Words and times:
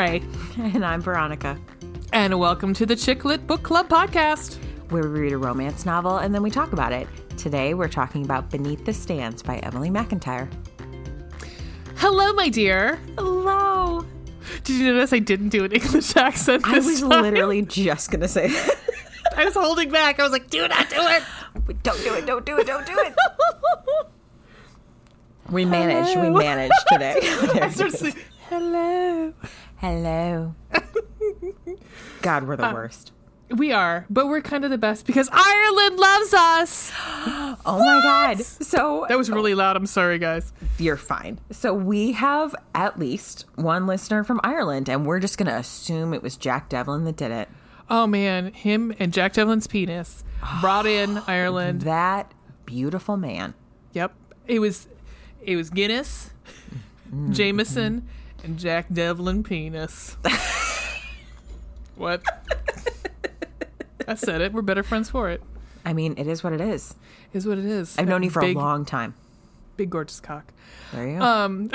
Trey. 0.00 0.22
And 0.56 0.82
I'm 0.82 1.02
Veronica, 1.02 1.58
And 2.14 2.40
welcome 2.40 2.72
to 2.72 2.86
the 2.86 2.96
Chick 2.96 3.26
Lit 3.26 3.46
Book 3.46 3.62
Club 3.62 3.86
podcast. 3.90 4.56
where 4.88 5.02
we 5.02 5.20
read 5.20 5.32
a 5.34 5.36
romance 5.36 5.84
novel 5.84 6.16
and 6.16 6.34
then 6.34 6.42
we 6.42 6.50
talk 6.50 6.72
about 6.72 6.90
it. 6.90 7.06
Today 7.36 7.74
we're 7.74 7.86
talking 7.88 8.24
about 8.24 8.48
Beneath 8.50 8.86
the 8.86 8.94
Stands 8.94 9.42
by 9.42 9.58
Emily 9.58 9.90
McIntyre. 9.90 10.50
Hello, 11.96 12.32
my 12.32 12.48
dear. 12.48 12.98
Hello. 13.18 14.06
Did 14.64 14.76
you 14.76 14.90
notice 14.90 15.12
I 15.12 15.18
didn't 15.18 15.50
do 15.50 15.64
an 15.64 15.72
English 15.72 16.16
accent 16.16 16.66
I 16.66 16.78
was 16.78 17.00
time? 17.02 17.10
literally 17.22 17.60
just 17.60 18.10
going 18.10 18.22
to 18.22 18.28
say 18.28 18.48
that. 18.48 18.76
I 19.36 19.44
was 19.44 19.52
holding 19.52 19.90
back. 19.90 20.18
I 20.18 20.22
was 20.22 20.32
like, 20.32 20.48
do 20.48 20.66
not 20.66 20.88
do 20.88 20.96
it. 20.98 21.22
Don't 21.82 22.02
do 22.02 22.14
it, 22.14 22.24
don't 22.24 22.46
do 22.46 22.56
it, 22.56 22.66
don't 22.66 22.86
do 22.86 22.96
it. 22.98 23.14
We 25.50 25.66
managed, 25.66 26.18
we 26.18 26.30
managed 26.30 26.72
today. 26.88 27.18
I 27.22 27.66
it 27.66 27.92
saying, 27.92 28.14
hello. 28.48 29.34
Hello. 29.80 30.54
God, 32.22 32.46
we're 32.46 32.56
the 32.56 32.66
Uh, 32.66 32.72
worst. 32.74 33.12
We 33.50 33.72
are, 33.72 34.06
but 34.08 34.28
we're 34.28 34.42
kind 34.42 34.64
of 34.64 34.70
the 34.70 34.78
best 34.78 35.06
because 35.06 35.28
Ireland 35.32 35.98
loves 35.98 36.34
us. 36.34 36.92
Oh 37.66 37.78
my 37.78 38.00
God. 38.02 38.40
So 38.42 39.04
That 39.08 39.18
was 39.18 39.28
really 39.30 39.54
loud. 39.54 39.76
I'm 39.76 39.84
sorry, 39.84 40.18
guys. 40.18 40.50
You're 40.78 40.96
fine. 40.96 41.38
So 41.50 41.74
we 41.74 42.12
have 42.12 42.54
at 42.74 42.98
least 42.98 43.44
one 43.56 43.86
listener 43.86 44.24
from 44.24 44.40
Ireland, 44.42 44.88
and 44.88 45.04
we're 45.04 45.20
just 45.20 45.36
going 45.36 45.48
to 45.48 45.56
assume 45.56 46.14
it 46.14 46.22
was 46.22 46.36
Jack 46.36 46.70
Devlin 46.70 47.04
that 47.04 47.16
did 47.16 47.30
it. 47.30 47.48
Oh 47.90 48.06
man, 48.06 48.52
him 48.54 48.94
and 48.98 49.12
Jack 49.12 49.34
Devlin's 49.34 49.66
penis 49.66 50.24
brought 50.62 50.86
in 51.00 51.18
Ireland. 51.26 51.82
That 51.82 52.32
beautiful 52.64 53.16
man. 53.18 53.52
Yep, 53.92 54.14
it 54.46 54.58
was, 54.60 54.88
it 55.42 55.56
was 55.56 55.68
Guinness, 55.68 56.30
Jameson, 57.30 58.08
and 58.44 58.58
Jack 58.58 58.86
Devlin 58.92 59.42
penis. 59.42 60.16
what? 61.96 62.22
I 64.08 64.14
said 64.14 64.40
it. 64.40 64.52
We're 64.52 64.62
better 64.62 64.82
friends 64.82 65.10
for 65.10 65.30
it. 65.30 65.42
I 65.84 65.92
mean, 65.92 66.14
it 66.18 66.26
is 66.26 66.42
what 66.42 66.52
it 66.52 66.60
is. 66.60 66.94
Is 67.32 67.46
what 67.46 67.58
it 67.58 67.64
is. 67.64 67.96
I've 67.98 68.08
known 68.08 68.22
you 68.22 68.30
for 68.30 68.40
big, 68.40 68.56
a 68.56 68.58
long 68.58 68.84
time. 68.84 69.14
big 69.76 69.90
gorgeous 69.90 70.20
cock. 70.20 70.52
There 70.92 71.08
you 71.08 71.18
go. 71.18 71.24
Um, 71.24 71.70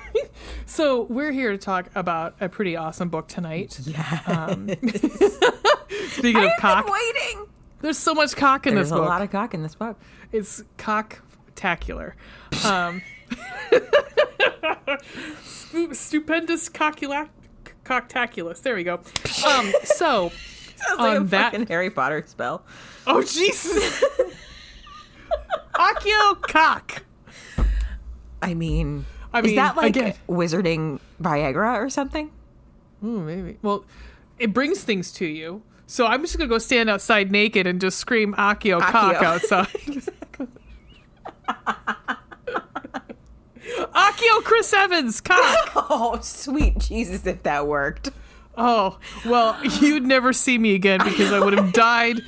so 0.66 1.02
we're 1.02 1.30
here 1.30 1.52
to 1.52 1.58
talk 1.58 1.88
about 1.94 2.34
a 2.40 2.48
pretty 2.48 2.76
awesome 2.76 3.08
book 3.08 3.28
tonight. 3.28 3.78
yeah. 3.84 4.20
Um, 4.26 4.68
speaking 6.08 6.44
of 6.44 6.50
cock, 6.58 6.88
waiting. 6.90 7.46
there's 7.80 7.98
so 7.98 8.14
much 8.14 8.34
cock 8.34 8.66
in 8.66 8.74
There's 8.74 8.86
this 8.86 8.90
book. 8.90 9.00
There's 9.00 9.08
a 9.08 9.10
lot 9.10 9.22
of 9.22 9.30
cock 9.30 9.54
in 9.54 9.62
this 9.62 9.76
book. 9.76 9.98
It's 10.32 10.62
cocktacular. 10.78 12.14
Um, 12.64 13.02
stupendous 15.92 16.68
cockula- 16.68 17.28
cocktaculous. 17.84 18.60
There 18.62 18.74
we 18.74 18.84
go. 18.84 19.00
Um, 19.46 19.72
so, 19.84 20.30
Sounds 20.76 20.98
like 21.00 21.10
On 21.10 21.16
a 21.16 21.24
that- 21.26 21.52
fucking 21.52 21.66
Harry 21.68 21.90
Potter 21.90 22.22
spell. 22.26 22.64
oh 23.06 23.22
Jesus, 23.22 24.02
Accio 25.74 26.40
cock. 26.42 27.02
I 28.40 28.54
mean, 28.54 29.04
I 29.32 29.40
is 29.40 29.54
that 29.56 29.76
like 29.76 29.96
again- 29.96 30.14
wizarding 30.28 31.00
Viagra 31.20 31.78
or 31.84 31.90
something? 31.90 32.30
Ooh, 33.04 33.20
maybe. 33.20 33.58
Well, 33.62 33.84
it 34.38 34.52
brings 34.52 34.82
things 34.84 35.10
to 35.12 35.26
you. 35.26 35.62
So 35.86 36.06
I'm 36.06 36.20
just 36.22 36.36
gonna 36.36 36.48
go 36.48 36.58
stand 36.58 36.90
outside 36.90 37.30
naked 37.32 37.66
and 37.66 37.80
just 37.80 37.98
scream 37.98 38.34
Accio, 38.34 38.80
cock 38.80 39.22
outside. 39.22 39.68
Accio 43.86 44.42
Chris 44.44 44.72
Evans 44.72 45.20
cock. 45.20 45.70
Oh, 45.90 46.18
sweet 46.22 46.78
Jesus, 46.78 47.26
if 47.26 47.42
that 47.44 47.66
worked. 47.66 48.10
Oh, 48.60 48.98
well, 49.24 49.56
you'd 49.80 50.04
never 50.04 50.32
see 50.32 50.58
me 50.58 50.74
again 50.74 50.98
because 51.04 51.32
I 51.32 51.38
would 51.38 51.52
have 51.52 51.72
died. 51.72 52.20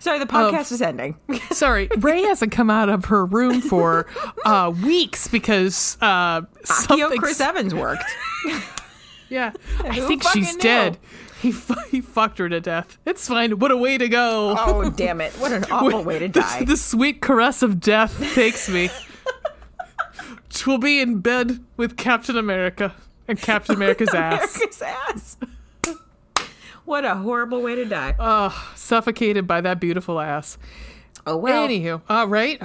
Sorry, 0.00 0.18
the 0.18 0.26
podcast 0.26 0.70
is 0.70 0.82
ending. 0.82 1.16
Sorry, 1.50 1.88
Ray 1.98 2.22
hasn't 2.24 2.52
come 2.52 2.68
out 2.68 2.90
of 2.90 3.06
her 3.06 3.24
room 3.24 3.62
for 3.62 4.06
uh, 4.44 4.70
weeks 4.84 5.28
because 5.28 5.96
uh, 6.02 6.42
something. 6.64 7.18
Chris 7.18 7.40
Evans 7.40 7.74
worked. 7.74 8.04
yeah, 9.30 9.52
I 9.82 9.94
Who 9.98 10.08
think 10.08 10.22
she's 10.24 10.54
knew? 10.56 10.60
dead. 10.60 10.98
He 11.40 11.50
fu- 11.50 11.74
he 11.90 12.00
fucked 12.02 12.38
her 12.38 12.48
to 12.50 12.60
death. 12.60 12.98
It's 13.06 13.26
fine. 13.26 13.58
What 13.58 13.70
a 13.72 13.76
way 13.76 13.96
to 13.98 14.08
go. 14.08 14.54
Oh, 14.58 14.90
damn 14.90 15.20
it. 15.22 15.32
What 15.34 15.52
an 15.52 15.64
awful 15.72 16.04
way 16.04 16.18
to 16.20 16.28
The- 16.28 16.40
die. 16.40 16.64
The, 16.64 16.76
sweet 16.76 17.20
caress 17.22 17.62
of 17.62 17.80
death 17.80 18.16
takes 18.34 18.68
me. 18.68 18.90
Twill 20.52 20.78
be 20.78 21.00
in 21.00 21.20
bed 21.20 21.60
with 21.76 21.96
Captain 21.96 22.36
America 22.36 22.94
and 23.26 23.40
Captain 23.40 23.74
America's 23.74 24.14
ass. 24.14 24.56
America's 24.56 24.82
ass. 24.82 25.36
What 26.84 27.04
a 27.04 27.14
horrible 27.14 27.62
way 27.62 27.76
to 27.76 27.84
die. 27.84 28.16
Oh, 28.18 28.72
suffocated 28.74 29.46
by 29.46 29.60
that 29.60 29.78
beautiful 29.78 30.18
ass. 30.18 30.58
Oh 31.24 31.36
well. 31.36 31.66
Anywho, 31.66 32.02
all 32.08 32.26
right. 32.26 32.60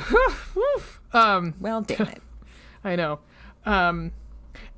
um, 1.14 1.54
Well, 1.60 1.82
damn 1.82 2.08
it. 2.08 2.24
I 2.84 2.96
know. 2.96 3.20
Um, 3.66 4.12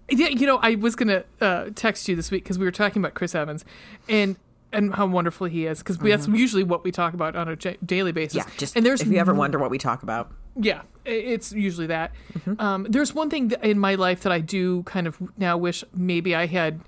yeah, 0.09 0.27
you 0.27 0.45
know, 0.45 0.57
I 0.57 0.75
was 0.75 0.95
gonna 0.97 1.23
uh, 1.39 1.69
text 1.73 2.09
you 2.09 2.17
this 2.17 2.31
week 2.31 2.43
because 2.43 2.59
we 2.59 2.65
were 2.65 2.71
talking 2.71 3.01
about 3.01 3.13
Chris 3.13 3.33
Evans 3.33 3.63
and 4.09 4.35
and 4.71 4.93
how 4.93 5.05
wonderful 5.07 5.47
he 5.47 5.65
is 5.65 5.79
because 5.79 5.97
that's 5.97 6.27
usually 6.27 6.63
what 6.63 6.83
we 6.83 6.91
talk 6.91 7.13
about 7.13 7.35
on 7.35 7.47
a 7.47 7.55
j- 7.55 7.77
daily 7.85 8.11
basis. 8.11 8.41
Mm-hmm. 8.43 8.49
Yeah, 8.51 8.57
just 8.57 8.75
and 8.75 8.85
there's 8.85 9.01
if 9.01 9.07
you 9.07 9.17
ever 9.17 9.33
wonder 9.33 9.57
what 9.59 9.71
we 9.71 9.77
talk 9.77 10.03
about. 10.03 10.31
yeah, 10.55 10.81
it's 11.05 11.51
usually 11.51 11.87
that. 11.87 12.11
Mm-hmm. 12.37 12.61
Um, 12.61 12.85
there's 12.89 13.13
one 13.13 13.29
thing 13.29 13.51
in 13.63 13.79
my 13.79 13.95
life 13.95 14.21
that 14.23 14.31
I 14.31 14.39
do 14.41 14.83
kind 14.83 15.07
of 15.07 15.17
now 15.37 15.57
wish 15.57 15.83
maybe 15.93 16.35
I 16.35 16.45
had 16.45 16.81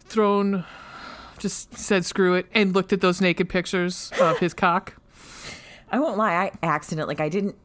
thrown, 0.00 0.64
just 1.38 1.76
said 1.78 2.04
screw 2.04 2.34
it 2.34 2.46
and 2.54 2.74
looked 2.74 2.92
at 2.92 3.00
those 3.00 3.20
naked 3.20 3.48
pictures 3.48 4.10
of 4.20 4.38
his 4.38 4.54
cock. 4.54 4.94
I 5.90 5.98
won't 6.00 6.16
lie, 6.18 6.32
I 6.32 6.52
accident 6.62 7.06
like 7.08 7.20
I 7.20 7.28
didn't 7.28 7.56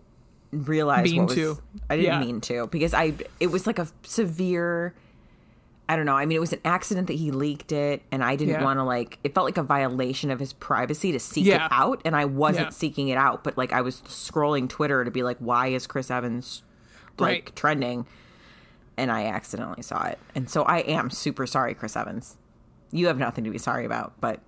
realize 0.51 1.03
Mean 1.03 1.21
what 1.21 1.29
was 1.29 1.35
to. 1.35 1.61
I 1.89 1.95
didn't 1.95 2.05
Yeah. 2.13 2.19
mean 2.19 2.41
to 2.41 2.67
because 2.67 2.93
I 2.93 3.13
it 3.39 3.47
was 3.47 3.65
like 3.67 3.79
a 3.79 3.87
severe 4.03 4.93
I 5.89 5.95
don't 5.95 6.05
know. 6.05 6.15
I 6.15 6.25
mean, 6.25 6.35
it 6.35 6.39
was 6.39 6.53
an 6.53 6.61
accident 6.63 7.07
that 7.07 7.15
he 7.17 7.31
leaked 7.31 7.71
it, 7.71 8.03
and 8.11 8.23
I 8.23 8.35
didn't 8.35 8.53
Yeah. 8.53 8.63
want 8.63 8.77
to 8.79 8.83
like. 8.83 9.17
It 9.23 9.33
felt 9.33 9.45
like 9.45 9.57
a 9.57 9.63
violation 9.63 10.29
of 10.29 10.39
his 10.39 10.53
privacy 10.53 11.11
to 11.11 11.19
seek 11.19 11.45
Yeah. 11.45 11.65
it 11.65 11.71
out, 11.71 12.01
and 12.05 12.15
I 12.15 12.25
wasn't 12.25 12.67
Yeah. 12.67 12.69
seeking 12.69 13.07
it 13.09 13.17
out. 13.17 13.43
But 13.43 13.57
like, 13.57 13.73
I 13.73 13.81
was 13.81 14.01
scrolling 14.03 14.69
Twitter 14.69 15.03
to 15.03 15.09
be 15.11 15.23
like, 15.23 15.37
"Why 15.39 15.67
is 15.67 15.87
Chris 15.87 16.11
Evans 16.11 16.61
like 17.17 17.27
Right. 17.47 17.55
trending?" 17.55 18.05
And 18.97 19.11
I 19.11 19.25
accidentally 19.25 19.81
saw 19.81 20.05
it, 20.05 20.19
and 20.35 20.47
so 20.49 20.61
I 20.63 20.79
am 20.79 21.09
super 21.09 21.47
sorry, 21.47 21.73
Chris 21.73 21.97
Evans. 21.97 22.37
You 22.91 23.07
have 23.07 23.17
nothing 23.17 23.43
to 23.45 23.49
be 23.49 23.57
sorry 23.57 23.85
about, 23.85 24.13
but 24.21 24.41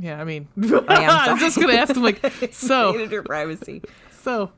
Yeah, 0.00 0.20
I 0.20 0.24
mean, 0.24 0.46
I 0.88 1.02
am 1.02 1.10
I'm 1.30 1.38
just 1.38 1.58
gonna 1.58 1.72
ask 1.72 1.96
him 1.96 2.04
like, 2.04 2.20
so 2.52 2.96
your 2.96 3.22
privacy. 3.24 3.82
So, 4.22 4.52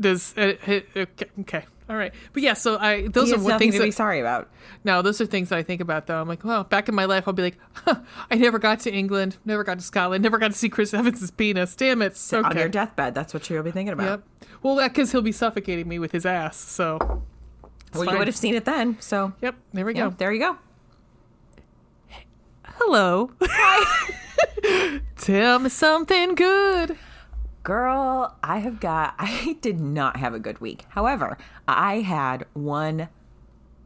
does 0.00 0.34
uh, 0.36 0.54
okay, 0.62 0.84
okay, 1.40 1.64
all 1.88 1.96
right, 1.96 2.14
but 2.32 2.42
yeah. 2.42 2.54
So 2.54 2.78
I 2.78 3.08
those 3.08 3.28
He 3.28 3.34
are 3.34 3.38
what 3.38 3.58
things 3.58 3.74
to 3.76 3.82
be 3.82 3.90
sorry 3.90 4.20
about. 4.20 4.48
now 4.84 5.02
those 5.02 5.20
are 5.20 5.26
things 5.26 5.50
that 5.50 5.58
I 5.58 5.62
think 5.62 5.80
about 5.82 6.06
though. 6.06 6.20
I'm 6.20 6.26
like, 6.28 6.42
well, 6.44 6.64
back 6.64 6.88
in 6.88 6.94
my 6.94 7.04
life, 7.04 7.24
I'll 7.26 7.34
be 7.34 7.42
like, 7.42 7.58
huh, 7.74 7.96
I 8.30 8.36
never 8.36 8.58
got 8.58 8.80
to 8.80 8.92
England, 8.92 9.36
never 9.44 9.64
got 9.64 9.78
to 9.78 9.84
Scotland, 9.84 10.22
never 10.22 10.38
got 10.38 10.52
to 10.52 10.56
see 10.56 10.68
Chris 10.70 10.94
Evans's 10.94 11.30
penis. 11.30 11.76
Damn 11.76 12.00
it! 12.02 12.18
Okay. 12.32 12.48
On 12.48 12.56
your 12.56 12.68
deathbed, 12.68 13.14
that's 13.14 13.34
what 13.34 13.48
you'll 13.50 13.62
be 13.62 13.70
thinking 13.70 13.92
about. 13.92 14.22
Yep. 14.40 14.48
Well, 14.62 14.76
that 14.76 14.92
because 14.94 15.12
he'll 15.12 15.20
be 15.22 15.32
suffocating 15.32 15.86
me 15.86 15.98
with 15.98 16.12
his 16.12 16.24
ass. 16.24 16.56
So, 16.56 16.98
Well, 17.92 18.04
fine. 18.04 18.08
you 18.14 18.18
would 18.18 18.28
have 18.28 18.36
seen 18.36 18.54
it 18.54 18.64
then. 18.64 18.96
So, 19.00 19.34
Yep. 19.42 19.54
There 19.74 19.84
we 19.84 19.92
go. 19.94 20.10
there 20.10 20.32
you 20.32 20.40
go. 20.40 20.58
Hello. 22.78 23.30
Tell 25.16 25.58
me 25.58 25.68
something 25.68 26.34
good. 26.34 26.96
Girl, 27.64 28.36
I 28.42 28.58
have 28.58 28.78
got, 28.78 29.14
I 29.18 29.56
did 29.60 29.80
not 29.80 30.18
have 30.18 30.34
a 30.34 30.38
good 30.38 30.60
week. 30.60 30.84
However, 30.90 31.36
I 31.66 32.00
had 32.00 32.44
one 32.52 33.08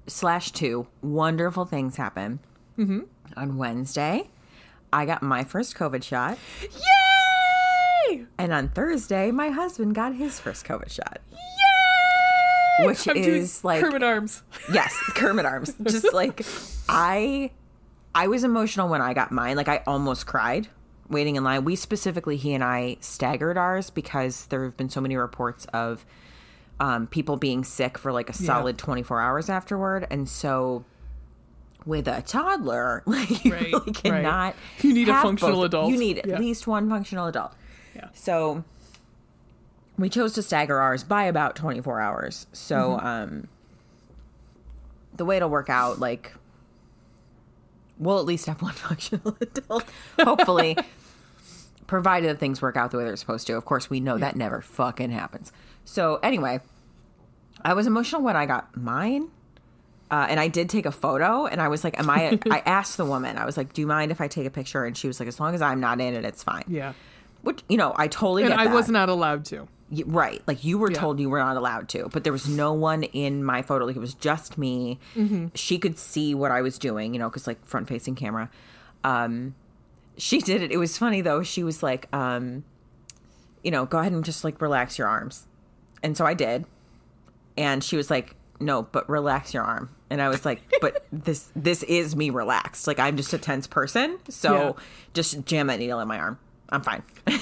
slash 0.07 0.51
two 0.51 0.89
wonderful 1.01 1.65
things 1.65 1.97
happen. 1.97 2.41
Mm-hmm. 2.77 3.01
On 3.37 3.57
Wednesday, 3.57 4.31
I 4.93 5.07
got 5.07 5.23
my 5.23 5.45
first 5.45 5.77
COVID 5.77 6.03
shot. 6.03 6.39
Yay! 8.09 8.25
And 8.39 8.53
on 8.53 8.69
Thursday, 8.71 9.31
my 9.31 9.51
husband 9.51 9.95
got 9.95 10.15
his 10.15 10.41
first 10.41 10.65
COVID 10.65 10.91
shot. 10.91 11.21
Yay! 11.31 12.87
Which 12.87 13.07
I'm 13.09 13.17
is 13.17 13.63
like- 13.65 13.81
Kermit 13.83 14.03
arms. 14.03 14.43
Yes, 14.73 14.95
Kermit 15.15 15.47
arms. 15.47 15.75
Just 15.85 16.13
like 16.13 16.45
I 16.89 17.51
I 18.15 18.27
was 18.29 18.45
emotional 18.45 18.89
when 18.89 19.01
I 19.03 19.15
got 19.15 19.31
mine. 19.33 19.57
Like 19.57 19.69
I 19.69 19.83
almost 19.87 20.27
cried 20.27 20.69
waiting 21.11 21.37
in 21.37 21.45
line. 21.45 21.65
We 21.65 21.75
specifically 21.77 22.37
he 22.37 22.53
and 22.55 22.63
I 22.63 22.97
staggered 23.01 23.57
ours 23.57 23.91
because 23.91 24.47
there 24.47 24.65
have 24.65 24.77
been 24.77 24.91
so 24.91 25.01
many 25.01 25.17
reports 25.17 25.67
of 25.73 26.05
um, 26.81 27.07
people 27.07 27.37
being 27.37 27.65
sick 27.65 27.99
for 27.99 28.13
like 28.13 28.29
a 28.31 28.33
solid 28.35 28.79
24 28.79 29.21
hours 29.21 29.49
afterward 29.51 30.07
and 30.11 30.29
so 30.29 30.85
with 31.85 32.07
a 32.07 32.23
toddler 32.23 33.03
like 33.07 33.45
you 33.45 33.53
Right, 33.53 33.63
really 33.73 33.73
right. 33.87 33.95
cannot 33.95 34.55
You 34.83 34.93
need 34.95 35.09
a 35.09 35.15
functional 35.21 35.57
both. 35.57 35.65
adult. 35.65 35.91
you 35.91 35.99
need 35.99 36.19
at 36.19 36.27
Yeah. 36.27 36.39
least 36.39 36.67
one 36.69 36.89
functional 36.89 37.27
adult 37.27 37.53
Yeah. 37.97 38.09
so 38.15 38.63
we 39.97 40.09
chose 40.09 40.35
to 40.35 40.43
stagger 40.43 40.79
ours 40.79 41.03
by 41.03 41.25
about 41.25 41.57
24 41.57 42.01
hours. 42.01 42.47
So 42.53 42.99
Mm-hmm. 43.01 43.07
um 43.07 43.49
the 45.17 45.25
way 45.25 45.37
it'll 45.39 45.49
work 45.51 45.69
out 45.71 45.99
like 45.99 46.33
we'll 47.99 48.19
at 48.21 48.25
least 48.25 48.47
have 48.47 48.63
one 48.63 48.73
functional 48.75 49.37
adult, 49.41 49.85
hopefully, 50.21 50.77
provided 51.89 52.29
that 52.29 52.39
things 52.39 52.63
work 52.63 52.77
out 52.77 52.93
the 52.93 52.99
way 52.99 53.05
they're 53.05 53.17
supposed 53.17 53.49
to. 53.49 53.55
Of 53.57 53.65
course, 53.65 53.91
we 53.91 53.99
know 53.99 54.17
that 54.19 54.37
never 54.37 54.61
fucking 54.61 55.11
happens. 55.11 55.51
So 55.85 56.21
anyway, 56.23 56.61
I 57.65 57.75
was 57.75 57.89
emotional 57.89 58.23
when 58.23 58.37
I 58.37 58.47
got 58.47 58.77
mine. 58.77 59.29
Uh, 60.11 60.27
and 60.31 60.41
I 60.41 60.49
did 60.49 60.71
take 60.71 60.87
a 60.87 60.91
photo, 60.91 61.45
and 61.45 61.61
I 61.61 61.69
was 61.69 61.85
like, 61.85 61.99
"Am 61.99 62.09
I?" 62.09 62.39
I 62.51 62.61
asked 62.65 62.97
the 62.97 63.05
woman, 63.05 63.37
I 63.37 63.45
was 63.45 63.59
like, 63.59 63.75
"Do 63.75 63.83
you 63.83 63.87
mind 63.87 64.11
if 64.11 64.23
I 64.23 64.29
take 64.29 64.47
a 64.47 64.51
picture?" 64.51 64.87
And 64.87 64.97
she 64.97 65.07
was 65.07 65.21
like, 65.21 65.29
"As 65.29 65.39
long 65.39 65.55
as 65.55 65.61
I'm 65.61 65.81
not 65.81 66.01
in 66.01 66.15
it, 66.15 66.25
it's 66.25 66.43
fine." 66.43 66.65
Yeah. 66.67 66.95
Which 67.43 67.63
you 67.69 67.77
know, 67.77 67.93
I 67.95 68.09
totally 68.09 68.45
And 68.45 68.55
I 68.55 68.65
that. 68.69 68.75
was 68.75 68.89
not 68.89 69.11
allowed 69.11 69.45
to. 69.47 69.69
Right 70.07 70.43
like 70.47 70.65
you 70.65 70.79
were 70.79 70.91
Yeah. 70.91 70.99
told 70.99 71.19
you 71.21 71.29
were 71.31 71.39
not 71.39 71.57
allowed 71.57 71.89
to 71.91 72.11
but 72.13 72.23
there 72.23 72.33
was 72.33 72.47
no 72.47 72.75
one 72.75 73.05
in 73.05 73.43
my 73.43 73.63
photo 73.63 73.87
like 73.87 73.97
it 73.97 74.01
was 74.01 74.13
just 74.13 74.59
me 74.59 74.99
Mm-hmm. 75.17 75.47
she 75.55 75.79
could 75.79 75.99
see 75.99 76.35
what 76.35 76.51
i 76.51 76.61
was 76.61 76.79
doing 76.79 77.15
you 77.15 77.19
know 77.19 77.31
because 77.31 77.47
like 77.47 77.65
front 77.65 77.89
facing 77.89 78.15
camera 78.15 78.51
um 79.03 79.55
she 80.19 80.41
did 80.41 80.63
it. 80.63 80.71
It 80.73 80.77
was 80.79 80.99
funny 80.99 81.21
though. 81.21 81.43
She 81.43 81.63
was 81.65 81.83
like 81.83 82.09
um 82.15 82.65
you 83.65 83.71
know 83.71 83.87
go 83.87 83.99
ahead 83.99 84.13
and 84.13 84.25
just 84.25 84.45
like 84.45 84.61
relax 84.61 84.99
your 84.99 85.09
arms. 85.09 85.47
And 86.03 86.17
so 86.17 86.25
i 86.27 86.35
did. 86.35 86.65
And 87.57 87.83
she 87.83 87.97
was 87.97 88.11
like 88.11 88.35
no 88.61 88.83
but 88.83 89.09
relax 89.09 89.55
your 89.55 89.63
arm. 89.63 89.91
And 90.11 90.21
i 90.23 90.29
was 90.29 90.45
like 90.45 90.61
but 90.81 91.07
this 91.13 91.51
this 91.57 91.83
is 91.85 92.15
me 92.17 92.31
relaxed. 92.31 92.87
Like 92.87 92.99
i'm 92.99 93.17
just 93.17 93.33
a 93.33 93.39
tense 93.39 93.67
person. 93.67 94.19
So 94.29 94.53
Yeah. 94.55 94.73
just 95.15 95.45
jam 95.45 95.67
that 95.69 95.79
needle 95.79 96.01
in 96.01 96.09
my 96.09 96.19
arm 96.19 96.39
i'm 96.71 96.83
fine 96.83 97.03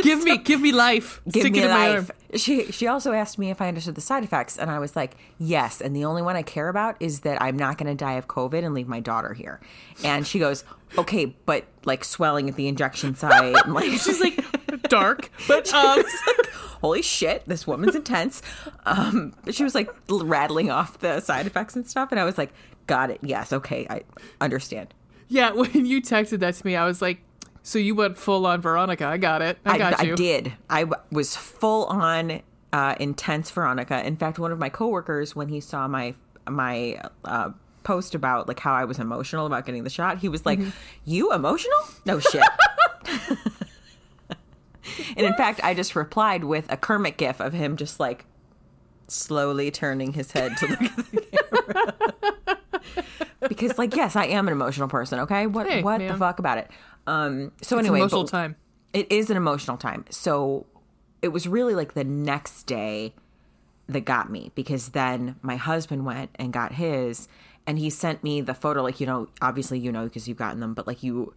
Give 0.00 0.22
me, 0.22 0.38
give 0.38 0.60
me 0.60 0.70
life. 0.70 1.20
give 1.28 1.42
Stick 1.42 1.54
me 1.54 1.58
it 1.58 1.64
in 1.64 1.70
my 1.72 1.88
life. 1.96 2.10
She 2.36 2.70
she 2.70 2.86
also 2.86 3.12
asked 3.12 3.36
me 3.36 3.50
if 3.50 3.60
I 3.60 3.66
understood 3.66 3.96
the 3.96 4.00
side 4.00 4.22
effects, 4.22 4.56
and 4.56 4.70
I 4.70 4.78
was 4.78 4.94
like, 4.94 5.16
yes. 5.38 5.80
And 5.80 5.94
the 5.94 6.04
only 6.04 6.22
one 6.22 6.36
I 6.36 6.42
care 6.42 6.68
about 6.68 6.96
is 7.00 7.20
that 7.20 7.42
I'm 7.42 7.56
not 7.56 7.78
going 7.78 7.88
to 7.88 7.96
die 7.96 8.12
of 8.12 8.28
COVID 8.28 8.64
and 8.64 8.74
leave 8.74 8.86
my 8.86 9.00
daughter 9.00 9.34
here. 9.34 9.60
And 10.04 10.24
she 10.24 10.38
goes, 10.38 10.62
okay, 10.96 11.34
but 11.46 11.64
like 11.84 12.04
swelling 12.04 12.48
at 12.48 12.54
the 12.54 12.68
injection 12.68 13.14
site, 13.16 13.56
and 13.64 13.74
like 13.74 13.90
She's 13.90 14.20
like 14.20 14.40
dark, 14.88 15.32
but 15.48 15.74
um, 15.74 16.04
holy 16.80 17.02
shit, 17.02 17.42
this 17.48 17.66
woman's 17.66 17.96
intense. 17.96 18.40
Um, 18.86 19.34
but 19.44 19.56
she 19.56 19.64
was 19.64 19.74
like 19.74 19.90
rattling 20.08 20.70
off 20.70 20.98
the 21.00 21.18
side 21.18 21.46
effects 21.48 21.74
and 21.74 21.84
stuff, 21.90 22.12
and 22.12 22.20
I 22.20 22.24
was 22.24 22.38
like, 22.38 22.52
got 22.86 23.10
it, 23.10 23.18
yes, 23.20 23.52
okay, 23.52 23.84
I 23.90 24.02
understand. 24.40 24.94
yeah. 25.26 25.50
When 25.50 25.86
you 25.86 26.00
texted 26.00 26.38
that 26.38 26.54
to 26.54 26.64
me, 26.64 26.76
I 26.76 26.86
was 26.86 27.02
like, 27.02 27.20
"So 27.68 27.78
you 27.78 27.94
went 27.94 28.16
full 28.16 28.46
on 28.46 28.60
Veronica? 28.62 29.06
I 29.06 29.18
got 29.18 29.42
it. 29.42 29.58
I 29.66 29.76
got 29.76 30.04
you." 30.04 30.12
I 30.12 30.16
did. 30.16 30.52
I 30.70 30.80
w- 30.84 31.02
was 31.10 31.36
full 31.36 31.84
on 31.86 32.40
uh, 32.72 32.94
intense 32.98 33.50
Veronica. 33.50 34.04
In 34.06 34.16
fact, 34.16 34.38
one 34.38 34.52
of 34.52 34.58
my 34.58 34.68
coworkers, 34.70 35.36
when 35.36 35.48
he 35.48 35.60
saw 35.60 35.86
my 35.86 36.14
my 36.48 37.00
uh, 37.24 37.50
post 37.84 38.14
about 38.14 38.48
like 38.48 38.58
how 38.60 38.72
I 38.72 38.84
was 38.84 38.98
emotional 38.98 39.44
about 39.46 39.66
getting 39.66 39.84
the 39.84 39.90
shot, 39.90 40.18
he 40.18 40.28
was 40.28 40.46
like, 40.46 40.58
Mm-hmm. 40.58 40.70
"You 41.04 41.32
emotional? 41.32 41.78
No 42.06 42.18
shit." 42.20 42.42
and 45.16 45.26
in 45.26 45.34
fact, 45.34 45.60
I 45.62 45.74
just 45.74 45.94
replied 45.94 46.44
with 46.44 46.70
a 46.72 46.76
Kermit 46.76 47.16
gif 47.16 47.40
of 47.40 47.52
him 47.52 47.76
just 47.76 48.00
like 48.00 48.24
slowly 49.08 49.70
turning 49.70 50.12
his 50.14 50.32
head 50.32 50.56
to 50.58 50.66
look 50.66 50.82
at 50.82 50.96
the 50.96 51.20
camera. 52.52 53.48
because, 53.48 53.78
like, 53.78 53.94
yes, 53.96 54.16
I 54.16 54.26
am 54.26 54.48
an 54.48 54.52
emotional 54.52 54.88
person. 54.88 55.20
Okay, 55.20 55.46
what 55.46 55.66
Hey, 55.68 55.82
what 55.82 55.98
the 55.98 56.14
fuck 56.14 56.38
about 56.38 56.58
it? 56.58 56.70
Um. 57.08 57.52
So 57.62 57.78
It's 57.78 57.86
anyway, 57.86 58.00
emotional 58.00 58.24
time. 58.26 58.56
it 58.92 59.10
is 59.10 59.30
an 59.30 59.36
emotional 59.36 59.76
time. 59.76 60.04
So 60.10 60.66
it 61.22 61.28
was 61.28 61.48
really 61.48 61.74
like 61.74 61.94
the 61.94 62.04
next 62.04 62.64
day 62.64 63.14
that 63.88 64.04
got 64.04 64.30
me 64.30 64.52
because 64.54 64.90
then 64.90 65.36
my 65.42 65.56
husband 65.56 66.04
went 66.04 66.30
and 66.36 66.52
got 66.52 66.72
his 66.72 67.26
and 67.66 67.78
he 67.78 67.88
sent 67.90 68.22
me 68.22 68.40
the 68.42 68.52
photo 68.54 68.82
like 68.82 69.00
you 69.00 69.06
know 69.06 69.28
obviously 69.40 69.78
you 69.78 69.90
know 69.90 70.04
because 70.04 70.28
you've 70.28 70.36
gotten 70.36 70.60
them 70.60 70.74
but 70.74 70.86
like 70.86 71.02
you 71.02 71.32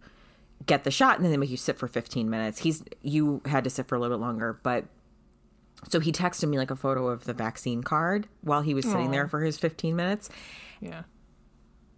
get 0.66 0.84
the 0.84 0.90
shot 0.90 1.16
and 1.16 1.24
then 1.24 1.30
they 1.32 1.38
make 1.38 1.48
you 1.50 1.56
sit 1.56 1.78
for 1.78 1.88
15 1.88 2.28
minutes 2.28 2.58
he's 2.58 2.84
you 3.00 3.40
had 3.46 3.64
to 3.64 3.70
sit 3.70 3.88
for 3.88 3.94
a 3.94 3.98
little 3.98 4.18
bit 4.18 4.22
longer 4.22 4.58
but 4.62 4.84
so 5.88 5.98
he 5.98 6.12
texted 6.12 6.46
me 6.48 6.58
like 6.58 6.70
a 6.70 6.76
photo 6.76 7.08
of 7.08 7.24
the 7.24 7.32
vaccine 7.32 7.82
card 7.82 8.28
while 8.42 8.60
he 8.60 8.74
was 8.74 8.84
sitting 8.84 9.10
there 9.10 9.26
for 9.26 9.40
his 9.40 9.56
15 9.58 9.96
minutes 9.96 10.28
Yeah. 10.80 11.02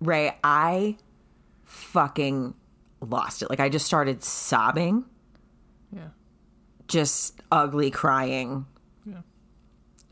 ray 0.01 0.37
i 0.45 0.97
fucking 1.65 2.55
lost 3.05 3.43
it 3.43 3.51
like 3.51 3.61
i 3.61 3.69
just 3.69 3.87
started 3.87 4.23
sobbing 4.23 5.05
Yeah. 5.93 6.09
just 6.89 7.41
ugly 7.53 7.91
crying 7.91 8.67
Yeah. 9.07 9.21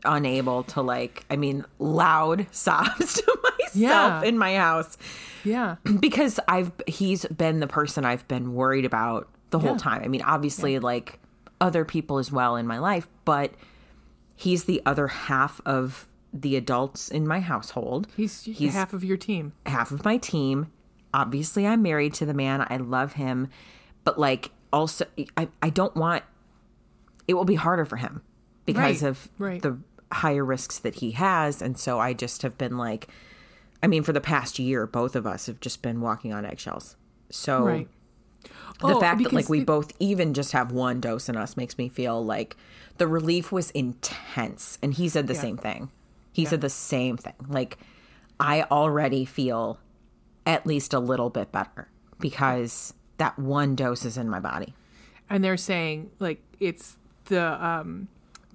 unable 0.05 0.63
to 0.63 0.81
like 0.81 1.25
i 1.29 1.35
mean 1.35 1.65
loud 1.79 2.47
sobs 2.51 3.13
to 3.21 3.37
myself 3.43 3.73
Yeah. 3.75 4.23
in 4.23 4.37
my 4.37 4.55
house 4.57 4.97
Yeah. 5.43 5.75
because 5.99 6.39
i've 6.47 6.71
he's 6.87 7.25
been 7.25 7.59
the 7.59 7.67
person 7.67 8.05
i've 8.05 8.27
been 8.27 8.53
worried 8.53 8.85
about 8.85 9.29
the 9.49 9.59
whole 9.59 9.71
Yeah. 9.71 9.77
time 9.77 10.01
i 10.03 10.07
mean 10.07 10.21
obviously 10.23 10.79
like 10.79 11.19
other 11.61 11.85
people 11.85 12.17
as 12.17 12.31
well 12.31 12.55
in 12.57 12.67
my 12.67 12.79
life 12.79 13.07
but 13.25 13.53
he's 14.35 14.65
the 14.65 14.81
other 14.85 15.07
half 15.07 15.61
of 15.65 16.07
the 16.33 16.55
adults 16.55 17.09
in 17.09 17.27
my 17.27 17.39
household 17.39 18.07
He's, 18.17 18.43
He's- 18.43 18.73
half 18.73 18.91
of 18.93 19.03
your 19.03 19.17
team. 19.17 19.53
half 19.67 19.91
of 19.91 20.03
my 20.03 20.17
team. 20.17 20.71
Obviously, 21.13 21.67
I'm 21.67 21.81
married 21.81 22.13
to 22.15 22.25
the 22.25 22.33
man. 22.33 22.65
I 22.69 22.77
love 22.77 23.13
him. 23.13 23.49
But, 24.03 24.19
like, 24.19 24.51
also, 24.71 25.05
I, 25.37 25.47
I 25.61 25.69
don't 25.69 25.95
want 25.95 26.23
it 27.27 27.35
will 27.35 27.45
be 27.45 27.55
harder 27.55 27.85
for 27.85 27.95
him 27.97 28.21
because 28.65 29.01
Right, 29.01 29.09
of 29.09 29.29
right. 29.37 29.61
the 29.61 29.77
higher 30.11 30.43
risks 30.43 30.77
that 30.79 30.95
he 30.95 31.11
has. 31.11 31.61
And 31.61 31.77
so 31.77 31.99
I 31.99 32.13
just 32.13 32.41
have 32.41 32.57
been 32.57 32.77
like, 32.77 33.07
I 33.81 33.87
mean, 33.87 34.03
for 34.03 34.11
the 34.11 34.19
past 34.19 34.59
year, 34.59 34.85
both 34.85 35.15
of 35.15 35.25
us 35.25 35.45
have 35.45 35.59
just 35.61 35.81
been 35.81 36.01
walking 36.01 36.33
on 36.33 36.45
eggshells. 36.45 36.97
So 37.29 37.63
Right. 37.63 37.87
the 38.81 38.95
Oh, 38.95 38.99
fact 38.99 39.23
that 39.23 39.31
like 39.31 39.47
we 39.47 39.61
it- 39.61 39.65
both 39.65 39.93
even 39.99 40.33
just 40.33 40.51
have 40.51 40.71
one 40.73 40.99
dose 40.99 41.29
in 41.29 41.37
us 41.37 41.55
makes 41.55 41.77
me 41.77 41.87
feel 41.87 42.23
like 42.25 42.57
the 42.97 43.07
relief 43.07 43.51
was 43.53 43.71
intense 43.71 44.77
and 44.83 44.93
he 44.95 45.07
said 45.07 45.27
the 45.27 45.35
same 45.35 45.57
thing 45.57 45.89
he 46.31 46.45
said 46.45 46.61
the 46.61 46.69
same 46.69 47.15
thing 47.17 47.33
like 47.47 47.77
i 48.39 48.63
already 48.63 49.23
feel 49.25 49.79
at 50.45 50.65
least 50.65 50.93
a 50.93 50.99
little 50.99 51.29
bit 51.29 51.51
better 51.51 51.87
because 52.19 52.93
that 53.17 53.37
one 53.39 53.75
dose 53.75 54.05
is 54.05 54.17
in 54.17 54.29
my 54.29 54.39
body 54.39 54.73
and 55.29 55.43
they're 55.43 55.57
saying 55.57 56.09
like 56.19 56.41
it's 56.59 56.97
the 57.25 57.65
um, 57.65 58.07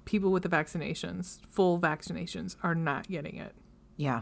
people 0.05 0.31
with 0.31 0.43
the 0.43 0.49
vaccinations, 0.49 1.39
full 1.47 1.79
vaccinations, 1.79 2.55
are 2.63 2.75
not 2.75 3.07
getting 3.07 3.35
it. 3.37 3.53
yeah 3.97 4.21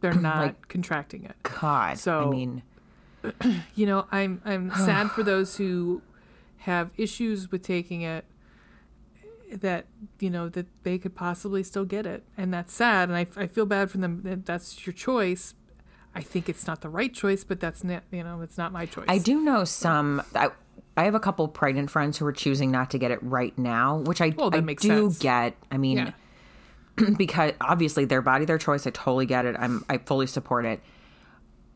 They're 0.00 0.12
not 0.30 0.38
Like- 0.38 0.68
contracting 0.68 1.24
it. 1.24 1.36
god 1.42 1.98
so 1.98 2.26
i 2.26 2.30
mean 2.30 2.62
You 3.74 3.84
know, 3.86 4.06
I'm 4.12 4.40
I'm 4.44 4.70
sad 4.76 5.10
for 5.10 5.24
those 5.24 5.56
who 5.56 6.02
have 6.58 6.90
issues 6.96 7.50
with 7.50 7.62
taking 7.62 8.02
it. 8.02 8.24
That 9.50 9.86
you 10.20 10.28
know 10.30 10.48
that 10.50 10.66
they 10.84 10.98
could 10.98 11.14
possibly 11.16 11.62
still 11.64 11.84
get 11.84 12.06
it, 12.06 12.22
and 12.36 12.52
that's 12.54 12.72
sad. 12.72 13.08
And 13.08 13.16
I, 13.18 13.26
I 13.36 13.46
feel 13.48 13.64
bad 13.66 13.90
for 13.90 13.96
them. 13.98 14.20
That 14.22 14.46
that's 14.46 14.86
your 14.86 14.92
choice. 14.92 15.54
I 16.14 16.20
think 16.22 16.48
it's 16.48 16.66
not 16.66 16.80
the 16.80 16.88
right 16.88 17.12
choice, 17.12 17.44
but 17.44 17.60
that's 17.60 17.84
not 17.84 18.02
you 18.10 18.24
know 18.24 18.40
it's 18.40 18.58
not 18.58 18.72
my 18.72 18.86
choice. 18.86 19.04
i 19.08 19.18
do 19.18 19.40
know 19.42 19.64
some 19.64 20.22
I, 20.34 20.50
I 20.96 21.04
have 21.04 21.14
a 21.14 21.20
couple 21.20 21.46
pregnant 21.48 21.90
friends 21.90 22.18
who 22.18 22.26
are 22.26 22.32
choosing 22.32 22.70
not 22.70 22.90
to 22.90 22.98
get 22.98 23.10
it 23.10 23.22
right 23.22 23.56
now 23.58 23.98
which 23.98 24.20
i, 24.20 24.30
Well, 24.36 24.50
I 24.52 24.60
do 24.60 24.76
sense. 24.78 25.18
get 25.18 25.54
i 25.70 25.76
mean 25.78 25.98
Yeah. 25.98 26.12
because 27.16 27.52
obviously 27.60 28.04
their 28.04 28.22
body 28.22 28.44
their 28.44 28.58
choice 28.58 28.86
i 28.86 28.90
totally 28.90 29.26
get 29.26 29.44
it 29.46 29.54
i'm 29.58 29.84
i 29.88 29.98
fully 29.98 30.26
support 30.26 30.64
it 30.64 30.80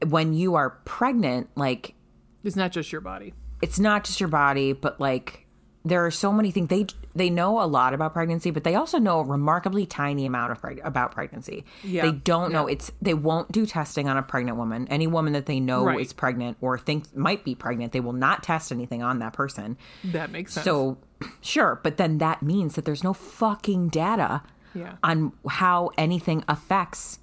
when 0.09 0.35
you 0.35 0.57
are 0.57 0.71
pregnant 0.85 1.49
like 1.57 1.95
It's 2.43 2.57
not 2.57 2.73
just 2.73 2.91
your 2.91 3.01
body. 3.01 3.35
it's 3.61 3.79
not 3.79 4.03
just 4.05 4.19
your 4.19 4.29
body 4.29 4.73
but 4.73 5.01
like 5.01 5.47
there 5.85 6.05
are 6.05 6.11
so 6.11 6.33
many 6.33 6.51
things 6.51 6.69
they 6.69 6.87
they 7.15 7.29
know 7.31 7.61
a 7.63 7.67
lot 7.67 7.93
about 7.95 8.13
pregnancy 8.13 8.51
but 8.51 8.65
they 8.65 8.75
also 8.75 8.99
know 8.99 9.21
a 9.21 9.25
remarkably 9.25 9.85
tiny 9.87 10.25
amount 10.27 10.51
of 10.53 10.61
preg- 10.61 10.81
about 10.85 11.13
pregnancy 11.13 11.65
Yeah. 11.85 12.03
they 12.07 12.13
don't 12.13 12.53
know 12.53 12.67
it's 12.67 12.91
they 13.03 13.15
won't 13.15 13.53
do 13.53 13.67
testing 13.67 14.09
on 14.09 14.17
a 14.17 14.23
pregnant 14.23 14.57
woman 14.57 14.87
any 14.89 15.07
woman 15.07 15.33
that 15.35 15.47
they 15.47 15.61
know 15.61 15.85
Right. 15.85 16.01
is 16.01 16.13
pregnant 16.13 16.57
or 16.61 16.79
think 16.79 17.15
might 17.17 17.45
be 17.45 17.55
pregnant 17.55 17.93
they 17.93 18.01
will 18.01 18.13
not 18.13 18.43
test 18.43 18.73
anything 18.73 19.03
on 19.03 19.19
that 19.19 19.33
person 19.33 19.77
That 20.05 20.31
makes 20.31 20.55
sense. 20.55 20.65
so 20.65 20.99
sure 21.41 21.81
but 21.83 21.97
then 21.99 22.19
that 22.19 22.43
means 22.43 22.75
that 22.77 22.85
there's 22.85 23.05
no 23.05 23.13
fucking 23.13 23.89
data 23.91 24.43
yeah. 24.75 24.95
on 25.03 25.33
how 25.49 25.91
anything 25.99 26.45
affects 26.49 27.19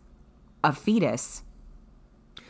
a 0.63 0.72
fetus 0.74 1.43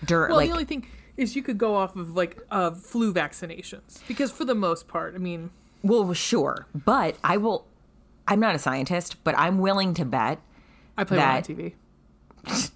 during 0.06 0.30
Well, 0.30 0.38
like 0.38 0.48
the 0.50 0.54
only 0.54 0.66
thing 0.66 0.86
is 1.18 1.36
you 1.36 1.44
could 1.44 1.58
go 1.58 1.76
off 1.76 1.96
of 1.96 2.16
like 2.16 2.38
uh, 2.50 2.72
flu 2.72 3.14
vaccinations 3.14 4.00
because 4.08 4.32
for 4.32 4.46
the 4.46 4.56
most 4.56 4.88
part, 4.88 5.16
I 5.16 5.18
mean, 5.18 5.50
well 5.84 6.14
sure 6.14 6.68
but 6.74 7.16
i 7.24 7.38
will 7.38 7.66
i'm 8.28 8.40
not 8.40 8.56
a 8.56 8.60
scientist 8.60 9.24
but 9.24 9.34
i'm 9.38 9.60
willing 9.60 9.94
to 9.94 10.06
bet 10.06 10.40
I 10.98 11.04
play 11.06 11.18
That- 11.18 11.50
on 11.50 11.56
TV. 11.56 11.74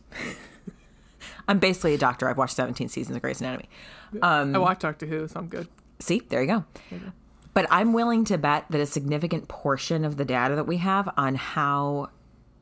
i'm 1.47 1.59
basically 1.59 1.93
a 1.93 1.97
doctor 1.97 2.29
i've 2.29 2.37
watched 2.37 2.55
17 2.55 2.87
seasons 2.89 3.15
of 3.15 3.21
grey's 3.21 3.41
anatomy 3.41 3.69
I 4.21 4.43
watch 4.59 4.79
Doctor 4.79 5.07
Who, 5.07 5.27
so 5.27 5.39
I'm 5.39 5.47
good. 5.47 5.67
see 5.99 6.21
there 6.29 6.41
you 6.41 6.47
go 6.47 6.65
but 7.53 7.65
i'm 7.69 7.93
willing 7.93 8.23
to 8.25 8.37
bet 8.37 8.65
that 8.69 8.79
a 8.79 8.85
significant 8.85 9.47
portion 9.47 10.05
of 10.05 10.17
the 10.17 10.25
data 10.25 10.55
that 10.55 10.67
we 10.67 10.77
have 10.77 11.09
on 11.17 11.35
how 11.35 12.09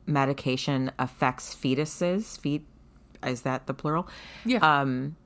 medication 0.06 0.90
affects 0.98 1.54
fetuses 1.54 2.38
feet 2.40 2.66
is 3.24 3.42
that 3.42 3.66
the 3.66 3.74
plural 3.74 4.08
Yeah. 4.44 4.58
um 4.80 5.16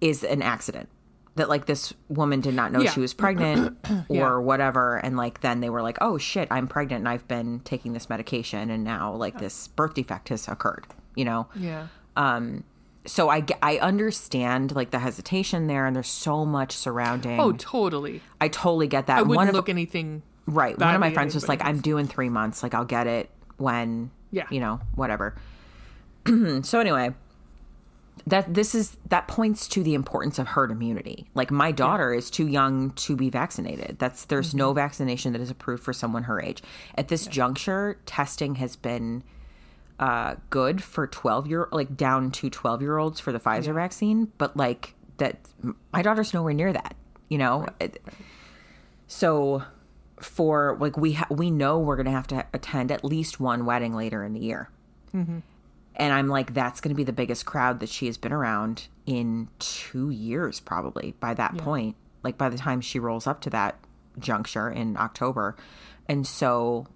is 0.00 0.22
an 0.24 0.40
accident. 0.40 0.88
That 1.40 1.48
like 1.48 1.64
this 1.64 1.94
woman 2.08 2.40
did 2.42 2.52
not 2.54 2.70
know 2.70 2.80
Yeah. 2.82 2.90
she 2.90 3.00
was 3.00 3.14
pregnant 3.14 3.78
or 3.90 4.04
Yeah. 4.14 4.36
whatever, 4.36 4.96
and 4.98 5.16
like 5.16 5.40
then 5.40 5.60
they 5.60 5.70
were 5.70 5.80
like, 5.80 5.96
"Oh 6.02 6.18
shit, 6.18 6.46
I'm 6.50 6.68
pregnant 6.68 7.00
and 7.00 7.08
I've 7.08 7.26
been 7.26 7.60
taking 7.64 7.94
this 7.94 8.10
medication, 8.10 8.68
and 8.70 8.84
now 8.84 9.14
like 9.14 9.38
this 9.38 9.68
birth 9.68 9.94
defect 9.94 10.28
has 10.28 10.46
occurred." 10.48 10.86
You 11.16 11.24
know, 11.24 11.48
Yeah. 11.56 11.86
Um, 12.16 12.64
so 13.06 13.30
I 13.30 13.44
I 13.62 13.78
understand 13.78 14.74
like 14.76 14.90
the 14.90 14.98
hesitation 14.98 15.66
there, 15.66 15.86
and 15.86 15.96
there's 15.96 16.08
so 16.08 16.44
much 16.44 16.72
surrounding. 16.76 17.40
Oh, 17.40 17.52
totally. 17.52 18.20
I 18.40 18.48
totally 18.48 18.86
get 18.86 19.06
that. 19.06 19.18
I 19.18 19.22
wouldn't 19.22 19.36
One 19.36 19.48
of 19.48 19.54
look 19.54 19.68
anything. 19.70 20.22
Right. 20.46 20.78
One 20.78 20.94
of 20.94 21.00
my 21.00 21.12
friends 21.12 21.34
was 21.34 21.48
like, 21.48 21.64
I'm 21.64 21.80
doing 21.80 22.06
three 22.06 22.28
months. 22.28 22.62
Like, 22.62 22.74
I'll 22.74 22.84
get 22.84 23.06
it 23.06 23.30
when, 23.56 24.10
Yeah. 24.32 24.46
you 24.50 24.60
know, 24.60 24.80
whatever. 24.94 25.36
so, 26.62 26.80
anyway, 26.80 27.14
that 28.26 28.54
this 28.54 28.74
is 28.74 28.96
that 29.08 29.26
points 29.28 29.66
to 29.68 29.82
the 29.82 29.94
importance 29.94 30.38
of 30.38 30.48
herd 30.48 30.70
immunity. 30.70 31.26
Like, 31.34 31.50
my 31.50 31.72
daughter 31.72 32.12
is 32.12 32.30
too 32.30 32.46
young 32.46 32.90
to 32.92 33.16
be 33.16 33.30
vaccinated. 33.30 33.98
That's 33.98 34.24
there's 34.26 34.48
Mm-hmm. 34.50 34.58
no 34.58 34.72
vaccination 34.72 35.32
that 35.32 35.40
is 35.40 35.50
approved 35.50 35.82
for 35.82 35.92
someone 35.92 36.24
her 36.24 36.40
age. 36.40 36.62
At 36.96 37.08
this 37.08 37.26
juncture, 37.26 37.98
testing 38.06 38.56
has 38.56 38.76
been 38.76 39.22
uh, 39.98 40.36
good 40.50 40.82
for 40.82 41.06
12 41.06 41.46
year 41.46 41.68
like 41.72 41.96
down 41.96 42.30
to 42.32 42.48
12 42.50 42.80
year 42.82 42.96
olds 42.98 43.20
for 43.20 43.32
the 43.32 43.40
Pfizer 43.40 43.74
vaccine, 43.74 44.32
but 44.38 44.56
like 44.56 44.94
that, 45.18 45.38
my 45.92 46.02
daughter's 46.02 46.32
nowhere 46.32 46.54
near 46.54 46.72
that. 46.72 46.94
You 47.28 47.38
know, 47.38 47.66
It- 47.80 48.02
so 49.06 49.62
for 50.20 50.76
like 50.80 50.96
we 50.96 51.12
ha- 51.14 51.26
we 51.30 51.50
know 51.50 51.78
we're 51.78 51.96
gonna 51.96 52.10
have 52.10 52.26
to 52.28 52.46
attend 52.52 52.90
at 52.92 53.04
least 53.04 53.40
one 53.40 53.64
wedding 53.64 53.94
later 53.94 54.22
in 54.24 54.32
the 54.34 54.40
year, 54.40 54.68
and 56.00 56.12
I'm 56.12 56.26
like 56.28 56.54
that's 56.54 56.80
gonna 56.80 56.94
be 56.96 57.04
the 57.04 57.12
biggest 57.12 57.46
crowd 57.46 57.78
that 57.80 57.88
she 57.88 58.06
has 58.06 58.16
been 58.18 58.32
around 58.32 58.88
in 59.06 59.48
two 59.60 60.10
years 60.10 60.58
probably 60.58 61.14
by 61.20 61.34
that 61.34 61.56
point. 61.58 61.94
Like 62.24 62.36
by 62.36 62.48
the 62.48 62.58
time 62.58 62.80
she 62.80 62.98
rolls 62.98 63.26
up 63.26 63.40
to 63.42 63.50
that 63.50 63.78
juncture 64.18 64.68
in 64.70 64.96
October, 64.96 65.56
and 66.08 66.26
so 66.26 66.86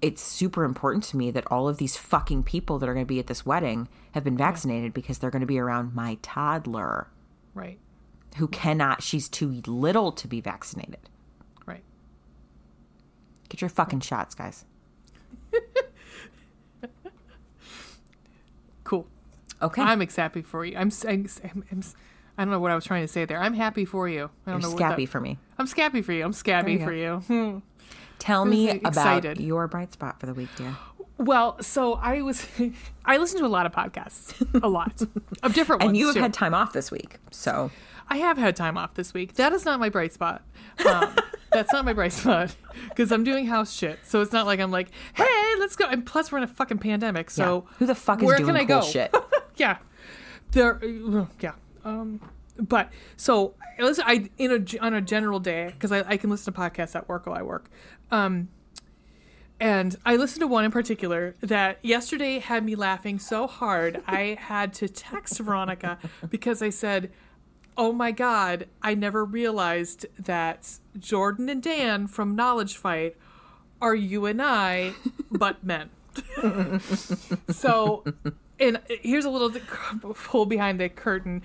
it's 0.00 0.20
super 0.22 0.64
important 0.64 1.04
to 1.04 1.16
me 1.16 1.30
that 1.30 1.46
all 1.50 1.68
of 1.68 1.76
these 1.78 1.96
fucking 1.96 2.42
people 2.42 2.78
that 2.80 2.88
are 2.88 2.94
going 2.94 3.06
to 3.06 3.08
be 3.08 3.20
at 3.20 3.28
this 3.28 3.46
wedding 3.46 3.86
have 4.12 4.24
been 4.24 4.36
vaccinated 4.36 4.92
because 4.92 5.18
they're 5.18 5.30
going 5.30 5.40
to 5.42 5.46
be 5.46 5.60
around 5.60 5.94
my 5.94 6.18
toddler 6.22 7.06
Right. 7.54 7.78
who 8.38 8.48
cannot 8.48 9.00
she's 9.02 9.28
too 9.28 9.60
little 9.66 10.10
to 10.12 10.26
be 10.26 10.40
vaccinated 10.40 11.08
Right. 11.66 11.84
get 13.48 13.60
your 13.60 13.70
fucking 13.70 14.00
shots 14.00 14.34
guys 14.34 14.64
Cool. 18.84 19.06
Okay 19.62 19.82
I'm 19.82 20.00
happy 20.00 20.42
for 20.42 20.64
you. 20.64 20.76
I'm, 20.76 20.90
I'm, 21.08 21.26
I'm, 21.44 21.64
I'm 21.70 21.82
I 22.38 22.44
don't 22.44 22.50
know 22.50 22.60
what 22.60 22.70
I 22.70 22.74
was 22.74 22.84
trying 22.84 23.02
to 23.02 23.08
say 23.08 23.24
there. 23.24 23.38
I'm 23.40 23.54
happy 23.54 23.84
for 23.84 24.08
you. 24.08 24.30
I 24.46 24.50
don't 24.52 24.60
you're 24.60 24.70
know 24.70 24.76
what 24.76 25.08
for 25.08 25.20
me 25.20 25.38
I'm 25.58 25.66
scabby 25.66 26.02
for 26.02 26.12
you. 26.12 26.24
I'm 26.24 26.32
scabby 26.32 26.72
you 26.74 26.84
for 26.84 26.92
you. 26.92 27.16
Hmm. 27.26 27.58
tell 28.18 28.44
me 28.44 28.68
so 28.68 28.76
about 28.76 28.88
excited. 28.88 29.40
your 29.40 29.68
bright 29.68 29.92
spot 29.92 30.18
for 30.20 30.26
the 30.26 30.34
week 30.34 30.48
dear 30.56 30.76
Well, 31.18 31.62
so 31.62 31.94
I 31.94 32.22
was, 32.22 32.46
I 33.04 33.16
listen 33.18 33.38
to 33.40 33.46
a 33.46 33.48
lot 33.48 33.66
of 33.66 33.72
podcasts, 33.72 34.34
a 34.62 34.68
lot 34.68 35.02
of 35.42 35.54
different 35.54 35.82
ones. 35.82 35.90
and 35.90 35.96
you 35.96 36.06
have 36.06 36.14
too. 36.16 36.22
had 36.22 36.32
time 36.32 36.54
off 36.54 36.72
this 36.72 36.90
week 36.90 37.18
so 37.30 37.70
I 38.08 38.16
have 38.18 38.36
had 38.36 38.56
time 38.56 38.76
off 38.76 38.94
this 38.94 39.14
week. 39.14 39.34
That 39.34 39.52
is 39.52 39.64
not 39.64 39.80
my 39.80 39.88
bright 39.88 40.12
spot. 40.12 40.42
Um, 40.84 41.14
that's 41.52 41.72
not 41.72 41.84
my 41.84 41.92
bright 41.94 42.12
spot 42.12 42.54
because 42.88 43.10
I'm 43.10 43.24
doing 43.24 43.46
house 43.46 43.72
shit. 43.72 44.00
So 44.02 44.20
it's 44.20 44.32
not 44.32 44.44
like 44.44 44.60
I'm 44.60 44.70
like, 44.70 44.88
hey, 45.14 45.54
let's 45.58 45.76
go. 45.76 45.86
And 45.86 46.04
plus, 46.04 46.30
we're 46.30 46.38
in 46.38 46.44
a 46.44 46.48
fucking 46.48 46.78
pandemic. 46.78 47.30
So 47.30 47.64
Yeah. 47.66 47.76
Who 47.78 47.86
the 47.86 47.94
fuck 47.94 48.20
is 48.20 48.26
where 48.26 48.36
doing 48.36 48.48
can 48.48 48.56
I 48.56 48.64
cool 48.66 48.80
go? 48.80 48.86
shit? 48.86 49.14
Yeah, 49.56 49.78
there. 50.52 50.80
Yeah. 51.40 51.52
Um, 51.84 52.20
but 52.58 52.90
so 53.16 53.54
listen. 53.78 54.04
I 54.06 54.30
in 54.38 54.50
a 54.50 54.78
on 54.80 54.94
a 54.94 55.00
general 55.00 55.40
day 55.40 55.66
because 55.72 55.92
I, 55.92 56.00
I 56.06 56.16
can 56.16 56.30
listen 56.30 56.52
to 56.52 56.58
podcasts 56.58 56.94
at 56.94 57.08
work 57.08 57.26
while 57.26 57.36
I 57.36 57.42
work. 57.42 57.70
Um, 58.10 58.48
and 59.62 59.96
I 60.04 60.16
listened 60.16 60.40
to 60.40 60.48
one 60.48 60.64
in 60.64 60.72
particular 60.72 61.36
that 61.40 61.78
yesterday 61.82 62.40
had 62.40 62.64
me 62.64 62.74
laughing 62.74 63.20
so 63.20 63.46
hard 63.46 64.02
I 64.08 64.36
had 64.40 64.74
to 64.74 64.88
text 64.88 65.38
Veronica 65.38 65.98
because 66.28 66.62
I 66.62 66.70
said, 66.70 67.12
"Oh 67.76 67.92
my 67.92 68.10
god, 68.10 68.66
I 68.82 68.94
never 68.94 69.24
realized 69.24 70.06
that 70.18 70.78
Jordan 70.98 71.48
and 71.48 71.62
Dan 71.62 72.08
from 72.08 72.34
Knowledge 72.34 72.76
Fight 72.76 73.16
are 73.80 73.94
you 73.94 74.26
and 74.26 74.42
I, 74.42 74.94
but 75.30 75.62
men." 75.64 75.90
so, 77.50 78.04
and 78.62 78.80
here's 79.02 79.24
a 79.24 79.30
little 79.30 79.50
pull 80.14 80.46
behind 80.46 80.80
the 80.80 80.88
curtain, 80.88 81.42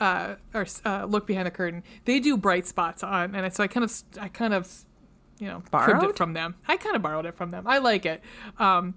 uh, 0.00 0.34
or 0.54 0.66
uh, 0.84 1.04
look 1.04 1.26
behind 1.26 1.46
the 1.46 1.50
curtain. 1.50 1.82
They 2.04 2.18
do 2.18 2.36
bright 2.36 2.66
spots 2.66 3.02
on, 3.02 3.34
and 3.34 3.52
so 3.52 3.62
I 3.62 3.66
kind 3.66 3.84
of, 3.84 4.02
I 4.20 4.28
kind 4.28 4.54
of, 4.54 4.84
you 5.38 5.48
know, 5.48 5.62
Borrowed? 5.70 6.02
it 6.10 6.16
from 6.16 6.32
them. 6.32 6.56
I 6.66 6.76
kind 6.76 6.96
of 6.96 7.02
borrowed 7.02 7.26
it 7.26 7.36
from 7.36 7.50
them. 7.50 7.66
I 7.66 7.78
like 7.78 8.06
it. 8.06 8.22
Um, 8.58 8.94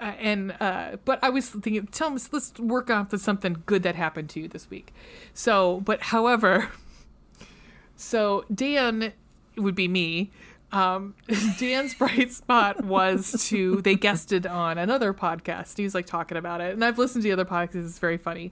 uh, 0.00 0.04
and 0.18 0.54
uh, 0.58 0.96
but 1.04 1.22
I 1.22 1.28
was 1.28 1.50
thinking, 1.50 1.86
tell 1.88 2.10
them, 2.10 2.18
let's 2.32 2.58
work 2.58 2.90
on 2.90 3.06
to 3.08 3.18
something 3.18 3.62
good 3.66 3.82
that 3.82 3.94
happened 3.94 4.30
to 4.30 4.40
you 4.40 4.48
this 4.48 4.70
week. 4.70 4.92
So, 5.34 5.80
but 5.80 6.02
however, 6.04 6.70
so 7.96 8.44
Dan 8.52 9.12
would 9.56 9.74
be 9.74 9.88
me. 9.88 10.30
Um, 10.72 11.14
Dan's 11.58 11.94
bright 11.94 12.32
spot 12.32 12.82
was 12.82 13.46
to 13.48 13.82
they 13.82 13.94
guested 13.94 14.46
on 14.46 14.78
another 14.78 15.12
podcast. 15.12 15.76
He 15.76 15.84
was 15.84 15.94
like 15.94 16.06
talking 16.06 16.38
about 16.38 16.60
it, 16.60 16.72
and 16.72 16.84
I've 16.84 16.98
listened 16.98 17.22
to 17.22 17.28
the 17.28 17.32
other 17.32 17.44
podcasts. 17.44 17.84
It's 17.86 17.98
very 17.98 18.16
funny. 18.16 18.50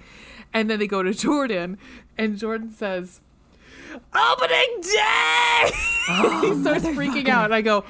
And 0.53 0.69
then 0.69 0.79
they 0.79 0.87
go 0.87 1.03
to 1.03 1.15
Jordan, 1.15 1.79
and 2.19 2.37
Jordan 2.37 2.71
says, 2.71 3.21
"Opening 4.15 4.81
day!" 4.83 5.71
he 6.43 6.61
starts 6.61 6.85
freaking 6.87 7.29
out, 7.29 7.47
and 7.47 7.55
I 7.55 7.63
go, 7.63 7.85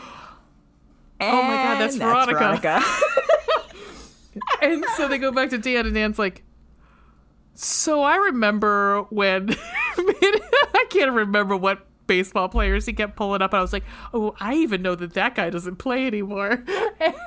oh 1.21 1.43
my 1.43 1.57
God, 1.57 1.81
that's 1.81 1.97
Veronica. 1.97 2.83
and 4.63 4.85
so 4.97 5.09
they 5.09 5.19
go 5.19 5.33
back 5.33 5.51
to 5.51 5.59
Dan, 5.59 5.87
and 5.87 5.95
Dan's 5.95 6.19
like, 6.19 6.45
"So 7.55 8.03
I 8.03 8.17
remember 8.17 9.03
when 9.11 9.57
I 9.99 10.87
can't 10.91 11.13
remember 11.13 11.57
what 11.57 11.87
baseball 12.11 12.49
players 12.49 12.87
he 12.87 12.93
kept 12.93 13.15
pulling 13.15 13.41
up, 13.41 13.53
and 13.53 13.59
I 13.59 13.63
was 13.63 13.73
like, 13.73 13.85
oh, 14.13 14.35
I 14.41 14.55
even 14.55 14.83
know 14.83 14.95
that 14.97 15.15
that 15.15 15.37
guy 15.37 15.49
doesn't 15.49 15.77
play 15.77 16.07
anymore." 16.07 16.65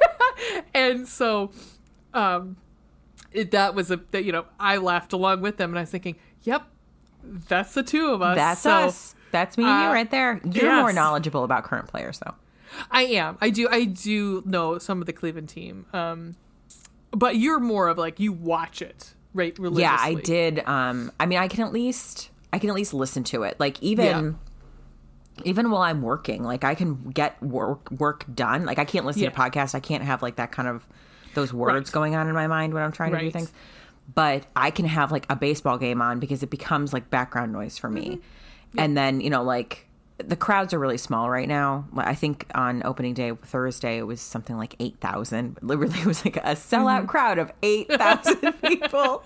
and 0.74 1.08
so, 1.08 1.52
um, 2.14 2.58
it, 3.32 3.52
that 3.52 3.76
was 3.76 3.90
a 3.92 4.02
that 4.12 4.26
you 4.26 4.34
know 4.34 4.46
I 4.60 4.78
laughed 4.78 5.14
along 5.14 5.40
with 5.42 5.58
them, 5.58 5.72
and 5.72 5.80
I 5.80 5.84
was 5.84 5.90
thinking, 5.90 6.18
"Yep, 6.44 6.68
that's 7.24 7.74
the 7.74 7.84
two 7.84 8.12
of 8.12 8.22
us." 8.22 8.36
that's 8.36 8.62
So, 8.62 8.72
us 8.72 9.16
that's 9.32 9.58
me 9.58 9.64
and 9.64 9.82
you 9.82 9.88
uh, 9.88 9.94
right 9.94 10.12
there 10.12 10.40
you're 10.52 10.76
more 10.76 10.94
knowledgeable 10.94 11.44
about 11.44 11.64
current 11.64 11.88
players 11.88 12.20
though 12.20 12.36
I 12.92 13.04
am. 13.04 13.38
I 13.42 13.50
do. 13.50 13.68
I 13.70 13.86
do 13.86 14.44
know 14.46 14.78
some 14.78 15.00
of 15.00 15.06
the 15.06 15.14
Cleveland 15.14 15.50
team. 15.50 15.86
Um, 15.94 16.36
but 17.12 17.38
you're 17.38 17.60
more 17.60 17.88
of 17.88 17.98
like 17.98 18.20
you 18.20 18.34
watch 18.34 18.82
it 18.82 19.14
right 19.34 19.58
religiously. 19.60 19.84
Yeah, 19.84 19.98
I 20.00 20.14
did. 20.16 20.60
Um, 20.68 21.12
I 21.20 21.26
mean, 21.26 21.40
I 21.40 21.48
can 21.48 21.64
at 21.64 21.72
least 21.72 22.30
I 22.52 22.60
can 22.60 22.70
at 22.70 22.76
least 22.76 22.94
listen 22.94 23.24
to 23.26 23.44
it. 23.44 23.60
Like 23.60 23.82
even 23.82 24.40
even 25.44 25.72
while 25.72 25.82
I'm 25.82 26.02
working, 26.02 26.44
like 26.44 26.64
I 26.64 26.76
can 26.76 27.10
get 27.12 27.42
work 27.42 27.90
work 27.92 28.26
done. 28.34 28.66
Like 28.66 28.80
I 28.80 28.86
can't 28.86 29.06
listen 29.06 29.22
to 29.24 29.30
Yeah. 29.30 29.32
podcasts. 29.36 29.74
I 29.76 29.80
can't 29.80 30.04
have 30.04 30.22
like 30.22 30.36
that 30.38 30.52
kind 30.52 30.68
of 30.68 30.86
those 31.34 31.52
words 31.54 31.90
Right. 31.90 31.94
going 31.94 32.16
on 32.16 32.28
in 32.28 32.34
my 32.36 32.48
mind 32.48 32.74
when 32.74 32.84
I'm 32.84 32.92
trying 32.92 33.12
to 33.14 33.20
do 33.20 33.32
things. 33.32 33.52
But 34.14 34.46
I 34.56 34.70
can 34.70 34.86
have 34.86 35.12
like 35.12 35.26
a 35.30 35.36
baseball 35.36 35.78
game 35.78 36.02
on 36.02 36.20
because 36.20 36.44
it 36.44 36.50
becomes 36.50 36.94
like 36.94 37.10
background 37.10 37.52
noise 37.54 37.78
for 37.78 37.90
me. 37.90 38.18
Mm-hmm. 38.18 38.80
And 38.80 38.98
then 38.98 39.22
you 39.22 39.30
know 39.30 39.44
like. 39.44 39.88
The 40.20 40.36
crowds 40.36 40.76
are 40.76 40.80
really 40.80 41.00
small 41.00 41.28
right 41.30 41.48
now. 41.48 41.86
I 41.98 42.14
think 42.14 42.46
on 42.54 42.84
opening 42.86 43.16
day 43.16 43.32
Thursday 43.32 43.98
it 43.98 44.04
was 44.04 44.22
something 44.22 44.56
like 44.58 44.76
eight 44.80 44.98
thousand. 45.02 45.58
Literally, 45.64 46.00
it 46.02 46.06
was 46.06 46.24
like 46.24 46.38
a 46.38 46.52
sellout 46.56 47.00
Mm-hmm. 47.00 47.06
crowd 47.08 47.40
of 47.40 47.52
eight 47.64 47.88
thousand 47.92 48.54
people 48.62 49.24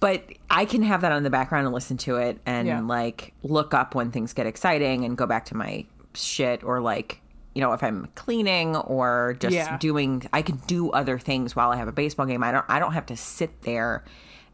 but 0.00 0.24
I 0.50 0.64
can 0.64 0.82
have 0.82 1.02
that 1.02 1.12
on 1.12 1.22
the 1.22 1.30
background 1.30 1.66
and 1.66 1.74
listen 1.74 1.96
to 1.98 2.16
it 2.16 2.38
and 2.46 2.66
Yeah. 2.66 2.80
like 2.80 3.32
look 3.42 3.72
up 3.74 3.94
when 3.94 4.10
things 4.10 4.32
get 4.32 4.46
exciting 4.46 5.04
and 5.04 5.16
go 5.16 5.26
back 5.26 5.44
to 5.46 5.56
my 5.56 5.84
shit 6.14 6.64
or 6.64 6.80
like 6.80 7.20
you 7.54 7.60
know 7.60 7.72
if 7.72 7.82
I'm 7.82 8.08
cleaning 8.14 8.76
or 8.76 9.36
just 9.38 9.54
Yeah. 9.54 9.76
doing 9.78 10.22
I 10.32 10.42
can 10.42 10.56
do 10.66 10.90
other 10.90 11.18
things 11.18 11.54
while 11.54 11.70
I 11.70 11.76
have 11.76 11.88
a 11.88 11.92
baseball 11.92 12.26
game. 12.26 12.42
I 12.42 12.50
don't 12.52 12.64
I 12.68 12.78
don't 12.78 12.92
have 12.92 13.06
to 13.06 13.16
sit 13.16 13.62
there 13.62 14.04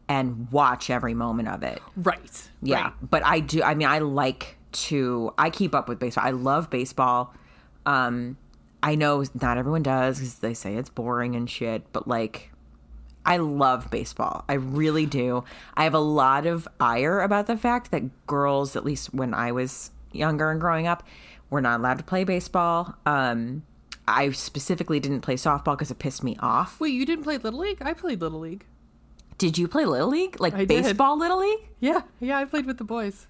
and 0.09 0.49
watch 0.53 0.89
every 0.91 1.15
moment 1.15 1.49
of 1.49 1.63
it. 1.65 1.81
right. 1.97 2.49
Yeah, 2.63 2.83
right. 2.85 2.93
but 3.11 3.25
I 3.27 3.41
do. 3.41 3.63
I 3.63 3.75
mean, 3.75 3.89
I 3.89 3.99
like 3.99 4.57
to. 4.73 5.33
I 5.37 5.51
keep 5.51 5.75
up 5.75 5.89
with 5.89 5.99
baseball. 5.99 6.25
I 6.25 6.31
love 6.31 6.71
baseball. 6.71 7.35
Um, 7.87 8.37
I 8.85 8.95
know 8.95 9.25
not 9.41 9.59
everyone 9.59 9.83
does 9.83 10.19
because 10.19 10.39
they 10.39 10.55
say 10.55 10.77
it's 10.77 10.91
boring 10.91 11.35
and 11.35 11.51
shit. 11.51 11.93
But 11.93 12.07
like, 12.07 12.53
I 13.27 13.37
love 13.39 13.91
baseball. 13.91 14.45
I 14.49 14.55
really 14.55 15.05
do. 15.05 15.45
I 15.77 15.85
have 15.85 15.95
a 15.95 15.99
lot 15.99 16.47
of 16.47 16.67
ire 16.81 17.21
about 17.21 17.47
the 17.47 17.57
fact 17.57 17.91
that 17.91 18.27
girls, 18.27 18.77
at 18.77 18.85
least 18.85 19.13
when 19.13 19.35
I 19.35 19.53
was 19.53 19.91
younger 20.13 20.51
and 20.51 20.61
growing 20.61 20.87
up, 20.87 21.03
were 21.51 21.61
not 21.61 21.81
allowed 21.81 21.99
to 21.99 22.05
play 22.05 22.25
baseball. 22.25 22.95
Um, 23.05 23.65
I 24.09 24.31
specifically 24.31 25.01
didn't 25.01 25.21
play 25.21 25.35
softball 25.35 25.77
because 25.77 25.91
it 25.91 25.99
pissed 25.99 26.23
me 26.23 26.37
off. 26.41 26.81
Wait, 26.81 26.95
you 26.95 27.05
didn't 27.05 27.25
play 27.25 27.37
little 27.37 27.61
league? 27.61 27.83
I 27.83 27.93
played 27.93 28.21
little 28.21 28.41
league. 28.41 28.65
Did 29.39 29.59
you 29.59 29.69
play 29.69 29.85
Little 29.85 30.09
League? 30.09 30.41
Like 30.41 30.55
I 30.55 30.65
did. 30.65 30.69
baseball 30.69 31.19
Little 31.19 31.41
League? 31.41 31.69
Yeah, 31.81 32.03
yeah, 32.21 32.39
I 32.39 32.45
played 32.45 32.67
with 32.67 32.79
the 32.79 32.85
boys. 32.85 33.27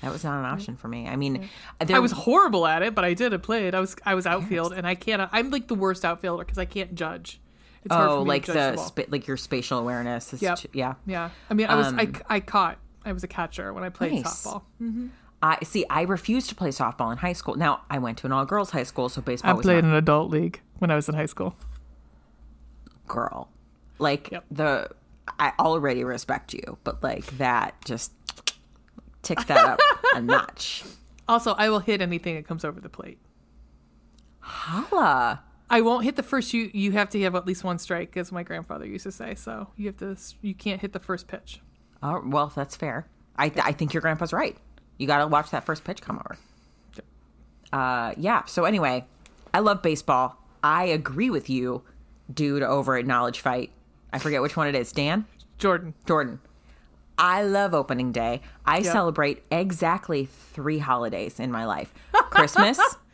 That 0.00 0.10
was 0.10 0.24
not 0.24 0.38
an 0.38 0.46
option 0.46 0.76
for 0.76 0.88
me. 0.88 1.06
I 1.06 1.16
mean, 1.16 1.50
there 1.78 1.96
I 1.96 1.98
was 1.98 2.12
horrible 2.12 2.66
at 2.66 2.82
it, 2.82 2.94
but 2.94 3.04
I 3.04 3.12
did. 3.12 3.34
I 3.34 3.36
played. 3.36 3.74
I 3.74 3.80
was 3.80 3.94
I 4.06 4.14
was 4.14 4.26
outfield, 4.26 4.72
and 4.72 4.86
I 4.86 4.94
can't. 4.94 5.28
I'm 5.32 5.50
like 5.50 5.68
the 5.68 5.74
worst 5.74 6.04
outfielder 6.04 6.44
because 6.44 6.56
I 6.56 6.64
can't 6.64 6.94
judge. 6.94 7.40
It's 7.84 7.94
oh 7.94 8.22
like 8.22 8.44
the 8.46 8.76
spa- 8.76 9.04
like 9.08 9.26
your 9.26 9.36
spatial 9.38 9.78
awareness 9.78 10.32
is 10.34 10.42
Yep. 10.42 10.58
too- 10.58 10.68
yeah. 10.74 10.94
yeah. 11.06 11.30
I 11.48 11.54
mean, 11.54 11.66
I 11.66 11.74
was 11.76 11.86
I, 11.88 12.02
Um, 12.02 12.14
I 12.28 12.40
caught. 12.40 12.78
I 13.04 13.12
was 13.12 13.24
a 13.24 13.28
catcher 13.28 13.72
when 13.72 13.82
I 13.84 13.88
played 13.88 14.12
Nice. 14.12 14.44
softball. 14.46 14.62
I 15.42 15.58
see. 15.64 15.86
I 15.88 16.02
refused 16.02 16.50
to 16.50 16.54
play 16.54 16.68
softball 16.68 17.10
in 17.12 17.16
high 17.18 17.32
school. 17.32 17.54
Now 17.56 17.80
I 17.88 17.98
went 17.98 18.18
to 18.18 18.26
an 18.26 18.32
all 18.32 18.44
girls 18.44 18.70
high 18.72 18.82
school, 18.82 19.08
so 19.08 19.22
baseball 19.22 19.50
I 19.52 19.54
was 19.54 19.64
played 19.64 19.76
not 19.76 19.84
in 19.84 19.90
an 19.90 19.94
adult 19.96 20.30
league 20.30 20.60
when 20.78 20.90
I 20.90 20.94
was 20.96 21.08
in 21.08 21.14
high 21.14 21.24
school. 21.26 21.54
girl. 23.08 23.48
Like 23.98 24.30
Yep. 24.30 24.44
the, 24.50 24.90
I 25.38 25.52
already 25.58 26.04
respect 26.04 26.52
you, 26.54 26.76
but 26.84 27.02
like 27.02 27.24
that 27.38 27.74
just 27.86 28.12
ticks 29.22 29.44
that 29.46 29.56
up 29.66 29.80
a 30.14 30.20
notch. 30.20 30.84
Also, 31.28 31.54
I 31.54 31.70
will 31.70 31.78
hit 31.80 32.00
anything 32.02 32.34
that 32.36 32.46
comes 32.46 32.64
over 32.64 32.80
the 32.80 32.88
plate. 32.90 33.18
Holla. 34.40 35.42
I 35.72 35.80
won't 35.82 36.04
hit 36.04 36.16
the 36.16 36.22
first. 36.22 36.52
You 36.52 36.70
you 36.74 36.92
have 36.92 37.08
to 37.10 37.20
have 37.22 37.34
at 37.36 37.46
least 37.46 37.62
one 37.64 37.78
strike, 37.78 38.16
as 38.16 38.32
my 38.32 38.42
grandfather 38.42 38.84
used 38.86 39.04
to 39.04 39.12
say. 39.12 39.34
So 39.36 39.68
you 39.76 39.86
have 39.86 39.96
to. 39.98 40.16
You 40.42 40.54
can't 40.54 40.80
hit 40.80 40.92
the 40.92 40.98
first 40.98 41.28
pitch. 41.28 41.60
Oh, 42.02 42.20
well, 42.26 42.48
that's 42.54 42.74
fair. 42.76 43.06
I 43.36 43.48
th- 43.50 43.64
I 43.64 43.72
think 43.72 43.94
your 43.94 44.00
grandpa's 44.00 44.32
right. 44.32 44.56
You 44.98 45.06
got 45.06 45.18
to 45.18 45.26
watch 45.28 45.50
that 45.50 45.64
first 45.64 45.84
pitch 45.84 46.02
come 46.02 46.18
over. 46.18 46.36
Uh, 47.72 48.14
yeah. 48.16 48.44
So 48.46 48.64
anyway, 48.64 49.06
I 49.54 49.60
love 49.60 49.82
baseball. 49.82 50.36
I 50.62 50.84
agree 50.84 51.30
with 51.30 51.48
you, 51.48 51.82
dude. 52.32 52.62
Over 52.62 52.96
at 52.96 53.06
Knowledge 53.06 53.40
Fight, 53.40 53.70
I 54.12 54.18
forget 54.18 54.42
which 54.42 54.56
one 54.56 54.66
it 54.66 54.74
is. 54.74 54.92
Dan, 54.92 55.24
Jordan. 55.58 55.94
Jordan. 56.06 56.40
I 57.16 57.42
love 57.42 57.74
opening 57.74 58.12
day. 58.12 58.40
I 58.64 58.78
Yep. 58.78 58.92
celebrate 58.92 59.42
exactly 59.50 60.24
three 60.26 60.78
holidays 60.78 61.38
in 61.38 61.52
my 61.52 61.64
life: 61.66 61.92
Christmas, 62.12 62.78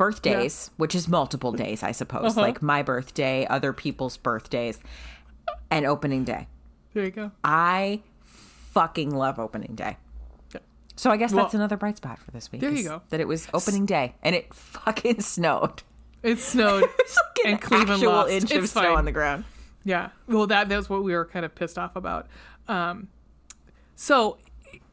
birthdays, 0.00 0.70
which 0.78 0.94
is 0.94 1.06
multiple 1.08 1.52
days, 1.52 1.82
I 1.82 1.92
suppose, 1.92 2.32
Uh-huh. 2.32 2.40
like 2.40 2.62
my 2.62 2.82
birthday, 2.82 3.46
other 3.46 3.72
people's 3.72 4.16
birthdays, 4.16 4.78
and 5.70 5.84
opening 5.86 6.24
day. 6.24 6.48
There 6.94 7.04
you 7.04 7.10
go. 7.10 7.30
I 7.44 8.00
fucking 8.24 9.10
love 9.14 9.38
opening 9.38 9.74
day. 9.74 9.96
So 10.96 11.10
I 11.10 11.16
guess 11.16 11.32
Well, 11.32 11.44
that's 11.44 11.54
another 11.54 11.76
bright 11.78 11.96
spot 11.96 12.18
for 12.18 12.30
this 12.30 12.50
week. 12.52 12.60
there 12.60 12.70
you 12.72 12.82
go. 12.84 13.02
That 13.10 13.20
it 13.20 13.28
was 13.28 13.48
opening 13.54 13.86
day 13.86 14.14
and 14.22 14.34
it 14.34 14.52
fucking 14.54 15.20
snowed. 15.22 15.82
It 16.22 16.38
snowed, 16.38 16.84
It's 16.98 17.16
like 17.16 17.46
an 17.46 17.50
and 17.52 17.60
Cleveland 17.62 17.90
actual 18.02 18.12
lost. 18.12 18.30
inch 18.32 18.50
of 18.52 18.64
It's 18.64 18.72
snow 18.72 18.94
on 18.96 19.04
the 19.06 19.12
ground. 19.12 19.44
Yeah. 19.84 20.10
Well, 20.26 20.46
that 20.48 20.68
that's 20.68 20.90
what 20.90 21.02
we 21.02 21.14
were 21.14 21.24
kind 21.24 21.44
of 21.46 21.54
pissed 21.54 21.78
off 21.78 21.96
about. 21.96 22.26
Um, 22.68 23.08
so, 23.96 24.36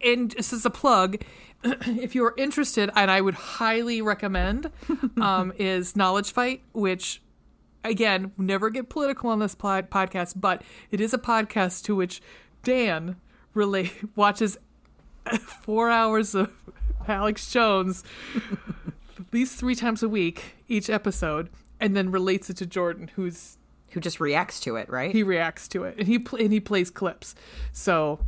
and 0.01 0.31
just 0.33 0.53
as 0.53 0.65
a 0.65 0.69
plug, 0.69 1.17
if 1.63 2.15
you 2.15 2.23
are 2.25 2.33
interested, 2.37 2.89
and 2.95 3.09
I 3.11 3.21
would 3.21 3.33
highly 3.33 4.01
recommend, 4.01 4.71
um, 5.21 5.53
is 5.57 5.95
Knowledge 5.95 6.31
Fight, 6.31 6.61
which 6.73 7.21
again 7.83 8.31
never 8.37 8.69
get 8.69 8.89
political 8.89 9.29
on 9.29 9.39
this 9.39 9.55
pod- 9.55 9.89
podcast, 9.89 10.33
but 10.37 10.61
it 10.91 10.99
is 10.99 11.13
a 11.13 11.17
podcast 11.17 11.83
to 11.85 11.95
which 11.95 12.21
Dan 12.63 13.15
relate 13.53 13.93
watches 14.15 14.57
four 15.39 15.89
hours 15.89 16.35
of 16.35 16.51
Alex 17.07 17.49
Jones 17.51 18.03
at 18.35 19.33
least 19.33 19.57
three 19.57 19.75
times 19.75 20.03
a 20.03 20.09
week 20.09 20.55
each 20.67 20.89
episode, 20.89 21.49
and 21.79 21.95
then 21.95 22.11
relates 22.11 22.49
it 22.49 22.57
to 22.57 22.65
Jordan, 22.65 23.09
who's 23.15 23.57
Who 23.91 23.99
just 23.99 24.19
reacts 24.19 24.59
to 24.61 24.75
it, 24.75 24.89
right? 24.89 25.11
he 25.11 25.23
reacts 25.23 25.67
to 25.69 25.83
it 25.83 25.95
and 25.97 26.07
he 26.07 26.19
pl- 26.19 26.39
and 26.39 26.51
he 26.51 26.59
plays 26.59 26.89
clips 26.91 27.33
so 27.71 28.19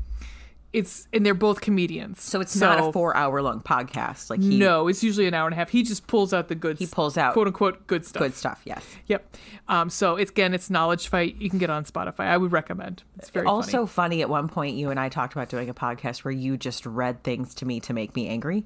it's 0.71 1.07
and 1.11 1.25
they're 1.25 1.33
both 1.33 1.61
comedians 1.61 2.21
so 2.21 2.39
it's 2.39 2.55
not 2.55 2.79
a 2.79 2.91
four 2.91 3.15
hour 3.17 3.41
long 3.41 3.59
podcast. 3.59 4.29
Like 4.29 4.39
he 4.39 4.57
no 4.57 4.87
it's 4.87 5.03
usually 5.03 5.25
an 5.25 5.33
hour 5.33 5.47
and 5.47 5.53
a 5.53 5.55
half 5.55 5.69
he 5.69 5.81
just 5.81 6.05
pulls 6.05 6.31
out 6.31 6.47
the 6.47 6.53
good 6.53 6.77
He 6.77 6.85
pulls 6.85 7.17
out 7.17 7.33
quote 7.33 7.47
unquote 7.47 7.87
good 7.87 8.05
stuff 8.05 8.21
good 8.21 8.35
stuff, 8.35 8.61
yes. 8.65 8.85
yep 9.07 9.35
um 9.67 9.89
so 9.89 10.15
it's 10.15 10.29
again 10.29 10.53
it's 10.53 10.69
knowledge 10.69 11.07
fight 11.07 11.35
you 11.41 11.49
can 11.49 11.57
get 11.57 11.71
on 11.71 11.85
spotify 11.85 12.25
i 12.25 12.37
would 12.37 12.51
recommend 12.51 13.01
it's 13.17 13.31
very 13.31 13.47
also 13.47 13.87
funny. 13.87 14.17
funny. 14.17 14.21
at 14.21 14.29
one 14.29 14.47
point 14.47 14.75
you 14.75 14.91
and 14.91 14.99
I 14.99 15.09
talked 15.09 15.33
about 15.33 15.49
doing 15.49 15.69
a 15.69 15.73
podcast 15.73 16.23
where 16.23 16.31
you 16.31 16.55
just 16.55 16.85
read 16.85 17.23
things 17.23 17.55
to 17.55 17.65
me 17.65 17.79
to 17.81 17.93
make 17.93 18.15
me 18.15 18.27
angry. 18.27 18.65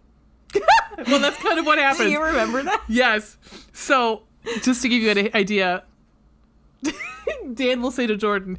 well 1.08 1.20
that's 1.20 1.38
kind 1.38 1.58
of 1.58 1.66
what 1.66 1.98
Do 1.98 2.10
you 2.10 2.22
remember 2.22 2.64
that? 2.64 2.84
yes 2.90 3.38
so 3.72 4.24
just 4.62 4.82
to 4.82 4.90
give 4.90 5.02
you 5.02 5.10
an 5.10 5.30
idea 5.34 5.84
dan 7.54 7.82
will 7.82 7.92
say 7.92 8.06
to 8.08 8.18
jordan 8.18 8.58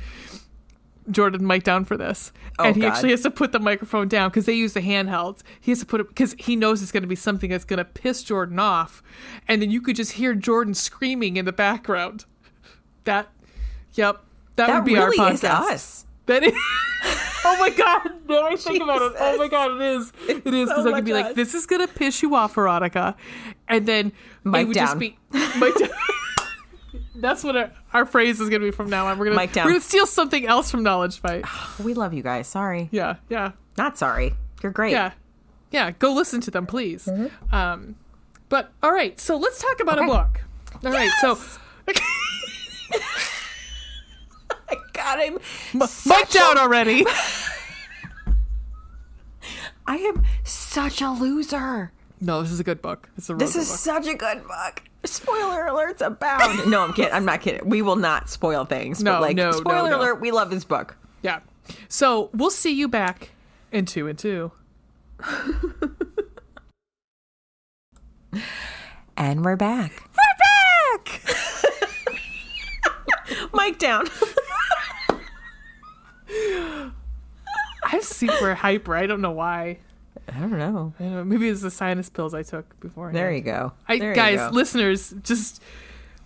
Jordan 1.11 1.47
mic 1.47 1.63
down 1.65 1.85
for 1.85 1.97
this, 1.97 2.33
Oh, 2.59 2.65
and 2.65 2.77
he 2.77 2.83
God. 2.83 2.93
actually 2.93 3.11
has 3.11 3.23
to 3.23 3.31
put 3.31 3.53
the 3.53 3.59
microphone 3.59 4.09
down 4.09 4.31
because 4.31 4.47
they 4.47 4.53
use 4.55 4.73
the 4.73 4.81
handhelds. 4.81 5.43
He 5.61 5.71
has 5.71 5.81
to 5.81 5.87
put 5.87 6.01
it 6.01 6.09
because 6.09 6.35
he 6.39 6.57
knows 6.57 6.83
it's 6.83 6.93
going 6.93 7.03
to 7.03 7.09
be 7.09 7.17
something 7.17 7.51
that's 7.51 7.65
going 7.65 7.79
to 7.79 7.85
piss 7.85 8.23
Jordan 8.23 8.59
off, 8.59 9.03
and 9.49 9.61
then 9.61 9.71
you 9.71 9.81
could 9.81 9.97
just 9.97 10.13
hear 10.13 10.35
Jordan 10.35 10.75
screaming 10.75 11.37
in 11.37 11.45
the 11.45 11.53
background. 11.53 12.25
That, 13.05 13.29
yep, 13.95 14.21
that, 14.57 14.69
That 14.69 14.75
would 14.77 14.85
be 14.87 14.95
really 14.95 15.19
our 15.19 15.33
is 15.33 15.43
podcast. 15.43 15.71
us. 15.73 16.07
That 16.27 16.43
is. 16.43 16.53
oh 17.45 17.57
my 17.61 17.69
god! 17.69 18.11
Now 18.27 18.47
I 18.47 18.57
think 18.57 18.83
about 18.83 19.03
it. 19.03 19.13
Oh 19.21 19.37
my 19.37 19.49
god, 19.49 19.73
it 19.73 19.83
is. 19.83 20.13
It 20.27 20.37
is 20.55 20.69
because 20.69 20.85
so 20.85 20.91
I 20.91 20.97
could 20.97 21.05
be 21.05 21.13
much 21.13 21.25
like, 21.27 21.35
"This 21.35 21.53
is 21.55 21.67
gonna 21.67 21.87
piss 21.87 22.23
you 22.23 22.35
off, 22.35 22.55
Veronica," 22.55 23.15
and 23.69 23.85
then 23.87 24.11
Mic 24.43 24.63
it 24.63 24.69
would 24.69 24.75
just 24.75 24.93
down. 24.93 24.99
be 24.99 25.19
mic 25.61 25.75
down. 25.77 25.91
That's 27.17 27.45
what 27.45 27.57
our, 27.57 27.71
our 27.95 28.05
phrase 28.05 28.41
is 28.41 28.51
gonna 28.51 28.65
be 28.65 28.71
from 28.73 28.91
now 28.91 29.07
on. 29.07 29.19
We're 29.19 29.27
gonna 29.27 29.37
Mic 29.37 29.53
down. 29.53 29.65
we're 29.67 29.73
gonna 29.73 29.81
steal 29.83 30.05
something 30.07 30.47
else 30.47 30.71
from 30.71 30.83
Knowledge 30.83 31.19
Fight. 31.21 31.45
We 31.83 31.95
love 31.95 32.13
you 32.13 32.23
guys. 32.23 32.47
Sorry. 32.49 32.89
Yeah, 32.93 33.17
yeah, 33.31 33.53
Not 33.79 33.97
sorry. 33.97 34.35
You're 34.63 34.73
great. 34.73 34.93
yeah, 34.93 35.13
yeah. 35.71 35.91
Go 35.93 36.13
listen 36.13 36.41
to 36.43 36.51
them, 36.51 36.67
please. 36.67 37.09
Um, 37.53 37.95
but 38.51 38.73
all 38.83 38.93
right, 38.93 39.19
so 39.19 39.37
let's 39.39 39.61
talk 39.63 39.81
about 39.81 39.99
a 39.99 40.03
Mm-hmm. 40.03 40.11
Okay. 40.11 40.41
book. 40.83 40.85
All 40.85 40.93
right, 40.93 41.11
so. 41.21 41.39
I 44.69 44.77
got 44.93 45.21
him. 45.21 45.39
Mic 45.75 46.29
down 46.31 46.59
already. 46.59 47.05
I 49.87 49.97
am 49.97 50.23
such 50.45 51.03
a 51.03 51.11
loser. 51.11 51.93
No, 52.21 52.43
this 52.43 52.51
is 52.53 52.61
a 52.61 52.65
good 52.65 52.81
book. 52.81 53.09
It's 53.17 53.29
a 53.29 53.35
This 53.35 53.57
is 53.57 53.69
book. 53.69 53.79
such 53.79 54.07
a 54.07 54.15
good 54.15 54.43
book. 54.47 54.83
Spoiler 55.05 55.67
alerts 55.67 56.01
abound. 56.01 56.71
no, 56.71 56.83
I'm 56.83 56.93
kidding. 56.95 57.13
I'm 57.13 57.25
not 57.25 57.41
kidding. 57.43 57.69
We 57.69 57.83
will 57.83 57.97
not 57.97 58.31
spoil 58.31 58.65
things. 58.65 59.03
No, 59.03 59.13
but 59.15 59.21
like, 59.23 59.37
no, 59.37 59.51
no, 59.51 59.57
spoiler 59.59 59.91
no. 59.91 60.01
alert. 60.01 60.21
We 60.21 60.31
love 60.31 60.51
this 60.51 60.65
book. 60.65 60.97
Yeah. 61.23 61.41
So 61.89 62.31
we'll 62.33 62.51
see 62.51 62.73
you 62.73 62.89
back 62.89 63.31
in 63.73 63.85
two 63.85 64.09
and 64.09 64.19
two. 64.19 64.53
And 69.17 69.45
we're 69.45 69.57
back. 69.57 69.93
We're 70.13 70.99
back. 70.99 71.23
Mic 73.55 73.79
down. 73.79 74.07
I'm 77.85 78.03
super 78.03 78.55
hyper. 78.57 78.97
I 78.97 79.07
don't 79.07 79.21
know 79.21 79.31
why. 79.31 79.79
I 80.29 80.39
don't 80.41 80.51
know. 80.59 80.95
I 80.99 81.03
don't 81.03 81.13
know. 81.15 81.25
Maybe 81.25 81.49
it's 81.49 81.61
the 81.63 81.71
sinus 81.71 82.09
pills 82.09 82.35
I 82.35 82.43
took 82.43 82.79
before. 82.81 83.13
There 83.13 83.31
you 83.33 83.41
go. 83.43 83.73
I, 83.89 83.99
There 83.99 84.15
guys, 84.15 84.39
go. 84.39 84.49
listeners, 84.51 85.15
just. 85.23 85.63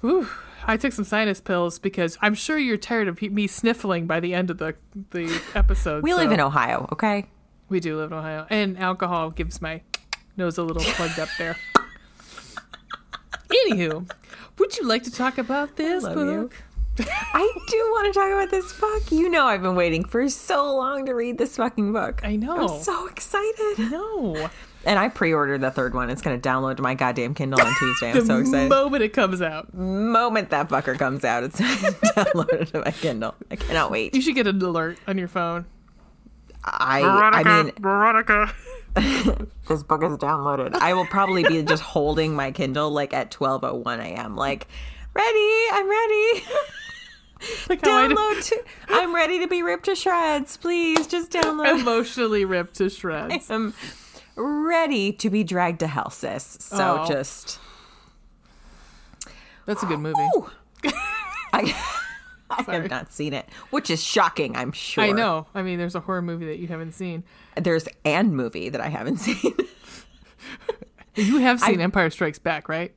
Whew, 0.00 0.28
I 0.66 0.76
took 0.76 0.92
some 0.92 1.04
sinus 1.04 1.40
pills 1.40 1.78
because 1.78 2.16
I'm 2.22 2.34
sure 2.34 2.58
you're 2.58 2.76
tired 2.76 3.08
of 3.08 3.20
me 3.20 3.46
sniffling 3.46 4.06
by 4.06 4.20
the 4.20 4.34
end 4.34 4.50
of 4.50 4.58
the 4.58 4.74
the 5.10 5.40
episode. 5.54 6.02
we 6.04 6.14
live 6.14 6.30
in 6.32 6.40
Ohio, 6.40 6.88
okay? 6.92 7.26
We 7.68 7.80
do 7.80 7.96
live 7.96 8.12
in 8.12 8.18
Ohio, 8.18 8.46
and 8.50 8.78
alcohol 8.78 9.30
gives 9.30 9.60
my 9.60 9.82
nose 10.36 10.56
a 10.58 10.62
little 10.62 10.82
plugged 10.82 11.18
up 11.18 11.28
there. 11.38 11.56
Anywho, 13.50 14.10
would 14.58 14.76
you 14.76 14.86
like 14.86 15.02
to 15.04 15.10
talk 15.10 15.38
about 15.38 15.76
this 15.76 16.04
book? 16.04 16.54
I 17.00 17.52
do 17.68 17.76
want 17.92 18.12
to 18.12 18.18
talk 18.18 18.30
about 18.30 18.50
this 18.50 18.72
book. 18.72 19.02
You 19.10 19.28
know, 19.28 19.46
I've 19.46 19.62
been 19.62 19.74
waiting 19.76 20.04
for 20.04 20.28
so 20.28 20.74
long 20.74 21.06
to 21.06 21.14
read 21.14 21.38
this 21.38 21.56
fucking 21.56 21.92
book. 21.92 22.20
I 22.24 22.36
know. 22.36 22.56
I'm 22.56 22.82
so 22.82 23.06
excited. 23.08 23.90
No. 23.90 24.50
And 24.84 24.98
I 24.98 25.08
pre-ordered 25.08 25.60
the 25.60 25.70
third 25.70 25.94
one. 25.94 26.08
It's 26.08 26.22
going 26.22 26.40
to 26.40 26.48
download 26.48 26.76
to 26.76 26.82
my 26.82 26.94
goddamn 26.94 27.34
Kindle 27.34 27.60
on 27.60 27.74
Tuesday. 27.78 28.10
I'm 28.12 28.24
so 28.26 28.38
excited. 28.38 28.68
moment 28.68 29.02
it 29.02 29.12
comes 29.12 29.42
out. 29.42 29.74
moment 29.74 30.50
that 30.50 30.68
fucker 30.68 30.98
comes 30.98 31.24
out, 31.24 31.44
it's 31.44 31.60
downloaded 31.60 32.70
to 32.72 32.80
my 32.80 32.90
Kindle. 32.92 33.34
I 33.50 33.56
cannot 33.56 33.90
wait. 33.90 34.14
You 34.14 34.22
should 34.22 34.34
get 34.34 34.46
an 34.46 34.62
alert 34.62 34.98
on 35.06 35.18
your 35.18 35.28
phone. 35.28 35.66
I 36.64 37.02
I 37.02 37.62
mean, 37.62 37.72
Veronica. 37.78 38.52
this 38.94 39.82
book 39.82 40.02
is 40.02 40.16
downloaded. 40.18 40.74
I 40.74 40.94
will 40.94 41.06
probably 41.06 41.44
be 41.44 41.62
just 41.62 41.82
holding 41.82 42.34
my 42.34 42.50
Kindle 42.50 42.90
like 42.90 43.12
at 43.14 43.30
12:01 43.30 43.98
a.m. 44.00 44.36
Like, 44.36 44.66
ready? 45.18 45.64
I'm 45.72 45.88
ready. 45.90 46.44
Like 47.68 47.82
download. 47.82 48.48
To, 48.48 48.64
I'm 48.88 49.14
ready 49.14 49.38
to 49.38 49.46
be 49.46 49.62
ripped 49.62 49.84
to 49.84 49.94
shreds. 49.94 50.56
Please 50.56 51.06
just 51.06 51.30
download. 51.30 51.80
emotionally 51.80 52.44
ripped 52.44 52.74
to 52.78 52.90
shreds. 52.90 53.48
I'm 53.48 53.74
ready 54.34 55.12
to 55.12 55.30
be 55.30 55.44
dragged 55.44 55.78
to 55.80 55.86
hell, 55.86 56.10
sis. 56.10 56.56
So 56.60 57.02
Oh. 57.02 57.06
just. 57.06 57.60
That's 59.66 59.84
a 59.84 59.86
good 59.86 60.00
movie. 60.00 60.28
I, 61.52 61.76
I 62.50 62.62
have 62.72 62.90
not 62.90 63.12
seen 63.12 63.32
it, 63.34 63.48
which 63.70 63.88
is 63.88 64.02
shocking. 64.02 64.56
I'm 64.56 64.72
sure. 64.72 65.04
I 65.04 65.12
know. 65.12 65.46
I 65.54 65.62
mean, 65.62 65.78
there's 65.78 65.94
a 65.94 66.00
horror 66.00 66.22
movie 66.22 66.46
that 66.46 66.58
you 66.58 66.66
haven't 66.66 66.92
seen. 66.92 67.22
There's 67.56 67.86
an 68.04 68.34
movie 68.34 68.68
that 68.68 68.80
I 68.80 68.88
haven't 68.88 69.18
seen. 69.18 69.54
You 71.14 71.38
have 71.38 71.60
seen 71.60 71.80
Empire 71.80 72.10
Strikes 72.10 72.40
Back, 72.40 72.68
right? 72.68 72.92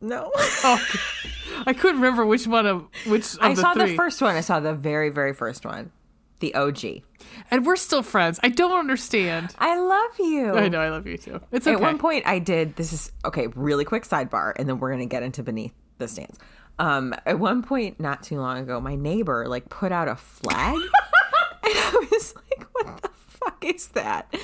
No. 0.00 0.30
Oh, 0.34 0.86
I 1.66 1.72
couldn't 1.72 2.00
remember 2.00 2.24
which 2.26 2.46
one 2.46 2.66
of 2.66 2.86
which 3.06 3.34
of 3.34 3.38
I 3.42 3.54
the 3.54 3.60
saw 3.60 3.74
three. 3.74 3.90
the 3.90 3.96
first 3.96 4.22
one. 4.22 4.36
I 4.36 4.40
saw 4.40 4.60
the 4.60 4.72
very, 4.74 5.10
very 5.10 5.32
first 5.34 5.64
one, 5.66 5.92
the 6.40 6.54
OG. 6.54 7.02
and 7.50 7.66
we're 7.66 7.76
still 7.76 8.02
friends. 8.02 8.40
I 8.42 8.48
don't 8.48 8.78
understand. 8.78 9.54
I 9.58 9.78
love 9.78 10.10
you. 10.18 10.54
I 10.54 10.68
know 10.68 10.80
I 10.80 10.88
love 10.88 11.06
you 11.06 11.18
too. 11.18 11.40
It's 11.52 11.66
okay. 11.66 11.74
At 11.74 11.80
one 11.80 11.98
point, 11.98 12.26
I 12.26 12.38
did. 12.38 12.76
This 12.76 12.92
is 12.92 13.12
okay. 13.24 13.48
Really 13.48 13.84
quick 13.84 14.04
sidebar, 14.04 14.52
and 14.56 14.68
then 14.68 14.78
we're 14.78 14.90
gonna 14.90 15.06
get 15.06 15.22
into 15.22 15.42
beneath 15.42 15.72
the 15.98 16.08
stands. 16.08 16.38
Um, 16.78 17.14
at 17.26 17.38
one 17.38 17.62
point, 17.62 18.00
not 18.00 18.22
too 18.22 18.38
long 18.38 18.56
ago, 18.58 18.80
my 18.80 18.94
neighbor 18.96 19.46
like 19.48 19.68
put 19.68 19.92
out 19.92 20.08
a 20.08 20.16
flag, 20.16 20.74
and 21.62 21.74
I 21.74 22.06
was 22.10 22.34
like, 22.34 22.66
"What 22.72 23.02
the 23.02 23.10
fuck 23.26 23.62
is 23.66 23.88
that?" 23.88 24.34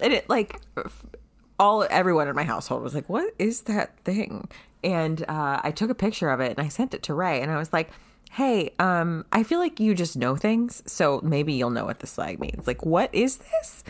And 0.00 0.12
it 0.12 0.28
like 0.28 0.60
all 1.60 1.86
everyone 1.90 2.26
in 2.26 2.34
my 2.34 2.42
household 2.42 2.82
was 2.82 2.92
like, 2.94 3.08
"What 3.08 3.32
is 3.38 3.62
that 3.62 3.96
thing?" 4.00 4.48
And 4.82 5.22
uh, 5.28 5.60
I 5.62 5.70
took 5.70 5.90
a 5.90 5.94
picture 5.94 6.30
of 6.30 6.40
it 6.40 6.56
and 6.56 6.64
I 6.64 6.68
sent 6.68 6.94
it 6.94 7.02
to 7.04 7.14
Ray, 7.14 7.40
and 7.40 7.50
I 7.50 7.56
was 7.56 7.72
like. 7.72 7.90
Hey, 8.34 8.70
um, 8.78 9.24
I 9.32 9.42
feel 9.42 9.58
like 9.58 9.80
you 9.80 9.92
just 9.92 10.16
know 10.16 10.36
things, 10.36 10.84
so 10.86 11.20
maybe 11.24 11.52
you'll 11.52 11.70
know 11.70 11.84
what 11.84 11.98
this 11.98 12.14
flag 12.14 12.38
means. 12.38 12.64
Like, 12.64 12.86
what 12.86 13.12
is 13.12 13.38
this? 13.38 13.82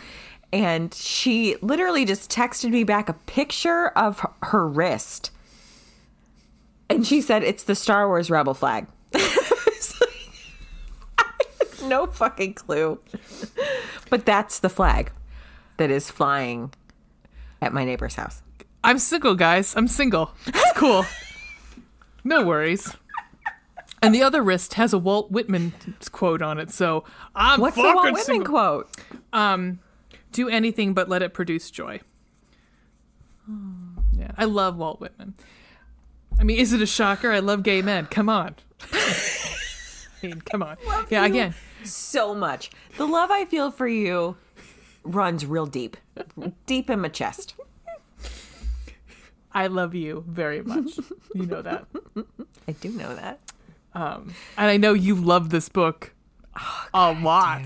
and 0.53 0.93
she 0.95 1.57
literally 1.63 2.05
just 2.05 2.31
texted 2.31 2.71
me 2.71 2.85
back 2.85 3.09
a 3.09 3.13
picture 3.13 3.89
of 3.89 4.25
her- 4.43 4.67
wrist 4.67 5.31
and 6.89 7.07
she 7.07 7.21
said 7.21 7.43
it's 7.45 7.63
the 7.65 7.75
star 7.75 8.09
wars 8.09 8.31
rebel 8.31 8.55
flag 8.55 8.87
no 11.85 12.07
fucking 12.07 12.55
clue 12.55 12.99
but 14.09 14.27
that's 14.27 14.59
the 14.61 14.69
flag 14.69 15.13
that 15.77 15.91
is 15.91 16.11
flying 16.11 16.73
at 17.63 17.73
my 17.73 17.85
neighbor's 17.85 18.17
house 18.17 18.43
I'm 18.83 18.99
single, 18.99 19.35
guys. 19.35 19.77
I'm 19.77 19.89
single. 19.89 20.33
It's 20.47 20.73
cool. 20.75 21.05
no 22.25 22.45
worries. 22.45 22.97
And 24.03 24.15
the 24.15 24.23
other 24.23 24.43
wrist 24.43 24.75
has 24.75 24.93
a 24.93 24.99
Walt 24.99 25.31
Whitman 25.31 25.75
quote 26.11 26.41
on 26.41 26.59
it, 26.59 26.71
so 26.71 27.05
I'm 27.35 27.61
what's 27.61 27.77
the 27.77 27.83
fucking 27.83 27.95
Walt 27.95 28.05
Whitman 28.05 28.25
single. 28.25 28.47
quote 28.47 28.97
um, 29.33 29.81
Do 30.33 30.49
anything 30.49 30.95
but 30.95 31.09
let 31.09 31.21
it 31.23 31.35
produce 31.35 31.71
joy. 31.71 32.01
Yeah, 34.17 34.31
I 34.39 34.45
love 34.45 34.77
Walt 34.77 35.01
Whitman. 35.01 35.35
I 36.39 36.45
mean, 36.45 36.59
is 36.59 36.73
it 36.73 36.81
a 36.81 36.87
shocker? 36.87 37.31
I 37.31 37.41
love 37.41 37.63
gay 37.63 37.83
men. 37.83 38.07
Come 38.07 38.31
on. 38.31 38.55
I 38.93 40.27
mean, 40.27 40.41
come 40.41 40.63
on. 40.63 40.77
yeah, 41.11 41.27
again, 41.27 41.55
so 41.85 42.35
much 42.35 42.71
the 42.97 43.07
love 43.07 43.31
i 43.31 43.45
feel 43.45 43.71
for 43.71 43.89
you 43.89 44.37
runs 45.03 45.47
real 45.47 45.67
deep 45.67 45.97
deep 46.67 46.91
in 46.91 47.01
my 47.01 47.09
chest 47.09 47.55
I 49.53 49.67
love 49.67 49.95
you 49.95 50.25
very 50.29 50.63
much. 50.63 50.99
You 51.35 51.47
know 51.47 51.63
that. 51.63 51.87
i 52.67 52.73
do 52.73 52.89
know 52.91 53.15
that 53.15 53.39
Um, 53.95 54.35
and 54.59 54.69
I 54.69 54.77
know 54.77 54.95
you 54.95 55.15
love 55.15 55.51
this 55.51 55.69
book 55.69 56.13
a 56.93 57.13
lot. 57.13 57.63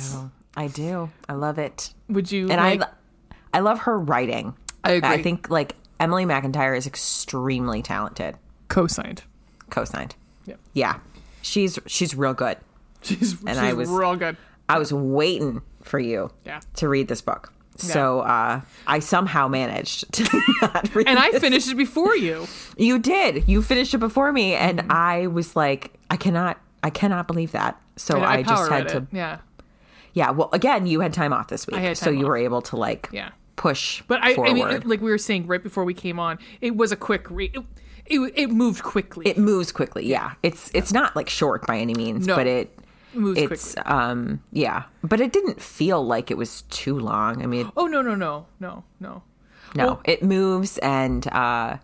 i 0.56 0.66
do 0.68 1.10
i 1.28 1.32
love 1.32 1.58
it 1.58 1.94
Would 2.10 2.30
you? 2.30 2.48
and 2.50 2.60
like, 2.60 2.82
I, 2.82 3.34
I 3.54 3.60
love 3.60 3.80
her 3.80 3.98
writing. 3.98 4.54
I 4.82 4.92
agree. 4.92 5.08
I 5.08 5.22
think 5.22 5.48
like 5.48 5.76
Emily 5.98 6.26
McIntyre 6.26 6.76
is 6.76 6.86
extremely 6.86 7.80
talented. 7.82 8.36
co-signed. 8.68 9.22
Co-signed. 9.70 10.14
Yep. 10.46 10.58
Yeah, 10.74 10.98
she's 11.40 11.78
she's 11.86 12.14
real 12.14 12.34
good. 12.34 12.58
She's, 13.02 13.32
And 13.40 13.50
she's 13.50 13.58
I 13.58 13.72
was- 13.72 13.88
real 13.88 14.16
good. 14.16 14.36
I 14.68 14.78
was 14.78 14.92
waiting 14.92 15.62
for 15.82 15.98
you 15.98 16.30
Yeah. 16.44 16.60
to 16.76 16.88
read 16.88 17.08
this 17.08 17.20
book. 17.22 17.52
So 17.76 18.20
uh, 18.20 18.60
I 18.86 18.98
somehow 19.00 19.48
managed 19.48 20.12
to 20.12 20.22
not 20.62 20.94
read 20.94 21.08
And 21.08 21.18
I 21.18 21.30
this. 21.32 21.40
finished 21.40 21.68
it 21.70 21.76
before 21.76 22.14
you. 22.16 22.46
You 22.76 22.98
did. 22.98 23.48
You 23.48 23.62
finished 23.62 23.94
it 23.94 23.98
before 23.98 24.32
me, 24.32 24.54
and 24.54 24.78
Mm-hmm. 24.78 24.92
I 24.92 25.26
was 25.26 25.56
like, 25.56 25.92
I 26.10 26.16
cannot, 26.16 26.58
I 26.82 26.90
cannot 26.90 27.26
believe 27.26 27.52
that. 27.52 27.80
So 27.96 28.16
And 28.16 28.24
I, 28.24 28.42
just 28.42 28.70
had 28.70 28.88
to. 28.90 28.96
it. 28.98 29.04
Yeah. 29.12 29.38
Yeah. 30.12 30.30
Well, 30.30 30.48
again, 30.52 30.86
you 30.86 31.00
had 31.00 31.12
time 31.12 31.32
off 31.32 31.48
this 31.48 31.66
week, 31.66 31.76
I 31.76 31.80
had 31.80 31.96
so 31.96 32.06
time 32.06 32.18
you 32.18 32.26
were 32.26 32.36
able 32.36 32.62
to 32.62 32.76
like 32.76 33.08
Yeah. 33.12 33.30
push. 33.56 34.02
But 34.06 34.22
I, 34.22 34.34
I 34.34 34.52
mean, 34.52 34.68
it- 34.68 34.86
like 34.86 35.00
we 35.00 35.10
were 35.10 35.18
saying 35.18 35.46
right 35.48 35.62
before 35.62 35.84
we 35.84 35.94
came 35.94 36.18
on, 36.20 36.38
it 36.60 36.76
was 36.76 36.92
a 36.92 36.96
quick 36.96 37.28
read. 37.30 37.56
It, 37.56 37.64
it, 38.20 38.32
it 38.36 38.50
moved 38.50 38.82
quickly. 38.82 39.26
it 39.26 39.38
moves 39.38 39.72
quickly 39.72 40.04
yeah 40.06 40.34
it's 40.42 40.70
it's 40.74 40.92
not 40.92 41.16
like 41.16 41.30
short 41.30 41.66
by 41.66 41.78
any 41.78 41.94
means 41.94 42.26
No. 42.26 42.36
but 42.36 42.46
it 42.46 42.78
moves 43.16 43.38
it's 43.40 43.74
quickly. 43.74 43.92
um 43.92 44.42
yeah 44.52 44.84
but 45.02 45.20
it 45.20 45.32
didn't 45.32 45.60
feel 45.60 46.04
like 46.04 46.30
it 46.30 46.36
was 46.36 46.62
too 46.62 46.98
long 46.98 47.42
i 47.42 47.46
mean 47.46 47.70
Oh 47.76 47.86
no 47.86 48.02
no 48.02 48.14
no 48.14 48.46
no 48.60 48.84
no. 49.00 49.22
no 49.74 49.86
Well- 49.86 50.00
it 50.04 50.22
moves 50.22 50.78
and 50.78 51.26
uh 51.28 51.78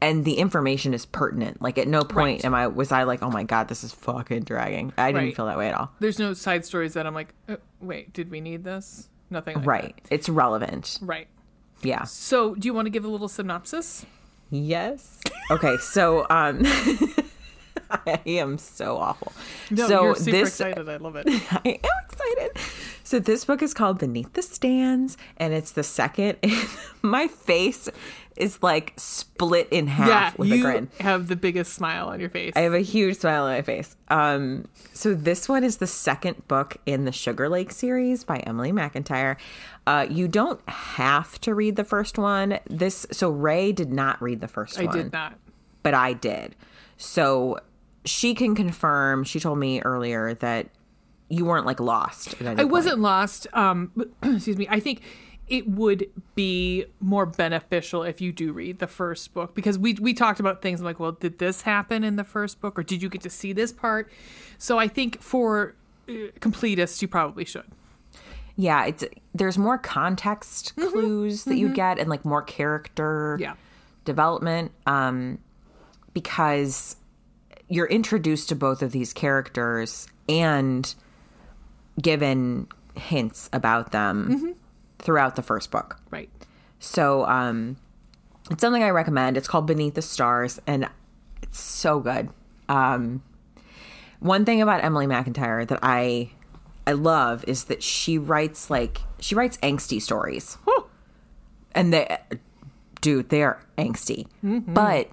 and 0.00 0.24
the 0.24 0.34
information 0.38 0.94
is 0.94 1.06
pertinent 1.06 1.62
like 1.62 1.78
at 1.78 1.86
no 1.86 2.02
point 2.02 2.38
Right. 2.40 2.44
am 2.44 2.54
i 2.54 2.66
was 2.66 2.90
i 2.92 3.04
like 3.04 3.22
oh 3.22 3.30
my 3.30 3.44
god 3.44 3.68
this 3.68 3.84
is 3.84 3.92
fucking 3.92 4.42
dragging 4.42 4.92
i 4.98 5.12
didn't 5.12 5.26
Right. 5.26 5.36
feel 5.36 5.46
that 5.46 5.56
way 5.58 5.68
at 5.68 5.74
all 5.74 5.92
There's 6.00 6.18
no 6.18 6.32
side 6.34 6.64
stories 6.64 6.94
that 6.94 7.06
I'm 7.06 7.14
like, 7.14 7.32
uh, 7.48 7.56
wait, 7.80 8.12
did 8.12 8.30
we 8.30 8.40
need 8.40 8.64
this? 8.64 9.08
Nothing. 9.30 9.56
Like 9.58 9.66
right 9.66 10.00
it's 10.10 10.28
relevant. 10.28 10.98
Right. 11.00 11.28
yeah 11.82 12.02
So, 12.04 12.54
do 12.56 12.66
you 12.66 12.74
want 12.74 12.86
to 12.86 12.90
give 12.90 13.04
a 13.04 13.08
little 13.08 13.28
synopsis? 13.28 14.04
yes 14.50 15.20
okay 15.50 15.76
so 15.78 16.26
um 16.30 16.62
i 18.06 18.20
am 18.26 18.58
so 18.58 18.96
awful 18.96 19.32
No, 19.70 19.86
so 19.88 20.02
you're 20.04 20.14
super 20.16 20.30
this 20.30 20.48
excited. 20.60 20.88
I 20.88 20.96
love 20.96 21.16
it. 21.16 21.26
I 21.50 21.80
am 21.84 22.04
excited. 22.10 22.58
So 23.04 23.18
this 23.18 23.44
book 23.44 23.62
is 23.62 23.74
called 23.74 23.98
Beneath 23.98 24.32
the 24.32 24.42
Stands, 24.42 25.16
and 25.36 25.52
it's 25.52 25.72
the 25.72 25.82
second. 25.82 26.38
My 27.02 27.26
face 27.28 27.88
is 28.36 28.62
like 28.62 28.94
split 28.96 29.68
in 29.70 29.86
half 29.88 30.08
yeah, 30.08 30.32
with 30.38 30.52
a 30.52 30.58
grin. 30.60 30.88
have 31.00 31.28
the 31.28 31.36
biggest 31.36 31.74
smile 31.74 32.08
on 32.08 32.18
your 32.20 32.30
face. 32.30 32.52
I 32.56 32.60
have 32.60 32.72
a 32.72 32.80
huge 32.80 33.18
smile 33.18 33.44
on 33.44 33.50
my 33.52 33.60
face. 33.62 33.94
Um, 34.08 34.64
so 34.94 35.12
this 35.14 35.48
one 35.50 35.64
is 35.64 35.76
the 35.76 35.86
second 35.86 36.48
book 36.48 36.78
in 36.86 37.04
the 37.04 37.12
Sugar 37.12 37.50
Lake 37.50 37.70
series 37.72 38.24
by 38.24 38.38
Emily 38.38 38.72
McIntyre. 38.72 39.36
Uh, 39.86 40.06
you 40.08 40.28
don't 40.28 40.66
have 40.68 41.38
to 41.42 41.54
read 41.54 41.76
the 41.76 41.84
first 41.84 42.16
one. 42.16 42.58
This 42.70 43.06
so 43.10 43.28
Ray 43.28 43.72
did 43.72 43.92
not 43.92 44.22
read 44.22 44.40
the 44.40 44.48
first 44.48 44.78
I 44.80 44.84
one 44.86 44.96
did 44.96 45.12
not. 45.12 45.34
but 45.82 45.92
I 45.92 46.14
did. 46.14 46.54
So 46.96 47.58
she 48.04 48.34
can 48.34 48.54
confirm. 48.54 49.24
She 49.24 49.38
told 49.40 49.58
me 49.58 49.80
earlier 49.82 50.34
that 50.34 50.68
you 51.28 51.44
weren't 51.44 51.66
like 51.66 51.80
lost. 51.80 52.34
I 52.42 52.54
point. 52.56 52.70
wasn't 52.70 52.98
lost. 53.00 53.46
Um, 53.52 53.92
excuse 54.22 54.56
me. 54.56 54.66
I 54.70 54.80
think 54.80 55.02
it 55.48 55.68
would 55.68 56.06
be 56.34 56.84
more 57.00 57.26
beneficial 57.26 58.02
if 58.02 58.20
you 58.20 58.32
do 58.32 58.52
read 58.52 58.78
the 58.78 58.86
first 58.86 59.34
book 59.34 59.54
because 59.54 59.78
we 59.78 59.94
we 59.94 60.14
talked 60.14 60.40
about 60.40 60.62
things 60.62 60.80
like, 60.82 60.98
well, 61.00 61.12
did 61.12 61.38
this 61.38 61.62
happen 61.62 62.04
in 62.04 62.16
the 62.16 62.24
first 62.24 62.60
book, 62.60 62.78
or 62.78 62.82
did 62.82 63.02
you 63.02 63.08
get 63.08 63.20
to 63.22 63.30
see 63.30 63.52
this 63.52 63.72
part? 63.72 64.10
So 64.58 64.78
I 64.78 64.88
think 64.88 65.20
for 65.20 65.74
uh, 66.08 66.12
completists, 66.40 67.02
you 67.02 67.08
probably 67.08 67.44
should. 67.44 67.64
Yeah, 68.56 68.84
it's 68.84 69.04
there's 69.34 69.56
more 69.58 69.78
context 69.78 70.74
clues 70.76 71.44
that 71.44 71.56
you 71.56 71.70
get 71.70 71.98
and 71.98 72.10
like 72.10 72.24
more 72.24 72.42
character 72.42 73.34
Mm-hmm. 73.36 73.42
Yeah. 73.42 73.54
development. 74.04 74.72
Um, 74.86 75.38
because 76.12 76.96
you're 77.72 77.86
introduced 77.86 78.48
to 78.50 78.54
both 78.54 78.82
of 78.82 78.92
these 78.92 79.12
characters 79.12 80.06
and 80.28 80.94
given 82.00 82.68
hints 82.94 83.48
about 83.52 83.92
them 83.92 84.28
Mm-hmm. 84.28 84.50
throughout 84.98 85.36
the 85.36 85.42
first 85.42 85.70
book. 85.70 85.98
Right. 86.10 86.28
So 86.78 87.24
um, 87.26 87.76
it's 88.50 88.60
something 88.60 88.82
I 88.82 88.90
recommend. 88.90 89.36
It's 89.36 89.48
called 89.48 89.66
Beneath 89.66 89.94
the 89.94 90.02
Stands, 90.02 90.60
and 90.66 90.88
it's 91.42 91.58
so 91.60 92.00
good. 92.00 92.28
Um, 92.68 93.22
one 94.20 94.44
thing 94.44 94.60
about 94.62 94.84
Emily 94.84 95.06
McIntyre 95.06 95.66
that 95.66 95.78
I 95.82 96.30
I 96.86 96.92
love 96.92 97.44
is 97.46 97.64
that 97.64 97.82
she 97.82 98.18
writes 98.18 98.68
like 98.70 99.00
she 99.20 99.34
writes 99.34 99.56
angsty 99.62 100.00
stories, 100.02 100.58
and 101.74 101.92
they, 101.92 102.18
dude, 103.00 103.28
they 103.30 103.42
are 103.42 103.60
angsty. 103.78 104.26
But 104.42 105.08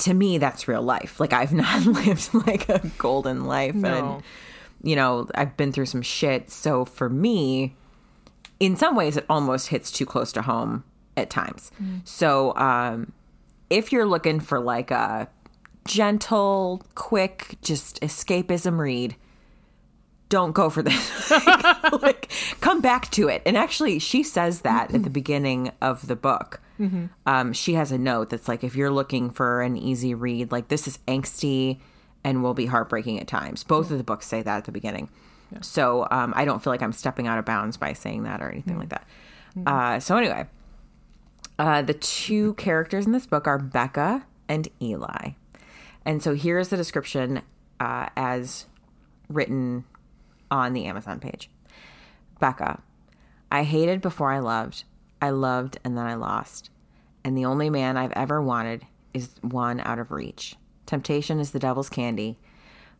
to 0.00 0.14
me, 0.14 0.38
that's 0.38 0.66
real 0.68 0.82
life. 0.82 1.20
Like 1.20 1.32
I've 1.32 1.52
not 1.64 1.84
lived 1.86 2.32
like 2.34 2.68
a 2.68 2.80
golden 2.98 3.44
life, 3.46 3.74
No. 3.74 3.88
and 4.14 4.22
you 4.82 4.96
know 4.96 5.28
I've 5.34 5.56
been 5.56 5.72
through 5.72 5.86
some 5.86 6.02
shit. 6.02 6.50
So 6.50 6.84
for 6.84 7.08
me, 7.08 7.76
in 8.58 8.76
some 8.76 8.94
ways 8.96 9.16
it 9.16 9.24
almost 9.28 9.68
hits 9.68 9.90
too 9.90 10.06
close 10.06 10.32
to 10.32 10.42
home 10.42 10.84
at 11.16 11.30
times. 11.30 11.70
So 12.04 12.54
um 12.56 13.12
if 13.68 13.92
you're 13.92 14.06
looking 14.06 14.40
for 14.40 14.58
like 14.58 14.90
a 14.90 15.28
gentle, 15.86 16.82
quick, 16.94 17.56
just 17.62 18.00
escapism 18.00 18.78
read, 18.78 19.16
don't 20.28 20.52
go 20.52 20.70
for 20.70 20.82
this. 20.82 21.30
like, 21.46 21.92
like, 22.02 22.32
come 22.60 22.80
back 22.80 23.10
to 23.12 23.28
it. 23.28 23.42
And 23.46 23.56
actually 23.56 23.98
she 23.98 24.22
says 24.22 24.62
that 24.62 24.94
at 24.94 25.02
the 25.02 25.10
beginning 25.20 25.72
of 25.80 26.06
the 26.06 26.16
book. 26.16 26.60
Um, 27.26 27.52
she 27.52 27.74
has 27.74 27.92
a 27.92 27.98
note 27.98 28.30
that's 28.30 28.48
like 28.48 28.64
if 28.64 28.74
you're 28.74 28.90
looking 28.90 29.30
for 29.30 29.62
an 29.62 29.76
easy 29.76 30.14
read, 30.14 30.50
like 30.52 30.68
this 30.68 30.88
is 30.88 30.98
angsty 31.06 31.80
and 32.24 32.42
will 32.42 32.54
be 32.54 32.66
heartbreaking 32.66 33.20
at 33.20 33.26
times. 33.26 33.64
Both 33.64 33.90
of 33.90 33.98
the 33.98 34.04
books 34.04 34.26
say 34.26 34.42
that 34.42 34.56
at 34.58 34.64
the 34.64 34.72
beginning. 34.72 35.08
So 35.62 36.06
um, 36.10 36.32
I 36.36 36.44
don't 36.44 36.62
feel 36.62 36.72
like 36.72 36.82
I'm 36.82 36.92
stepping 36.92 37.26
out 37.26 37.38
of 37.38 37.44
bounds 37.44 37.76
by 37.76 37.92
saying 37.92 38.22
that 38.22 38.40
or 38.40 38.50
anything 38.50 38.78
like 38.78 38.90
that. 38.90 39.06
Uh, 39.66 39.98
so 40.00 40.16
anyway, 40.16 40.46
uh, 41.58 41.82
the 41.82 41.94
two 41.94 42.54
characters 42.54 43.04
in 43.04 43.12
this 43.12 43.26
book 43.26 43.46
are 43.48 43.58
Becca 43.58 44.24
and 44.48 44.68
Eli. 44.80 45.30
And 46.04 46.22
so 46.22 46.34
here's 46.34 46.68
the 46.68 46.76
description 46.76 47.42
uh, 47.80 48.08
as 48.16 48.66
written 49.28 49.84
on 50.50 50.72
the 50.72 50.86
Amazon 50.86 51.20
page. 51.20 51.50
Becca, 52.38 52.80
I 53.50 53.64
hated 53.64 54.00
before 54.00 54.32
I 54.32 54.38
loved. 54.38 54.84
I 55.20 55.30
loved 55.30 55.78
and 55.84 55.96
then 55.96 56.06
I 56.06 56.14
lost. 56.14 56.70
And 57.24 57.36
the 57.36 57.44
only 57.44 57.70
man 57.70 57.96
I've 57.96 58.12
ever 58.12 58.40
wanted 58.40 58.86
is 59.12 59.30
one 59.42 59.80
out 59.80 59.98
of 59.98 60.10
reach. 60.10 60.56
Temptation 60.86 61.38
is 61.38 61.50
the 61.50 61.58
devil's 61.58 61.88
candy, 61.88 62.38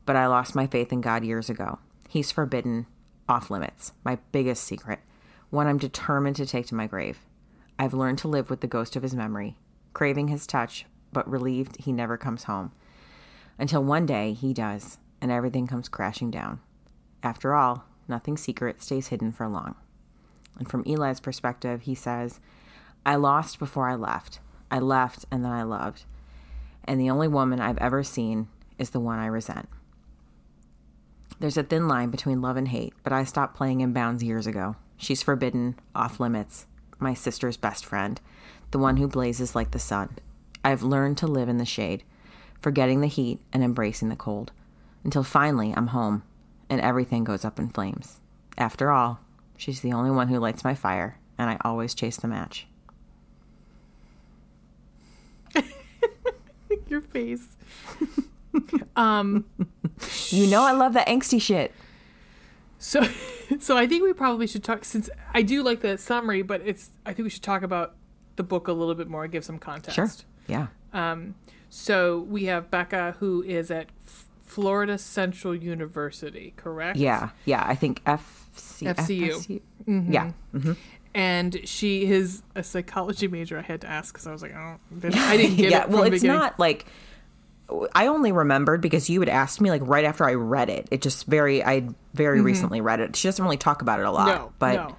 but 0.05 0.17
I 0.17 0.27
lost 0.27 0.55
my 0.55 0.67
faith 0.67 0.93
in 0.93 1.01
God 1.01 1.25
years 1.25 1.49
ago. 1.49 1.79
He's 2.09 2.33
forbidden, 2.33 2.87
off 3.29 3.51
limits, 3.51 3.93
my 4.05 4.19
biggest 4.33 4.65
secret, 4.65 5.01
one 5.51 5.67
I'm 5.67 5.79
determined 5.79 6.37
to 6.37 6.47
take 6.47 6.67
to 6.67 6.75
my 6.75 6.87
grave. 6.87 7.21
I've 7.79 7.95
learned 7.95 8.19
to 8.19 8.29
live 8.29 8.51
with 8.51 8.61
the 8.61 8.67
ghost 8.67 8.97
of 8.97 9.03
his 9.03 9.15
memory, 9.15 9.57
craving 9.95 10.29
his 10.29 10.47
touch, 10.47 10.87
but 11.13 11.29
relieved 11.31 11.77
he 11.79 11.93
never 11.93 12.17
comes 12.17 12.45
home. 12.45 12.73
Until 13.59 13.83
one 13.83 14.07
day 14.07 14.33
he 14.33 14.53
does, 14.53 14.99
and 15.21 15.31
everything 15.31 15.67
comes 15.67 15.89
crashing 15.89 16.31
down. 16.31 16.61
After 17.23 17.55
all, 17.55 17.85
nothing 18.09 18.37
secret 18.37 18.83
stays 18.83 19.09
hidden 19.09 19.33
for 19.33 19.49
long. 19.49 19.77
And 20.59 20.69
from 20.69 20.85
Eli's 20.87 21.21
perspective, 21.21 21.83
he 21.83 21.95
says, 21.95 22.41
I 23.05 23.17
lost 23.17 23.59
before 23.59 23.89
I 23.89 23.95
left. 23.95 24.41
I 24.71 24.79
left 24.79 25.25
and 25.31 25.45
then 25.45 25.53
I 25.53 25.63
loved. 25.63 26.05
And 26.85 27.01
the 27.01 27.11
only 27.11 27.29
woman 27.29 27.61
I've 27.61 27.79
ever 27.79 28.03
seen 28.03 28.49
is 28.79 28.91
the 28.91 29.01
one 29.01 29.19
I 29.19 29.27
resent. 29.27 29.69
There's 31.39 31.57
a 31.57 31.63
thin 31.63 31.89
line 31.89 32.11
between 32.11 32.43
love 32.43 32.57
and 32.57 32.69
hate, 32.69 32.93
but 33.03 33.13
I 33.13 33.25
stopped 33.25 33.57
playing 33.57 33.81
in 33.81 33.93
bounds 33.93 34.23
years 34.23 34.47
ago. 34.47 34.77
She's 34.97 35.23
forbidden, 35.23 35.79
off 35.95 36.21
limits, 36.21 36.67
my 36.99 37.15
sister's 37.15 37.57
best 37.57 37.87
friend, 37.87 38.21
the 38.71 38.79
one 38.79 38.99
who 38.99 39.09
blazes 39.09 39.55
like 39.55 39.71
the 39.71 39.79
sun. 39.79 40.19
I've 40.63 40.83
learned 40.83 41.17
to 41.19 41.27
live 41.27 41.49
in 41.49 41.57
the 41.57 41.65
shade, 41.65 42.05
forgetting 42.61 43.01
the 43.01 43.07
heat 43.07 43.41
and 43.53 43.65
embracing 43.65 44.11
the 44.11 44.17
cold, 44.17 44.53
until 45.03 45.23
finally 45.23 45.73
I'm 45.75 45.89
home 45.89 46.23
and 46.69 46.81
everything 46.81 47.25
goes 47.25 47.45
up 47.45 47.59
in 47.59 47.71
flames. 47.71 48.21
After 48.59 48.91
all, 48.91 49.21
she's 49.61 49.81
the 49.83 49.93
only 49.93 50.11
one 50.11 50.29
who 50.29 50.39
lights 50.39 50.65
my 50.65 50.75
fire, 50.75 51.19
and 51.37 51.51
I 51.51 51.59
always 51.65 51.95
chase 51.95 52.17
the 52.17 52.27
match. 52.29 52.67
Your 56.89 57.01
face. 57.03 57.47
um, 58.97 59.45
You 60.31 60.47
know 60.49 60.63
I 60.63 60.73
love 60.73 60.95
that 60.95 61.07
angsty 61.07 61.41
shit. 61.41 61.73
so, 62.79 63.03
so 63.61 63.77
I 63.77 63.87
think 63.87 64.03
we 64.03 64.13
probably 64.13 64.47
should 64.47 64.65
talk 64.65 64.85
since 64.85 65.11
I 65.35 65.43
do 65.43 65.63
like 65.63 65.81
the 65.81 65.99
summary, 65.99 66.43
but 66.43 66.63
it's 66.65 66.91
I 67.05 67.13
think 67.13 67.25
we 67.25 67.31
should 67.31 67.43
talk 67.43 67.63
about 67.63 67.95
the 68.37 68.43
book 68.43 68.69
a 68.69 68.73
little 68.73 68.95
bit 68.95 69.09
more, 69.09 69.27
give 69.29 69.45
some 69.45 69.59
context. 69.59 69.95
Sure. 69.95 70.09
Yeah. 70.47 70.69
Um, 70.93 71.35
so 71.69 72.21
we 72.21 72.45
have 72.45 72.71
Becca, 72.71 73.17
who 73.21 73.43
is 73.43 73.71
at 73.71 73.89
Florida 74.51 74.99
Central 74.99 75.55
University, 75.55 76.53
correct? 76.57 76.97
Yeah. 76.99 77.31
Yeah. 77.45 77.65
I 77.67 77.75
think 77.75 78.03
FC, 78.05 78.95
FCU. 78.95 79.61
FSU. 79.87 80.13
Yeah. 80.13 80.33
hmm 80.53 80.73
And 81.15 81.61
she 81.69 82.05
is 82.11 82.43
a 82.55 82.63
psychology 82.63 83.29
major. 83.29 83.59
I 83.59 83.63
had 83.63 83.81
to 83.83 83.87
ask 83.89 84.13
because 84.13 84.27
I 84.27 84.33
was 84.33 84.43
like, 84.43 84.55
oh, 84.55 84.77
I 85.05 85.37
didn't 85.37 85.57
get 85.57 85.71
yeah. 85.71 85.83
it. 85.85 85.89
Well, 85.91 86.03
it's 86.03 86.23
beginning. 86.23 86.37
not 86.39 86.59
like 86.59 86.87
I 87.95 88.09
only 88.09 88.33
remembered 88.33 88.81
because 88.81 89.09
you 89.09 89.21
had 89.21 89.29
asked 89.29 89.61
me 89.61 89.71
like 89.71 89.83
right 89.85 90.05
after 90.05 90.25
I 90.29 90.35
read 90.35 90.69
it. 90.71 90.89
It 90.91 91.03
just 91.03 91.27
very 91.27 91.63
I 91.65 91.89
very 92.15 92.41
recently 92.41 92.81
read 92.81 92.99
it. 93.01 93.15
She 93.15 93.29
doesn't 93.29 93.45
really 93.45 93.57
talk 93.57 93.81
about 93.83 94.01
it 94.01 94.07
a 94.07 94.11
lot, 94.11 94.29
Mm-hmm. 94.29 94.43
No, 94.45 94.53
but 94.59 94.75
no. 94.75 94.97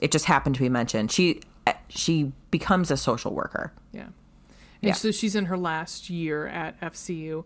it 0.00 0.10
just 0.10 0.24
happened 0.24 0.56
to 0.56 0.60
be 0.60 0.68
mentioned. 0.68 1.12
She 1.12 1.40
she 1.88 2.32
becomes 2.50 2.90
a 2.90 2.96
social 2.96 3.32
worker. 3.32 3.72
Yeah. 3.92 4.02
And 4.02 4.12
Yeah. 4.80 4.92
so 4.94 5.10
she's 5.12 5.36
in 5.36 5.44
her 5.46 5.56
last 5.56 6.10
year 6.10 6.46
at 6.48 6.80
FCU. 6.80 7.44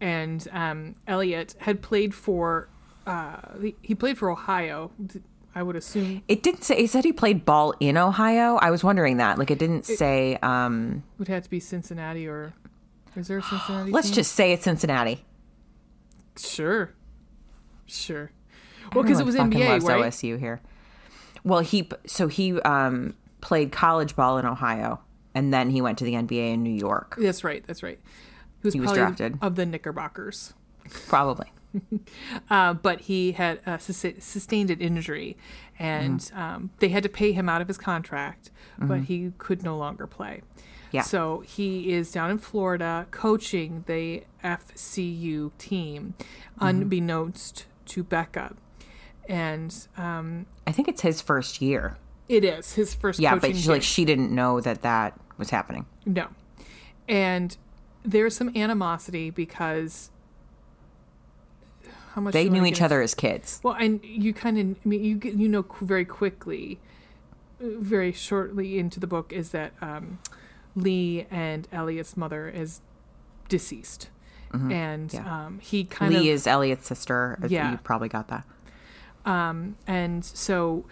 And 0.00 0.46
um, 0.52 0.94
Elliot 1.06 1.54
had 1.58 1.82
played 1.82 2.14
for, 2.14 2.68
uh, 3.06 3.36
he- 3.60 3.76
he 3.82 3.94
played 3.94 4.16
for 4.16 4.30
Ohio, 4.30 4.90
I 5.54 5.62
would 5.62 5.76
assume. 5.76 6.22
It 6.28 6.42
didn't 6.42 6.62
say. 6.64 6.76
It 6.78 6.90
said 6.90 7.04
he 7.04 7.12
played 7.12 7.44
ball 7.44 7.74
in 7.80 7.96
Ohio. 7.96 8.56
I 8.62 8.70
was 8.70 8.82
wondering 8.84 9.16
that. 9.18 9.36
Like 9.38 9.50
it 9.50 9.58
didn't 9.58 9.84
say. 9.84 10.38
um 10.42 11.02
Would 11.18 11.28
have 11.28 11.42
to 11.42 11.50
be 11.50 11.58
Cincinnati 11.60 12.26
or. 12.26 12.52
Is 13.16 13.26
there 13.26 13.42
Cincinnati? 13.42 13.90
Let's 13.90 14.08
team? 14.08 14.14
just 14.14 14.32
say 14.32 14.52
it's 14.52 14.62
Cincinnati. 14.64 15.24
Sure. 16.38 16.92
Sure. 17.86 18.30
Well, 18.94 19.02
because 19.04 19.20
it 19.20 19.26
was 19.26 19.36
fucking 19.36 19.58
NBA, 19.60 19.68
loves 19.68 19.84
right? 19.84 20.04
OSU 20.04 20.38
here. 20.38 20.60
Well, 21.44 21.60
he 21.60 21.88
so 22.06 22.28
he 22.28 22.60
um 22.62 23.14
played 23.40 23.72
college 23.72 24.14
ball 24.16 24.38
in 24.38 24.46
Ohio, 24.46 25.00
and 25.34 25.52
then 25.52 25.70
he 25.70 25.80
went 25.80 25.98
to 25.98 26.04
the 26.04 26.12
NBA 26.14 26.52
in 26.54 26.62
New 26.62 26.70
York. 26.74 27.16
That's 27.18 27.42
right. 27.44 27.64
That's 27.66 27.82
right. 27.82 27.98
He 28.62 28.66
was, 28.66 28.74
He 28.74 28.80
was 28.80 28.92
drafted. 28.92 29.38
of 29.42 29.56
the 29.56 29.66
Knickerbockers. 29.66 30.54
Probably. 31.08 31.52
Uh, 32.50 32.74
but 32.74 33.02
he 33.02 33.30
had 33.32 33.60
uh, 33.64 33.78
sus- 33.78 34.04
sustained 34.18 34.70
an 34.72 34.80
injury, 34.80 35.36
and 35.78 36.18
Mm-hmm. 36.18 36.38
um, 36.40 36.70
they 36.80 36.88
had 36.88 37.04
to 37.04 37.08
pay 37.08 37.30
him 37.30 37.48
out 37.48 37.60
of 37.62 37.68
his 37.68 37.78
contract, 37.78 38.50
but 38.76 39.02
he 39.02 39.32
could 39.38 39.62
no 39.62 39.76
longer 39.76 40.08
play. 40.08 40.42
Yeah. 40.90 41.02
So 41.02 41.40
he 41.46 41.92
is 41.92 42.10
down 42.10 42.32
in 42.32 42.38
Florida 42.38 43.06
coaching 43.12 43.84
the 43.86 44.24
FCU 44.42 45.52
team, 45.58 46.14
Mm-hmm. 46.18 46.64
unbeknownst 46.66 47.66
to 47.86 48.02
Becca. 48.02 48.56
And 49.28 49.72
um, 49.96 50.46
I 50.66 50.72
think 50.72 50.88
it's 50.88 51.02
his 51.02 51.20
first 51.20 51.62
year. 51.62 51.96
it 52.28 52.44
is 52.44 52.72
his 52.74 52.94
first 52.94 53.20
Yeah, 53.20 53.36
but 53.36 53.54
she, 53.56 53.68
like 53.68 53.82
she 53.84 54.04
didn't 54.04 54.32
know 54.34 54.60
that 54.60 54.82
that 54.82 55.18
was 55.38 55.50
happening. 55.50 55.86
No. 56.04 56.26
And 57.08 57.56
there's 58.04 58.36
some 58.36 58.54
animosity 58.56 59.30
because 59.30 60.10
how 62.14 62.20
much 62.20 62.32
They 62.32 62.48
knew 62.48 62.64
each 62.64 62.82
other 62.82 63.00
as 63.02 63.14
kids. 63.14 63.60
Well, 63.62 63.74
and 63.74 64.04
you 64.04 64.32
kind 64.32 64.58
of, 64.58 64.76
I 64.84 64.88
mean, 64.88 65.04
you 65.04 65.16
get, 65.16 65.34
you 65.34 65.48
know 65.48 65.64
very 65.80 66.04
quickly, 66.04 66.80
uh, 67.62 67.66
very 67.78 68.12
shortly 68.12 68.78
into 68.78 68.98
the 69.00 69.06
book 69.06 69.32
is 69.32 69.50
that 69.50 69.72
um, 69.80 70.18
Lee 70.74 71.26
and 71.30 71.68
Elliot's 71.72 72.16
mother 72.16 72.48
is 72.48 72.80
deceased, 73.48 74.08
and 74.52 75.10
Mm-hmm. 75.10 75.16
Yeah. 75.26 75.46
um, 75.46 75.58
he 75.60 75.84
kind 75.84 76.10
Lee 76.12 76.16
of 76.16 76.22
Lee 76.24 76.30
is 76.30 76.46
Elliot's 76.46 76.86
sister. 76.86 77.38
Yeah. 77.48 77.72
You 77.72 77.78
probably 77.78 78.08
got 78.08 78.28
that. 78.28 78.44
um, 79.24 79.76
and 79.86 80.24
so 80.24 80.86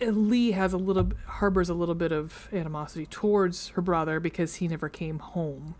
uh, 0.00 0.06
Lee 0.06 0.52
has 0.52 0.72
a 0.72 0.78
little 0.78 1.10
harbors 1.26 1.68
a 1.68 1.74
little 1.74 1.94
bit 1.94 2.12
of 2.12 2.48
animosity 2.52 3.04
towards 3.06 3.68
her 3.70 3.82
brother 3.82 4.18
because 4.20 4.54
he 4.56 4.68
never 4.68 4.88
came 4.88 5.18
home, 5.18 5.74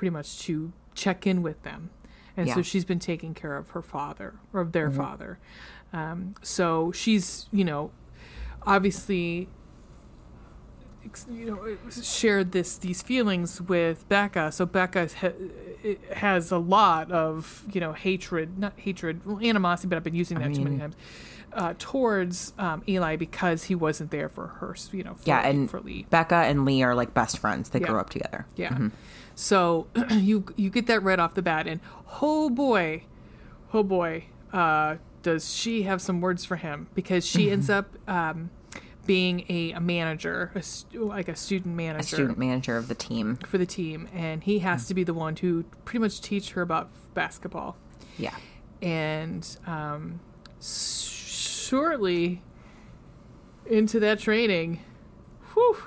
pretty 0.00 0.10
much 0.10 0.38
to 0.38 0.72
check 0.94 1.26
in 1.26 1.42
with 1.42 1.62
them, 1.62 1.90
and 2.34 2.48
so 2.48 2.62
she's 2.62 2.86
been 2.86 2.98
taking 2.98 3.34
care 3.34 3.54
of 3.54 3.68
her 3.72 3.82
father 3.82 4.32
or 4.50 4.62
of 4.62 4.72
their 4.72 4.90
father. 4.90 5.38
Um, 5.92 6.34
so 6.40 6.90
she's 6.90 7.48
you 7.52 7.66
know 7.66 7.90
obviously 8.66 9.46
you 11.30 11.44
know 11.44 11.76
shared 12.02 12.52
this 12.52 12.78
these 12.78 13.02
feelings 13.02 13.60
with 13.60 14.08
Becca. 14.08 14.52
So 14.52 14.64
Becca 14.64 15.08
ha- 15.20 15.32
has 16.14 16.50
a 16.50 16.56
lot 16.58 17.12
of 17.12 17.64
you 17.70 17.80
know 17.82 17.92
hatred, 17.92 18.58
not 18.58 18.72
hatred, 18.78 19.26
well, 19.26 19.38
animosity, 19.44 19.88
but 19.88 19.96
I've 19.96 20.04
been 20.04 20.14
using 20.14 20.38
that 20.38 20.54
too 20.54 20.62
many 20.64 20.78
times. 20.78 20.96
Uh, 21.52 21.74
towards 21.78 22.54
um, 22.58 22.80
Eli 22.88 23.16
because 23.16 23.64
he 23.64 23.74
wasn't 23.74 24.10
there 24.12 24.28
for 24.30 24.46
her, 24.46 24.74
you 24.92 25.02
know, 25.02 25.14
for, 25.14 25.24
Yeah, 25.28 25.40
and. 25.40 25.68
Becca 26.08 26.36
and 26.36 26.64
Lee 26.64 26.82
are 26.84 26.94
like 26.94 27.12
best 27.12 27.38
friends. 27.38 27.68
They 27.70 27.80
Yeah. 27.80 27.88
grew 27.88 27.98
up 27.98 28.08
together. 28.08 28.46
Yeah. 28.54 28.78
So 29.40 29.86
you 30.10 30.44
you 30.56 30.68
get 30.68 30.86
that 30.88 31.02
right 31.02 31.18
off 31.18 31.32
the 31.32 31.40
bat, 31.40 31.66
and 31.66 31.80
oh 32.20 32.50
boy, 32.50 33.04
oh 33.72 33.82
boy, 33.82 34.24
uh, 34.52 34.96
does 35.22 35.54
she 35.54 35.84
have 35.84 36.02
some 36.02 36.20
words 36.20 36.44
for 36.44 36.56
him 36.56 36.88
because 36.94 37.26
she 37.26 37.50
ends 37.50 37.70
up 37.70 37.96
um, 38.06 38.50
being 39.06 39.46
a, 39.48 39.72
a 39.72 39.80
manager, 39.80 40.52
a 40.54 40.60
stu- 40.60 41.06
like 41.06 41.26
a 41.26 41.34
student 41.34 41.74
manager 41.74 42.00
a 42.00 42.02
Student 42.02 42.38
manager 42.38 42.76
of 42.76 42.88
the 42.88 42.94
team. 42.94 43.36
for 43.46 43.56
the 43.56 43.64
team, 43.64 44.08
and 44.12 44.44
he 44.44 44.58
has 44.58 44.86
to 44.88 44.94
be 44.94 45.04
the 45.04 45.14
one 45.14 45.34
to 45.36 45.64
pretty 45.86 46.00
much 46.00 46.20
teach 46.20 46.50
her 46.50 46.60
about 46.60 46.90
basketball. 47.14 47.78
Yeah. 48.18 48.36
And 48.82 49.56
um, 49.66 50.20
shortly 50.60 52.42
into 53.64 54.00
that 54.00 54.18
training, 54.18 54.80
whew, 55.54 55.78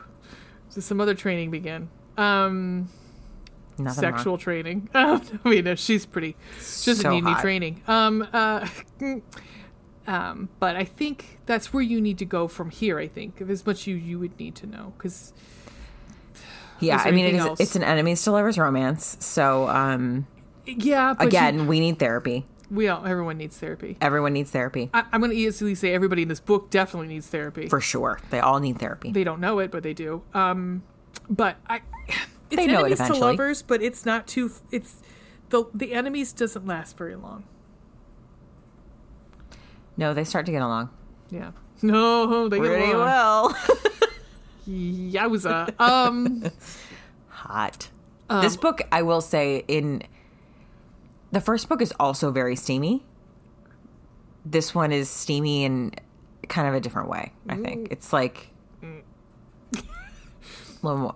does 0.73 0.85
some 0.85 0.99
other 0.99 1.13
training 1.13 1.51
begin. 1.51 1.89
Um, 2.17 2.89
Nothing 3.77 4.03
wrong. 4.03 4.13
sexual 4.17 4.37
training. 4.37 4.89
Um, 4.95 5.21
I 5.43 5.49
mean, 5.49 5.63
no, 5.65 5.75
she's 5.75 6.05
pretty. 6.05 6.35
She 6.57 6.91
doesn't 6.91 6.97
So 7.03 7.09
need 7.11 7.25
any 7.25 7.35
training. 7.41 7.81
Um, 7.87 8.27
uh, 8.33 8.67
um, 10.07 10.49
but 10.59 10.75
I 10.75 10.83
think 10.83 11.39
that's 11.45 11.73
where 11.73 11.83
you 11.83 12.01
need 12.01 12.17
to 12.19 12.25
go 12.25 12.47
from 12.47 12.69
here. 12.69 12.99
I 12.99 13.07
think 13.07 13.41
as 13.41 13.65
much 13.65 13.87
you 13.87 13.95
you 13.95 14.19
would 14.19 14.37
need 14.39 14.55
to 14.55 14.67
know 14.67 14.93
because 14.97 15.33
Yeah, 16.79 17.01
I 17.03 17.11
mean, 17.11 17.25
it 17.25 17.35
is, 17.35 17.59
it's 17.59 17.75
an 17.75 17.83
enemies 17.83 18.21
to 18.23 18.31
lovers 18.31 18.57
romance. 18.57 19.17
So, 19.19 19.67
um, 19.69 20.27
Yeah, 20.65 21.13
but 21.17 21.27
Again, 21.27 21.59
you- 21.59 21.65
we 21.65 21.79
need 21.79 21.99
therapy. 21.99 22.45
we 22.69 22.87
all 22.89 23.05
everyone 23.05 23.37
needs 23.37 23.57
therapy. 23.57 23.97
Everyone 24.01 24.33
needs 24.33 24.51
therapy. 24.51 24.89
I, 24.93 25.05
I'm 25.11 25.21
going 25.21 25.31
to 25.31 25.37
easily 25.37 25.75
say 25.75 25.93
everybody 25.93 26.23
in 26.23 26.27
this 26.27 26.39
book 26.41 26.69
definitely 26.69 27.07
needs 27.07 27.27
therapy. 27.27 27.67
For 27.69 27.79
sure. 27.81 28.19
They 28.29 28.39
all 28.39 28.59
need 28.59 28.79
therapy. 28.79 29.11
they 29.11 29.23
don't 29.23 29.39
know 29.39 29.59
it, 29.59 29.71
but 29.71 29.83
they 29.83 29.93
do. 29.93 30.21
Um, 30.33 30.83
but 31.29 31.55
I, 31.69 31.81
it's 32.53 32.65
They 32.65 32.67
know 32.71 32.85
it 32.85 32.95
to 32.97 33.13
lovers, 33.13 33.61
but 33.61 33.81
it's 33.81 34.05
not 34.05 34.27
too. 34.27 34.51
It's 34.71 34.97
the 35.49 35.65
the 35.73 35.93
enemies 35.93 36.33
doesn't 36.33 36.65
last 36.65 36.97
very 36.97 37.15
long. 37.15 37.43
no, 39.97 40.13
they 40.13 40.23
start 40.23 40.45
to 40.47 40.51
get 40.51 40.61
along. 40.61 40.89
Yeah. 41.29 41.51
No, 41.81 42.47
they 42.47 42.59
get 42.59 42.65
Pretty 42.67 42.91
along. 42.93 43.05
well. 43.05 43.49
Yowza. 44.69 45.77
Um, 45.81 46.45
Hot. 47.27 47.89
this 48.29 48.55
book, 48.55 48.81
I 48.89 49.01
will 49.01 49.19
say, 49.19 49.65
in 49.67 50.01
the 51.31 51.41
first 51.41 51.67
book 51.67 51.81
is 51.81 51.93
also 51.99 52.31
very 52.31 52.55
steamy. 52.55 53.03
This 54.45 54.73
one 54.73 54.93
is 54.93 55.09
steamy 55.09 55.65
in 55.65 55.91
kind 56.47 56.69
of 56.69 56.73
a 56.73 56.79
different 56.79 57.09
way. 57.09 57.33
I 57.49 57.57
think 57.57 57.89
it's 57.91 58.13
like 58.13 58.51
a 58.81 58.87
little 60.83 60.99
more. 60.99 61.15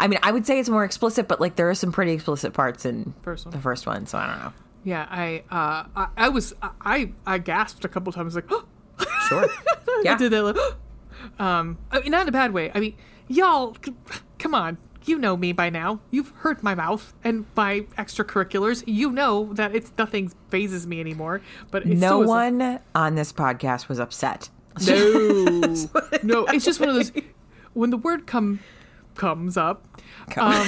I 0.00 0.08
mean, 0.08 0.18
I 0.22 0.32
would 0.32 0.46
say 0.46 0.58
it's 0.58 0.68
more 0.68 0.84
explicit, 0.84 1.28
but 1.28 1.40
like 1.40 1.56
there 1.56 1.68
are 1.70 1.74
some 1.74 1.92
pretty 1.92 2.12
explicit 2.12 2.52
parts 2.52 2.84
in 2.84 3.14
First 3.22 3.50
the 3.50 3.58
first 3.58 3.86
one. 3.86 4.06
So 4.06 4.18
I 4.18 4.26
don't 4.26 4.38
know. 4.38 4.52
yeah, 4.82 5.06
I, 5.10 5.42
uh, 5.50 5.84
I, 5.94 6.06
I 6.16 6.28
was, 6.30 6.54
I, 6.80 7.12
I 7.26 7.38
gasped 7.38 7.84
a 7.84 7.88
couple 7.88 8.12
times, 8.12 8.34
like, 8.34 8.46
oh. 8.50 8.64
Sure. 9.28 9.46
I 9.68 10.02
Yeah. 10.04 10.16
did 10.16 10.32
that. 10.32 10.42
Like, 10.42 10.56
um, 11.38 11.78
I 11.92 12.00
mean, 12.00 12.10
not 12.10 12.22
in 12.22 12.28
a 12.28 12.32
bad 12.32 12.52
way. 12.52 12.70
I 12.74 12.80
mean, 12.80 12.96
y'all, 13.28 13.76
c- 13.84 13.94
come 14.38 14.54
on. 14.54 14.78
You 15.06 15.18
know 15.18 15.34
me 15.36 15.52
by 15.52 15.70
now. 15.70 16.00
You've 16.10 16.28
heard 16.40 16.62
my 16.62 16.74
mouth 16.74 17.14
and 17.24 17.46
my 17.56 17.80
extracurriculars. 17.96 18.84
You 18.86 19.10
know 19.10 19.52
that 19.54 19.74
it's 19.74 19.90
nothing 19.96 20.30
phases 20.50 20.86
me 20.86 21.00
anymore. 21.00 21.40
But 21.70 21.86
No 21.86 21.96
still 21.96 22.18
was 22.20 22.26
a- 22.28 22.30
one 22.30 22.80
on 22.94 23.14
this 23.14 23.32
podcast 23.32 23.88
was 23.88 23.98
upset. 23.98 24.50
No, 24.86 24.94
no. 26.22 26.44
It's 26.46 26.64
just 26.66 26.80
one 26.80 26.90
of 26.90 26.94
those. 26.96 27.12
When 27.72 27.88
the 27.90 27.96
word 27.96 28.26
come 28.26 28.60
comes 29.20 29.56
up, 29.58 29.86
um, 30.38 30.66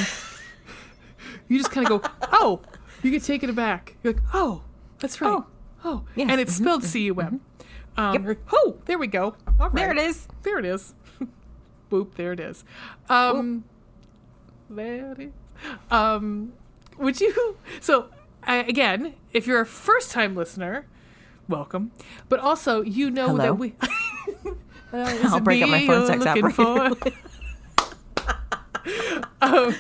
you 1.49 1.57
just 1.59 1.71
kind 1.71 1.89
of 1.91 2.03
go, 2.03 2.09
"Oh," 2.33 2.61
you 3.03 3.11
get 3.11 3.23
taken 3.23 3.49
aback. 3.51 3.97
You're 4.03 4.13
like, 4.13 4.23
"Oh, 4.35 4.63
that's 4.99 5.21
right. 5.21 5.31
Oh. 5.33 5.47
Oh, 5.85 6.05
Yes. 6.15 6.31
and 6.31 6.41
it's 6.41 6.55
spelled 6.55 6.85
C 6.85 7.07
U 7.07 7.15
M. 7.21 7.41
Um, 7.97 8.23
you're 8.25 8.37
oh, 8.53 8.77
there 8.85 8.99
we 8.99 9.07
go. 9.09 9.35
All 9.59 9.69
right. 9.69 9.73
There 9.75 9.91
it 9.91 9.99
is. 9.99 10.29
There 10.43 10.59
it 10.59 10.65
is. 10.65 10.95
Boop. 11.91 12.15
There 12.15 12.33
it 12.33 12.39
is. 12.41 12.65
Um, 13.09 13.65
there 14.71 15.11
it 15.13 15.19
is. 15.19 15.33
Um, 15.91 16.53
would 16.99 17.21
you? 17.21 17.57
So 17.81 18.11
I 18.45 18.57
again, 18.59 19.15
if 19.33 19.47
you're 19.47 19.61
a 19.63 19.67
first-time 19.67 20.37
listener, 20.37 20.87
welcome. 21.49 21.91
But 22.29 22.39
also, 22.41 22.83
you 22.83 23.11
know 23.11 23.29
Hello. 23.29 23.39
that 23.45 23.55
we. 23.55 23.75
Uh, 24.93 25.19
I'll 25.25 25.41
break 25.41 25.63
up 25.63 25.71
my 25.71 25.87
phone 25.87 26.07
sex 26.07 26.27
operator. 26.27 27.13
um, 29.43 29.75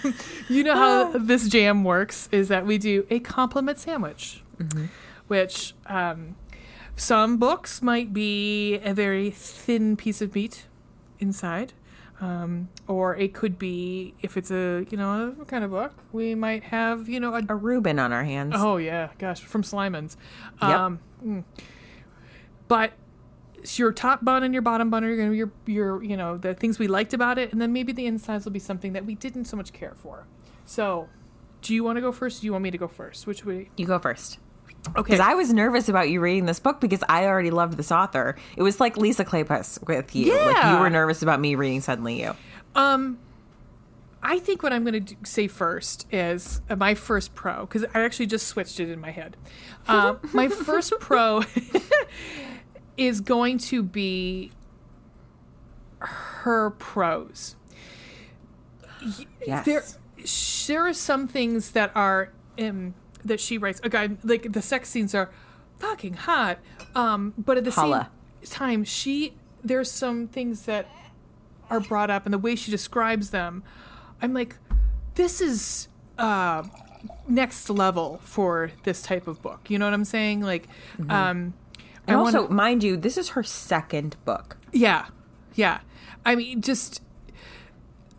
you 0.49 0.63
know 0.65 0.75
how 0.75 1.13
this 1.19 1.49
jam 1.49 1.85
works 1.85 2.29
is 2.33 2.49
that 2.49 2.67
we 2.67 2.79
do 2.79 3.07
a 3.11 3.21
compliment 3.21 3.79
sandwich, 3.79 4.43
Mm-hmm. 4.59 4.87
which 5.29 5.75
um, 5.87 6.37
some 6.95 7.37
books 7.39 7.83
might 7.83 8.13
be 8.13 8.75
a 8.85 8.95
very 8.95 9.31
thin 9.31 9.97
piece 9.97 10.21
of 10.23 10.35
meat 10.35 10.67
inside. 11.19 11.73
Um, 12.21 12.69
or 12.87 13.17
it 13.17 13.35
could 13.35 13.59
be 13.59 14.15
if 14.23 14.37
it's 14.37 14.53
a 14.53 14.87
you 14.91 14.97
know 14.97 15.35
a 15.41 15.45
kind 15.45 15.65
of 15.65 15.73
book 15.73 15.93
we 16.13 16.37
might 16.37 16.63
have 16.63 17.09
you 17.09 17.19
know 17.19 17.35
a 17.35 17.43
A 17.49 17.55
Reuben 17.57 17.99
on 17.99 18.13
our 18.13 18.23
hands. 18.23 18.55
Oh 18.57 18.77
yeah, 18.77 19.09
gosh, 19.19 19.41
from 19.41 19.63
Slyman's. 19.65 20.17
Yep. 20.61 20.71
Um, 20.71 21.01
mm. 21.27 21.45
but 22.69 22.93
it's 23.63 23.79
your 23.79 23.93
top 23.93 24.25
bun 24.25 24.43
and 24.43 24.53
your 24.53 24.63
bottom 24.63 24.91
bun 24.91 25.05
are 25.05 25.17
going 25.17 25.29
to 25.29 25.31
be 25.33 25.37
your 25.39 25.53
your 25.67 26.03
you 26.03 26.17
know 26.17 26.37
the 26.37 26.53
things 26.55 26.79
we 26.79 26.89
liked 26.89 27.15
about 27.15 27.39
it, 27.39 27.53
and 27.53 27.61
then 27.63 27.73
maybe 27.73 27.93
the 27.93 28.07
insides 28.07 28.45
will 28.45 28.53
be 28.53 28.59
something 28.59 28.93
that 28.93 29.05
we 29.07 29.15
didn't 29.15 29.45
so 29.47 29.57
much 29.57 29.73
care 29.73 29.95
for. 29.97 30.27
So, 30.67 31.09
do 31.63 31.75
you 31.75 31.83
want 31.85 31.97
to 31.97 32.01
go 32.01 32.13
first? 32.13 32.41
Do 32.41 32.47
you 32.47 32.53
want 32.53 32.63
me 32.65 32.71
to 32.71 32.79
go 32.79 32.89
first? 32.89 33.27
Which 33.27 33.45
way? 33.45 33.69
You 33.77 33.87
go 33.87 33.99
first. 33.99 34.39
Okay. 34.89 35.03
Because 35.03 35.21
I 35.21 35.35
was 35.35 35.53
nervous 35.53 35.89
about 35.89 36.11
you 36.11 36.21
reading 36.21 36.47
this 36.47 36.59
book 36.59 36.81
because 36.81 37.05
I 37.09 37.27
already 37.27 37.53
loved 37.53 37.77
this 37.77 37.93
author. 37.93 38.37
It 38.57 38.63
was 38.63 38.81
like 38.81 38.97
Lisa 38.97 39.25
Kleypas 39.25 39.87
with 39.87 40.15
you. 40.17 40.33
Like 40.37 40.57
Yeah. 40.57 40.75
you 40.75 40.81
were 40.81 40.91
nervous 40.91 41.23
about 41.23 41.39
me 41.41 41.55
reading 41.55 41.81
Suddenly 41.81 42.21
You. 42.21 42.35
Um, 42.75 43.19
I 44.25 44.41
think 44.41 44.65
what 44.65 44.73
I'm 44.73 44.85
going 44.85 45.05
to 45.05 45.17
say 45.25 45.47
first 45.47 46.07
is 46.13 46.61
uh, 46.69 46.75
my 46.75 46.95
first 46.95 47.33
pro 47.37 47.61
because 47.67 47.85
I 47.95 48.01
actually 48.01 48.27
just 48.27 48.49
switched 48.49 48.81
it 48.81 48.89
in 48.89 48.99
my 49.01 49.13
head. 49.13 49.37
Uh, 49.87 50.15
my 50.33 50.49
first 50.49 50.93
pro 50.99 51.43
is 53.07 53.21
going 53.21 53.59
to 53.59 53.83
be 53.83 54.53
her 55.99 56.71
prose. 56.71 57.57
Yes. 59.47 59.65
There, 59.65 59.83
there 60.69 60.87
are 60.87 60.93
some 60.93 61.27
things 61.27 61.73
that 61.73 61.91
are 61.95 62.33
um, 62.59 62.95
that 63.25 63.41
she 63.41 63.59
writes. 63.59 63.81
Okay, 63.85 64.11
like 64.23 64.53
the 64.53 64.63
sex 64.63 64.89
scenes 64.89 65.15
are 65.15 65.31
fucking 65.79 66.15
hot, 66.15 66.59
um, 66.95 67.35
but 67.37 67.57
at 67.57 67.65
the 67.65 67.71
Holla. 67.71 68.11
same 68.43 68.51
time, 68.51 68.85
she 68.85 69.35
there's 69.65 69.91
some 69.91 70.29
things 70.29 70.63
that 70.67 70.87
are 71.71 71.81
brought 71.81 72.11
up 72.11 72.27
and 72.27 72.33
the 72.33 72.39
way 72.39 72.55
she 72.55 72.71
describes 72.71 73.31
them, 73.31 73.63
I'm 74.21 74.35
like, 74.35 74.57
this 75.15 75.41
is 75.41 75.89
uh, 76.19 76.65
next 77.27 77.71
level 77.71 78.21
for 78.23 78.73
this 78.85 79.03
type 79.03 79.27
of 79.27 79.41
book. 79.41 79.71
You 79.71 79.79
know 79.79 79.87
what 79.87 79.95
I'm 79.95 80.05
saying? 80.05 80.43
Like, 80.43 80.69
um, 81.09 81.55
I. 82.09 82.13
And 82.13 82.21
wanna- 82.21 82.41
also, 82.41 82.53
mind 82.53 82.83
you, 82.83 82.97
this 82.97 83.17
is 83.17 83.31
her 83.31 83.43
second 83.43 84.17
book. 84.25 84.57
yeah, 84.73 85.07
yeah. 85.55 85.81
I 86.25 86.35
mean, 86.37 86.61
just 86.63 87.03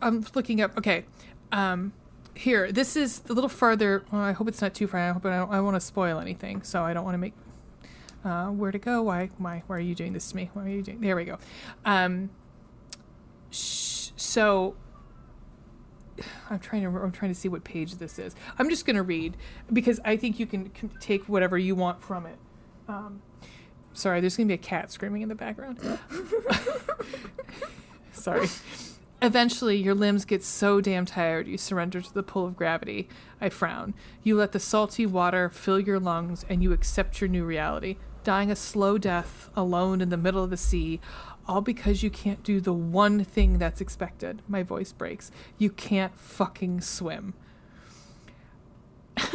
I'm 0.02 0.26
looking 0.36 0.62
up. 0.62 0.78
Okay, 0.78 1.06
um, 1.52 1.93
here. 2.36 2.72
This 2.72 2.96
is 2.96 3.22
a 3.30 3.34
little 3.34 3.50
farther. 3.50 4.04
Well, 4.12 4.22
I 4.22 4.32
hope 4.34 4.48
it's 4.48 4.62
not 4.62 4.74
too 4.74 4.88
far. 4.88 5.00
I 5.00 5.12
hope 5.12 5.26
I 5.26 5.38
don't, 5.38 5.52
I 5.52 5.62
want 5.62 5.76
to 5.76 5.80
spoil 5.82 6.19
anything, 6.19 6.63
so 6.63 6.84
I 6.84 6.93
don't 6.93 7.04
want 7.06 7.13
to 7.15 7.19
make. 7.19 7.34
Uh, 8.26 8.48
where 8.48 8.72
to 8.72 8.80
go? 8.80 9.02
Why? 9.04 9.30
Why? 9.38 9.63
Why 9.67 9.76
are 9.78 9.80
you 9.82 9.96
doing 9.96 10.13
this 10.13 10.30
to 10.32 10.36
me? 10.38 10.50
Why 10.54 10.63
are 10.65 10.69
you 10.69 10.82
doing? 10.82 11.02
There 11.02 11.15
we 11.15 11.26
go. 11.26 11.38
Um, 11.86 12.30
sh- 13.52 14.10
so 14.15 14.76
I'm 16.50 16.60
trying 16.60 16.84
to. 16.84 16.88
I'm 17.00 17.12
trying 17.12 17.32
to 17.32 17.39
see 17.39 17.50
what 17.50 17.63
page 17.63 17.96
this 17.96 18.19
is. 18.19 18.36
I'm 18.58 18.69
just 18.69 18.86
going 18.86 18.96
to 18.96 19.04
read 19.04 19.36
because 19.72 20.00
I 20.06 20.15
think 20.17 20.39
you 20.39 20.46
can, 20.46 20.69
can 20.69 20.89
take 21.00 21.28
whatever 21.28 21.58
you 21.58 21.76
want 21.76 22.02
from 22.02 22.26
it. 22.26 22.38
Um, 22.88 23.22
sorry, 23.93 24.21
there's 24.21 24.38
going 24.38 24.47
to 24.47 24.51
be 24.51 24.56
a 24.56 24.58
cat 24.58 24.91
screaming 24.91 25.21
in 25.21 25.29
the 25.29 25.36
background. 25.36 25.79
Sorry. 28.12 28.47
Eventually, 29.21 29.77
your 29.77 29.95
limbs 29.95 30.25
get 30.25 30.43
so 30.43 30.82
damn 30.82 31.06
tired 31.06 31.47
you 31.47 31.58
surrender 31.58 32.01
to 32.01 32.13
the 32.13 32.23
pull 32.23 32.45
of 32.45 32.58
gravity. 32.58 33.08
I 33.39 33.49
frown. 33.49 33.93
You 34.21 34.36
let 34.36 34.51
the 34.51 34.60
salty 34.60 35.06
water 35.06 35.49
fill 35.49 35.79
your 35.79 35.99
lungs 35.99 36.45
and 36.49 36.62
you 36.62 36.73
accept 36.73 37.21
your 37.21 37.27
new 37.29 37.45
reality, 37.45 37.97
dying 38.23 38.51
a 38.51 38.56
slow 38.56 38.97
death 38.97 39.49
alone 39.56 40.01
in 40.01 40.10
the 40.10 40.17
middle 40.17 40.43
of 40.43 40.49
the 40.49 40.58
sea, 40.58 40.99
all 41.47 41.62
because 41.62 42.03
you 42.03 42.10
can't 42.10 42.43
do 42.43 42.60
the 42.62 42.73
one 42.73 43.23
thing 43.23 43.58
that's 43.60 43.82
expected. 43.82 44.41
My 44.47 44.63
voice 44.63 44.91
breaks. 44.91 45.32
You 45.58 45.69
can't 45.69 46.17
fucking 46.17 46.82
swim. 46.82 47.34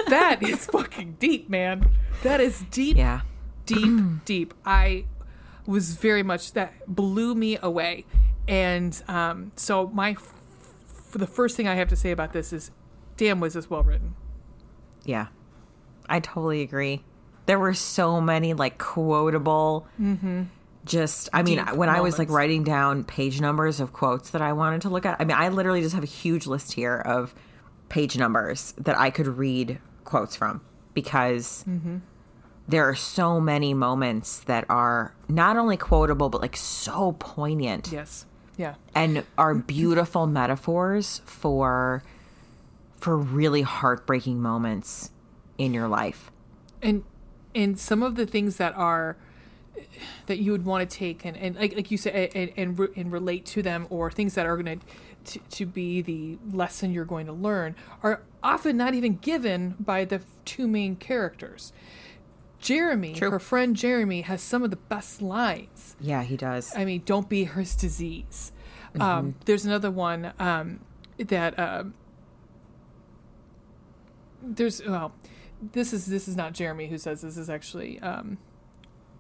That 0.08 0.42
is 0.42 0.66
fucking 0.72 1.16
deep, 1.18 1.48
man. 1.48 1.90
That 2.22 2.40
is 2.40 2.64
deep 2.70 2.96
Yeah. 2.96 3.20
Deep, 3.68 4.02
deep. 4.24 4.54
I 4.64 5.04
was 5.66 5.94
very 5.96 6.22
much 6.22 6.52
that 6.52 6.72
blew 6.86 7.34
me 7.34 7.58
away, 7.62 8.04
and 8.46 9.00
um, 9.08 9.52
so 9.56 9.86
my 9.88 10.10
f- 10.12 10.34
the 11.12 11.26
first 11.26 11.56
thing 11.56 11.68
I 11.68 11.74
have 11.74 11.88
to 11.88 11.96
say 11.96 12.10
about 12.10 12.32
this 12.32 12.52
is, 12.52 12.70
damn, 13.16 13.40
was 13.40 13.54
this 13.54 13.70
well 13.70 13.82
written? 13.82 14.14
Yeah. 15.04 15.28
I 16.08 16.20
totally 16.20 16.62
agree. 16.62 17.04
There 17.46 17.58
were 17.58 17.74
so 17.74 18.20
many 18.20 18.54
like 18.54 18.78
quotable 18.78 19.86
just 20.84 21.28
I 21.32 21.42
mean 21.42 21.58
Deep 21.58 21.74
when 21.74 21.88
I 21.88 22.00
was 22.00 22.18
like 22.18 22.30
writing 22.30 22.64
down 22.64 23.04
page 23.04 23.40
numbers 23.40 23.80
of 23.80 23.92
quotes 23.92 24.30
that 24.30 24.42
I 24.42 24.52
wanted 24.54 24.82
to 24.82 24.88
look 24.88 25.04
at. 25.06 25.20
I 25.20 25.24
mean, 25.24 25.36
I 25.36 25.48
literally 25.48 25.82
just 25.82 25.94
have 25.94 26.04
a 26.04 26.06
huge 26.06 26.46
list 26.46 26.72
here 26.72 26.96
of 26.96 27.34
page 27.88 28.16
numbers 28.16 28.72
that 28.78 28.98
I 28.98 29.10
could 29.10 29.26
read 29.26 29.78
quotes 30.04 30.36
from 30.36 30.62
because 30.94 31.64
there 32.68 32.88
are 32.88 32.94
so 32.94 33.40
many 33.40 33.72
moments 33.74 34.40
that 34.40 34.64
are 34.68 35.14
not 35.28 35.56
only 35.56 35.76
quotable 35.76 36.28
but 36.28 36.40
like 36.40 36.56
so 36.56 37.12
poignant 37.18 37.90
Yes, 37.90 38.26
yeah, 38.56 38.74
and 38.94 39.24
are 39.36 39.54
beautiful 39.54 40.26
metaphors 40.26 41.22
for 41.24 42.02
for 42.96 43.16
really 43.16 43.62
heartbreaking 43.62 44.40
moments 44.40 45.10
in 45.56 45.72
your 45.74 45.88
life. 45.88 46.30
and 46.82 47.04
and 47.54 47.78
some 47.78 48.02
of 48.02 48.14
the 48.16 48.26
things 48.26 48.56
that 48.56 48.74
are 48.76 49.16
that 50.26 50.38
you 50.38 50.52
would 50.52 50.64
want 50.64 50.88
to 50.88 50.96
take 50.96 51.24
and, 51.24 51.36
and 51.36 51.56
like 51.56 51.74
like 51.74 51.90
you 51.90 51.96
said 51.96 52.30
and 52.34 52.50
and, 52.56 52.78
and 52.96 53.12
relate 53.12 53.46
to 53.46 53.62
them 53.62 53.86
or 53.90 54.10
things 54.10 54.34
that 54.34 54.44
are 54.46 54.56
going 54.56 54.80
to 55.24 55.38
to 55.50 55.66
be 55.66 56.00
the 56.02 56.38
lesson 56.52 56.92
you're 56.92 57.04
going 57.04 57.26
to 57.26 57.32
learn 57.32 57.74
are 58.02 58.22
often 58.42 58.76
not 58.76 58.94
even 58.94 59.16
given 59.16 59.74
by 59.78 60.04
the 60.04 60.20
two 60.44 60.66
main 60.66 60.96
characters. 60.96 61.72
Jeremy, 62.60 63.14
True. 63.14 63.30
her 63.30 63.38
friend 63.38 63.76
Jeremy, 63.76 64.22
has 64.22 64.42
some 64.42 64.62
of 64.62 64.70
the 64.70 64.76
best 64.76 65.22
lines. 65.22 65.96
Yeah, 66.00 66.22
he 66.22 66.36
does. 66.36 66.74
I 66.76 66.84
mean, 66.84 67.02
don't 67.04 67.28
be 67.28 67.44
his 67.44 67.76
disease. 67.76 68.52
Mm-hmm. 68.90 69.02
Um, 69.02 69.34
there's 69.44 69.64
another 69.64 69.90
one 69.90 70.32
um, 70.38 70.80
that 71.18 71.58
um, 71.58 71.94
there's 74.42 74.84
well, 74.84 75.12
this 75.72 75.92
is 75.92 76.06
this 76.06 76.28
is 76.28 76.36
not 76.36 76.52
Jeremy 76.52 76.88
who 76.88 76.98
says 76.98 77.20
this 77.20 77.36
is 77.36 77.50
actually 77.50 78.00
um, 78.00 78.38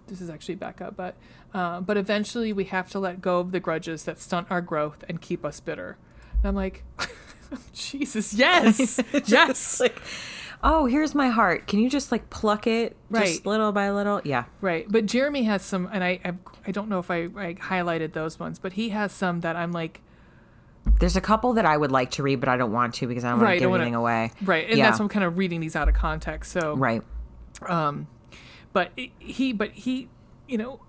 this 0.06 0.20
is 0.20 0.30
actually 0.30 0.56
Becca, 0.56 0.92
but 0.96 1.16
uh, 1.54 1.80
but 1.80 1.96
eventually 1.96 2.52
we 2.52 2.64
have 2.64 2.90
to 2.90 2.98
let 2.98 3.20
go 3.20 3.38
of 3.40 3.52
the 3.52 3.60
grudges 3.60 4.04
that 4.04 4.20
stunt 4.20 4.48
our 4.50 4.60
growth 4.60 5.04
and 5.08 5.20
keep 5.20 5.44
us 5.44 5.60
bitter. 5.60 5.96
And 6.38 6.46
I'm 6.46 6.54
like, 6.54 6.84
Jesus, 7.72 8.34
yes, 8.34 9.00
yes, 9.26 9.80
like, 9.80 10.00
oh, 10.62 10.86
here's 10.86 11.14
my 11.14 11.28
heart. 11.28 11.66
Can 11.66 11.78
you 11.78 11.88
just 11.90 12.10
like 12.12 12.30
pluck 12.30 12.66
it 12.66 12.96
Right. 13.10 13.26
just 13.26 13.46
little 13.46 13.72
by 13.72 13.90
little? 13.90 14.20
Yeah. 14.24 14.44
right. 14.60 14.86
But 14.88 15.06
Jeremy 15.06 15.44
has 15.44 15.62
some, 15.62 15.88
and 15.92 16.02
I 16.04 16.20
I, 16.24 16.32
I 16.66 16.70
don't 16.72 16.88
know 16.88 16.98
if 16.98 17.10
I, 17.10 17.22
I 17.36 17.54
highlighted 17.54 18.12
those 18.12 18.38
ones, 18.38 18.58
but 18.58 18.74
he 18.74 18.90
has 18.90 19.12
some 19.12 19.40
that 19.40 19.56
I'm 19.56 19.72
like. 19.72 20.00
There's 21.00 21.16
a 21.16 21.20
couple 21.20 21.52
that 21.54 21.66
I 21.66 21.76
would 21.76 21.92
like 21.92 22.12
to 22.12 22.22
read, 22.22 22.40
but 22.40 22.48
I 22.48 22.56
don't 22.56 22.72
want 22.72 22.94
to 22.94 23.06
because 23.06 23.22
I 23.22 23.28
don't 23.30 23.38
want 23.40 23.46
Right, 23.48 23.54
to 23.54 23.60
give 23.60 23.70
wanna- 23.70 23.82
anything 23.82 23.94
away. 23.94 24.32
Right, 24.42 24.68
and 24.68 24.78
Yeah. 24.78 24.86
that's 24.86 24.98
why 24.98 25.04
I'm 25.04 25.08
kind 25.10 25.24
of 25.24 25.36
reading 25.36 25.60
these 25.60 25.76
out 25.76 25.86
of 25.88 25.94
context. 25.94 26.50
So, 26.50 26.74
Right. 26.76 27.02
um, 27.68 28.06
but 28.72 28.92
he, 29.18 29.52
but 29.52 29.70
he, 29.72 30.08
you 30.48 30.56
know, 30.56 30.80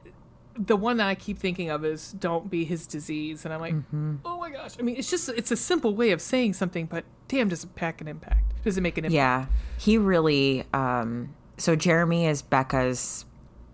the 0.57 0.76
one 0.78 0.97
that 0.97 1.07
I 1.07 1.15
keep 1.15 1.38
thinking 1.38 1.70
of 1.70 1.84
is 1.86 2.11
"Don't 2.13 2.49
be 2.49 2.63
his 2.65 2.88
disease," 2.88 3.43
and 3.45 3.53
I'm 3.53 3.59
like, 3.59 3.74
Mm-hmm. 3.74 4.15
oh 4.26 4.38
my 4.39 4.49
gosh. 4.51 4.72
I 4.80 4.84
mean, 4.84 4.95
it's 4.95 5.09
just 5.09 5.28
it's 5.30 5.51
a 5.51 5.55
simple 5.57 5.95
way 5.95 6.11
of 6.11 6.22
saying 6.22 6.53
something, 6.53 6.86
but 6.86 7.03
damn, 7.28 7.49
does 7.49 7.63
it 7.65 7.76
pack 7.76 7.99
an 8.01 8.07
impact? 8.07 8.53
Does 8.70 8.78
it 8.78 8.82
make 8.82 8.97
an 8.97 9.05
impact? 9.05 9.15
Yeah. 9.15 9.45
He 9.78 9.97
really 9.97 10.63
um 10.74 11.34
so 11.57 11.76
Jeremy 11.76 12.28
is 12.28 12.41
Becca's 12.41 13.26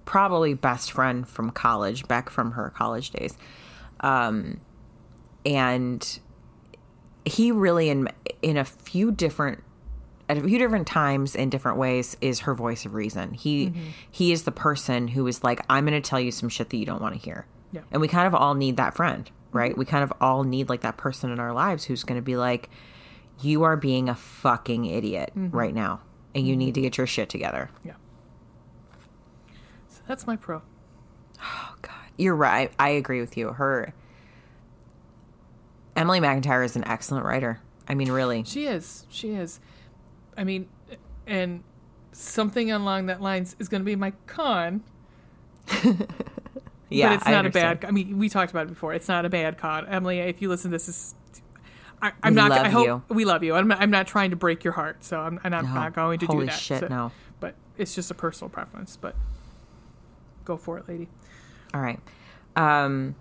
probably 0.05 0.53
best 0.53 0.91
friend 0.91 1.27
from 1.27 1.51
college, 1.51 2.07
back 2.07 2.29
from 2.29 2.51
her 2.51 2.69
college 2.69 3.11
days. 3.11 3.37
Um 3.99 4.61
and 5.45 6.19
he 7.25 7.51
really 7.51 7.89
in 7.89 8.07
in 8.41 8.55
a 8.55 8.63
few 8.63 9.11
different 9.11 9.63
at 10.29 10.37
a 10.37 10.41
few 10.41 10.57
different 10.57 10.87
times 10.87 11.35
in 11.35 11.49
different 11.49 11.77
ways 11.77 12.17
is 12.21 12.41
her 12.41 12.55
voice 12.55 12.85
of 12.85 12.93
reason. 12.93 13.33
He 13.33 13.73
he 14.09 14.31
is 14.31 14.43
the 14.43 14.51
person 14.51 15.09
who 15.09 15.27
is 15.27 15.43
like 15.43 15.61
I'm 15.69 15.85
going 15.85 16.01
to 16.01 16.07
tell 16.07 16.19
you 16.19 16.31
some 16.31 16.49
shit 16.49 16.69
that 16.69 16.77
you 16.77 16.85
don't 16.85 17.01
want 17.01 17.15
to 17.15 17.19
hear. 17.19 17.45
Yeah. 17.71 17.81
And 17.91 18.01
we 18.01 18.07
kind 18.07 18.27
of 18.27 18.33
all 18.33 18.53
need 18.55 18.77
that 18.77 18.95
friend, 18.95 19.29
right? 19.51 19.77
We 19.77 19.85
kind 19.85 20.03
of 20.03 20.13
all 20.21 20.43
need 20.43 20.69
like 20.69 20.81
that 20.81 20.97
person 20.97 21.31
in 21.31 21.39
our 21.39 21.53
lives 21.53 21.83
who's 21.83 22.03
going 22.03 22.17
to 22.19 22.23
be 22.23 22.37
like 22.37 22.69
you 23.41 23.63
are 23.63 23.77
being 23.77 24.09
a 24.09 24.15
fucking 24.15 24.85
idiot 24.85 25.31
mm-hmm. 25.35 25.55
right 25.55 25.73
now 25.73 26.01
and 26.33 26.47
you 26.47 26.55
need 26.55 26.75
to 26.75 26.81
get 26.81 26.97
your 26.97 27.07
shit 27.07 27.29
together. 27.29 27.69
Yeah. 27.83 27.93
So 29.89 30.01
that's 30.07 30.27
my 30.27 30.35
pro. 30.35 30.61
Oh 31.41 31.75
god. 31.81 31.93
You're 32.17 32.35
right. 32.35 32.71
I 32.79 32.89
agree 32.89 33.21
with 33.21 33.37
you. 33.37 33.49
Her 33.49 33.93
Emily 35.95 36.19
McIntyre 36.19 36.65
is 36.65 36.75
an 36.75 36.85
excellent 36.87 37.25
writer. 37.25 37.59
I 37.87 37.93
mean, 37.93 38.11
really. 38.11 38.43
She 38.43 38.65
is. 38.65 39.05
She 39.09 39.29
is. 39.29 39.59
I 40.37 40.43
mean, 40.43 40.67
and 41.25 41.63
something 42.11 42.71
along 42.71 43.05
that 43.05 43.21
lines 43.21 43.55
is 43.59 43.69
going 43.69 43.81
to 43.81 43.85
be 43.85 43.95
my 43.95 44.11
con. 44.27 44.83
Yeah, 46.89 47.09
but 47.09 47.15
it's 47.15 47.25
not 47.27 47.45
a 47.45 47.49
bad. 47.49 47.85
I 47.85 47.91
mean, 47.91 48.17
we 48.17 48.29
talked 48.29 48.51
about 48.51 48.67
it 48.67 48.69
before. 48.69 48.93
It's 48.93 49.07
not 49.07 49.25
a 49.25 49.29
bad 49.29 49.57
con, 49.57 49.87
Emily. 49.87 50.19
If 50.19 50.41
you 50.41 50.49
listen 50.49 50.71
to 50.71 50.75
this, 50.75 50.87
is 50.87 51.15
I, 52.01 52.11
I'm 52.23 52.33
We 52.33 52.41
not. 52.41 52.49
love 52.51 52.65
I 52.65 52.69
hope 52.69 52.85
you. 52.85 53.03
we 53.15 53.25
love 53.25 53.43
you. 53.43 53.55
I'm 53.55 53.67
not, 53.67 53.79
I'm 53.81 53.89
not 53.91 54.07
trying 54.07 54.29
to 54.31 54.35
break 54.35 54.63
your 54.63 54.73
heart, 54.73 55.03
so 55.03 55.19
I'm, 55.19 55.39
and 55.43 55.55
I'm 55.55 55.65
No. 55.65 55.73
not 55.73 55.93
going 55.93 56.19
to 56.19 56.25
Holy 56.27 56.45
do 56.45 56.51
that. 56.51 56.59
shit, 56.59 56.79
so- 56.81 56.87
no. 56.87 57.11
But 57.39 57.55
it's 57.77 57.95
just 57.95 58.11
a 58.11 58.13
personal 58.13 58.49
preference. 58.49 58.97
But 58.97 59.15
go 60.43 60.57
for 60.57 60.77
it, 60.77 60.87
lady. 60.87 61.07
All 61.73 61.81
right. 61.81 61.99
Um, 62.55 63.15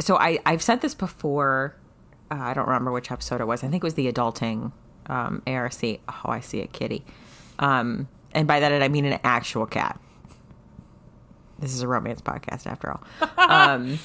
so 0.00 0.16
I 0.16 0.38
I've 0.46 0.62
said 0.62 0.80
this 0.80 0.94
before. 0.94 1.74
Uh, 2.30 2.36
I 2.40 2.54
don't 2.54 2.66
remember 2.66 2.92
which 2.92 3.10
episode 3.10 3.40
it 3.40 3.46
was. 3.46 3.64
I 3.64 3.68
think 3.68 3.82
it 3.82 3.86
was 3.86 3.94
the 3.94 4.10
adulting 4.10 4.72
um, 5.06 5.42
ARC. 5.46 5.72
Oh, 5.84 6.00
I 6.24 6.40
see 6.40 6.60
a 6.60 6.66
kitty. 6.66 7.04
Um, 7.58 8.08
and 8.32 8.46
by 8.46 8.60
that 8.60 8.82
I 8.82 8.88
mean 8.88 9.04
an 9.06 9.18
actual 9.24 9.66
cat. 9.66 10.00
This 11.58 11.74
is 11.74 11.82
a 11.82 11.88
romance 11.88 12.20
podcast 12.20 12.66
after 12.66 12.90
all. 12.92 13.02
Um, 13.48 13.98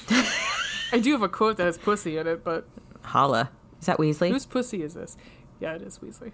I 0.92 0.98
do 1.00 1.12
have 1.12 1.22
a 1.22 1.28
quote 1.28 1.58
that 1.58 1.64
has 1.64 1.76
pussy 1.78 2.16
in 2.16 2.26
it, 2.26 2.42
but 2.44 2.66
holla. 3.02 3.50
Is 3.84 3.86
that 3.86 3.98
Weasley? 3.98 4.30
whose 4.30 4.46
pussy 4.46 4.82
is 4.82 4.94
this? 4.94 5.14
Yeah, 5.60 5.74
it 5.74 5.82
is 5.82 5.98
Weasley. 5.98 6.32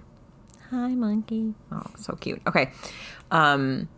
Hi, 0.71 0.91
monkey. 0.91 1.55
Oh, 1.73 1.83
so 1.97 2.15
cute. 2.15 2.41
Okay. 2.47 2.71
Um, 3.33 3.89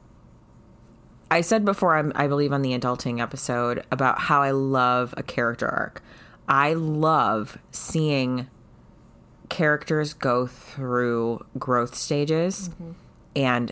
I 1.30 1.42
said 1.42 1.62
before, 1.66 1.94
I'm, 1.94 2.12
I 2.14 2.28
believe 2.28 2.50
on 2.54 2.62
the 2.62 2.70
adulting 2.70 3.20
episode 3.20 3.84
about 3.92 4.18
how 4.18 4.40
I 4.40 4.52
love 4.52 5.12
a 5.18 5.22
character 5.22 5.68
arc. 5.68 6.02
I 6.48 6.72
love 6.72 7.58
seeing 7.72 8.48
characters 9.50 10.14
go 10.14 10.46
through 10.46 11.44
growth 11.58 11.94
stages 11.94 12.70
and 13.36 13.70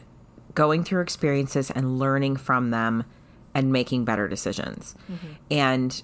going 0.55 0.85
through 0.85 1.01
experiences 1.01 1.71
and 1.71 1.99
learning 1.99 2.37
from 2.37 2.69
them 2.71 3.05
and 3.55 3.73
making 3.73 4.05
better 4.05 4.29
decisions. 4.29 4.95
And 5.51 6.03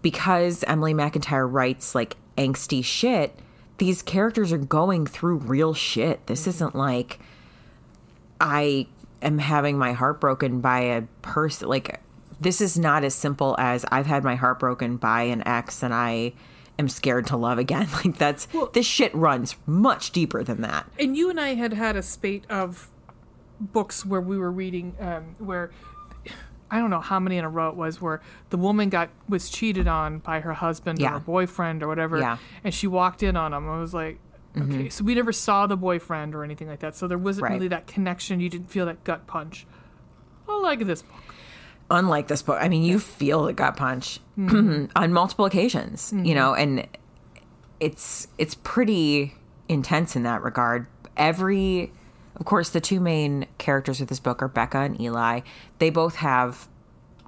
because 0.00 0.64
Emily 0.66 0.94
McIntyre 0.94 1.46
writes 1.46 1.94
like 1.94 2.16
angsty 2.38 2.84
shit, 2.84 3.38
these 3.78 4.02
characters 4.02 4.52
are 4.52 4.58
going 4.58 5.06
through 5.06 5.36
real 5.36 5.74
shit. 5.74 6.26
This 6.26 6.46
isn't 6.46 6.74
like 6.74 7.18
I 8.40 8.86
am 9.22 9.38
having 9.38 9.78
my 9.78 9.92
heart 9.92 10.20
broken 10.20 10.60
by 10.60 10.80
a 10.80 11.02
person. 11.22 11.68
Like, 11.68 12.00
this 12.40 12.60
is 12.60 12.78
not 12.78 13.04
as 13.04 13.14
simple 13.14 13.56
as 13.58 13.84
I've 13.90 14.06
had 14.06 14.24
my 14.24 14.36
heart 14.36 14.58
broken 14.58 14.96
by 14.96 15.22
an 15.22 15.46
ex 15.46 15.82
and 15.82 15.92
I 15.92 16.32
am 16.78 16.88
scared 16.88 17.26
to 17.28 17.36
love 17.36 17.58
again. 17.58 17.88
Like, 18.04 18.16
that's 18.16 18.46
this 18.72 18.86
shit 18.86 19.14
runs 19.14 19.56
much 19.66 20.12
deeper 20.12 20.42
than 20.42 20.62
that. 20.62 20.88
And 20.98 21.16
you 21.16 21.30
and 21.30 21.40
I 21.40 21.54
had 21.54 21.72
had 21.72 21.96
a 21.96 22.02
spate 22.02 22.44
of 22.48 22.88
books 23.60 24.06
where 24.06 24.20
we 24.20 24.38
were 24.38 24.52
reading, 24.52 24.94
um, 25.00 25.34
where 25.38 25.70
I 26.70 26.78
don't 26.78 26.90
know 26.90 27.00
how 27.00 27.18
many 27.18 27.38
in 27.38 27.44
a 27.44 27.48
row 27.48 27.68
it 27.70 27.76
was, 27.76 28.00
where 28.00 28.20
the 28.50 28.56
woman 28.56 28.88
got 28.88 29.10
was 29.28 29.48
cheated 29.50 29.88
on 29.88 30.18
by 30.18 30.40
her 30.40 30.52
husband 30.52 31.02
or 31.02 31.08
her 31.08 31.18
boyfriend 31.20 31.82
or 31.82 31.88
whatever, 31.88 32.18
Yeah. 32.18 32.38
and 32.64 32.72
she 32.74 32.86
walked 32.86 33.22
in 33.22 33.36
on 33.36 33.52
him. 33.54 33.68
I 33.68 33.80
was 33.80 33.94
like, 33.94 34.18
mm-hmm. 34.54 34.72
okay, 34.72 34.88
so 34.88 35.04
we 35.04 35.14
never 35.14 35.32
saw 35.32 35.66
the 35.66 35.76
boyfriend 35.76 36.34
or 36.34 36.44
anything 36.44 36.68
like 36.68 36.80
that, 36.80 36.94
so 36.96 37.06
there 37.06 37.18
wasn't 37.18 37.44
Right. 37.44 37.54
really 37.54 37.68
that 37.68 37.86
connection. 37.86 38.40
You 38.40 38.48
didn't 38.50 38.70
feel 38.70 38.86
that 38.86 39.02
gut 39.04 39.26
punch. 39.26 39.66
I 40.48 40.58
like 40.60 40.80
this 40.86 41.02
book. 41.02 41.16
unlike 41.90 42.28
this 42.28 42.42
book 42.42 42.58
i 42.60 42.68
mean 42.68 42.82
you 42.82 42.98
feel 42.98 43.44
the 43.44 43.52
gut 43.52 43.76
punch 43.76 44.18
mm-hmm. 44.38 44.86
on 44.96 45.12
multiple 45.12 45.44
occasions 45.44 46.10
you 46.12 46.18
mm-hmm. 46.18 46.34
know 46.34 46.54
and 46.54 46.86
it's 47.80 48.28
it's 48.38 48.54
pretty 48.62 49.34
intense 49.68 50.16
in 50.16 50.22
that 50.22 50.42
regard 50.42 50.86
every 51.16 51.92
of 52.38 52.44
course 52.44 52.70
the 52.70 52.80
two 52.80 53.00
main 53.00 53.46
characters 53.58 54.00
of 54.00 54.08
this 54.08 54.20
book 54.20 54.42
are 54.42 54.48
becca 54.48 54.78
and 54.78 55.00
eli 55.00 55.40
they 55.78 55.90
both 55.90 56.16
have 56.16 56.68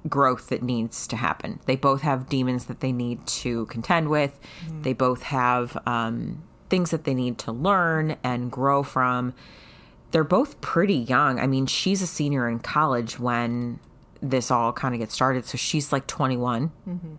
growth 0.09 0.49
that 0.49 0.63
needs 0.63 1.05
to 1.05 1.15
happen 1.15 1.59
they 1.65 1.75
both 1.75 2.01
have 2.01 2.27
demons 2.27 2.65
that 2.65 2.79
they 2.79 2.91
need 2.91 3.25
to 3.27 3.65
contend 3.67 4.09
with 4.09 4.39
they 4.81 4.93
both 4.93 5.23
have 5.23 5.77
um, 5.85 6.41
things 6.69 6.89
that 6.89 7.03
they 7.03 7.13
need 7.13 7.37
to 7.37 7.51
learn 7.51 8.15
and 8.23 8.51
grow 8.51 8.81
from 8.81 9.33
they're 10.11 10.23
both 10.23 10.61
pretty 10.61 10.95
young. 10.95 11.39
I 11.39 11.47
mean, 11.47 11.65
she's 11.65 12.01
a 12.01 12.07
senior 12.07 12.47
in 12.47 12.59
college 12.59 13.19
when 13.19 13.79
this 14.21 14.51
all 14.51 14.71
kind 14.71 14.93
of 14.93 14.99
gets 14.99 15.13
started. 15.13 15.45
So 15.45 15.57
she's 15.57 15.91
like 15.91 16.05
21. 16.05 16.71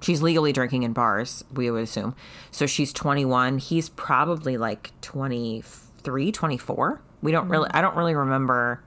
She's 0.02 0.22
legally 0.22 0.52
drinking 0.52 0.84
in 0.84 0.92
bars, 0.92 1.44
we 1.52 1.70
would 1.70 1.82
assume. 1.82 2.14
So 2.50 2.66
she's 2.66 2.92
21. 2.92 3.58
He's 3.58 3.88
probably 3.88 4.56
like 4.56 4.92
23, 5.00 6.30
24. 6.32 7.00
We 7.22 7.32
don't 7.32 7.48
really, 7.48 7.70
I 7.72 7.80
don't 7.80 7.96
really 7.96 8.14
remember. 8.14 8.82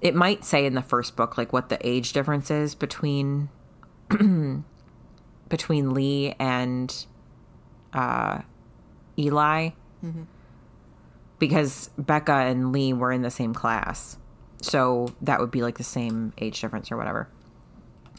It 0.00 0.14
might 0.14 0.44
say 0.44 0.66
in 0.66 0.74
the 0.74 0.82
first 0.82 1.16
book, 1.16 1.36
like 1.36 1.52
what 1.52 1.68
the 1.68 1.78
age 1.86 2.12
difference 2.12 2.50
is 2.50 2.74
between, 2.74 3.48
between 5.48 5.94
Lee 5.94 6.34
and, 6.38 7.06
uh, 7.92 8.40
Eli 9.18 9.70
because 11.42 11.90
Becca 11.98 12.32
and 12.32 12.70
Lee 12.70 12.92
were 12.92 13.10
in 13.10 13.22
the 13.22 13.30
same 13.30 13.52
class. 13.52 14.16
So 14.60 15.12
that 15.22 15.40
would 15.40 15.50
be 15.50 15.60
like 15.60 15.76
the 15.76 15.82
same 15.82 16.32
age 16.38 16.60
difference 16.60 16.92
or 16.92 16.96
whatever. 16.96 17.28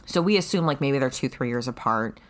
So 0.04 0.20
we 0.20 0.36
assume 0.36 0.66
like 0.66 0.82
maybe 0.82 0.98
they're 0.98 1.08
two, 1.08 1.30
three 1.30 1.48
years 1.48 1.66
apart. 1.66 2.20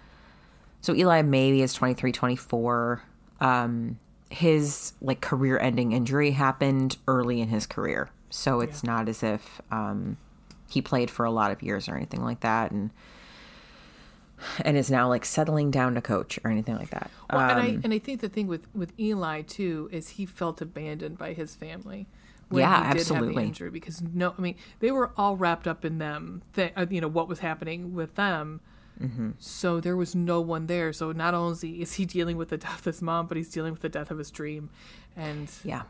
So 0.82 0.94
Eli 0.94 1.22
maybe 1.22 1.62
is 1.62 1.74
23, 1.74 2.12
24. 2.12 3.02
Um, 3.40 3.98
his 4.34 4.92
like 5.00 5.20
career 5.20 5.58
ending 5.58 5.92
injury 5.92 6.32
happened 6.32 6.96
early 7.06 7.40
in 7.40 7.48
his 7.48 7.66
career. 7.66 8.10
So 8.30 8.60
it's 8.60 8.82
not 8.82 9.08
as 9.08 9.22
if 9.22 9.60
um, 9.70 10.16
he 10.68 10.82
played 10.82 11.10
for 11.10 11.24
a 11.24 11.30
lot 11.30 11.52
of 11.52 11.62
years 11.62 11.88
or 11.88 11.96
anything 11.96 12.22
like 12.22 12.40
that, 12.40 12.72
and 12.72 12.90
and 14.64 14.76
is 14.76 14.90
now 14.90 15.08
like 15.08 15.24
settling 15.24 15.70
down 15.70 15.94
to 15.94 16.00
coach 16.02 16.38
or 16.44 16.50
anything 16.50 16.76
like 16.76 16.90
that. 16.90 17.12
Well, 17.30 17.46
and 17.48 17.60
I 17.60 17.68
Um, 17.68 17.80
and 17.84 17.92
I 17.94 17.98
think 17.98 18.20
the 18.20 18.28
thing 18.28 18.46
with 18.46 18.66
with 18.74 18.92
Eli 18.98 19.42
too 19.42 19.88
is 19.92 20.10
he 20.10 20.26
felt 20.26 20.60
abandoned 20.60 21.18
by 21.18 21.32
his 21.32 21.54
family. 21.54 22.08
When 22.50 22.60
Yeah, 22.60 22.84
he 22.86 22.92
did 22.92 23.10
have 23.10 23.16
absolutely. 23.16 23.34
the 23.34 23.48
injury 23.48 23.70
because 23.70 24.02
no, 24.02 24.34
I 24.36 24.40
mean 24.40 24.56
they 24.80 24.90
were 24.90 25.12
all 25.16 25.36
wrapped 25.36 25.66
up 25.66 25.84
in 25.84 25.98
them. 25.98 26.42
That 26.54 26.72
uh, 26.76 26.86
you 26.90 27.00
know 27.00 27.08
what 27.08 27.28
was 27.28 27.38
happening 27.38 27.94
with 27.94 28.14
them. 28.16 28.60
Mm-hmm. 29.02 29.30
So 29.38 29.80
there 29.80 29.96
was 29.96 30.14
no 30.14 30.40
one 30.40 30.66
there. 30.66 30.92
So 30.92 31.12
not 31.12 31.34
only 31.34 31.80
is 31.82 31.94
he 31.94 32.04
dealing 32.06 32.36
with 32.36 32.48
the 32.50 32.56
death 32.58 32.78
of 32.80 32.84
his 32.84 33.02
mom, 33.02 33.26
but 33.26 33.36
he's 33.36 33.50
dealing 33.50 33.72
with 33.72 33.82
the 33.82 33.88
death 33.88 34.10
of 34.10 34.18
his 34.18 34.30
dream, 34.30 34.70
and 35.16 35.50
Yeah. 35.64 35.82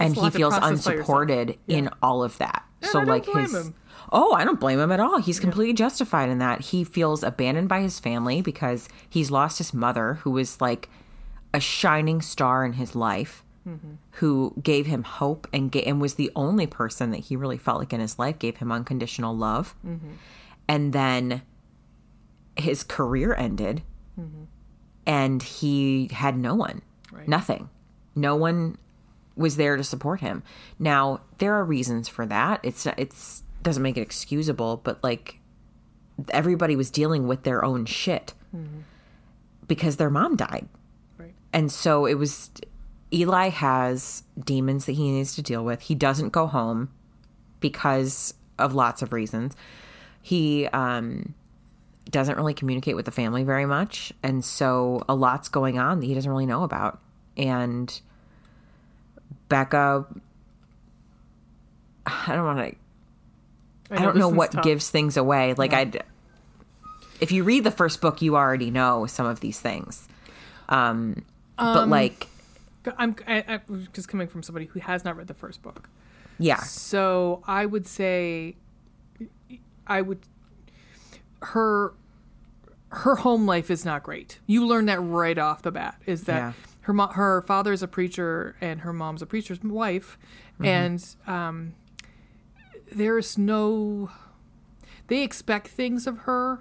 And 0.00 0.14
he 0.16 0.30
feels 0.30 0.54
process 0.54 0.60
by 0.60 0.70
yourself. 0.70 0.94
unsupported 0.96 1.58
in 1.68 1.90
all 2.02 2.24
of 2.24 2.38
that. 2.38 2.64
so 2.80 3.00
I 3.00 3.04
don't 3.04 3.08
like 3.08 3.26
his 3.26 3.54
him. 3.54 3.74
Oh, 4.10 4.32
I 4.32 4.44
don't 4.44 4.58
blame 4.58 4.80
him 4.80 4.90
at 4.90 4.98
all. 5.00 5.18
He's 5.20 5.38
completely 5.38 5.74
justified 5.74 6.28
in 6.30 6.38
that. 6.38 6.60
He 6.62 6.82
feels 6.82 7.22
abandoned 7.22 7.68
by 7.68 7.80
his 7.82 8.00
family 8.00 8.40
because 8.40 8.88
he's 9.08 9.30
lost 9.30 9.58
his 9.58 9.72
mother 9.74 10.14
who 10.22 10.30
was 10.30 10.60
like 10.60 10.88
a 11.54 11.60
shining 11.60 12.20
star 12.22 12.64
in 12.64 12.72
his 12.72 12.94
life. 12.96 13.44
Mm-hmm. 13.68 13.92
Who 14.12 14.54
gave 14.60 14.86
him 14.86 15.04
hope 15.04 15.46
and 15.52 15.70
ga- 15.70 15.84
and 15.84 16.00
was 16.00 16.14
the 16.14 16.32
only 16.34 16.66
person 16.66 17.10
that 17.12 17.20
he 17.20 17.36
really 17.36 17.58
felt 17.58 17.78
like 17.78 17.92
in 17.92 18.00
his 18.00 18.18
life 18.18 18.40
gave 18.40 18.56
him 18.56 18.72
unconditional 18.72 19.36
love, 19.36 19.76
Mm-hmm. 19.86 20.08
and 20.66 20.92
then 20.92 21.42
his 22.56 22.82
career 22.84 23.34
ended, 23.34 23.82
and 25.06 25.42
he 25.42 26.08
had 26.12 26.36
no 26.36 26.54
one, 26.54 26.82
Right. 27.10 27.26
nothing, 27.28 27.68
no 28.14 28.36
one 28.36 28.78
was 29.36 29.56
there 29.56 29.76
to 29.76 29.82
support 29.84 30.20
him. 30.20 30.42
Now 30.78 31.20
there 31.38 31.54
are 31.54 31.64
reasons 31.64 32.08
for 32.08 32.26
that. 32.26 32.60
It's 32.62 32.86
it's 32.98 33.42
doesn't 33.62 33.82
make 33.82 33.96
it 33.96 34.02
excusable, 34.02 34.80
but 34.84 35.02
like 35.02 35.40
everybody 36.30 36.76
was 36.76 36.90
dealing 36.90 37.26
with 37.26 37.42
their 37.44 37.64
own 37.64 37.84
shit 37.86 38.34
because 39.66 39.96
their 39.96 40.10
mom 40.10 40.36
died, 40.36 40.68
right, 41.18 41.34
and 41.52 41.72
so 41.72 42.06
it 42.06 42.14
was. 42.14 42.50
Eli 43.14 43.48
has 43.50 44.22
demons 44.42 44.86
that 44.86 44.92
he 44.92 45.10
needs 45.10 45.34
to 45.34 45.42
deal 45.42 45.62
with. 45.64 45.82
He 45.82 45.94
doesn't 45.94 46.30
go 46.30 46.46
home 46.46 46.90
because 47.60 48.32
of 48.58 48.74
lots 48.74 49.02
of 49.02 49.12
reasons. 49.12 49.54
He 50.22 50.66
um, 50.68 51.34
doesn't 52.12 52.36
really 52.36 52.54
communicate 52.54 52.94
with 52.94 53.06
the 53.06 53.10
family 53.10 53.42
very 53.42 53.66
much, 53.66 54.12
and 54.22 54.44
so 54.44 55.02
a 55.08 55.14
lot's 55.14 55.48
going 55.48 55.78
on 55.78 56.00
that 56.00 56.06
he 56.06 56.14
doesn't 56.14 56.30
really 56.30 56.46
know 56.46 56.62
about. 56.62 57.00
And 57.36 58.00
Becca, 59.48 60.06
I 62.06 62.36
don't 62.36 62.44
want 62.44 62.70
to. 62.70 62.76
I, 63.94 64.02
don't 64.02 64.16
know 64.16 64.28
what 64.28 64.52
tough. 64.52 64.64
gives 64.64 64.88
things 64.88 65.18
away. 65.18 65.52
Like 65.52 65.74
I, 65.74 65.90
if 67.20 67.30
you 67.30 67.44
read 67.44 67.64
the 67.64 67.70
first 67.70 68.00
book, 68.00 68.22
you 68.22 68.36
already 68.36 68.70
know 68.70 69.04
some 69.04 69.26
of 69.26 69.40
these 69.40 69.60
things. 69.60 70.08
Um, 70.70 71.24
but 71.58 71.88
like, 71.88 72.26
I'm 72.96 73.16
I, 73.26 73.44
I, 73.46 73.60
just 73.92 74.08
coming 74.08 74.28
from 74.28 74.42
somebody 74.42 74.64
who 74.64 74.80
has 74.80 75.04
not 75.04 75.16
read 75.16 75.26
the 75.26 75.34
first 75.34 75.60
book. 75.60 75.90
yeah, 76.38 76.56
So 76.56 77.42
I 77.46 77.66
would 77.66 77.86
say, 77.86 78.56
I 79.86 80.00
would 80.00 80.20
her 81.42 81.92
her 82.92 83.16
home 83.16 83.46
life 83.46 83.70
is 83.70 83.84
not 83.84 84.02
great. 84.02 84.38
You 84.46 84.66
learn 84.66 84.86
that 84.86 85.00
right 85.00 85.38
off 85.38 85.62
the 85.62 85.70
bat. 85.72 86.00
Is 86.06 86.24
that 86.24 86.36
Yeah. 86.38 86.52
her 86.82 86.92
mo- 86.92 87.08
her 87.08 87.42
father 87.42 87.72
is 87.72 87.82
a 87.82 87.88
preacher 87.88 88.54
and 88.60 88.80
her 88.82 88.92
mom's 88.92 89.22
a 89.22 89.26
preacher's 89.26 89.62
wife, 89.62 90.18
and 90.62 91.04
um, 91.26 91.74
there's 92.90 93.38
no. 93.38 94.10
They 95.08 95.22
expect 95.22 95.68
things 95.68 96.06
of 96.06 96.18
her, 96.20 96.60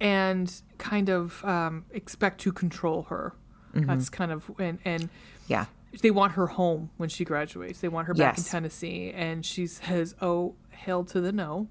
and 0.00 0.52
kind 0.78 1.08
of 1.08 1.44
um, 1.44 1.84
expect 1.92 2.40
to 2.42 2.52
control 2.52 3.02
her. 3.04 3.34
That's 3.74 4.08
kind 4.08 4.32
of 4.32 4.50
and 4.58 4.78
and 4.84 5.08
yeah, 5.46 5.66
they 6.02 6.10
want 6.10 6.32
her 6.32 6.48
home 6.48 6.90
when 6.96 7.08
she 7.08 7.24
graduates. 7.24 7.80
They 7.80 7.88
want 7.88 8.08
her 8.08 8.14
back 8.14 8.38
in 8.38 8.42
Tennessee, 8.44 9.12
and 9.14 9.44
she 9.46 9.66
says, 9.68 10.14
"Oh, 10.20 10.54
hell 10.70 11.04
to 11.04 11.20
the 11.20 11.30
no, 11.30 11.68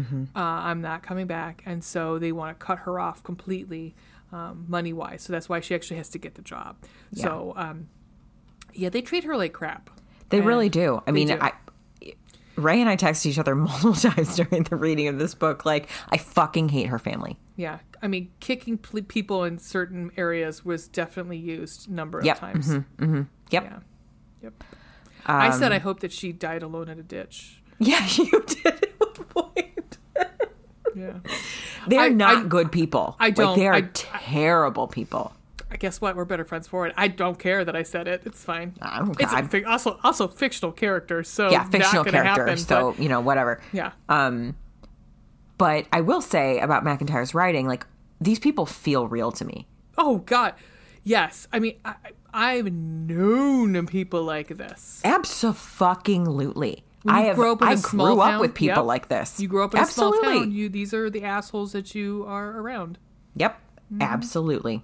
Mm-hmm. 0.00 0.24
uh, 0.36 0.40
I'm 0.40 0.80
not 0.80 1.02
coming 1.02 1.26
back." 1.26 1.62
And 1.66 1.82
so 1.84 2.18
they 2.18 2.32
want 2.32 2.58
to 2.58 2.64
cut 2.64 2.80
her 2.80 2.98
off 3.00 3.22
completely, 3.22 3.94
um, 4.32 4.64
money 4.68 4.92
wise. 4.92 5.22
So 5.22 5.32
that's 5.32 5.48
why 5.48 5.60
she 5.60 5.74
actually 5.74 5.96
has 5.98 6.08
to 6.10 6.18
get 6.18 6.34
the 6.34 6.42
job. 6.42 6.76
So, 7.14 7.52
um, 7.56 7.88
yeah, 8.72 8.88
they 8.88 9.02
treat 9.02 9.24
her 9.24 9.36
like 9.36 9.52
crap. 9.52 9.90
They 10.30 10.38
And 10.38 10.46
really 10.46 10.68
do. 10.68 11.02
I 11.06 11.10
mean, 11.10 11.28
do. 11.28 11.38
I 11.40 11.52
Ray 12.56 12.80
and 12.80 12.90
I 12.90 12.96
texted 12.96 13.26
each 13.26 13.38
other 13.38 13.54
multiple 13.56 13.94
times 13.94 14.36
during 14.36 14.64
the 14.64 14.76
reading 14.76 15.08
of 15.08 15.18
this 15.18 15.34
book. 15.34 15.64
Like, 15.64 15.88
I 16.10 16.18
fucking 16.18 16.68
hate 16.68 16.86
her 16.88 16.98
family. 16.98 17.38
Yeah, 17.56 17.78
I 18.02 18.08
mean, 18.08 18.30
kicking 18.40 18.76
pl- 18.78 19.02
people 19.02 19.44
in 19.44 19.58
certain 19.58 20.10
areas 20.16 20.64
was 20.64 20.86
definitely 20.88 21.38
used 21.38 21.88
a 21.88 21.92
number 21.94 22.18
of 22.18 22.24
Yep. 22.26 22.38
times. 22.38 22.68
Yep. 22.70 23.26
Yeah, 23.50 23.78
yep. 24.42 24.64
I 25.26 25.48
Um, 25.48 25.58
said 25.58 25.72
I 25.72 25.78
hope 25.78 26.00
that 26.00 26.12
she 26.12 26.32
died 26.32 26.62
alone 26.62 26.88
in 26.88 26.98
a 26.98 27.02
ditch. 27.02 27.62
Yeah, 27.82 28.06
you 28.14 28.30
did 28.46 28.66
at 28.66 28.90
one 28.98 29.12
point. 29.54 29.69
Yeah. 30.94 31.14
They're 31.88 32.00
I- 32.00 32.08
not 32.08 32.36
I- 32.36 32.48
good 32.48 32.70
people. 32.72 33.16
I 33.18 33.30
don't- 33.30 33.56
they 33.56 33.66
are 33.66 33.74
I- 33.74 33.88
terrible 33.92 34.86
people. 34.88 35.32
I 35.72 35.76
guess 35.76 36.00
what 36.00 36.16
we're 36.16 36.24
better 36.24 36.44
friends 36.44 36.66
for 36.66 36.86
it. 36.88 36.94
I 36.96 37.06
don't 37.06 37.38
care 37.38 37.64
that 37.64 37.76
I 37.76 37.84
said 37.84 38.08
it. 38.08 38.22
It's 38.24 38.42
fine. 38.42 38.74
I 38.82 38.98
don't 38.98 39.20
It's 39.20 39.32
a 39.32 39.42
care. 39.42 39.68
also 39.68 40.00
also 40.02 40.26
fictional 40.26 40.72
character, 40.72 41.22
so 41.22 41.48
Yeah, 41.50 41.62
fictional 41.64 42.02
character. 42.04 42.42
Happen, 42.46 42.56
so, 42.58 42.90
but, 42.92 43.00
you 43.02 43.08
know, 43.08 43.20
whatever. 43.20 43.60
yeah, 43.72 43.92
Um, 44.08 44.56
but 45.58 45.86
I 45.92 46.00
will 46.00 46.20
say 46.22 46.58
about 46.58 46.82
McIntyre's 46.84 47.34
writing, 47.34 47.68
like, 47.68 47.86
these 48.20 48.40
people 48.40 48.66
feel 48.66 49.06
real 49.06 49.30
to 49.32 49.44
me. 49.44 49.68
oh 49.96 50.18
god, 50.18 50.54
yes. 51.04 51.46
I 51.52 51.60
mean, 51.60 51.76
I, 51.84 51.94
I've 52.34 52.72
known 52.72 53.86
people 53.86 54.24
like 54.24 54.48
this. 54.48 55.00
Absolutely. 55.04 56.82
When 57.02 57.14
I 57.14 57.22
have. 57.22 57.36
grow 57.36 57.52
up 57.52 57.62
I 57.62 57.76
grew 57.76 58.20
up 58.20 58.40
with 58.40 58.54
people 58.54 58.76
yep. 58.82 58.84
like 58.84 59.08
this. 59.08 59.40
You 59.40 59.48
grow 59.48 59.64
up 59.64 59.74
in 59.74 59.80
Absolutely. 59.80 60.18
a 60.18 60.22
small 60.22 60.40
town. 60.40 60.52
You 60.52 60.68
these 60.68 60.92
are 60.92 61.08
the 61.08 61.24
assholes 61.24 61.72
that 61.72 61.94
you 61.94 62.24
are 62.26 62.58
around. 62.58 62.98
Yep, 63.36 63.58
absolutely. 64.00 64.82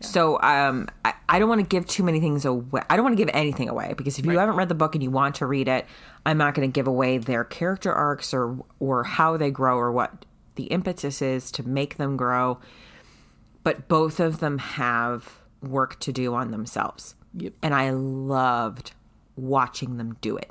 So 0.00 0.40
um, 0.42 0.88
I, 1.04 1.14
I 1.28 1.38
don't 1.38 1.48
want 1.48 1.60
to 1.60 1.66
give 1.66 1.84
too 1.86 2.04
many 2.04 2.20
things 2.20 2.44
away. 2.44 2.82
I 2.88 2.96
don't 2.96 3.04
want 3.04 3.18
to 3.18 3.22
give 3.24 3.34
anything 3.34 3.68
away 3.68 3.94
because 3.96 4.18
if 4.18 4.24
you 4.24 4.38
haven't 4.38 4.54
read 4.54 4.68
the 4.68 4.74
book 4.76 4.94
and 4.94 5.02
you 5.02 5.10
want 5.10 5.34
to 5.36 5.46
read 5.46 5.66
it, 5.68 5.86
I'm 6.24 6.38
not 6.38 6.54
going 6.54 6.68
to 6.70 6.72
give 6.72 6.86
away 6.86 7.18
their 7.18 7.44
character 7.44 7.92
arcs 7.92 8.32
or 8.32 8.64
or 8.78 9.04
how 9.04 9.36
they 9.36 9.50
grow 9.50 9.76
or 9.76 9.90
what 9.90 10.24
the 10.54 10.64
impetus 10.64 11.20
is 11.20 11.50
to 11.52 11.68
make 11.68 11.96
them 11.96 12.16
grow. 12.16 12.60
But 13.64 13.88
both 13.88 14.20
of 14.20 14.38
them 14.40 14.58
have 14.58 15.40
work 15.62 15.98
to 16.00 16.12
do 16.12 16.34
on 16.34 16.52
themselves, 16.52 17.14
Yep. 17.34 17.54
and 17.62 17.74
I 17.74 17.90
loved 17.90 18.92
watching 19.36 19.96
them 19.96 20.16
do 20.20 20.36
it. 20.36 20.50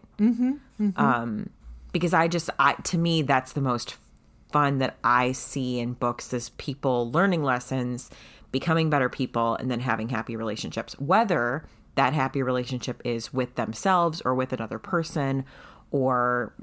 Um, 0.96 1.50
because 1.92 2.14
I 2.14 2.28
just, 2.28 2.50
I 2.60 2.74
to 2.74 2.98
me, 2.98 3.22
that's 3.22 3.54
the 3.54 3.62
most 3.62 3.98
fun 4.52 4.78
that 4.80 4.98
I 5.04 5.32
see 5.32 5.80
in 5.80 5.94
books 5.94 6.34
is 6.34 6.50
people 6.52 7.12
learning 7.12 7.44
lessons, 7.44 8.10
becoming 8.52 8.90
better 8.90 9.10
people, 9.10 9.56
and 9.56 9.70
then 9.70 9.80
having 9.80 10.10
happy 10.10 10.36
relationships. 10.36 10.94
Whether 11.00 11.66
that 11.96 12.14
happy 12.14 12.44
relationship 12.44 13.02
is 13.04 13.34
with 13.34 13.56
themselves 13.56 14.22
or 14.22 14.36
with 14.36 14.54
another 14.54 14.80
person 14.80 15.46
or 15.92 16.54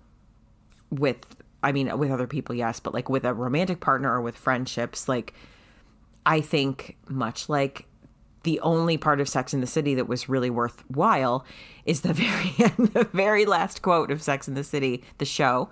with, 0.91 1.37
I 1.62 1.73
mean, 1.73 1.97
with 1.99 2.11
other 2.11 2.27
people, 2.27 2.55
yes, 2.55 2.79
but 2.79 2.95
like 2.95 3.09
with 3.09 3.25
a 3.25 3.35
romantic 3.35 3.81
partner 3.81 4.12
or 4.12 4.21
with 4.21 4.37
friendships, 4.37 5.09
like 5.09 5.35
I 6.25 6.41
think 6.41 6.97
much 7.09 7.49
like 7.49 7.87
the 8.45 8.61
only 8.61 8.97
part 8.97 9.21
of 9.21 9.29
Sex 9.29 9.53
in 9.53 9.61
the 9.61 9.67
City 9.67 9.95
that 9.97 10.07
was 10.07 10.29
really 10.29 10.51
worthwhile 10.51 11.45
is 11.85 12.03
the 12.03 12.13
very 12.15 12.55
end, 12.59 12.93
the 12.93 13.09
very 13.13 13.45
last 13.45 13.83
quote 13.83 14.11
of 14.11 14.23
Sex 14.23 14.47
in 14.49 14.55
the 14.55 14.65
City, 14.65 15.03
the 15.19 15.25
show, 15.25 15.69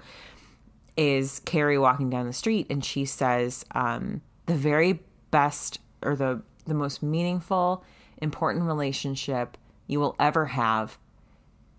is 0.97 1.41
Carrie 1.41 1.79
walking 1.79 2.11
down 2.11 2.27
the 2.27 2.33
street 2.33 2.67
and 2.69 2.85
she 2.85 3.05
says, 3.05 3.65
um, 3.73 4.21
the 4.47 4.55
very 4.55 5.01
best 5.31 5.79
or 6.03 6.17
the 6.17 6.43
the 6.65 6.75
most 6.75 7.03
meaningful, 7.03 7.85
important 8.19 8.65
relationship 8.65 9.57
you 9.89 9.99
will 9.99 10.15
ever 10.21 10.47
have 10.47 10.97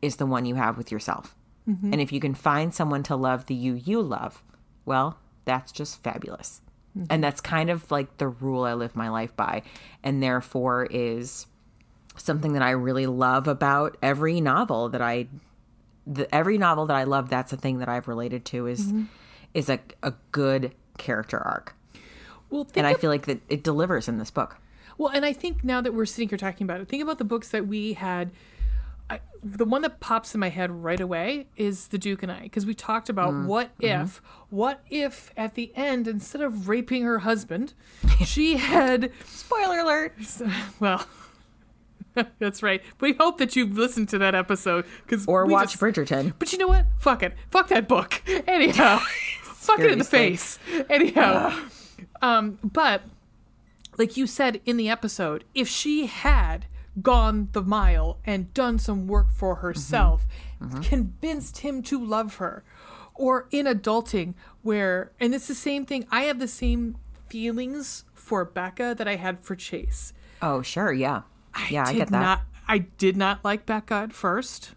is 0.01 0.17
the 0.17 0.25
one 0.25 0.45
you 0.45 0.55
have 0.55 0.77
with 0.77 0.91
yourself. 0.91 1.35
And 1.93 2.01
if 2.01 2.11
you 2.11 2.19
can 2.19 2.33
find 2.33 2.73
someone 2.73 3.03
to 3.03 3.15
love 3.15 3.45
the 3.45 3.55
you 3.55 3.73
you 3.75 4.01
love, 4.01 4.43
well, 4.85 5.17
that's 5.45 5.71
just 5.71 6.03
fabulous. 6.03 6.61
And 7.09 7.23
that's 7.23 7.41
kind 7.41 7.69
of 7.69 7.89
like 7.89 8.17
the 8.17 8.27
rule 8.27 8.63
I 8.63 8.73
live 8.73 8.95
my 8.95 9.09
life 9.09 9.35
by. 9.35 9.63
And 10.03 10.21
therefore 10.21 10.87
is 10.89 11.47
something 12.15 12.53
that 12.53 12.61
I 12.61 12.71
really 12.71 13.07
love 13.07 13.47
about 13.47 13.97
every 14.01 14.39
novel 14.41 14.89
that 14.89 15.01
I 15.01 15.27
the, 16.05 16.33
every 16.35 16.57
novel 16.57 16.85
that 16.87 16.95
I 16.95 17.05
love 17.05 17.29
that's 17.29 17.53
a 17.53 17.57
thing 17.57 17.79
that 17.79 17.89
I've 17.89 18.07
related 18.07 18.45
to 18.45 18.67
is 18.67 18.87
mm-hmm. 18.87 19.03
is 19.53 19.69
a 19.69 19.79
a 20.03 20.13
good 20.31 20.73
character 20.97 21.39
arc. 21.39 21.75
Well, 22.49 22.67
And 22.75 22.85
I 22.85 22.91
of- 22.91 22.99
feel 22.99 23.09
like 23.09 23.25
that 23.25 23.41
it 23.49 23.63
delivers 23.63 24.07
in 24.07 24.19
this 24.19 24.29
book. 24.29 24.57
Well, 24.97 25.09
and 25.09 25.25
I 25.25 25.33
think 25.33 25.63
now 25.63 25.81
that 25.81 25.93
we're 25.93 26.05
sitting 26.05 26.29
here 26.29 26.37
talking 26.37 26.65
about 26.65 26.79
it, 26.79 26.87
think 26.87 27.01
about 27.01 27.17
the 27.17 27.23
books 27.23 27.49
that 27.49 27.67
we 27.67 27.93
had. 27.93 28.29
I, 29.13 29.19
the 29.43 29.65
one 29.65 29.81
that 29.81 29.99
pops 29.99 30.33
in 30.33 30.39
my 30.39 30.49
head 30.49 30.71
right 30.71 30.99
away 30.99 31.47
is 31.55 31.89
the 31.89 31.97
Duke 31.97 32.23
and 32.23 32.31
I, 32.31 32.41
because 32.43 32.65
we 32.65 32.73
talked 32.73 33.09
about 33.09 33.33
Mm, 33.33 33.45
what 33.47 33.77
mm-hmm. 33.79 34.03
if, 34.03 34.21
what 34.49 34.81
if 34.89 35.31
at 35.35 35.55
the 35.55 35.71
end, 35.75 36.07
instead 36.07 36.41
of 36.41 36.67
raping 36.69 37.03
her 37.03 37.19
husband, 37.19 37.73
she 38.25 38.57
had, 38.57 39.11
Spoiler 39.25 39.79
alert. 39.79 40.13
well, 40.79 41.05
that's 42.39 42.61
right. 42.63 42.81
We 42.99 43.13
hope 43.13 43.37
that 43.39 43.55
you've 43.55 43.77
listened 43.77 44.09
to 44.09 44.17
that 44.19 44.35
episode, 44.35 44.85
because 45.05 45.25
Or 45.27 45.45
watch 45.45 45.77
Bridgerton. 45.79 46.33
But 46.39 46.51
you 46.51 46.57
know 46.59 46.67
what? 46.67 46.85
Fuck 46.99 47.23
it. 47.23 47.33
Fuck 47.51 47.69
that 47.69 47.87
book. 47.87 48.21
Anyhow, 48.47 48.99
fuck 49.43 49.79
it 49.79 49.91
in 49.91 49.99
the 49.99 50.05
face. 50.05 50.59
Anyhow, 50.89 51.57
um, 52.21 52.59
but 52.63 53.01
like 53.97 54.15
you 54.17 54.25
said 54.27 54.61
in 54.65 54.77
the 54.77 54.89
episode, 54.89 55.43
if 55.53 55.67
she 55.67 56.05
had 56.07 56.65
gone 57.01 57.49
the 57.53 57.61
mile 57.61 58.19
and 58.25 58.53
done 58.53 58.77
some 58.77 59.07
work 59.07 59.31
for 59.31 59.55
mm-hmm. 59.55 59.65
herself, 59.65 60.27
mm-hmm. 60.61 60.81
convinced 60.81 61.59
him 61.59 61.81
to 61.83 62.03
love 62.03 62.35
her, 62.35 62.63
or 63.15 63.47
in 63.51 63.65
adulting, 63.65 64.33
where, 64.61 65.11
and 65.19 65.33
it's 65.33 65.47
the 65.47 65.55
same 65.55 65.85
thing, 65.85 66.05
I 66.11 66.23
have 66.23 66.39
the 66.39 66.47
same 66.47 66.97
feelings 67.29 68.05
for 68.13 68.45
Becca 68.45 68.95
that 68.97 69.07
I 69.07 69.15
had 69.15 69.39
for 69.39 69.55
Chase. 69.55 70.13
Oh, 70.41 70.61
sure. 70.61 70.93
Yeah. 70.93 71.23
yeah, 71.69 71.83
I 71.87 71.91
did 71.91 71.97
get 71.97 72.09
that. 72.09 72.19
Not, 72.19 72.41
I 72.67 72.77
did 72.79 73.17
not 73.17 73.43
like 73.43 73.65
Becca 73.65 73.93
at 73.93 74.13
first. 74.13 74.73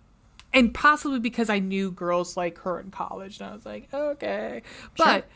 And 0.53 0.73
possibly 0.73 1.21
because 1.21 1.51
I 1.51 1.59
knew 1.59 1.91
girls 1.91 2.37
like 2.37 2.59
her 2.59 2.81
in 2.81 2.91
college. 2.91 3.41
And 3.41 3.51
I 3.51 3.55
was 3.55 3.67
like, 3.67 3.93
okay. 3.93 4.63
But 4.97 5.29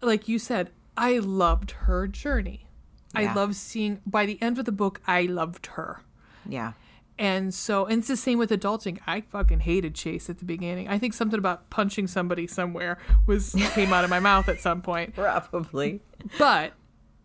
like 0.00 0.28
you 0.28 0.38
said, 0.38 0.70
I 0.96 1.18
loved 1.18 1.72
her 1.72 2.06
journey. 2.06 2.66
I 3.14 3.22
Yeah. 3.22 3.34
loved 3.34 3.56
seeing, 3.56 4.00
by 4.06 4.26
the 4.26 4.40
end 4.40 4.58
of 4.58 4.64
the 4.64 4.72
book, 4.72 5.00
I 5.06 5.22
loved 5.22 5.66
her. 5.66 6.02
Yeah. 6.48 6.72
And 7.18 7.52
so, 7.52 7.84
and 7.84 7.98
it's 7.98 8.08
the 8.08 8.16
same 8.16 8.38
with 8.38 8.50
adulting. 8.50 8.98
I 9.06 9.20
fucking 9.20 9.60
hated 9.60 9.94
Chase 9.94 10.30
at 10.30 10.38
the 10.38 10.46
beginning. 10.46 10.88
I 10.88 10.98
think 10.98 11.12
something 11.12 11.38
about 11.38 11.68
punching 11.68 12.06
somebody 12.06 12.46
somewhere 12.46 12.96
was 13.26 13.54
came 13.74 13.92
out 13.92 14.04
of 14.04 14.10
my 14.10 14.20
mouth 14.20 14.48
at 14.48 14.58
some 14.60 14.80
point. 14.80 15.14
Probably. 15.14 16.00
But 16.38 16.72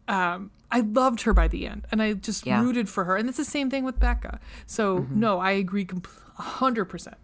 um, 0.10 0.52
I 0.70 0.82
loved 0.82 1.22
her 1.22 1.34
by 1.34 1.48
the 1.48 1.66
end, 1.66 1.86
and 1.94 2.02
I 2.02 2.12
just 2.12 2.46
Yeah. 2.46 2.62
rooted 2.62 2.90
for 2.90 3.06
her. 3.06 3.16
And 3.16 3.30
it's 3.30 3.38
the 3.38 3.46
same 3.46 3.70
thing 3.70 3.86
with 3.86 3.98
Becca. 3.98 4.42
So 4.66 5.08
no, 5.10 5.40
I 5.40 5.52
agree 5.52 5.88
a 6.38 6.42
hundred 6.42 6.86
percent. 6.86 7.16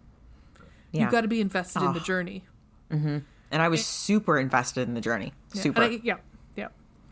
Yeah. 0.92 1.04
You 1.04 1.10
got 1.10 1.20
to 1.22 1.28
be 1.28 1.42
invested 1.42 1.82
in 1.82 1.92
the 1.92 2.00
journey. 2.00 2.44
and 2.90 3.22
I 3.50 3.68
was 3.68 3.84
super 3.84 4.38
invested 4.38 4.88
in 4.88 4.94
the 4.94 5.00
journey. 5.02 5.34
Yeah. 5.52 5.62
Super. 5.62 5.82
I, 5.82 6.00
yeah, 6.02 6.16
yeah. 6.56 6.68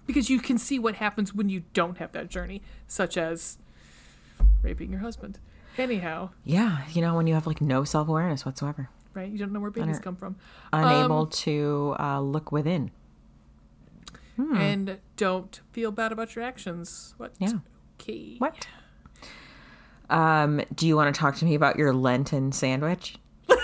Because 0.06 0.30
you 0.30 0.38
can 0.40 0.56
see 0.56 0.78
what 0.78 0.94
happens 0.94 1.34
when 1.34 1.50
you 1.50 1.64
don't 1.74 1.98
have 1.98 2.12
that 2.12 2.30
journey, 2.30 2.62
such 2.86 3.18
as 3.18 3.58
raping 4.62 4.90
your 4.90 5.00
husband. 5.00 5.38
Anyhow, 5.78 6.30
yeah. 6.44 6.84
You 6.92 7.00
know, 7.02 7.14
when 7.14 7.26
you 7.26 7.34
have 7.34 7.46
like 7.46 7.60
no 7.60 7.84
self 7.84 8.08
awareness 8.08 8.44
whatsoever, 8.44 8.88
right? 9.14 9.30
You 9.30 9.38
don't 9.38 9.52
know 9.52 9.60
where 9.60 9.70
babies 9.70 9.98
come 9.98 10.16
from. 10.16 10.36
unable 10.72 11.20
Um, 11.22 11.30
to 11.30 11.96
uh, 11.98 12.20
look 12.20 12.50
within. 12.52 12.90
and 14.38 14.98
don't 15.16 15.60
feel 15.72 15.92
bad 15.92 16.12
about 16.12 16.34
your 16.34 16.44
actions. 16.44 17.14
What? 17.18 17.32
Yeah. 17.38 17.52
Okay. 18.00 18.36
What? 18.38 18.66
Um, 20.08 20.62
do 20.74 20.86
you 20.88 20.96
want 20.96 21.14
to 21.14 21.18
talk 21.18 21.36
to 21.36 21.44
me 21.44 21.54
about 21.54 21.76
your 21.76 21.92
Lenten 21.92 22.50
sandwich? 22.52 23.16
It's 23.48 23.58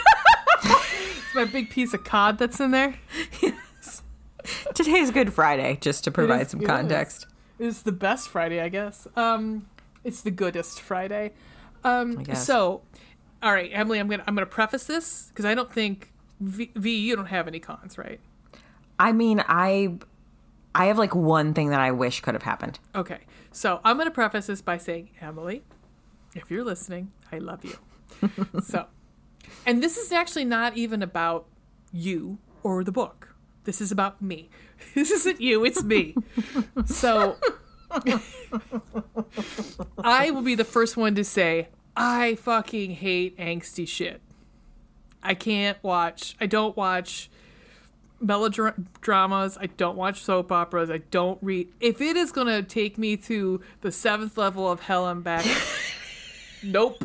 my 1.35 1.45
big 1.45 1.71
piece 1.71 1.93
of 1.95 2.05
cod 2.05 2.39
that's 2.39 2.61
in 2.61 2.71
there. 2.71 2.95
Yes. 3.43 4.03
Today's 4.75 5.11
Good 5.11 5.33
Friday, 5.33 5.79
just 5.81 6.05
to 6.05 6.11
provide 6.11 6.43
is- 6.43 6.51
some 6.51 6.61
context. 6.61 7.27
It's 7.59 7.81
the 7.83 7.91
best 7.93 8.29
Friday, 8.29 8.61
I 8.61 8.69
guess. 8.69 9.09
Um, 9.17 9.67
it's 10.07 10.23
the 10.23 10.31
goodest 10.31 10.81
Friday. 10.81 11.33
Um, 11.85 12.25
so, 12.35 12.83
all 13.43 13.53
right, 13.53 13.71
Emily, 13.73 13.99
I'm 13.99 14.09
gonna 14.09 14.25
I'm 14.27 14.35
gonna 14.35 14.47
preface 14.47 14.85
this 14.85 15.27
because 15.29 15.45
I 15.45 15.55
don't 15.55 15.71
think 15.71 16.13
v, 16.41 16.71
v 16.75 16.97
you 16.97 17.17
don't 17.17 17.27
have 17.27 17.49
any 17.49 17.59
cons, 17.59 17.99
right? 17.99 18.21
I 18.99 19.13
mean, 19.13 19.43
I 19.47 19.99
I 20.75 20.87
have 20.87 20.97
like 20.97 21.15
one 21.15 21.55
thing 21.55 21.71
that 21.71 21.81
I 21.81 21.91
wish 21.91 22.21
could 22.21 22.35
have 22.35 22.45
happened. 22.45 22.79
Okay, 22.95 23.21
so 23.51 23.81
I'm 23.85 23.99
gonna 23.99 24.11
preface 24.11 24.47
this 24.47 24.63
by 24.63 24.79
saying, 24.79 25.11
Emily, 25.21 25.65
if 26.35 26.51
you're 26.51 26.65
listening, 26.65 27.13
I 27.33 27.39
love 27.39 27.65
you. 27.65 27.79
so, 28.63 28.87
and 29.67 29.83
this 29.83 29.97
is 29.97 30.13
actually 30.13 30.45
not 30.45 30.77
even 30.77 31.03
about 31.03 31.47
you 31.93 32.39
or 32.63 32.85
the 32.85 32.93
book. 32.93 33.35
This 33.65 33.81
is 33.81 33.91
about 33.91 34.23
me. 34.23 34.49
This 34.95 35.11
isn't 35.11 35.41
you, 35.41 35.65
it's 35.65 35.83
me. 35.83 36.15
So, 36.87 37.37
I 39.99 40.31
will 40.31 40.43
be 40.43 40.55
the 40.55 40.65
first 40.65 40.97
one 40.97 41.15
to 41.15 41.25
say, 41.25 41.69
I 41.97 42.35
fucking 42.37 42.93
hate 42.93 43.39
angsty 43.39 43.87
shit. 43.89 44.21
I 45.23 45.35
can't 45.35 45.83
watch, 45.83 46.37
I 46.41 46.47
don't 46.47 46.77
watch 46.77 47.31
melodramas. 48.21 49.59
I 49.59 49.67
don't 49.67 49.97
watch 49.97 50.23
soap 50.23 50.53
operas. 50.53 50.91
I 50.91 50.99
don't 50.99 51.39
read. 51.43 51.69
If 51.81 52.01
it 52.01 52.17
is 52.17 52.33
going 52.33 52.47
to 52.47 52.63
take 52.63 52.99
me 52.99 53.17
to 53.19 53.61
the 53.81 53.93
seventh 53.93 54.37
level 54.37 54.71
of 54.71 54.81
hell 54.81 55.09
and 55.09 55.23
back, 55.23 55.45
nope. 56.63 57.05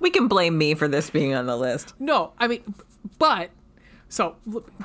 We 0.00 0.10
can 0.10 0.28
blame 0.28 0.56
me 0.56 0.74
for 0.74 0.88
this 0.88 1.10
being 1.10 1.34
on 1.34 1.46
the 1.46 1.56
list. 1.56 1.94
No, 1.98 2.32
I 2.38 2.46
mean, 2.46 2.74
but 3.18 3.50
so 4.08 4.36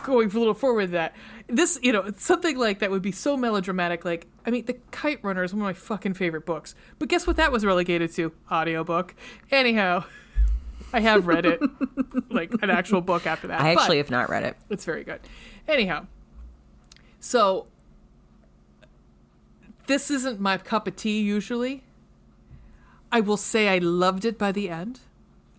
going 0.03 0.29
a 0.29 0.37
little 0.37 0.53
forward 0.53 0.91
that, 0.91 1.13
this 1.47 1.77
you 1.81 1.91
know 1.91 2.11
something 2.17 2.57
like 2.57 2.79
that 2.79 2.89
would 2.89 3.01
be 3.01 3.11
so 3.11 3.37
melodramatic. 3.37 4.05
Like 4.05 4.27
I 4.45 4.51
mean, 4.51 4.65
The 4.65 4.73
Kite 4.91 5.23
Runner 5.23 5.43
is 5.43 5.53
one 5.53 5.61
of 5.61 5.65
my 5.65 5.73
fucking 5.73 6.15
favorite 6.15 6.45
books. 6.45 6.75
But 6.99 7.09
guess 7.09 7.25
what? 7.25 7.37
That 7.37 7.51
was 7.51 7.65
relegated 7.65 8.13
to 8.15 8.33
audiobook. 8.51 9.15
Anyhow, 9.51 10.05
I 10.91 10.99
have 10.99 11.27
read 11.27 11.45
it 11.45 11.61
like 12.29 12.53
an 12.61 12.69
actual 12.69 13.01
book 13.01 13.25
after 13.25 13.47
that. 13.47 13.61
I 13.61 13.71
actually 13.71 13.97
have 13.97 14.11
not 14.11 14.29
read 14.29 14.43
it. 14.43 14.57
It's 14.69 14.85
very 14.85 15.03
good. 15.03 15.21
Anyhow, 15.67 16.07
so 17.19 17.67
this 19.87 20.11
isn't 20.11 20.39
my 20.39 20.57
cup 20.57 20.87
of 20.87 20.95
tea 20.95 21.21
usually. 21.21 21.83
I 23.11 23.19
will 23.21 23.37
say 23.37 23.69
I 23.69 23.77
loved 23.77 24.25
it 24.25 24.37
by 24.37 24.51
the 24.51 24.69
end. 24.69 24.99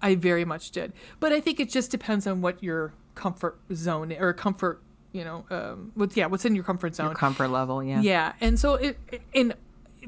I 0.02 0.14
very 0.14 0.44
much 0.44 0.70
did. 0.70 0.92
But 1.20 1.32
I 1.32 1.40
think 1.40 1.58
it 1.58 1.70
just 1.70 1.90
depends 1.90 2.26
on 2.26 2.42
what 2.42 2.62
your 2.62 2.92
comfort 3.14 3.58
zone 3.72 4.12
or 4.12 4.32
comfort, 4.32 4.82
you 5.14 5.24
know, 5.24 5.46
um, 5.48 5.92
with 5.96 6.14
yeah, 6.16 6.26
what's 6.26 6.44
in 6.44 6.54
your 6.54 6.64
comfort 6.64 6.94
zone. 6.94 7.06
Your 7.06 7.14
comfort 7.14 7.48
level, 7.48 7.82
yeah. 7.82 8.00
Yeah, 8.02 8.32
and 8.42 8.58
so 8.58 8.74
it 8.74 8.98
and 9.34 9.54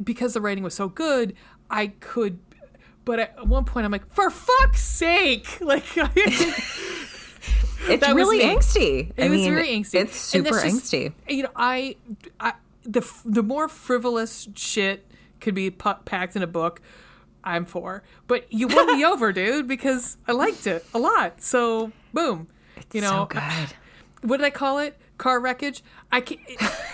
because 0.05 0.35
the 0.35 0.41
writing 0.43 0.63
was 0.65 0.75
so 0.75 0.89
good, 0.91 1.35
I 1.71 1.87
could. 2.01 2.39
But 3.07 3.21
at 3.21 3.47
one 3.47 3.65
point, 3.65 3.87
I'm 3.87 3.93
like, 3.93 4.13
for 4.13 4.29
fuck's 4.31 4.83
sake! 4.83 5.59
Like, 5.63 5.85
It's 7.89 8.09
really 8.09 8.41
angsty. 8.41 9.13
It 9.17 9.27
I 9.27 9.29
was 9.29 9.39
mean, 9.43 9.55
very 9.55 9.69
angsty. 9.69 9.95
It's 10.01 10.17
super 10.17 10.49
just- 10.51 10.65
angsty. 10.67 11.13
You 11.29 11.45
know, 11.45 11.51
I, 11.55 11.95
I 12.41 12.55
the 12.83 13.09
the 13.25 13.43
more 13.45 13.69
frivolous 13.69 14.49
shit 14.57 15.07
could 15.41 15.55
be 15.55 15.71
pu- 15.71 15.95
packed 16.05 16.35
in 16.35 16.43
a 16.43 16.47
book, 16.49 16.81
I'm 17.45 17.65
for. 17.65 18.03
But 18.27 18.53
you 18.53 18.67
won 18.67 18.87
me 18.97 19.05
over, 19.13 19.33
dude, 19.33 19.69
because 19.69 20.17
I 20.27 20.33
liked 20.33 20.67
it 20.67 20.85
a 20.95 20.99
lot. 20.99 21.41
So 21.43 21.93
boom, 22.13 22.49
you 22.93 23.01
know, 23.03 23.29
so 23.31 23.39
good. 23.41 23.75
What 24.23 24.39
did 24.39 24.47
I 24.47 24.51
call 24.51 24.79
it? 24.79 24.99
Car 25.19 25.41
wreckage. 25.41 25.83
I 26.13 26.21
can't. 26.21 26.41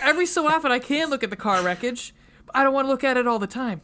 every 0.01 0.25
so 0.25 0.47
often 0.47 0.71
I 0.71 0.79
can 0.79 1.09
look 1.09 1.23
at 1.23 1.29
the 1.29 1.35
car 1.35 1.61
wreckage. 1.63 2.13
But 2.45 2.55
I 2.57 2.63
don't 2.63 2.73
want 2.73 2.85
to 2.85 2.89
look 2.91 3.03
at 3.03 3.17
it 3.17 3.27
all 3.27 3.39
the 3.39 3.47
time. 3.47 3.81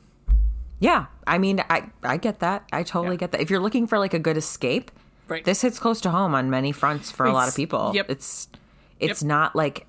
Yeah, 0.80 1.08
I 1.28 1.38
mean, 1.38 1.62
I 1.70 1.90
I 2.04 2.18
get 2.18 2.40
that. 2.40 2.64
I 2.72 2.84
totally 2.84 3.16
Yeah. 3.16 3.20
get 3.20 3.32
that. 3.34 3.42
If 3.42 3.50
you're 3.50 3.60
looking 3.60 3.86
for 3.88 4.00
like 4.00 4.14
a 4.14 4.20
good 4.20 4.38
escape, 4.38 4.92
Right. 5.28 5.44
this 5.44 5.62
hits 5.62 5.78
close 5.80 6.00
to 6.02 6.10
home 6.12 6.34
on 6.34 6.50
many 6.50 6.72
fronts 6.72 7.12
for 7.12 7.26
a 7.26 7.34
lot 7.34 7.48
of 7.50 7.56
people. 7.56 7.92
yep. 7.94 8.10
It's 8.10 8.48
it's 9.00 9.24
not 9.24 9.56
like 9.56 9.86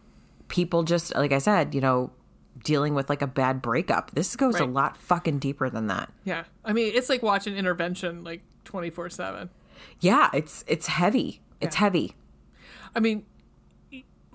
people 0.48 0.82
just 0.82 1.14
like 1.14 1.32
I 1.32 1.38
said, 1.38 1.74
you 1.74 1.80
know, 1.80 2.11
dealing 2.64 2.94
with 2.94 3.09
like 3.09 3.22
a 3.22 3.26
bad 3.28 3.62
breakup. 3.62 4.11
This 4.12 4.34
goes 4.36 4.59
a 4.59 4.64
lot 4.66 4.96
fucking 4.96 5.38
deeper 5.38 5.70
than 5.70 5.86
that. 5.86 6.12
Yeah, 6.24 6.44
I 6.64 6.72
mean, 6.72 6.92
it's 6.94 7.09
like 7.09 7.22
watching 7.22 7.57
Intervention 7.57 8.24
like 8.24 8.42
twenty 8.64 8.90
four 8.90 9.09
seven. 9.11 9.48
Yeah, 10.01 10.28
it's 10.34 10.64
it's 10.66 10.88
heavy. 10.88 11.40
It's 11.61 11.76
Yeah. 11.76 11.80
heavy. 11.80 12.14
I 12.94 13.01
mean, 13.01 13.24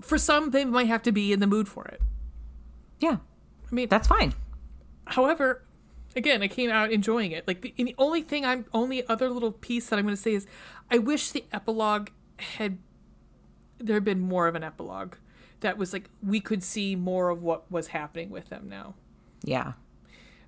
for 0.06 0.18
some 0.18 0.50
they 0.50 0.64
might 0.64 0.86
have 0.88 1.02
to 1.04 1.12
be 1.12 1.32
in 1.32 1.40
the 1.40 1.46
mood 1.46 1.68
for 1.68 1.84
it. 1.86 2.00
Yeah, 2.98 3.16
I 3.70 3.74
mean, 3.74 3.88
that's 3.88 4.08
fine. 4.08 4.34
However, 5.06 5.62
again, 6.14 6.42
I 6.42 6.48
came 6.48 6.70
out 6.70 6.90
enjoying 6.90 7.32
it. 7.32 7.46
Like 7.46 7.60
the, 7.62 7.74
the 7.76 7.94
only 7.98 8.22
thing 8.22 8.44
I'm 8.44 8.64
only 8.72 9.06
other 9.06 9.28
little 9.28 9.52
piece 9.52 9.88
that 9.88 9.98
I'm 9.98 10.04
going 10.04 10.16
to 10.16 10.20
say 10.20 10.34
is, 10.34 10.46
I 10.90 10.98
wish 10.98 11.30
the 11.30 11.44
epilogue 11.52 12.08
had 12.38 12.78
there 13.78 13.94
had 13.96 14.04
been 14.04 14.20
more 14.20 14.48
of 14.48 14.54
an 14.54 14.62
epilogue 14.64 15.16
that 15.60 15.76
was 15.78 15.92
like 15.92 16.08
we 16.22 16.40
could 16.40 16.62
see 16.62 16.96
more 16.96 17.28
of 17.30 17.42
what 17.42 17.70
was 17.70 17.88
happening 17.88 18.30
with 18.30 18.48
them 18.48 18.68
now. 18.68 18.94
Yeah. 19.44 19.72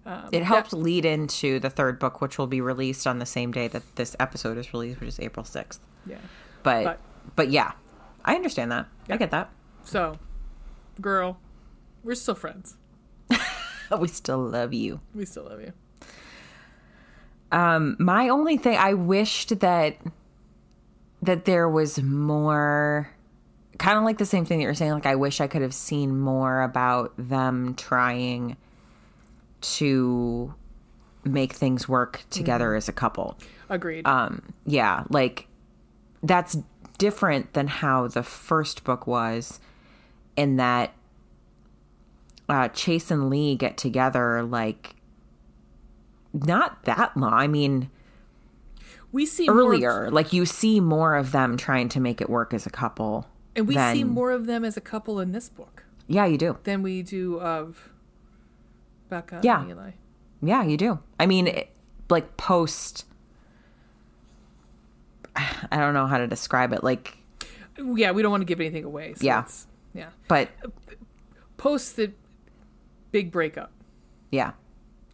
Um, 0.07 0.29
It 0.33 0.43
helped 0.45 0.73
lead 0.73 1.05
into 1.05 1.61
the 1.61 1.69
third 1.71 1.99
book, 1.99 2.21
which 2.23 2.39
will 2.39 2.47
be 2.47 2.61
released 2.63 3.07
on 3.07 3.19
the 3.19 3.27
same 3.27 3.53
day 3.53 3.69
that 3.69 3.83
this 3.97 4.17
episode 4.19 4.57
is 4.57 4.73
released, 4.73 5.01
which 5.01 5.09
is 5.09 5.21
April 5.21 5.45
sixth. 5.45 5.81
Yeah. 6.07 6.17
But, 6.63 6.85
But- 6.85 7.01
but 7.37 7.51
yeah, 7.51 7.73
I 8.29 8.35
understand 8.35 8.71
that. 8.73 8.87
I 9.09 9.17
get 9.17 9.31
that. 9.31 9.51
So, 9.85 10.19
girl, 11.01 11.39
we're 12.05 12.15
still 12.15 12.35
friends. 12.35 12.77
We 13.99 14.09
still 14.09 14.41
love 14.41 14.75
you. 14.75 15.01
We 15.15 15.25
still 15.25 15.45
love 15.45 15.63
you. 15.63 15.73
Um, 17.51 17.97
my 17.99 18.29
only 18.29 18.59
thing 18.59 18.77
I 18.77 18.93
wished 18.93 19.61
that 19.61 19.97
that 21.23 21.47
there 21.47 21.71
was 21.71 22.03
more 22.03 23.11
kind 23.79 23.97
of 23.97 24.05
like 24.05 24.19
the 24.19 24.27
same 24.27 24.45
thing 24.45 24.59
that 24.59 24.65
you're 24.65 24.75
saying 24.75 24.93
like 24.93 25.07
I 25.07 25.15
wish 25.15 25.41
I 25.41 25.47
could 25.47 25.63
have 25.63 25.73
seen 25.73 26.21
more 26.21 26.61
about 26.61 27.15
them 27.17 27.75
trying 27.77 28.59
to 29.63 30.55
make 31.25 31.55
things 31.55 31.89
work 31.89 32.25
together 32.29 32.75
as 32.75 32.91
a 32.91 32.93
couple. 32.93 33.39
Agreed. 33.71 34.07
Um 34.07 34.53
yeah, 34.67 35.05
like 35.09 35.49
that's 36.23 36.59
different 36.99 37.53
than 37.55 37.67
how 37.69 38.07
the 38.09 38.23
first 38.23 38.85
book 38.85 39.07
was 39.07 39.61
in 40.37 40.57
that 40.57 40.93
uh 42.49 42.69
Chase 42.69 43.11
and 43.11 43.31
Lee 43.31 43.55
get 43.57 43.77
together 43.77 44.43
like 44.43 44.97
not 46.33 46.83
that 46.85 47.17
long. 47.17 47.33
I 47.33 47.47
mean, 47.47 47.91
we 49.13 49.25
see 49.27 49.47
more 49.49 49.61
of- 49.61 49.69
earlier. 49.69 50.11
Like 50.11 50.33
you 50.33 50.45
see 50.47 50.79
more 50.81 51.17
of 51.17 51.33
them 51.33 51.57
trying 51.57 51.89
to 51.91 52.01
make 52.01 52.21
it 52.21 52.29
work 52.29 52.53
as 52.53 52.67
a 52.67 52.71
couple. 52.71 53.27
and 53.57 53.67
we 53.67 53.75
see 53.75 54.05
more 54.05 54.31
of 54.31 54.47
them 54.47 54.65
as 54.65 54.77
a 54.77 54.81
couple 54.81 55.19
in 55.21 55.33
this 55.33 55.49
book 55.49 55.85
Yeah, 56.07 56.27
you 56.27 56.39
do. 56.39 56.59
than 56.65 56.83
we 56.83 57.03
do 57.03 57.41
of 57.41 57.91
Becca 59.09 59.41
Yeah. 59.43 59.63
and 59.63 59.71
Eli. 59.71 59.91
Yeah, 60.43 60.63
you 60.63 60.77
do. 60.77 61.01
I 61.19 61.27
mean, 61.27 61.47
it, 61.49 61.71
like 62.09 62.37
post. 62.37 63.05
I 65.73 65.77
don't 65.79 65.95
know 65.95 66.07
how 66.07 66.19
to 66.19 66.27
describe 66.27 66.73
it. 66.73 66.83
Like, 66.85 67.17
Yeah, 67.79 68.11
we 68.13 68.23
don't 68.23 68.31
want 68.31 68.41
to 68.43 68.47
give 68.47 68.61
anything 68.61 68.85
away. 68.85 69.15
So 69.15 69.25
Yeah. 69.25 69.45
yeah. 69.95 70.09
but 70.29 70.49
Post 71.57 71.97
the 71.97 72.13
big 73.11 73.31
breakup. 73.33 73.71
yeah. 74.31 74.53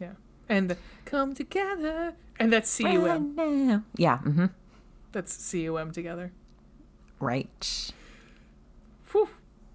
Yeah. 0.01 0.13
And 0.49 0.69
the 0.71 0.77
come 1.05 1.35
together. 1.35 2.15
And 2.39 2.53
that's 2.53 2.69
C 2.69 2.83
U 2.93 3.07
M. 3.07 3.85
Yeah. 3.97 4.19
mm-hmm. 4.19 4.47
That's 5.13 5.33
C 5.33 5.63
U 5.63 5.77
M 5.79 5.93
together. 5.93 6.33
Right. 7.21 7.93
Whew. 9.13 9.29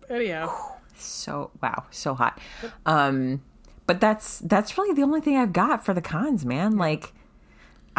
Anyhow. 0.10 0.54
So 0.96 1.50
wow, 1.64 1.86
so 1.92 2.14
hot. 2.14 2.40
Um, 2.86 3.42
but 3.88 4.02
that's 4.02 4.40
that's 4.40 4.78
really 4.78 4.94
the 4.94 5.02
only 5.04 5.22
thing 5.22 5.38
I've 5.38 5.54
got 5.54 5.86
for 5.86 5.94
the 5.94 6.02
cons, 6.02 6.46
man. 6.46 6.78
Like, 6.78 7.14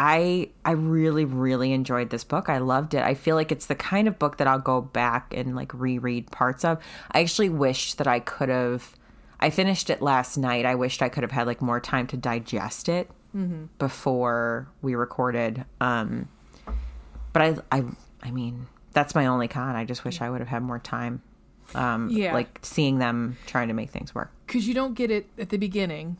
I 0.03 0.49
I 0.65 0.71
really 0.71 1.25
really 1.25 1.71
enjoyed 1.73 2.09
this 2.09 2.23
book. 2.23 2.49
I 2.49 2.57
loved 2.57 2.95
it. 2.95 3.03
I 3.03 3.13
feel 3.13 3.35
like 3.35 3.51
it's 3.51 3.67
the 3.67 3.75
kind 3.75 4.07
of 4.07 4.17
book 4.17 4.37
that 4.37 4.47
I'll 4.47 4.57
go 4.57 4.81
back 4.81 5.31
and 5.37 5.55
like 5.55 5.71
reread 5.75 6.31
parts 6.31 6.65
of. 6.65 6.81
I 7.11 7.19
actually 7.21 7.49
wished 7.49 7.99
that 7.99 8.07
I 8.07 8.19
could 8.19 8.49
have. 8.49 8.95
I 9.39 9.51
finished 9.51 9.91
it 9.91 10.01
last 10.01 10.37
night. 10.37 10.65
I 10.65 10.73
wished 10.73 11.03
I 11.03 11.09
could 11.09 11.21
have 11.21 11.31
had 11.31 11.45
like 11.45 11.61
more 11.61 11.79
time 11.79 12.07
to 12.07 12.17
digest 12.17 12.89
it 12.89 13.11
before 13.77 14.67
we 14.81 14.95
recorded. 14.95 15.65
Um, 15.79 16.29
but 17.31 17.41
I 17.43 17.55
I 17.71 17.83
I 18.23 18.31
mean 18.31 18.65
that's 18.93 19.13
my 19.13 19.27
only 19.27 19.47
con. 19.47 19.75
I 19.75 19.85
just 19.85 20.03
wish 20.03 20.19
I 20.19 20.31
would 20.31 20.39
have 20.39 20.47
had 20.49 20.63
more 20.63 20.79
time. 20.79 21.21
Um, 21.75 22.09
Yeah. 22.09 22.33
like 22.33 22.59
seeing 22.63 22.97
them 22.97 23.37
trying 23.45 23.67
to 23.69 23.73
make 23.75 23.91
things 23.91 24.13
work. 24.15 24.31
Because 24.47 24.67
you 24.67 24.73
don't 24.73 24.95
get 24.95 25.11
it 25.11 25.27
at 25.37 25.49
the 25.49 25.57
beginning. 25.57 26.17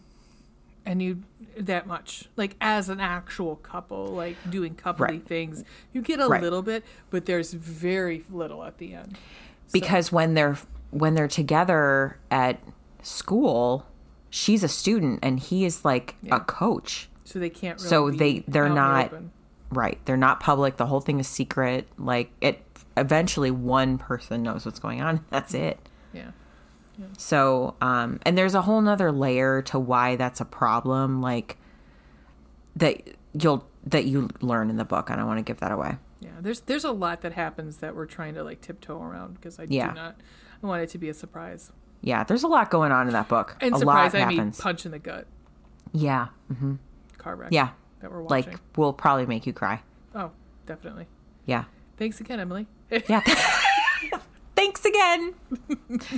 And 0.85 1.01
you 1.01 1.23
that 1.57 1.85
much. 1.85 2.25
Like 2.37 2.55
as 2.61 2.89
an 2.89 2.99
actual 2.99 3.57
couple, 3.57 4.07
like 4.07 4.35
doing 4.49 4.73
coupley 4.75 4.99
Right. 4.99 5.25
things. 5.27 5.63
You 5.93 6.01
get 6.01 6.19
a 6.19 6.27
Right. 6.27 6.41
little 6.41 6.61
bit, 6.61 6.83
but 7.09 7.25
there's 7.25 7.53
very 7.53 8.23
little 8.31 8.63
at 8.63 8.77
the 8.77 8.93
end. 8.93 9.17
because 9.71 10.11
when 10.11 10.33
they're 10.33 10.57
when 10.89 11.13
they're 11.15 11.27
together 11.29 12.17
at 12.29 12.59
school 13.01 13.85
she's 14.29 14.63
a 14.63 14.67
student 14.67 15.19
and 15.23 15.39
he 15.39 15.63
is 15.65 15.83
like 15.85 16.15
Yeah. 16.21 16.35
a 16.35 16.39
coach 16.41 17.09
So 17.23 17.39
they 17.39 17.49
can't 17.49 17.77
really 17.79 17.89
So 17.89 18.11
they- 18.11 18.43
they're 18.47 18.63
out 18.65 18.69
in 18.69 18.75
the 18.75 18.81
not- 18.81 19.05
open. 19.05 19.31
right 19.71 19.97
they're 20.05 20.17
not 20.17 20.39
public 20.41 20.75
the 20.77 20.87
whole 20.87 20.99
thing 20.99 21.19
is 21.21 21.27
secret 21.29 21.87
like 21.97 22.31
it 22.41 22.61
eventually 22.97 23.49
one 23.51 23.97
person 23.97 24.43
knows 24.43 24.65
what's 24.65 24.79
going 24.79 25.01
on 25.01 25.23
that's 25.29 25.53
it 25.53 25.79
Yeah. 26.13 26.31
So 27.17 27.75
um 27.81 28.19
and 28.25 28.37
there's 28.37 28.55
a 28.55 28.61
whole 28.61 28.81
nother 28.81 29.11
layer 29.11 29.61
to 29.61 29.79
why 29.79 30.15
that's 30.15 30.39
a 30.41 30.45
problem 30.45 31.21
like 31.21 31.57
that 32.75 33.01
you'll 33.33 33.65
that 33.85 34.05
you 34.05 34.29
learn 34.41 34.69
in 34.69 34.77
the 34.77 34.85
book 34.85 35.09
i 35.11 35.15
don't 35.15 35.27
want 35.27 35.37
to 35.37 35.43
give 35.43 35.59
that 35.59 35.71
away 35.71 35.97
Yeah, 36.21 36.29
there's 36.39 36.61
there's 36.61 36.83
a 36.85 36.91
lot 36.91 37.21
that 37.21 37.33
happens 37.33 37.77
that 37.77 37.95
we're 37.95 38.05
trying 38.05 38.35
to 38.35 38.43
like 38.43 38.61
tiptoe 38.61 39.01
around 39.01 39.35
because 39.35 39.59
I 39.59 39.65
Yeah. 39.69 39.89
do 39.89 39.95
not 39.95 40.15
I 40.63 40.67
want 40.67 40.83
it 40.83 40.89
to 40.89 40.97
be 40.99 41.09
a 41.09 41.13
surprise. 41.13 41.71
yeah 42.01 42.23
there's 42.23 42.43
a 42.43 42.47
lot 42.47 42.69
going 42.69 42.91
on 42.91 43.07
in 43.07 43.13
that 43.13 43.27
book 43.27 43.57
And 43.61 43.73
a 43.75 43.79
surprise, 43.79 44.13
lot 44.13 44.21
I 44.21 44.25
mean 44.27 44.51
punch 44.51 44.85
in 44.85 44.91
the 44.91 44.99
gut, 44.99 45.25
yeah 45.93 46.27
Mm-hmm. 46.53 46.75
car 47.17 47.35
wreck. 47.35 47.49
yeah 47.51 47.69
that 48.01 48.11
we're 48.11 48.21
watching. 48.21 48.51
like 48.53 48.59
will 48.77 48.93
probably 48.93 49.25
make 49.25 49.45
you 49.47 49.53
cry 49.53 49.81
oh, 50.15 50.31
definitely. 50.65 51.07
yeah 51.45 51.63
Thanks 51.97 52.19
again, 52.19 52.39
Emily. 52.39 52.65
Yeah. 53.07 53.21
Thanks 54.55 54.83
again. 54.85 55.35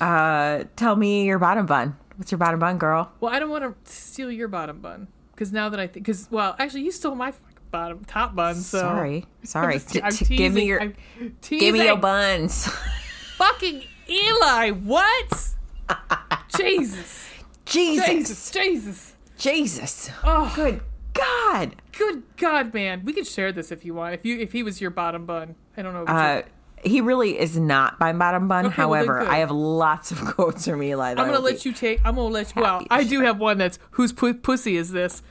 uh, 0.00 0.64
tell 0.76 0.96
me 0.96 1.24
your 1.26 1.38
bottom 1.38 1.66
bun. 1.66 1.96
What's 2.16 2.30
your 2.30 2.38
bottom 2.38 2.60
bun, 2.60 2.78
girl? 2.78 3.10
well, 3.20 3.32
I 3.32 3.38
don't 3.38 3.50
want 3.50 3.64
to 3.64 3.92
steal 3.92 4.30
your 4.30 4.48
bottom 4.48 4.80
bun 4.80 5.08
because 5.32 5.52
now 5.52 5.68
that 5.70 5.80
I 5.80 5.86
think, 5.86 6.04
because 6.06 6.28
well, 6.30 6.54
actually, 6.58 6.82
you 6.82 6.92
stole 6.92 7.14
my 7.14 7.32
bottom 7.70 8.04
top 8.04 8.34
bun. 8.34 8.54
So 8.56 8.78
Sorry, 8.78 9.24
sorry. 9.42 9.74
I'm 9.74 9.80
just- 9.80 10.22
I'm 10.22 10.36
give 10.36 10.52
me 10.54 10.64
your, 10.66 10.92
give 11.40 11.72
me 11.72 11.84
your 11.84 11.96
buns. 11.96 12.66
Fucking 13.36 13.82
Eli, 14.08 14.70
what? 14.70 15.48
Jesus, 16.56 17.28
Jesus, 17.64 18.06
Jesus, 18.06 18.50
Jesus. 18.50 19.14
Jesus. 19.38 20.10
Oh, 20.22 20.52
Good 20.54 20.80
God. 21.14 21.76
Good 21.98 22.22
God, 22.36 22.72
man! 22.72 23.02
We 23.04 23.12
could 23.12 23.26
share 23.26 23.52
this 23.52 23.70
if 23.72 23.84
you 23.84 23.94
want. 23.94 24.14
If 24.14 24.24
you 24.24 24.38
if 24.38 24.52
he 24.52 24.62
was 24.62 24.80
your 24.80 24.90
bottom 24.90 25.26
bun, 25.26 25.56
I 25.76 25.82
don't 25.82 25.92
know. 25.92 26.04
Uh, 26.04 26.42
he 26.82 27.00
really 27.00 27.38
is 27.38 27.58
not 27.58 27.98
my 28.00 28.12
bottom 28.12 28.48
bun. 28.48 28.66
Okay, 28.66 28.74
However, 28.74 29.20
good. 29.20 29.28
I 29.28 29.38
have 29.38 29.50
lots 29.50 30.10
of 30.10 30.20
quotes 30.24 30.66
from 30.66 30.82
Eli. 30.82 31.14
That 31.14 31.20
I'm 31.20 31.26
gonna 31.26 31.40
let 31.40 31.64
you 31.64 31.72
take. 31.72 32.00
I'm 32.04 32.16
gonna 32.16 32.28
let 32.28 32.54
you. 32.54 32.62
Well, 32.62 32.84
I 32.90 33.04
do 33.04 33.20
have 33.20 33.38
one 33.38 33.58
that's 33.58 33.78
whose 33.92 34.12
pu- 34.12 34.34
pussy 34.34 34.76
is 34.76 34.90
this? 34.90 35.22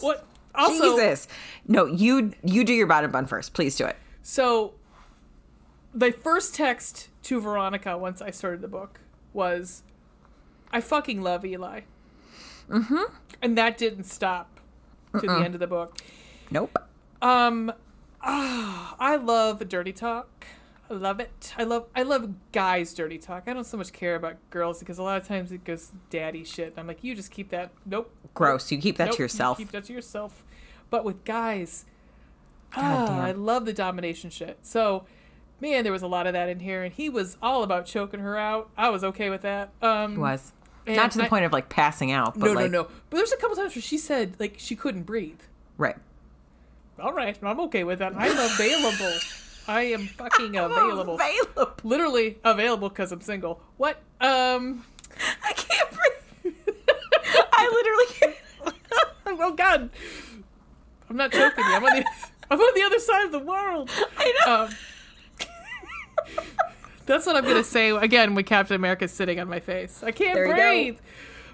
What? 0.00 0.26
Also, 0.54 0.96
Jesus. 0.96 1.26
No, 1.66 1.86
you 1.86 2.32
you 2.44 2.64
do 2.64 2.72
your 2.72 2.86
bottom 2.86 3.10
bun 3.10 3.26
first. 3.26 3.54
Please 3.54 3.76
do 3.76 3.86
it. 3.86 3.96
so 4.22 4.74
the 5.94 6.10
first 6.12 6.54
text 6.54 7.08
to 7.22 7.40
Veronica 7.40 7.96
once 7.96 8.20
I 8.20 8.30
started 8.30 8.60
the 8.60 8.68
book 8.68 9.00
was, 9.32 9.82
"I 10.72 10.80
fucking 10.80 11.22
love 11.22 11.44
Eli," 11.44 11.80
mm-hmm. 12.68 13.14
and 13.42 13.58
that 13.58 13.76
didn't 13.78 14.04
stop 14.04 14.60
to 15.20 15.26
the 15.26 15.38
end 15.38 15.54
of 15.54 15.60
the 15.60 15.66
book. 15.66 15.98
Nope. 16.50 16.78
Um, 17.22 17.72
ah, 18.24 18.96
I 19.00 19.16
love 19.16 19.66
dirty 19.68 19.92
talk. 19.92 20.46
I 20.90 20.94
love 20.94 21.18
it. 21.18 21.54
I 21.56 21.64
love 21.64 21.86
I 21.96 22.02
love 22.02 22.34
guys' 22.52 22.92
dirty 22.92 23.18
talk. 23.18 23.44
I 23.46 23.54
don't 23.54 23.64
so 23.64 23.76
much 23.78 23.92
care 23.92 24.16
about 24.16 24.36
girls 24.50 24.80
because 24.80 24.98
a 24.98 25.02
lot 25.02 25.20
of 25.20 25.26
times 25.26 25.50
it 25.50 25.64
goes 25.64 25.92
daddy 26.10 26.44
shit. 26.44 26.68
And 26.68 26.78
I'm 26.78 26.86
like, 26.86 27.02
you 27.02 27.14
just 27.14 27.30
keep 27.30 27.48
that. 27.50 27.70
Nope. 27.86 28.14
Gross. 28.34 28.70
You 28.70 28.78
keep 28.78 28.96
that 28.98 29.06
nope, 29.06 29.16
to 29.16 29.22
yourself. 29.22 29.58
You 29.58 29.64
keep 29.64 29.72
that 29.72 29.84
to 29.84 29.92
yourself. 29.92 30.44
But 30.90 31.04
with 31.04 31.24
guys, 31.24 31.86
ah. 32.76 33.22
I 33.22 33.32
love 33.32 33.64
the 33.64 33.72
domination 33.72 34.28
shit. 34.30 34.58
So, 34.62 35.06
man, 35.60 35.84
there 35.84 35.92
was 35.92 36.02
a 36.02 36.06
lot 36.06 36.26
of 36.26 36.34
that 36.34 36.48
in 36.50 36.60
here, 36.60 36.82
and 36.84 36.92
he 36.92 37.08
was 37.08 37.38
all 37.42 37.62
about 37.62 37.86
choking 37.86 38.20
her 38.20 38.36
out. 38.36 38.68
I 38.76 38.90
was 38.90 39.02
okay 39.04 39.30
with 39.30 39.40
that. 39.42 39.70
Um, 39.80 40.16
was 40.16 40.52
not 40.86 41.10
to 41.12 41.18
the 41.18 41.24
I- 41.24 41.28
point 41.28 41.46
of 41.46 41.52
like 41.52 41.70
passing 41.70 42.12
out, 42.12 42.38
but 42.38 42.48
No, 42.48 42.52
like 42.52 42.70
no, 42.70 42.82
no. 42.82 42.88
But 43.08 43.16
there's 43.16 43.32
a 43.32 43.38
couple 43.38 43.56
times 43.56 43.74
where 43.74 43.82
she 43.82 43.96
said 43.96 44.36
like 44.38 44.56
she 44.58 44.76
couldn't 44.76 45.04
breathe. 45.04 45.40
right. 45.78 45.96
All 46.98 47.12
right, 47.12 47.36
I'm 47.42 47.60
okay 47.60 47.84
with 47.84 47.98
that. 47.98 48.14
I'm 48.16 48.38
available. 48.52 49.18
I 49.66 49.82
am 49.82 50.06
fucking 50.06 50.56
available. 50.56 51.14
Available. 51.14 51.72
Literally 51.82 52.38
available 52.44 52.88
because 52.88 53.12
I'm 53.12 53.20
single. 53.20 53.60
What? 53.76 53.98
Um. 54.20 54.84
I 55.42 55.52
can't 55.52 55.88
breathe. 55.90 56.54
I 57.52 57.70
literally 57.72 58.06
can't. 58.18 58.36
Oh 59.26 59.52
God. 59.52 59.90
I'm 61.10 61.16
not 61.16 61.32
choking 61.32 61.64
you. 61.64 61.74
I'm 61.74 61.84
on 61.84 61.96
the. 61.96 62.04
I'm 62.50 62.60
on 62.60 62.74
the 62.74 62.82
other 62.82 62.98
side 62.98 63.24
of 63.26 63.32
the 63.32 63.38
world. 63.38 63.90
I 64.18 64.34
know. 64.46 64.64
Um, 64.64 64.70
that's 67.06 67.26
what 67.26 67.36
I'm 67.36 67.44
gonna 67.44 67.64
say 67.64 67.90
again 67.90 68.34
when 68.34 68.44
Captain 68.44 68.76
America's 68.76 69.12
sitting 69.12 69.40
on 69.40 69.48
my 69.48 69.60
face. 69.60 70.02
I 70.02 70.10
can't 70.10 70.34
There 70.34 70.54
breathe. 70.54 70.98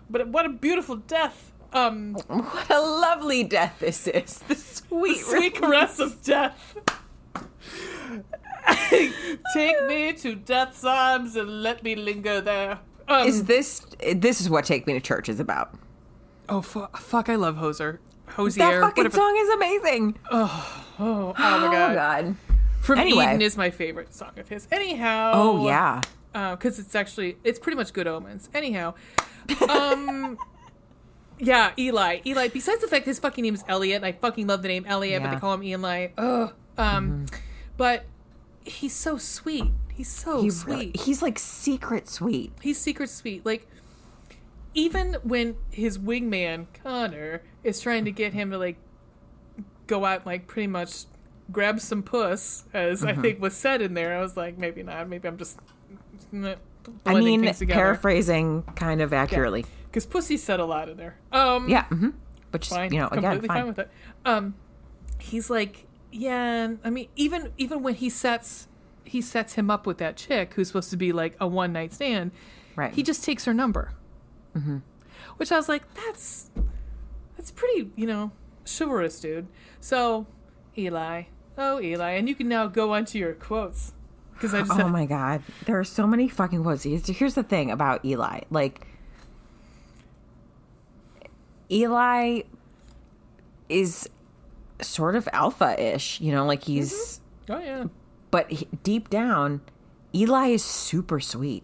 But 0.09 0.29
what 0.29 0.47
a 0.47 0.49
beautiful 0.49 0.97
death. 0.97 1.50
Um, 1.73 2.15
What 2.27 2.71
a 2.71 2.81
lovely 2.81 3.45
death 3.45 3.77
this 3.81 4.07
is. 4.07 4.39
The 4.49 4.55
sweet, 4.57 5.19
sweet 5.19 5.55
caress 5.55 5.99
of 6.01 6.23
death. 6.23 6.77
Take 9.55 9.87
me 9.87 10.13
to 10.15 10.35
death's 10.35 10.85
arms 10.85 11.37
and 11.37 11.63
let 11.63 11.83
me 11.83 11.95
linger 11.95 12.41
there. 12.41 12.79
Um, 13.09 13.27
Is 13.27 13.45
this 13.45 13.87
this 14.15 14.41
is 14.41 14.49
what 14.51 14.65
Take 14.65 14.87
Me 14.87 14.93
to 14.93 15.01
Church 15.01 15.29
is 15.29 15.41
about? 15.41 15.75
oh 16.49 16.61
fu- 16.63 16.87
fuck! 16.97 17.29
I 17.29 17.37
love 17.37 17.57
Hoser. 17.57 17.99
Hosier. 18.29 18.65
That 18.65 18.81
fucking 18.81 19.05
whatever- 19.05 19.17
song 19.17 19.37
is 19.41 19.49
amazing. 19.51 20.19
Oh, 20.31 20.85
oh 20.99 21.27
my 21.39 21.73
god. 21.73 21.91
Oh 21.91 21.95
god. 21.95 22.37
From 22.83 22.99
Anyway. 22.99 23.25
Eden 23.25 23.43
is 23.43 23.57
my 23.57 23.71
favorite 23.71 24.15
song 24.15 24.33
of 24.39 24.49
his. 24.49 24.67
Anyhow. 24.71 25.33
Oh 25.35 25.67
yeah. 25.67 26.01
because 26.33 26.79
it's 26.79 26.95
actually 26.95 27.37
it's 27.45 27.59
pretty 27.59 27.77
much 27.77 27.93
good 27.93 28.07
omens. 28.07 28.49
Anyhow, 28.55 28.95
um, 29.69 30.39
Yeah, 31.41 31.73
Eli. 31.79 32.21
Eli. 32.27 32.49
Besides 32.49 32.81
the 32.83 32.87
fact 32.89 33.07
his 33.07 33.19
fucking 33.19 33.43
name 33.43 33.55
is 33.55 33.65
Elliot, 33.67 33.97
and 33.97 34.05
I 34.07 34.13
fucking 34.13 34.47
love 34.47 34.63
the 34.63 34.69
name 34.69 34.85
Elliot, 34.87 35.23
but 35.23 35.29
Yeah. 35.29 35.35
they 35.35 35.41
call 35.41 35.55
him 35.55 35.63
Eli. 35.63 36.09
Ugh. 36.19 36.53
Um, 36.79 37.27
but 37.77 38.05
he's 38.65 38.95
so 38.95 39.17
sweet. 39.19 39.73
He's 39.93 40.09
so 40.09 40.43
He 40.43 40.51
sweet. 40.51 40.73
really- 40.73 40.93
he's 40.95 41.23
like 41.23 41.39
secret 41.39 42.09
sweet. 42.09 42.53
He's 42.63 42.79
secret 42.79 43.11
sweet. 43.11 43.45
Like 43.45 43.67
even 44.75 45.17
when 45.23 45.57
his 45.71 45.99
wingman 45.99 46.67
Connor 46.83 47.43
is 47.65 47.81
trying 47.81 48.05
to 48.05 48.13
get 48.13 48.33
him 48.33 48.51
to 48.51 48.59
like 48.59 48.77
go 49.87 50.05
out, 50.05 50.19
and, 50.19 50.27
like 50.27 50.47
pretty 50.47 50.69
much 50.69 51.05
grab 51.51 51.81
some 51.81 52.03
puss, 52.03 52.65
as 52.73 53.01
Mm-hmm. 53.03 53.19
I 53.19 53.23
think 53.23 53.41
was 53.41 53.55
said 53.57 53.83
in 53.83 53.95
there. 53.95 54.17
I 54.17 54.21
was 54.21 54.37
like, 54.37 54.57
maybe 54.59 54.83
not. 54.83 55.09
Maybe 55.09 55.27
I'm 55.27 55.37
just. 55.37 55.59
I 57.05 57.21
mean, 57.21 57.53
paraphrasing 57.69 58.63
kind 58.77 59.03
of 59.03 59.13
accurately. 59.13 59.67
Because 59.91 60.07
pussy 60.07 60.37
said 60.37 60.61
a 60.61 60.65
lot 60.65 60.89
in 60.89 60.97
there. 60.97 61.17
Um, 61.33 61.69
Yeah. 61.69 61.85
hmm 61.87 62.11
Which 62.51 62.67
is, 62.69 62.73
fine, 62.73 62.93
you 62.93 63.01
know, 63.01 63.09
again, 63.09 63.23
completely 63.23 63.49
fine. 63.49 63.57
fine 63.59 63.67
with 63.67 63.79
it. 63.81 63.91
Um, 64.25 64.55
he's 65.19 65.51
like, 65.51 65.87
yeah. 66.13 66.75
I 66.85 66.91
mean, 66.91 67.09
even 67.17 67.53
even 67.59 67.83
when 67.83 67.95
he 67.95 68.09
sets 68.11 68.69
he 69.05 69.21
sets 69.21 69.55
him 69.55 69.71
up 69.71 69.87
with 69.87 69.99
that 69.99 70.17
chick 70.17 70.55
who's 70.55 70.69
supposed 70.69 70.91
to 70.91 70.97
be 70.97 71.11
like 71.13 71.37
a 71.41 71.47
one 71.47 71.73
night 71.73 71.93
stand, 71.93 72.31
Right. 72.77 72.93
he 72.95 73.03
just 73.03 73.25
takes 73.25 73.45
her 73.45 73.55
number. 73.55 73.93
Mm-hmm. 74.57 74.79
Which 75.37 75.51
I 75.53 75.57
was 75.57 75.69
like, 75.69 75.83
that's 75.95 76.51
that's 77.37 77.51
pretty, 77.51 77.91
you 77.97 78.07
know, 78.07 78.31
chivalrous, 78.67 79.19
dude. 79.21 79.47
So, 79.81 80.27
Eli, 80.79 81.25
oh 81.59 81.81
Eli, 81.81 82.11
and 82.13 82.29
you 82.29 82.35
can 82.35 82.49
now 82.49 82.67
go 82.67 82.95
on 82.95 83.05
to 83.07 83.19
your 83.19 83.33
quotes 83.35 83.93
because 84.35 84.55
I 84.55 84.61
just 84.61 84.73
Oh 84.73 84.75
had, 84.77 84.87
my 84.93 85.07
god, 85.07 85.43
there 85.67 85.79
are 85.79 85.85
so 85.85 86.07
many 86.07 86.29
fucking 86.29 86.63
quotes. 86.63 86.85
Here's 86.85 87.35
the 87.35 87.43
thing 87.43 87.71
about 87.71 88.05
Eli. 88.05 88.41
Like 88.51 88.87
Eli 91.71 92.41
is 93.69 94.09
sort 94.83 95.15
of 95.15 95.29
alpha-ish, 95.33 96.21
you 96.21 96.33
know, 96.33 96.45
like 96.47 96.65
he's 96.65 97.21
oh 97.49 97.59
yeah, 97.59 97.85
but 98.31 98.51
he, 98.51 98.67
deep 98.83 99.11
down 99.11 99.61
Eli 100.15 100.49
is 100.49 100.65
super 100.65 101.21
sweet. 101.21 101.63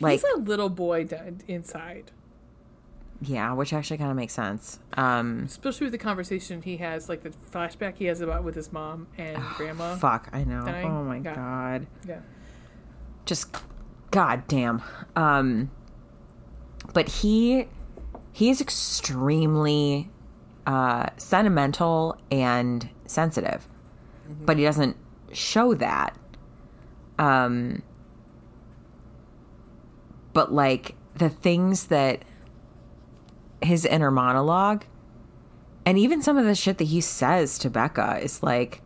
Like 0.00 0.20
he's 0.20 0.24
a 0.34 0.38
little 0.38 0.68
boy 0.68 1.06
inside. 1.46 2.10
yeah, 3.22 3.52
which 3.52 3.72
actually 3.72 3.98
kind 3.98 4.10
of 4.10 4.16
makes 4.16 4.32
sense. 4.32 4.80
Um 4.94 5.44
especially 5.46 5.84
with 5.86 5.92
the 5.92 5.98
conversation 5.98 6.62
he 6.62 6.78
has, 6.78 7.08
like 7.08 7.22
the 7.22 7.30
flashback 7.30 7.96
he 7.96 8.06
has 8.06 8.20
about 8.20 8.42
with 8.44 8.54
his 8.56 8.72
mom 8.72 9.06
and 9.16 9.40
grandma. 9.56 9.96
fuck, 9.96 10.28
I 10.32 10.42
know. 10.44 10.64
dying. 10.64 10.86
Oh 10.86 11.04
my 11.04 11.18
Yeah. 11.18 11.34
god. 11.34 11.86
Yeah, 12.08 12.20
just 13.26 13.54
god 14.10 14.46
damn 14.48 14.80
um 15.16 15.70
but 16.92 17.08
he 17.08 17.66
he 18.34 18.50
is 18.50 18.60
extremely 18.60 20.10
uh 20.66 21.06
sentimental 21.16 22.18
and 22.32 22.90
sensitive. 23.06 23.68
But 24.44 24.58
he 24.58 24.64
doesn't 24.64 24.96
show 25.32 25.72
that. 25.74 26.18
Um 27.18 27.82
but 30.32 30.52
like 30.52 30.96
the 31.14 31.30
things 31.30 31.86
that 31.86 32.22
his 33.62 33.86
inner 33.86 34.10
monologue 34.10 34.84
and 35.86 35.96
even 35.96 36.20
some 36.20 36.36
of 36.36 36.44
the 36.44 36.56
shit 36.56 36.78
that 36.78 36.84
he 36.84 37.00
says 37.00 37.56
to 37.60 37.70
Becca 37.70 38.18
is 38.20 38.42
like 38.42 38.80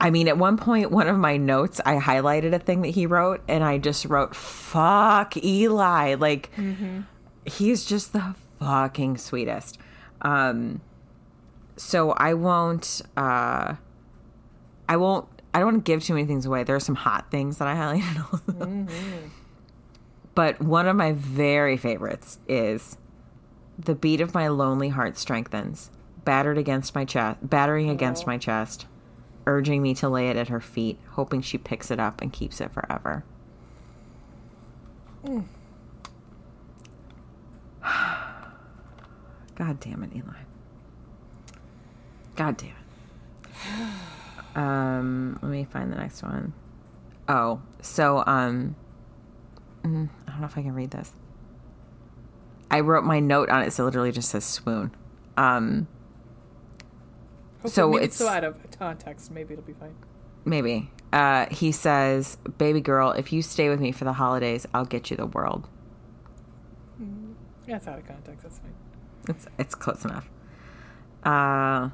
I 0.00 0.10
mean, 0.10 0.28
at 0.28 0.38
one 0.38 0.56
point, 0.56 0.92
one 0.92 1.08
of 1.08 1.18
my 1.18 1.36
notes, 1.36 1.80
I 1.84 1.96
highlighted 1.96 2.54
a 2.54 2.60
thing 2.60 2.82
that 2.82 2.90
he 2.90 3.06
wrote, 3.06 3.40
and 3.48 3.64
I 3.64 3.78
just 3.78 4.04
wrote, 4.04 4.36
fuck 4.36 5.36
Eli. 5.36 6.14
Like, 6.14 6.50
he's 7.48 7.84
just 7.84 8.12
the 8.12 8.34
fucking 8.58 9.18
sweetest. 9.18 9.78
Um, 10.22 10.80
so 11.76 12.12
I 12.12 12.34
won't, 12.34 13.02
uh, 13.16 13.74
I 14.88 14.96
won't, 14.96 15.26
I 15.54 15.60
don't 15.60 15.72
want 15.72 15.84
to 15.84 15.92
give 15.92 16.02
too 16.02 16.14
many 16.14 16.26
things 16.26 16.46
away. 16.46 16.64
There 16.64 16.76
are 16.76 16.80
some 16.80 16.94
hot 16.94 17.30
things 17.30 17.58
that 17.58 17.68
I 17.68 17.74
highlighted. 17.74 18.90
But 20.38 20.60
one 20.62 20.86
of 20.86 20.94
my 20.94 21.14
very 21.14 21.76
favorites 21.76 22.38
is 22.46 22.96
the 23.76 23.96
beat 23.96 24.20
of 24.20 24.34
my 24.34 24.46
lonely 24.46 24.90
heart 24.90 25.18
strengthens, 25.18 25.90
battered 26.24 26.56
against 26.56 26.94
my 26.94 27.04
chest, 27.04 27.40
battering 27.42 27.90
against 27.90 28.24
my 28.24 28.38
chest, 28.38 28.86
urging 29.46 29.82
me 29.82 29.94
to 29.94 30.08
lay 30.08 30.28
it 30.28 30.36
at 30.36 30.46
her 30.46 30.60
feet, 30.60 31.00
hoping 31.14 31.40
she 31.40 31.58
picks 31.58 31.90
it 31.90 31.98
up 31.98 32.22
and 32.22 32.32
keeps 32.32 32.60
it 32.60 32.70
forever. 32.70 33.24
God 39.58 39.80
damn 39.80 40.02
it, 40.04 40.10
Eli. 40.14 40.32
God 42.36 42.56
damn 42.56 42.70
it. 42.70 44.56
Um, 44.56 45.38
let 45.42 45.50
me 45.50 45.64
find 45.64 45.92
the 45.92 45.96
next 45.96 46.22
one. 46.22 46.52
Oh, 47.28 47.60
so 47.82 48.22
um, 48.26 48.76
mm, 49.82 50.08
I 50.26 50.30
don't 50.30 50.40
know 50.40 50.46
if 50.46 50.56
I 50.56 50.62
can 50.62 50.74
read 50.74 50.92
this. 50.92 51.12
I 52.70 52.80
wrote 52.80 53.02
my 53.04 53.18
note 53.20 53.48
on 53.50 53.62
it, 53.62 53.72
so 53.72 53.82
it 53.82 53.86
literally 53.86 54.12
just 54.12 54.30
says 54.30 54.44
swoon. 54.44 54.92
Um, 55.36 55.86
Hopefully, 57.62 57.70
So 57.72 57.96
it's- 57.96 58.14
so 58.16 58.28
out 58.28 58.44
of 58.44 58.56
context. 58.78 59.30
Maybe 59.32 59.54
it'll 59.54 59.64
be 59.64 59.72
fine. 59.72 59.94
maybe. 60.44 60.90
Uh, 61.12 61.46
he 61.50 61.72
says, 61.72 62.36
"Baby 62.58 62.80
girl, 62.80 63.10
if 63.12 63.32
you 63.32 63.42
stay 63.42 63.68
with 63.68 63.80
me 63.80 63.90
for 63.92 64.04
the 64.04 64.12
holidays, 64.12 64.66
I'll 64.72 64.84
get 64.84 65.10
you 65.10 65.16
the 65.16 65.26
world." 65.26 65.66
Yeah, 67.66 67.76
it's 67.76 67.86
out 67.88 67.98
of 67.98 68.06
context. 68.06 68.42
That's 68.44 68.58
fine. 68.58 68.72
It's 69.28 69.46
it's 69.58 69.74
close 69.74 70.04
enough. 70.04 70.28
Uh, 71.22 71.90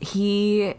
he, 0.00 0.74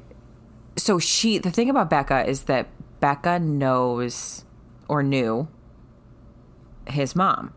so 0.75 0.99
she. 0.99 1.37
The 1.37 1.51
thing 1.51 1.69
about 1.69 1.89
Becca 1.89 2.27
is 2.27 2.43
that 2.43 2.67
Becca 2.99 3.39
knows 3.39 4.45
or 4.87 5.03
knew 5.03 5.47
his 6.87 7.15
mom 7.15 7.53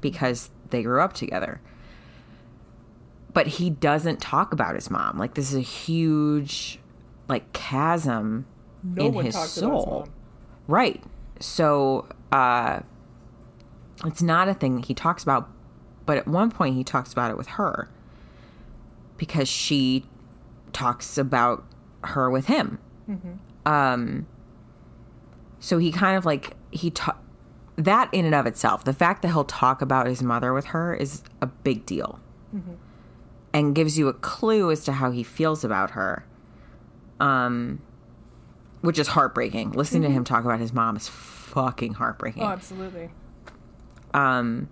because 0.00 0.50
they 0.70 0.82
grew 0.82 1.00
up 1.00 1.12
together. 1.12 1.60
But 3.32 3.46
he 3.46 3.70
doesn't 3.70 4.20
talk 4.20 4.52
about 4.52 4.74
his 4.74 4.90
mom. 4.90 5.18
Like 5.18 5.34
this 5.34 5.50
is 5.50 5.56
a 5.56 5.60
huge, 5.60 6.80
like 7.28 7.52
chasm 7.52 8.46
No 8.82 9.06
in 9.06 9.14
one 9.14 9.24
his 9.26 9.36
his 9.36 9.50
soul. 9.50 10.00
mom. 10.06 10.12
Right. 10.66 11.04
So 11.38 12.08
uh 12.32 12.80
it's 14.04 14.22
not 14.22 14.48
a 14.48 14.54
thing 14.54 14.82
he 14.82 14.94
talks 14.94 15.22
about, 15.22 15.48
but 16.10 16.16
at 16.16 16.26
one 16.26 16.50
point 16.50 16.74
he 16.74 16.82
talks 16.82 17.12
about 17.12 17.30
it 17.30 17.36
with 17.36 17.46
her 17.46 17.88
because 19.16 19.48
she 19.48 20.04
talks 20.72 21.16
about 21.16 21.62
her 22.02 22.28
with 22.28 22.46
him. 22.46 22.80
Um 23.64 24.26
so 25.60 25.78
he 25.78 25.92
kind 25.92 26.16
of 26.16 26.26
like 26.26 26.56
he 26.72 26.90
ta- 26.90 27.16
that 27.76 28.08
in 28.12 28.24
and 28.24 28.34
of 28.34 28.44
itself, 28.44 28.82
the 28.82 28.92
fact 28.92 29.22
that 29.22 29.28
he'll 29.28 29.44
talk 29.44 29.80
about 29.82 30.08
his 30.08 30.20
mother 30.20 30.52
with 30.52 30.64
her 30.66 30.92
is 30.94 31.22
a 31.40 31.46
big 31.46 31.86
deal. 31.86 32.18
And 33.54 33.72
gives 33.72 33.96
you 33.96 34.08
a 34.08 34.12
clue 34.14 34.72
as 34.72 34.82
to 34.86 34.92
how 34.94 35.12
he 35.12 35.22
feels 35.22 35.62
about 35.62 35.92
her. 35.92 36.26
Um 37.20 37.80
which 38.80 38.98
is 38.98 39.06
heartbreaking. 39.06 39.70
Listening 39.72 40.02
to 40.02 40.10
him 40.10 40.24
talk 40.24 40.44
about 40.44 40.58
his 40.58 40.72
mom 40.72 40.96
is 40.96 41.06
fucking 41.06 41.94
heartbreaking. 41.94 42.42
Oh, 42.42 42.46
absolutely. 42.48 43.10
Um, 44.12 44.68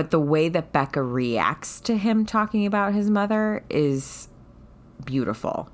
but 0.00 0.10
the 0.10 0.18
way 0.18 0.48
that 0.48 0.72
Becca 0.72 1.02
reacts 1.02 1.78
to 1.78 1.94
him 1.94 2.24
talking 2.24 2.64
about 2.64 2.94
his 2.94 3.10
mother 3.10 3.62
is 3.68 4.28
beautiful. 5.04 5.68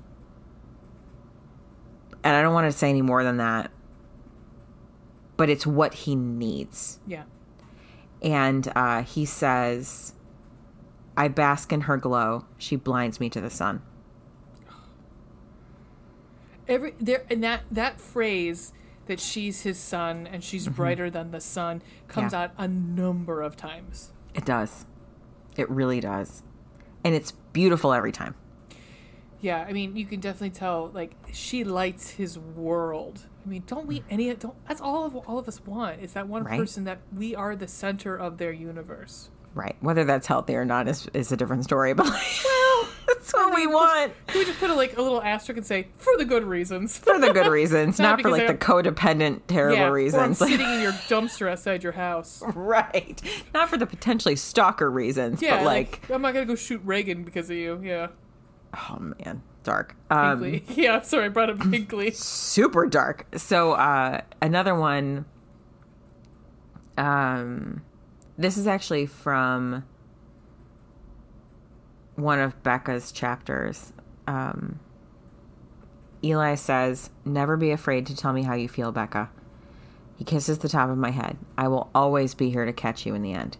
And 2.25 2.35
I 2.35 2.41
don't 2.41 2.53
want 2.53 2.69
to 2.69 2.77
say 2.77 2.89
any 2.89 3.01
more 3.01 3.23
than 3.23 3.37
that, 3.37 3.71
but 5.37 5.49
it's 5.49 5.65
what 5.65 5.93
he 5.93 6.13
needs. 6.13 6.99
Yeah. 7.07 7.23
And 8.21 8.69
uh, 8.75 9.03
he 9.03 9.23
says, 9.23 10.11
I 11.15 11.29
bask 11.29 11.71
in 11.71 11.79
her 11.79 11.95
glow. 11.95 12.43
She 12.57 12.75
blinds 12.75 13.21
me 13.21 13.29
to 13.29 13.39
the 13.39 13.49
sun. 13.49 13.81
Every 16.67 16.95
there 16.99 17.23
and 17.29 17.41
that 17.45 17.61
that 17.71 18.01
phrase 18.01 18.73
that 19.05 19.21
she's 19.21 19.61
his 19.61 19.79
son 19.79 20.27
and 20.27 20.43
she's 20.43 20.67
brighter 20.67 21.09
than 21.09 21.31
the 21.31 21.39
sun 21.39 21.81
comes 22.09 22.33
Mm-hmm. 22.33 22.35
Yeah. 22.35 22.43
out 22.43 22.51
a 22.57 22.67
number 22.67 23.41
of 23.41 23.55
times. 23.55 24.11
It 24.37 24.45
does. 24.45 24.85
It 25.57 25.69
really 25.69 25.99
does. 25.99 26.43
And 27.03 27.13
it's 27.15 27.31
beautiful 27.51 27.91
every 27.91 28.11
time. 28.11 28.35
Yeah, 29.41 29.65
I 29.67 29.73
mean, 29.73 29.95
you 29.95 30.05
can 30.05 30.19
definitely 30.19 30.51
tell 30.51 30.89
like 30.93 31.11
she 31.33 31.63
lights 31.63 32.11
his 32.11 32.39
world. 32.39 33.25
I 33.45 33.49
mean, 33.49 33.63
don't 33.67 33.87
we 33.87 34.03
any 34.09 34.33
don't 34.35 34.55
that's 34.67 34.81
all 34.81 35.05
of 35.05 35.15
all 35.15 35.37
of 35.39 35.47
us 35.47 35.63
want 35.65 36.01
is 36.01 36.13
that 36.13 36.27
one 36.27 36.43
Right. 36.43 36.59
person 36.59 36.83
that 36.85 36.99
we 37.15 37.35
are 37.35 37.55
the 37.55 37.67
center 37.67 38.15
of 38.15 38.37
their 38.37 38.51
universe. 38.51 39.29
Right. 39.53 39.75
Whether 39.79 40.03
that's 40.03 40.27
healthy 40.27 40.55
or 40.55 40.65
not 40.65 40.87
is, 40.87 41.07
is 41.13 41.31
a 41.31 41.37
different 41.37 41.63
story. 41.63 41.93
But 41.93 42.07
well, 42.07 42.21
That's 43.07 43.33
what 43.33 43.55
we 43.55 43.67
want. 43.67 44.13
Can 44.27 44.39
we 44.39 44.45
just 44.45 44.59
put 44.59 44.69
a, 44.69 44.73
like 44.75 44.97
a 44.97 45.01
little 45.01 45.21
asterisk 45.21 45.57
and 45.57 45.65
say 45.65 45.87
for 45.97 46.15
the 46.17 46.25
good 46.25 46.43
reasons? 46.43 46.97
For 46.97 47.19
the 47.19 47.31
good 47.33 47.47
reasons, 47.47 47.99
Not 47.99 48.11
not, 48.17 48.21
for 48.21 48.29
like 48.31 48.47
the 48.47 48.53
codependent, 48.55 49.41
terrible 49.47 49.77
yeah, 49.77 49.87
Or 49.87 49.91
reasons. 49.93 50.41
Like, 50.41 50.49
sitting 50.51 50.69
in 50.73 50.81
your 50.81 50.91
dumpster 50.93 51.49
outside 51.49 51.83
your 51.83 51.93
house. 51.93 52.41
right. 52.55 53.21
Not 53.53 53.69
for 53.69 53.77
the 53.77 53.85
potentially 53.85 54.35
stalker 54.35 54.89
reasons, 54.91 55.41
Yeah, 55.41 55.57
but 55.57 55.65
like, 55.65 56.09
I'm 56.09 56.21
not 56.21 56.33
gonna 56.33 56.45
go 56.45 56.55
shoot 56.55 56.81
Reagan 56.83 57.23
because 57.23 57.49
of 57.49 57.57
you. 57.57 57.79
Yeah, 57.83 58.07
oh 58.89 58.97
man, 58.99 59.41
dark. 59.63 59.95
Um, 60.09 60.61
yeah, 60.69 61.01
sorry, 61.01 61.25
I 61.25 61.29
brought 61.29 61.49
up 61.49 61.63
Hinckley. 61.63 62.11
super 62.11 62.85
dark. 62.87 63.25
So 63.37 63.73
uh 63.73 64.21
another 64.41 64.75
one 64.75 65.25
um 66.97 67.81
this 68.37 68.57
is 68.57 68.67
actually 68.67 69.05
from 69.05 69.83
one 72.17 72.39
of 72.39 72.61
Becca's 72.63 73.13
chapters. 73.13 73.93
Um 74.27 74.79
Eli 76.23 76.55
says, 76.55 77.11
"Never 77.23 77.55
be 77.55 77.71
afraid 77.71 78.05
to 78.07 78.15
tell 78.15 78.33
me 78.33 78.43
how 78.43 78.55
you 78.55 78.67
feel, 78.67 78.91
Becca." 78.91 79.29
He 80.17 80.25
kisses 80.25 80.57
the 80.57 80.67
top 80.67 80.89
of 80.89 80.97
my 80.97 81.11
head. 81.11 81.37
I 81.57 81.67
will 81.67 81.89
always 81.93 82.33
be 82.33 82.49
here 82.49 82.65
to 82.65 82.73
catch 82.73 83.05
you 83.05 83.13
in 83.13 83.21
the 83.21 83.33
end. 83.33 83.57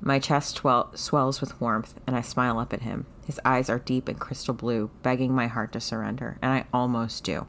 My 0.00 0.18
chest 0.18 0.56
swell- 0.56 0.90
swells 0.94 1.40
with 1.40 1.60
warmth, 1.60 2.00
and 2.06 2.16
I 2.16 2.22
smile 2.22 2.58
up 2.58 2.72
at 2.72 2.82
him. 2.82 3.06
His 3.26 3.40
eyes 3.44 3.68
are 3.68 3.78
deep 3.78 4.08
and 4.08 4.18
crystal 4.18 4.54
blue, 4.54 4.90
begging 5.02 5.34
my 5.34 5.46
heart 5.46 5.72
to 5.72 5.80
surrender, 5.80 6.38
and 6.42 6.52
I 6.52 6.64
almost 6.72 7.22
do. 7.24 7.46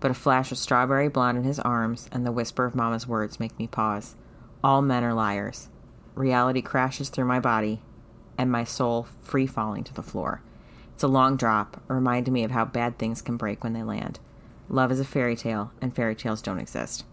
But 0.00 0.10
a 0.10 0.14
flash 0.14 0.50
of 0.50 0.58
strawberry 0.58 1.08
blonde 1.08 1.38
in 1.38 1.44
his 1.44 1.60
arms 1.60 2.08
and 2.10 2.26
the 2.26 2.32
whisper 2.32 2.64
of 2.64 2.74
Mama's 2.74 3.06
words 3.06 3.38
make 3.38 3.56
me 3.58 3.68
pause. 3.68 4.16
All 4.62 4.82
men 4.82 5.04
are 5.04 5.14
liars. 5.14 5.68
Reality 6.16 6.62
crashes 6.62 7.08
through 7.08 7.24
my 7.26 7.40
body, 7.40 7.80
and 8.38 8.50
my 8.50 8.64
soul 8.64 9.06
free 9.22 9.46
falling 9.46 9.84
to 9.84 9.94
the 9.94 10.02
floor. 10.02 10.42
It's 10.94 11.02
a 11.02 11.08
long 11.08 11.36
drop, 11.36 11.80
reminding 11.88 12.32
me 12.34 12.44
of 12.44 12.50
how 12.50 12.64
bad 12.64 12.98
things 12.98 13.22
can 13.22 13.36
break 13.36 13.64
when 13.64 13.72
they 13.72 13.82
land. 13.82 14.18
Love 14.68 14.90
is 14.92 15.00
a 15.00 15.04
fairy 15.04 15.36
tale, 15.36 15.72
and 15.80 15.94
fairy 15.94 16.14
tales 16.14 16.40
don't 16.42 16.58
exist. 16.58 17.04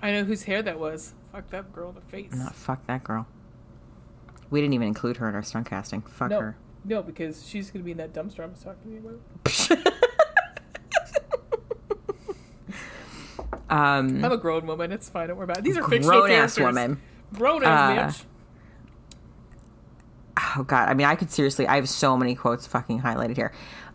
I 0.00 0.10
know 0.12 0.24
whose 0.24 0.44
hair 0.44 0.62
that 0.62 0.78
was. 0.78 1.12
Fuck 1.30 1.50
that 1.50 1.72
girl 1.72 1.90
in 1.90 1.94
the 1.94 2.00
face. 2.00 2.32
Oh, 2.34 2.50
fuck 2.52 2.86
that 2.86 3.04
girl. 3.04 3.26
We 4.50 4.60
didn't 4.60 4.74
even 4.74 4.88
include 4.88 5.16
her 5.18 5.28
in 5.28 5.34
our 5.34 5.42
stunt 5.42 5.68
casting. 5.68 6.02
Fuck 6.02 6.30
no, 6.30 6.40
her. 6.40 6.56
no, 6.84 7.02
because 7.02 7.46
she's 7.46 7.70
gonna 7.70 7.84
be 7.84 7.92
in 7.92 7.96
that 7.98 8.12
dumpster 8.12 8.40
I 8.40 8.46
was 8.46 8.60
talking 8.62 8.90
to 8.90 8.90
you 8.90 9.78
about. 9.78 9.92
um, 13.70 14.24
I'm 14.24 14.32
a 14.32 14.36
grown 14.36 14.66
woman. 14.66 14.92
It's 14.92 15.08
fine. 15.08 15.28
Don't 15.28 15.36
worry 15.36 15.44
about 15.44 15.58
it. 15.58 15.64
These 15.64 15.76
are 15.78 15.88
fictional 15.88 16.20
grown 16.20 16.30
ass 16.30 16.56
characters. 16.56 16.58
woman. 16.74 17.00
Grown 17.34 17.64
ass 17.64 17.70
Uh, 17.70 18.22
bitch. 18.22 18.24
Oh 20.56 20.62
god 20.62 20.88
i 20.88 20.94
mean 20.94 21.06
i 21.06 21.14
could 21.14 21.30
seriously 21.30 21.66
i 21.66 21.76
have 21.76 21.88
so 21.88 22.16
many 22.16 22.34
quotes 22.34 22.66
fucking 22.66 23.00
highlighted 23.00 23.36
here 23.36 23.52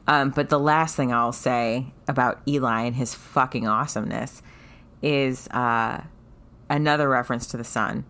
um, 0.08 0.30
but 0.30 0.49
the 0.49 0.60
last 0.60 0.95
thing 0.95 1.12
i'll 1.14 1.32
say 1.34 1.93
about 2.08 2.41
eli 2.47 2.82
and 2.84 2.95
his 2.95 3.14
fucking 3.14 3.68
awesomeness 3.68 4.41
is 5.01 5.47
uh, 5.49 6.01
another 6.70 7.10
reference 7.10 7.47
to 7.47 7.58
the 7.58 7.64
sun 7.64 8.05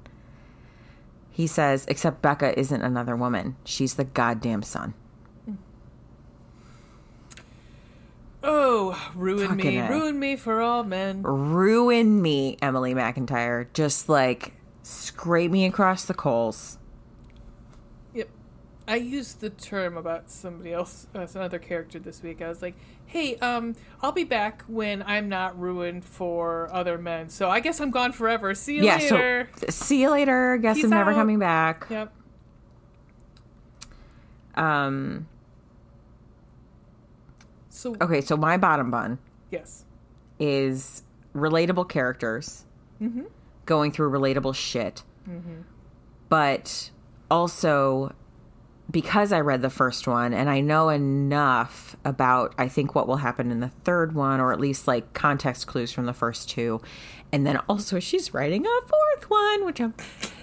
he 1.32 1.46
says 1.48 1.86
except 1.88 2.22
becca 2.22 2.58
isn't 2.60 2.82
another 2.82 3.16
woman 3.16 3.56
she's 3.66 3.96
the 3.96 4.04
goddamn 4.06 4.62
sun 4.64 4.94
Oh, 8.44 9.10
ruin 9.16 9.50
Fucking 9.50 9.66
me, 9.66 9.78
A. 9.80 9.90
ruin 9.90 10.20
me 10.20 10.36
for 10.38 10.62
all 10.62 10.84
men. 10.84 11.22
ruin 11.24 12.22
me 12.22 12.58
emily 12.62 12.94
mcintyre 12.94 13.68
just 13.74 14.08
like 14.08 14.54
scrape 14.84 15.52
me 15.52 15.66
across 15.66 16.06
the 16.06 16.14
coals. 16.14 16.77
I 18.88 18.96
used 18.96 19.42
the 19.42 19.50
term 19.50 19.98
about 19.98 20.30
somebody 20.30 20.72
else, 20.72 21.08
uh, 21.14 21.28
another 21.36 21.60
character 21.60 22.00
this 22.00 22.24
week. 22.24 22.42
I 22.42 22.48
was 22.48 22.62
like, 22.62 22.76
"Hey, 23.06 23.36
um, 23.38 23.76
I'll 24.02 24.14
be 24.14 24.24
back 24.24 24.64
when 24.68 25.04
I'm 25.04 25.28
not 25.28 25.60
ruined 25.60 26.06
for 26.06 26.70
other 26.72 26.98
men. 26.98 27.28
So 27.30 27.50
I 27.50 27.60
guess 27.60 27.82
I'm 27.82 27.92
gone 27.92 28.14
forever. 28.14 28.54
See 28.56 28.78
you 28.78 28.84
yeah 28.84 28.96
later." 28.98 29.50
so 29.58 29.66
see 29.70 30.02
you 30.04 30.10
later 30.12 30.58
guess 30.58 30.76
Peace 30.78 30.86
i'm 30.86 30.90
never 30.92 31.12
out. 31.12 31.16
coming 31.18 31.38
back 31.40 31.88
Yep. 31.90 32.14
um 34.56 35.28
So 37.70 37.96
okay 38.02 38.22
so 38.22 38.38
my 38.38 38.58
bottom 38.58 38.90
bun 38.90 39.20
yes, 39.52 39.86
is 40.40 41.04
relatable 41.36 41.90
characters 41.90 42.64
Mm-hmm. 43.02 43.26
going 43.66 43.92
through 43.92 44.10
relatable 44.10 44.56
shit. 44.56 45.04
But 46.30 46.90
also 47.30 48.16
because 48.90 49.34
I 49.34 49.42
read 49.42 49.62
the 49.62 49.70
first 49.70 50.08
one 50.08 50.34
and 50.34 50.50
I 50.50 50.62
know 50.62 50.90
enough 50.90 51.98
about 52.06 52.54
I 52.58 52.68
think 52.68 52.96
what 52.96 53.08
will 53.08 53.18
happen 53.18 53.52
in 53.52 53.60
the 53.60 53.70
third 53.70 54.16
one 54.16 54.40
or 54.40 54.54
at 54.54 54.60
least 54.60 54.88
like 54.88 55.14
context 55.14 55.68
clues 55.68 55.92
from 55.92 56.06
the 56.06 56.14
first 56.14 56.50
two. 56.50 56.82
And 57.32 57.46
then 57.46 57.58
also 57.68 58.00
she's 58.00 58.34
writing 58.34 58.66
a 58.66 58.82
fourth 58.82 59.30
one 59.30 59.66
which 59.66 59.82
I'm 59.82 59.94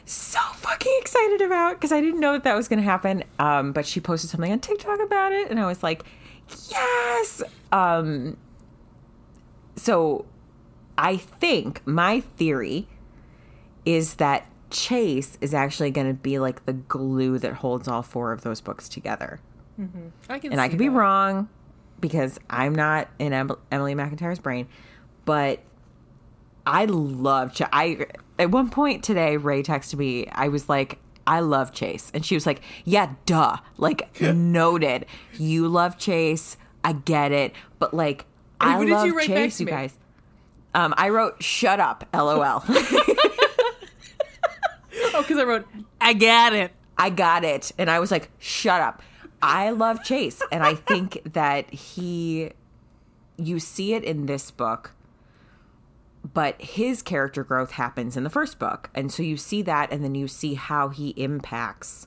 so 0.04 0.40
fucking 0.56 0.92
excited 1.00 1.40
about 1.40 1.76
because 1.76 1.92
I 1.92 2.00
didn't 2.00 2.20
know 2.20 2.32
that 2.32 2.44
that 2.44 2.54
was 2.54 2.68
going 2.68 2.80
to 2.80 2.84
happen. 2.84 3.24
Um, 3.38 3.72
but 3.72 3.86
she 3.86 4.00
posted 4.00 4.28
something 4.30 4.52
on 4.52 4.60
TikTok 4.60 5.00
about 5.00 5.32
it 5.32 5.50
and 5.50 5.58
I 5.58 5.66
was 5.66 5.82
like, 5.82 6.04
"Yes!" 6.70 7.42
Um 7.72 8.36
so 9.76 10.26
I 10.98 11.16
think 11.16 11.84
my 11.86 12.20
theory 12.20 12.88
is 13.84 14.14
that 14.16 14.48
Chase 14.70 15.38
is 15.40 15.54
actually 15.54 15.90
going 15.90 16.06
to 16.08 16.14
be 16.14 16.38
like 16.38 16.64
the 16.66 16.72
glue 16.72 17.38
that 17.38 17.54
holds 17.54 17.88
all 17.88 18.02
four 18.02 18.32
of 18.32 18.42
those 18.42 18.60
books 18.60 18.88
together. 18.88 19.40
I 20.28 20.38
can. 20.38 20.52
And 20.52 20.60
I 20.60 20.66
see 20.66 20.70
could 20.70 20.78
be 20.78 20.88
wrong 20.88 21.48
because 22.00 22.38
I'm 22.48 22.74
not 22.74 23.08
in 23.18 23.32
Emily 23.32 23.94
McIntyre's 23.94 24.38
brain, 24.38 24.68
but 25.24 25.60
I 26.66 26.84
love 26.86 27.54
Ch- 27.54 27.62
I 27.72 28.06
at 28.38 28.50
one 28.50 28.70
point 28.70 29.02
today 29.02 29.36
Ray 29.36 29.62
texted 29.62 29.96
me. 29.96 30.28
I 30.28 30.48
was 30.48 30.68
like, 30.68 30.98
I 31.26 31.40
love 31.40 31.72
Chase, 31.72 32.10
and 32.14 32.24
she 32.24 32.34
was 32.34 32.46
like, 32.46 32.62
Yeah, 32.84 33.14
duh, 33.26 33.56
like 33.76 34.20
noted. 34.20 35.06
You 35.38 35.68
love 35.68 35.98
Chase. 35.98 36.56
I 36.84 36.92
get 36.92 37.32
it, 37.32 37.54
but 37.78 37.94
like 37.94 38.26
I 38.60 38.84
love 38.84 39.06
you 39.06 39.20
Chase, 39.22 39.60
you 39.60 39.66
guys. 39.66 39.98
Um, 40.74 40.92
I 40.96 41.08
wrote, 41.10 41.42
"Shut 41.42 41.78
up, 41.80 42.06
lol." 42.12 42.64
Oh, 45.14 45.22
because 45.22 45.38
I 45.38 45.44
wrote, 45.44 45.66
"I 46.00 46.12
got 46.12 46.52
it." 46.52 46.72
I 46.96 47.10
got 47.10 47.44
it. 47.44 47.72
And 47.78 47.90
I 47.90 47.98
was 47.98 48.10
like, 48.10 48.30
shut 48.38 48.80
up. 48.80 49.02
I 49.42 49.70
love 49.70 50.02
Chase. 50.04 50.40
And 50.52 50.62
I 50.62 50.74
think 50.74 51.20
that 51.32 51.70
he, 51.72 52.50
you 53.36 53.58
see 53.58 53.94
it 53.94 54.04
in 54.04 54.26
this 54.26 54.50
book, 54.50 54.92
but 56.32 56.60
his 56.60 57.02
character 57.02 57.44
growth 57.44 57.72
happens 57.72 58.16
in 58.16 58.24
the 58.24 58.30
first 58.30 58.58
book. 58.58 58.90
And 58.94 59.12
so 59.12 59.22
you 59.22 59.36
see 59.36 59.62
that, 59.62 59.92
and 59.92 60.02
then 60.02 60.14
you 60.14 60.28
see 60.28 60.54
how 60.54 60.88
he 60.88 61.10
impacts 61.10 62.06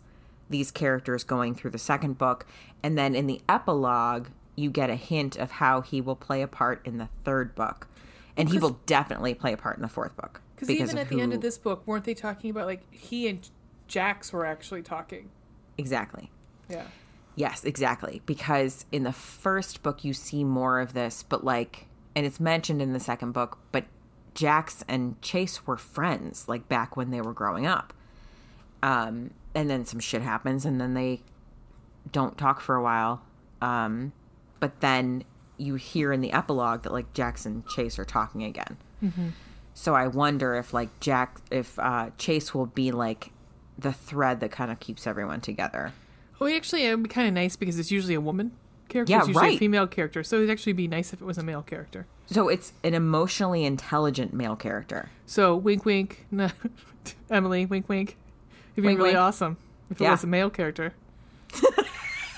these 0.49 0.71
characters 0.71 1.23
going 1.23 1.53
through 1.53 1.71
the 1.71 1.77
second 1.77 2.17
book. 2.17 2.45
And 2.81 2.97
then 2.97 3.15
in 3.15 3.27
the 3.27 3.41
epilogue, 3.49 4.27
you 4.55 4.71
get 4.71 4.89
a 4.89 4.95
hint 4.95 5.35
of 5.35 5.51
how 5.51 5.81
he 5.81 6.01
will 6.01 6.15
play 6.15 6.41
a 6.41 6.47
part 6.47 6.81
in 6.85 6.97
the 6.97 7.09
third 7.23 7.53
book. 7.53 7.87
And 8.35 8.49
he 8.49 8.59
will 8.59 8.79
definitely 8.85 9.33
play 9.33 9.53
a 9.53 9.57
part 9.57 9.77
in 9.77 9.81
the 9.81 9.87
fourth 9.87 10.15
book. 10.15 10.41
Because 10.57 10.71
even 10.71 10.97
at 10.97 11.09
the 11.09 11.21
end 11.21 11.33
of 11.33 11.41
this 11.41 11.57
book, 11.57 11.83
weren't 11.85 12.03
they 12.03 12.15
talking 12.15 12.49
about 12.49 12.65
like 12.65 12.81
he 12.91 13.27
and 13.27 13.47
Jax 13.87 14.33
were 14.33 14.43
actually 14.43 14.81
talking? 14.81 15.29
Exactly. 15.77 16.31
Yeah. 16.67 16.87
Yes, 17.35 17.63
exactly. 17.63 18.23
Because 18.25 18.85
in 18.91 19.03
the 19.03 19.13
first 19.13 19.83
book, 19.83 20.03
you 20.03 20.13
see 20.13 20.43
more 20.43 20.79
of 20.79 20.93
this, 20.93 21.21
but 21.21 21.43
like, 21.43 21.85
and 22.15 22.25
it's 22.25 22.39
mentioned 22.39 22.81
in 22.81 22.93
the 22.93 22.99
second 22.99 23.33
book, 23.33 23.59
but 23.71 23.85
Jax 24.33 24.83
and 24.87 25.21
Chase 25.21 25.67
were 25.67 25.77
friends, 25.77 26.49
like 26.49 26.67
back 26.67 26.97
when 26.97 27.11
they 27.11 27.21
were 27.21 27.33
growing 27.33 27.67
up. 27.67 27.93
Um, 28.81 29.31
and 29.53 29.69
then 29.69 29.85
some 29.85 29.99
shit 29.99 30.23
happens, 30.23 30.65
and 30.65 30.81
then 30.81 30.95
they 30.95 31.21
don't 32.11 32.35
talk 32.35 32.59
for 32.59 32.75
a 32.75 32.81
while. 32.81 33.21
Um, 33.61 34.13
but 34.59 34.79
then 34.79 35.23
you 35.57 35.75
hear 35.75 36.11
in 36.11 36.21
the 36.21 36.31
epilogue 36.31 36.81
that 36.83 36.91
like 36.91 37.13
Jax 37.13 37.45
and 37.45 37.67
Chase 37.67 37.99
are 37.99 38.05
talking 38.05 38.43
again. 38.43 38.77
So 39.79 39.93
I 39.93 40.07
wonder 40.07 40.55
if 40.55 40.73
like 40.73 40.89
Jack, 41.01 41.37
if 41.51 41.77
uh, 41.77 42.09
Chase 42.17 42.51
will 42.51 42.65
be 42.65 42.91
like 42.91 43.29
the 43.77 43.93
thread 43.93 44.39
that 44.39 44.49
kind 44.49 44.71
of 44.71 44.79
keeps 44.79 45.05
everyone 45.05 45.39
together. 45.39 45.93
Well, 46.39 46.51
actually, 46.53 46.87
it 46.87 46.95
would 46.95 47.03
be 47.03 47.09
kind 47.09 47.27
of 47.27 47.35
nice 47.35 47.55
because 47.55 47.77
it's 47.77 47.91
usually 47.91 48.15
a 48.15 48.19
woman 48.21 48.53
character. 48.89 49.11
Yeah, 49.11 49.19
it's 49.19 49.27
usually 49.27 49.55
a 49.55 49.59
female 49.59 49.85
character. 49.85 50.23
So 50.23 50.37
it'd 50.37 50.49
actually 50.49 50.73
be 50.73 50.87
nice 50.87 51.13
if 51.13 51.21
it 51.21 51.25
was 51.25 51.37
a 51.37 51.43
male 51.43 51.61
character. 51.61 52.07
So 52.25 52.49
it's 52.49 52.73
an 52.83 52.95
emotionally 52.95 53.65
intelligent 53.65 54.33
male 54.33 54.55
character. 54.55 55.11
So 55.27 55.55
wink, 55.55 55.85
wink, 55.85 56.25
no, 56.31 56.49
Emily, 57.29 57.67
wink, 57.67 57.87
wink. 57.87 58.17
It'd 58.73 58.81
be 58.81 58.87
Wink, 58.87 58.97
really 58.97 59.09
wink. 59.11 59.19
awesome 59.19 59.57
if 59.91 60.01
it 60.01 60.05
Yeah. 60.05 60.11
was 60.11 60.23
a 60.23 60.27
male 60.27 60.49
character. 60.49 60.93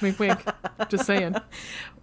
wink, 0.02 0.20
wink. 0.20 0.40
Just 0.90 1.06
saying. 1.06 1.36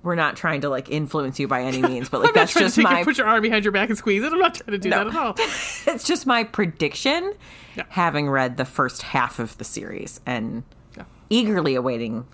We're 0.02 0.14
not 0.14 0.36
trying 0.36 0.60
to 0.60 0.68
like 0.68 0.88
influence 0.88 1.40
you 1.40 1.48
by 1.48 1.62
any 1.62 1.82
means, 1.88 2.08
but 2.08 2.20
like 2.20 2.28
I'm 2.28 2.34
not 2.34 2.40
that's 2.42 2.52
trying 2.52 2.64
just 2.66 2.74
to 2.76 2.82
take 2.82 2.90
my 2.92 3.00
it, 3.00 3.04
put 3.04 3.18
your 3.18 3.26
arm 3.26 3.42
behind 3.42 3.64
your 3.64 3.72
back 3.72 3.88
and 3.88 3.98
squeeze 3.98 4.22
it. 4.22 4.32
I'm 4.32 4.38
not 4.38 4.54
trying 4.54 4.70
to 4.72 4.78
do 4.78 4.88
No. 4.88 4.98
that 4.98 5.06
at 5.08 5.16
all. 5.16 5.34
it's 5.86 6.04
just 6.04 6.26
my 6.26 6.44
prediction 6.44 7.32
Yeah. 7.74 7.84
having 7.88 8.28
read 8.30 8.56
the 8.56 8.64
first 8.64 9.02
half 9.02 9.40
of 9.40 9.58
the 9.58 9.64
series 9.64 10.20
and 10.24 10.62
Yeah. 10.96 11.04
eagerly 11.28 11.74
awaiting 11.74 12.24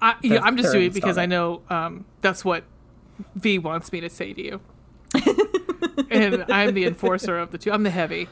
I, 0.00 0.14
yeah, 0.22 0.40
I'm 0.42 0.56
just 0.56 0.72
doing 0.72 0.86
it 0.86 0.94
because 0.94 1.18
I 1.18 1.26
know 1.26 1.60
um, 1.68 2.04
that's 2.22 2.44
what 2.44 2.64
V 3.34 3.58
wants 3.58 3.92
me 3.92 4.00
to 4.00 4.08
say 4.08 4.32
to 4.32 4.42
you. 4.42 4.60
and 6.10 6.44
I'm 6.48 6.72
the 6.72 6.84
enforcer 6.86 7.36
of 7.38 7.50
the 7.50 7.58
two. 7.58 7.72
I'm 7.72 7.82
the 7.82 7.90
heavy. 7.90 8.28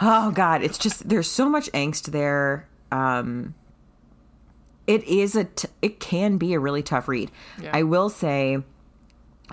Oh 0.00 0.30
god. 0.30 0.62
It's 0.62 0.78
just 0.78 1.08
there's 1.08 1.30
so 1.30 1.48
much 1.48 1.70
angst 1.72 2.12
there. 2.12 2.66
Um 2.92 3.54
it 4.86 5.04
is 5.04 5.36
a 5.36 5.44
t- 5.44 5.68
it 5.82 6.00
can 6.00 6.36
be 6.36 6.52
a 6.54 6.58
really 6.58 6.82
tough 6.82 7.06
read. 7.06 7.30
Yeah. 7.62 7.70
i 7.72 7.82
will 7.84 8.08
say 8.08 8.58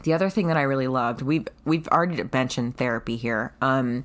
the 0.03 0.13
other 0.13 0.29
thing 0.29 0.47
that 0.47 0.57
i 0.57 0.61
really 0.61 0.87
loved 0.87 1.21
we've 1.21 1.47
we've 1.65 1.87
already 1.89 2.23
mentioned 2.33 2.77
therapy 2.77 3.17
here 3.17 3.53
um 3.61 4.03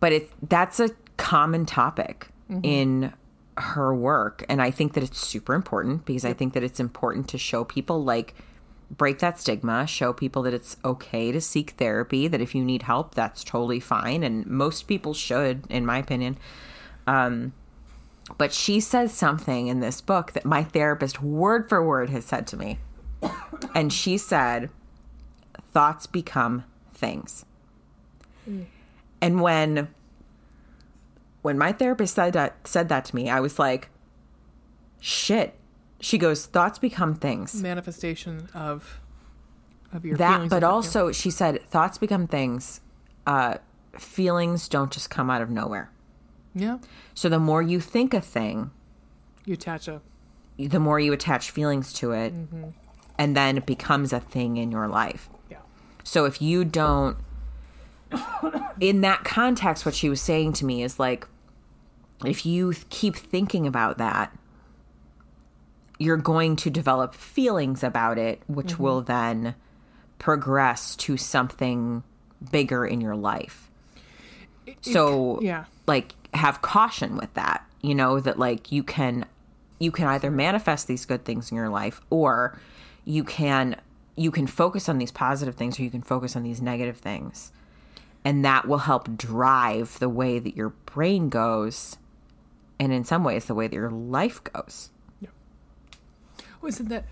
but 0.00 0.12
it 0.12 0.30
that's 0.48 0.80
a 0.80 0.90
common 1.16 1.66
topic 1.66 2.28
in 2.64 3.12
her 3.56 3.94
work. 3.94 4.44
And 4.48 4.60
i 4.62 4.70
think 4.70 4.94
that 4.94 5.04
it's 5.04 5.20
super 5.20 5.54
important 5.54 6.04
because 6.06 6.24
i 6.24 6.32
think 6.32 6.54
that 6.54 6.64
it's 6.64 6.80
important 6.80 7.28
to 7.28 7.38
show 7.38 7.62
people 7.62 8.02
like 8.02 8.34
break 8.90 9.20
that 9.20 9.38
stigma 9.38 9.86
show 9.86 10.12
people 10.12 10.42
that 10.42 10.54
it's 10.54 10.76
okay 10.84 11.30
to 11.30 11.40
seek 11.40 11.70
therapy 11.72 12.26
that 12.26 12.40
if 12.40 12.54
you 12.54 12.64
need 12.64 12.82
help 12.82 13.14
that's 13.14 13.44
totally 13.44 13.80
fine 13.80 14.22
and 14.22 14.46
most 14.46 14.88
people 14.88 15.14
should 15.14 15.64
in 15.68 15.86
my 15.86 15.98
opinion. 15.98 16.36
Um 17.06 17.52
but 18.38 18.52
she 18.52 18.80
says 18.80 19.12
something 19.12 19.66
in 19.68 19.80
this 19.80 20.00
book 20.00 20.32
that 20.32 20.44
my 20.44 20.62
therapist 20.62 21.22
word 21.22 21.68
for 21.68 21.84
word 21.84 22.10
has 22.10 22.24
said 22.24 22.46
to 22.48 22.56
me. 22.56 22.78
And 23.74 23.92
she 23.92 24.18
said 24.18 24.70
thoughts 25.72 26.06
become 26.06 26.64
things. 26.92 27.44
And 29.20 29.40
when 29.40 29.88
when 31.42 31.58
my 31.58 31.72
therapist 31.72 32.14
said 32.14 32.32
that 32.34 32.56
said 32.66 32.88
that 32.88 33.06
to 33.06 33.16
me, 33.16 33.30
I 33.30 33.40
was 33.40 33.58
like, 33.58 33.88
shit. 35.00 35.54
She 36.00 36.16
goes, 36.18 36.46
thoughts 36.46 36.78
become 36.78 37.14
things. 37.14 37.60
Manifestation 37.62 38.48
of 38.54 39.00
of 39.92 40.04
your 40.04 40.16
That 40.16 40.34
feelings. 40.34 40.50
but 40.50 40.64
also 40.64 41.12
she 41.12 41.30
said 41.30 41.62
thoughts 41.68 41.98
become 41.98 42.26
things. 42.26 42.80
Uh 43.26 43.56
feelings 43.98 44.68
don't 44.68 44.90
just 44.92 45.10
come 45.10 45.28
out 45.30 45.42
of 45.42 45.50
nowhere. 45.50 45.90
yeah, 46.54 46.78
So 47.14 47.28
the 47.28 47.38
more 47.40 47.60
you 47.60 47.80
think 47.80 48.14
a 48.14 48.20
thing, 48.20 48.70
you 49.44 49.54
attach 49.54 49.88
a 49.88 50.00
the 50.56 50.78
more 50.78 51.00
you 51.00 51.12
attach 51.12 51.50
feelings 51.50 51.92
to 51.94 52.12
it 52.12 52.32
and 53.18 53.36
then 53.36 53.56
it 53.58 53.66
becomes 53.66 54.12
a 54.12 54.20
thing 54.20 54.56
in 54.58 54.70
your 54.70 54.86
life. 54.88 55.28
yeah. 55.50 55.58
So 56.04 56.24
if 56.24 56.40
you 56.40 56.64
don't, 56.64 57.16
in 58.80 59.00
that 59.02 59.24
context, 59.24 59.84
what 59.86 59.94
she 59.94 60.08
was 60.08 60.20
saying 60.20 60.52
to 60.54 60.64
me 60.64 60.82
is 60.82 60.98
like, 60.98 61.26
if 62.24 62.44
you 62.44 62.74
keep 62.90 63.16
thinking 63.16 63.66
about 63.66 63.98
that, 63.98 64.36
you're 66.00 66.16
going 66.16 66.56
to 66.56 66.70
develop 66.70 67.14
feelings 67.14 67.84
about 67.84 68.16
it, 68.16 68.42
which 68.46 68.68
mm-hmm. 68.68 68.82
will 68.82 69.02
then 69.02 69.54
progress 70.18 70.96
to 70.96 71.18
something 71.18 72.02
bigger 72.50 72.86
in 72.86 73.02
your 73.02 73.14
life. 73.14 73.70
So, 74.80 75.40
yeah. 75.42 75.66
like, 75.86 76.14
have 76.32 76.62
caution 76.62 77.16
with 77.16 77.32
that. 77.34 77.66
You 77.82 77.94
know 77.94 78.18
that 78.18 78.38
like 78.38 78.72
you 78.72 78.82
can, 78.82 79.26
you 79.78 79.90
can 79.90 80.06
either 80.06 80.30
manifest 80.30 80.86
these 80.86 81.04
good 81.04 81.26
things 81.26 81.50
in 81.50 81.56
your 81.56 81.68
life, 81.68 82.00
or 82.08 82.58
you 83.04 83.22
can 83.22 83.76
you 84.16 84.30
can 84.30 84.46
focus 84.46 84.88
on 84.88 84.98
these 84.98 85.10
positive 85.10 85.54
things, 85.54 85.78
or 85.78 85.82
you 85.82 85.90
can 85.90 86.02
focus 86.02 86.34
on 86.34 86.42
these 86.42 86.62
negative 86.62 86.96
things, 86.96 87.52
and 88.24 88.44
that 88.44 88.66
will 88.66 88.78
help 88.78 89.16
drive 89.16 89.98
the 89.98 90.08
way 90.08 90.38
that 90.38 90.56
your 90.56 90.70
brain 90.86 91.28
goes, 91.28 91.96
and 92.78 92.92
in 92.92 93.04
some 93.04 93.24
ways, 93.24 93.46
the 93.46 93.54
way 93.54 93.66
that 93.66 93.74
your 93.74 93.90
life 93.90 94.42
goes. 94.44 94.90
Isn't 96.66 96.88
that? 96.88 97.04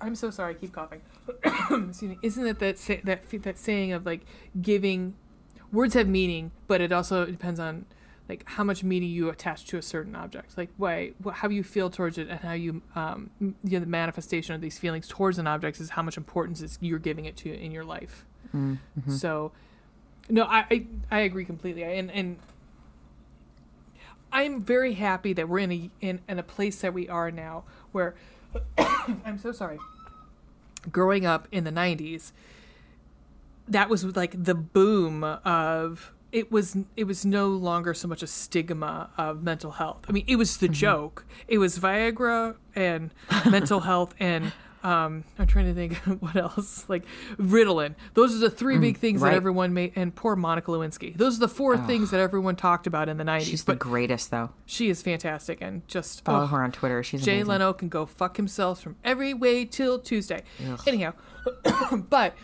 I'm 0.00 0.14
so 0.14 0.30
sorry. 0.30 0.54
I 0.54 0.54
keep 0.54 0.72
coughing. 0.72 1.00
Excuse 1.44 2.02
me. 2.02 2.18
Isn't 2.22 2.46
it 2.46 2.58
that 2.60 2.78
say, 2.78 3.00
that 3.04 3.28
that 3.42 3.58
saying 3.58 3.92
of 3.92 4.06
like 4.06 4.20
giving 4.60 5.14
words 5.72 5.94
have 5.94 6.08
meaning, 6.08 6.52
but 6.66 6.80
it 6.80 6.92
also 6.92 7.26
depends 7.26 7.58
on 7.58 7.86
like 8.28 8.48
how 8.48 8.62
much 8.62 8.84
meaning 8.84 9.10
you 9.10 9.28
attach 9.28 9.64
to 9.66 9.78
a 9.78 9.82
certain 9.82 10.14
object. 10.14 10.56
Like 10.56 10.70
why 10.76 11.12
wh- 11.24 11.32
how 11.32 11.48
you 11.48 11.64
feel 11.64 11.90
towards 11.90 12.18
it 12.18 12.28
and 12.28 12.38
how 12.40 12.52
you 12.52 12.82
um 12.94 13.30
you 13.40 13.54
know 13.64 13.80
the 13.80 13.86
manifestation 13.86 14.54
of 14.54 14.60
these 14.60 14.78
feelings 14.78 15.08
towards 15.08 15.38
an 15.38 15.48
object 15.48 15.80
is 15.80 15.90
how 15.90 16.02
much 16.02 16.16
importance 16.16 16.62
is 16.62 16.78
you're 16.80 17.00
giving 17.00 17.24
it 17.24 17.36
to 17.38 17.52
in 17.52 17.72
your 17.72 17.84
life. 17.84 18.24
So, 19.08 19.52
no, 20.28 20.44
I, 20.44 20.64
I 20.70 20.86
I 21.10 21.18
agree 21.20 21.44
completely. 21.44 21.82
And 21.82 22.10
and 22.10 22.38
I'm 24.32 24.62
very 24.62 24.94
happy 24.94 25.32
that 25.32 25.48
we're 25.48 25.58
in 25.60 25.72
a 25.72 25.90
in, 26.00 26.20
in 26.28 26.38
a 26.38 26.42
place 26.42 26.80
that 26.80 26.94
we 26.94 27.08
are 27.08 27.30
now 27.30 27.64
where 27.92 28.14
I'm 29.24 29.38
so 29.38 29.52
sorry. 29.52 29.78
Growing 30.90 31.26
up 31.26 31.48
in 31.52 31.64
the 31.64 31.72
90s, 31.72 32.32
that 33.68 33.88
was 33.88 34.04
like 34.16 34.42
the 34.42 34.54
boom 34.54 35.24
of 35.24 36.12
it 36.32 36.50
was 36.50 36.76
it 36.96 37.04
was 37.04 37.24
no 37.24 37.48
longer 37.48 37.92
so 37.92 38.06
much 38.06 38.22
a 38.22 38.26
stigma 38.26 39.10
of 39.18 39.42
mental 39.42 39.72
health. 39.72 40.04
I 40.08 40.12
mean, 40.12 40.24
it 40.26 40.36
was 40.36 40.58
the 40.58 40.66
mm-hmm. 40.66 40.74
joke. 40.74 41.26
It 41.48 41.58
was 41.58 41.78
Viagra 41.78 42.56
and 42.74 43.12
mental 43.50 43.80
health 43.90 44.14
and 44.18 44.52
um, 44.82 45.24
I'm 45.38 45.46
trying 45.46 45.66
to 45.66 45.74
think 45.74 45.94
what 46.20 46.36
else 46.36 46.88
like 46.88 47.04
Ritalin. 47.36 47.94
Those 48.14 48.34
are 48.34 48.38
the 48.38 48.50
three 48.50 48.78
big 48.78 48.96
things 48.96 49.20
right. 49.20 49.30
that 49.30 49.36
everyone 49.36 49.74
made. 49.74 49.92
And 49.96 50.14
poor 50.14 50.36
Monica 50.36 50.70
Lewinsky. 50.70 51.16
Those 51.16 51.36
are 51.36 51.40
the 51.40 51.48
four 51.48 51.76
things 51.76 52.10
that 52.10 52.20
everyone 52.20 52.56
talked 52.56 52.86
about 52.86 53.08
in 53.08 53.16
the 53.16 53.24
90s. 53.24 53.42
She's 53.42 53.64
the 53.64 53.74
greatest, 53.74 54.30
though. 54.30 54.50
she 54.66 54.88
is 54.88 55.02
fantastic 55.02 55.58
and 55.60 55.86
just 55.88 56.24
Follow 56.24 56.44
oh, 56.44 56.46
her 56.46 56.62
on 56.62 56.72
Twitter. 56.72 57.02
She's 57.02 57.24
Jay 57.24 57.32
amazing. 57.32 57.48
Leno 57.48 57.72
can 57.72 57.88
go 57.88 58.06
fuck 58.06 58.36
himself 58.36 58.80
from 58.80 58.96
every 59.04 59.34
way 59.34 59.64
till 59.64 59.98
Tuesday. 59.98 60.42
Anyhow, 60.86 61.12
but 62.08 62.34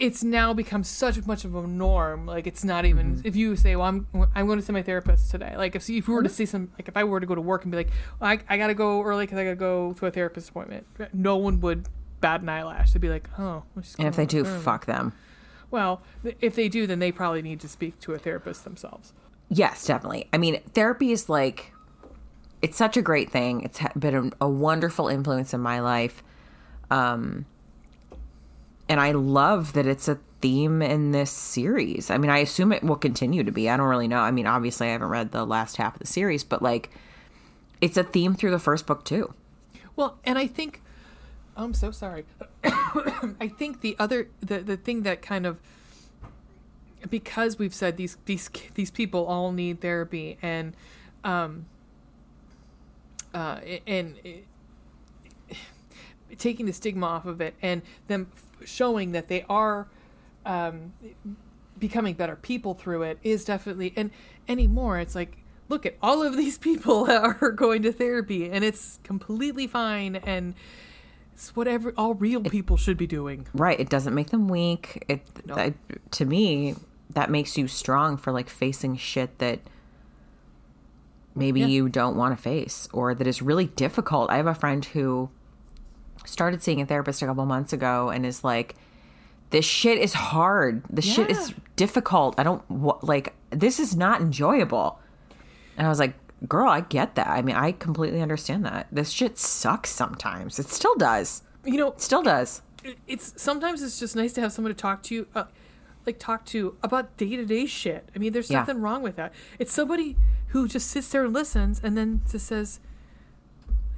it's 0.00 0.24
now 0.24 0.52
become 0.54 0.82
such 0.82 1.24
much 1.26 1.44
of 1.44 1.54
a 1.54 1.66
norm. 1.66 2.26
Like 2.26 2.46
it's 2.46 2.64
not 2.64 2.84
even 2.84 3.16
Mm-hmm. 3.16 3.26
if 3.28 3.36
you 3.36 3.54
say, 3.54 3.76
"Well, 3.76 3.86
I'm 3.86 4.06
I'm 4.34 4.46
going 4.46 4.58
to 4.58 4.64
see 4.64 4.72
my 4.72 4.82
therapist 4.82 5.30
today." 5.30 5.54
Like 5.56 5.76
if 5.76 5.88
if 5.88 6.08
we 6.08 6.14
were 6.14 6.22
to 6.22 6.28
Mm-hmm. 6.28 6.34
see 6.34 6.46
some, 6.46 6.72
like 6.78 6.88
if 6.88 6.96
I 6.96 7.04
were 7.04 7.20
to 7.20 7.26
go 7.26 7.34
to 7.34 7.40
work 7.40 7.62
and 7.64 7.70
be 7.70 7.76
like, 7.76 7.90
well, 8.18 8.30
"I 8.30 8.38
I 8.48 8.56
got 8.56 8.68
to 8.68 8.74
go 8.74 9.02
early 9.02 9.24
because 9.26 9.38
I 9.38 9.44
got 9.44 9.50
to 9.50 9.56
go 9.56 9.92
to 9.94 10.06
a 10.06 10.10
therapist 10.10 10.48
appointment," 10.50 10.86
no 11.12 11.36
one 11.36 11.60
would 11.60 11.86
bat 12.20 12.40
an 12.40 12.48
eyelash. 12.48 12.92
They'd 12.92 13.00
be 13.02 13.08
like, 13.10 13.28
"Oh." 13.38 13.62
And 13.98 14.08
if 14.08 14.16
they 14.16 14.26
do, 14.26 14.44
early." 14.44 14.60
fuck 14.60 14.86
them. 14.86 15.12
Well, 15.70 16.02
if 16.40 16.56
they 16.56 16.68
do, 16.68 16.86
then 16.88 16.98
they 16.98 17.12
probably 17.12 17.42
need 17.42 17.60
to 17.60 17.68
speak 17.68 18.00
to 18.00 18.12
a 18.12 18.18
therapist 18.18 18.64
themselves. 18.64 19.12
Yes, 19.48 19.84
definitely. 19.86 20.28
I 20.32 20.38
mean, 20.38 20.60
therapy 20.74 21.12
is 21.12 21.28
like, 21.28 21.72
it's 22.60 22.76
such 22.76 22.96
a 22.96 23.02
great 23.02 23.30
thing. 23.30 23.62
It's 23.62 23.78
been 23.96 24.32
a, 24.40 24.44
a 24.46 24.48
wonderful 24.48 25.06
influence 25.06 25.54
in 25.54 25.60
my 25.60 25.78
life. 25.80 26.24
Um, 26.90 27.46
and 28.90 29.00
I 29.00 29.12
love 29.12 29.74
that 29.74 29.86
it's 29.86 30.08
a 30.08 30.18
theme 30.40 30.82
in 30.82 31.12
this 31.12 31.30
series. 31.30 32.10
I 32.10 32.18
mean, 32.18 32.28
I 32.28 32.38
assume 32.38 32.72
it 32.72 32.82
will 32.82 32.96
continue 32.96 33.44
to 33.44 33.52
be. 33.52 33.70
I 33.70 33.76
don't 33.76 33.86
really 33.86 34.08
know. 34.08 34.18
I 34.18 34.32
mean, 34.32 34.48
obviously, 34.48 34.88
I 34.88 34.90
haven't 34.90 35.08
read 35.08 35.30
the 35.30 35.46
last 35.46 35.76
half 35.76 35.94
of 35.94 36.00
the 36.00 36.08
series, 36.08 36.42
but 36.42 36.60
like, 36.60 36.90
it's 37.80 37.96
a 37.96 38.02
theme 38.02 38.34
through 38.34 38.50
the 38.50 38.58
first 38.58 38.88
book, 38.88 39.04
too. 39.04 39.32
Well, 39.94 40.18
and 40.24 40.36
I 40.36 40.48
think 40.48 40.82
I'm 41.56 41.72
so 41.72 41.92
sorry. 41.92 42.24
I 42.64 43.48
think 43.56 43.80
the 43.80 43.94
other 43.98 44.28
the 44.40 44.58
the 44.58 44.76
thing 44.76 45.02
that 45.02 45.22
kind 45.22 45.46
of 45.46 45.58
because 47.08 47.58
we've 47.58 47.74
said 47.74 47.96
these 47.96 48.16
these 48.24 48.50
these 48.74 48.90
people 48.90 49.26
all 49.26 49.52
need 49.52 49.80
therapy 49.80 50.38
and 50.42 50.74
um 51.22 51.66
uh 53.34 53.60
and 53.86 54.16
uh, 54.24 55.54
taking 56.38 56.66
the 56.66 56.72
stigma 56.72 57.06
off 57.06 57.26
of 57.26 57.40
it 57.40 57.54
and 57.60 57.82
them 58.08 58.28
showing 58.64 59.12
that 59.12 59.28
they 59.28 59.44
are 59.48 59.88
um 60.46 60.92
becoming 61.78 62.14
better 62.14 62.36
people 62.36 62.74
through 62.74 63.02
it 63.02 63.18
is 63.22 63.44
definitely 63.44 63.92
and 63.96 64.10
anymore 64.48 64.98
it's 64.98 65.14
like 65.14 65.38
look 65.68 65.86
at 65.86 65.94
all 66.02 66.22
of 66.22 66.36
these 66.36 66.58
people 66.68 67.10
are 67.10 67.52
going 67.52 67.82
to 67.82 67.92
therapy 67.92 68.50
and 68.50 68.64
it's 68.64 68.98
completely 69.04 69.66
fine 69.66 70.16
and 70.16 70.54
it's 71.32 71.54
whatever 71.56 71.92
all 71.96 72.14
real 72.14 72.42
people 72.42 72.76
should 72.76 72.96
be 72.98 73.06
doing 73.06 73.46
Right. 73.54 73.80
It 73.80 73.88
doesn't 73.88 74.14
make 74.14 74.28
them 74.30 74.46
weak. 74.48 75.04
It, 75.08 75.22
No. 75.46 75.54
that- 75.54 75.74
to 76.12 76.24
me, 76.26 76.74
that 77.14 77.30
makes 77.30 77.56
you 77.56 77.66
strong 77.66 78.18
for 78.18 78.30
like 78.30 78.50
facing 78.50 78.96
shit 78.96 79.38
that 79.38 79.60
maybe 81.34 81.60
Yeah. 81.60 81.66
you 81.66 81.88
don't 81.88 82.16
want 82.16 82.36
to 82.36 82.42
face 82.42 82.88
or 82.92 83.14
that 83.14 83.26
is 83.26 83.40
really 83.40 83.66
difficult. 83.66 84.30
I 84.30 84.36
have 84.36 84.46
a 84.46 84.54
friend 84.54 84.84
who 84.84 85.30
started 86.30 86.62
seeing 86.62 86.80
a 86.80 86.86
therapist 86.86 87.22
a 87.22 87.26
couple 87.26 87.44
months 87.46 87.72
ago 87.72 88.08
and 88.10 88.24
is 88.24 88.42
like, 88.44 88.76
this 89.50 89.64
shit 89.64 89.98
is 89.98 90.12
hard. 90.14 90.82
This 90.88 91.04
shit 91.04 91.28
is 91.30 91.52
difficult. 91.76 92.34
I 92.38 92.42
don't 92.44 92.62
like, 93.04 93.34
this 93.50 93.80
is 93.80 93.96
not 93.96 94.20
enjoyable. 94.20 94.98
And 95.76 95.86
I 95.86 95.90
was 95.90 95.98
like, 95.98 96.14
girl, 96.46 96.68
I 96.68 96.82
get 96.82 97.16
that. 97.16 97.26
I 97.26 97.42
mean, 97.42 97.56
I 97.56 97.72
completely 97.72 98.20
understand 98.22 98.64
that. 98.64 98.86
This 98.92 99.10
shit 99.10 99.38
sucks 99.38 99.90
sometimes. 99.90 100.58
It 100.58 100.68
still 100.68 100.94
does. 100.96 101.42
you 101.64 101.76
know 101.78 101.88
It 101.88 102.00
still 102.00 102.22
does. 102.22 102.62
it's 103.08 103.34
sometimes 103.42 103.82
it's 103.82 103.98
just 103.98 104.14
nice 104.16 104.32
to 104.34 104.40
have 104.40 104.52
someone 104.52 104.72
to 104.74 104.80
talk 104.80 105.02
to 105.04 105.14
you. 105.14 105.26
Uh, 105.34 105.44
like 106.06 106.18
talk 106.18 106.46
to 106.46 106.76
about 106.82 107.14
day 107.18 107.36
to 107.36 107.44
day 107.44 107.66
shit. 107.66 108.08
I 108.14 108.18
mean, 108.18 108.32
there's 108.32 108.50
Yeah. 108.50 108.60
nothing 108.60 108.80
wrong 108.80 109.02
with 109.02 109.16
that. 109.16 109.32
It's 109.58 109.72
somebody 109.72 110.16
who 110.48 110.66
just 110.68 110.88
sits 110.90 111.08
there 111.10 111.24
and 111.24 111.34
listens 111.34 111.80
and 111.84 111.96
then 111.98 112.22
just 112.30 112.46
says, 112.46 112.80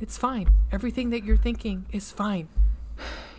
"It's 0.02 0.18
fine. 0.18 0.48
Everything 0.70 1.10
that 1.10 1.24
you're 1.24 1.36
thinking 1.36 1.86
is 1.92 2.10
fine." 2.10 2.48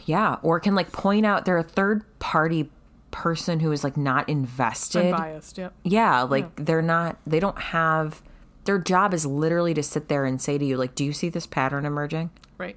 Yeah, 0.06 0.38
or 0.42 0.60
can 0.60 0.76
like 0.76 0.92
point 0.92 1.26
out 1.26 1.46
they're 1.46 1.58
a 1.58 1.64
third 1.64 2.04
party 2.20 2.70
person 3.12 3.60
who 3.60 3.72
is 3.72 3.84
like 3.84 3.96
not 3.96 4.28
invested. 4.28 5.14
Unbiased. 5.14 5.58
Yep. 5.58 5.74
Yeah, 5.84 6.24
like 6.24 6.66
they're 6.66 6.82
not 6.82 7.18
they 7.26 7.40
don't 7.40 7.60
have 7.60 8.22
their 8.66 8.80
job 8.80 9.14
is 9.14 9.26
literally 9.26 9.74
to 9.74 9.84
sit 9.84 10.08
there 10.08 10.26
and 10.26 10.42
say 10.42 10.58
to 10.58 10.66
you 10.66 10.78
like 10.78 10.96
do 10.96 11.06
you 11.06 11.14
see 11.14 11.30
this 11.30 11.46
pattern 11.46 11.86
emerging? 11.86 12.32
Right. 12.58 12.76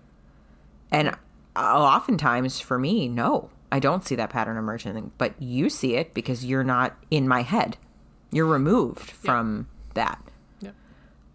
And 0.93 1.17
oftentimes 1.57 2.61
for 2.61 2.79
me, 2.79 3.09
no. 3.09 3.51
I 3.73 3.81
don't 3.81 4.07
see 4.07 4.15
that 4.15 4.31
pattern 4.31 4.57
emerging, 4.57 5.11
but 5.19 5.35
you 5.43 5.69
see 5.69 5.97
it 5.97 6.15
because 6.15 6.45
you're 6.45 6.63
not 6.63 6.97
in 7.11 7.27
my 7.27 7.43
head. 7.43 7.77
You're 8.31 8.47
removed 8.47 9.11
from 9.11 9.67
that. 9.95 10.23
Yep. 10.61 10.75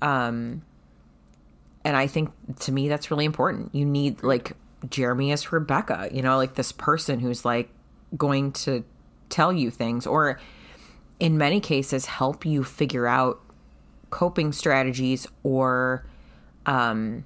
Um 0.01 0.61
and 1.83 1.95
I 1.97 2.07
think 2.07 2.31
to 2.61 2.71
me 2.71 2.87
that's 2.87 3.11
really 3.11 3.25
important. 3.25 3.73
You 3.73 3.85
need 3.85 4.23
like 4.23 4.53
Jeremy 4.89 5.31
as 5.31 5.51
Rebecca, 5.51 6.09
you 6.11 6.21
know, 6.21 6.37
like 6.37 6.55
this 6.55 6.71
person 6.71 7.19
who's 7.19 7.45
like 7.45 7.69
going 8.17 8.51
to 8.51 8.83
tell 9.29 9.53
you 9.53 9.71
things 9.71 10.05
or 10.05 10.39
in 11.19 11.37
many 11.37 11.59
cases 11.59 12.05
help 12.05 12.45
you 12.45 12.63
figure 12.63 13.07
out 13.07 13.39
coping 14.09 14.51
strategies 14.51 15.25
or 15.43 16.05
um 16.65 17.23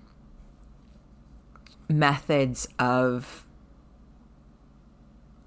methods 1.90 2.68
of 2.78 3.46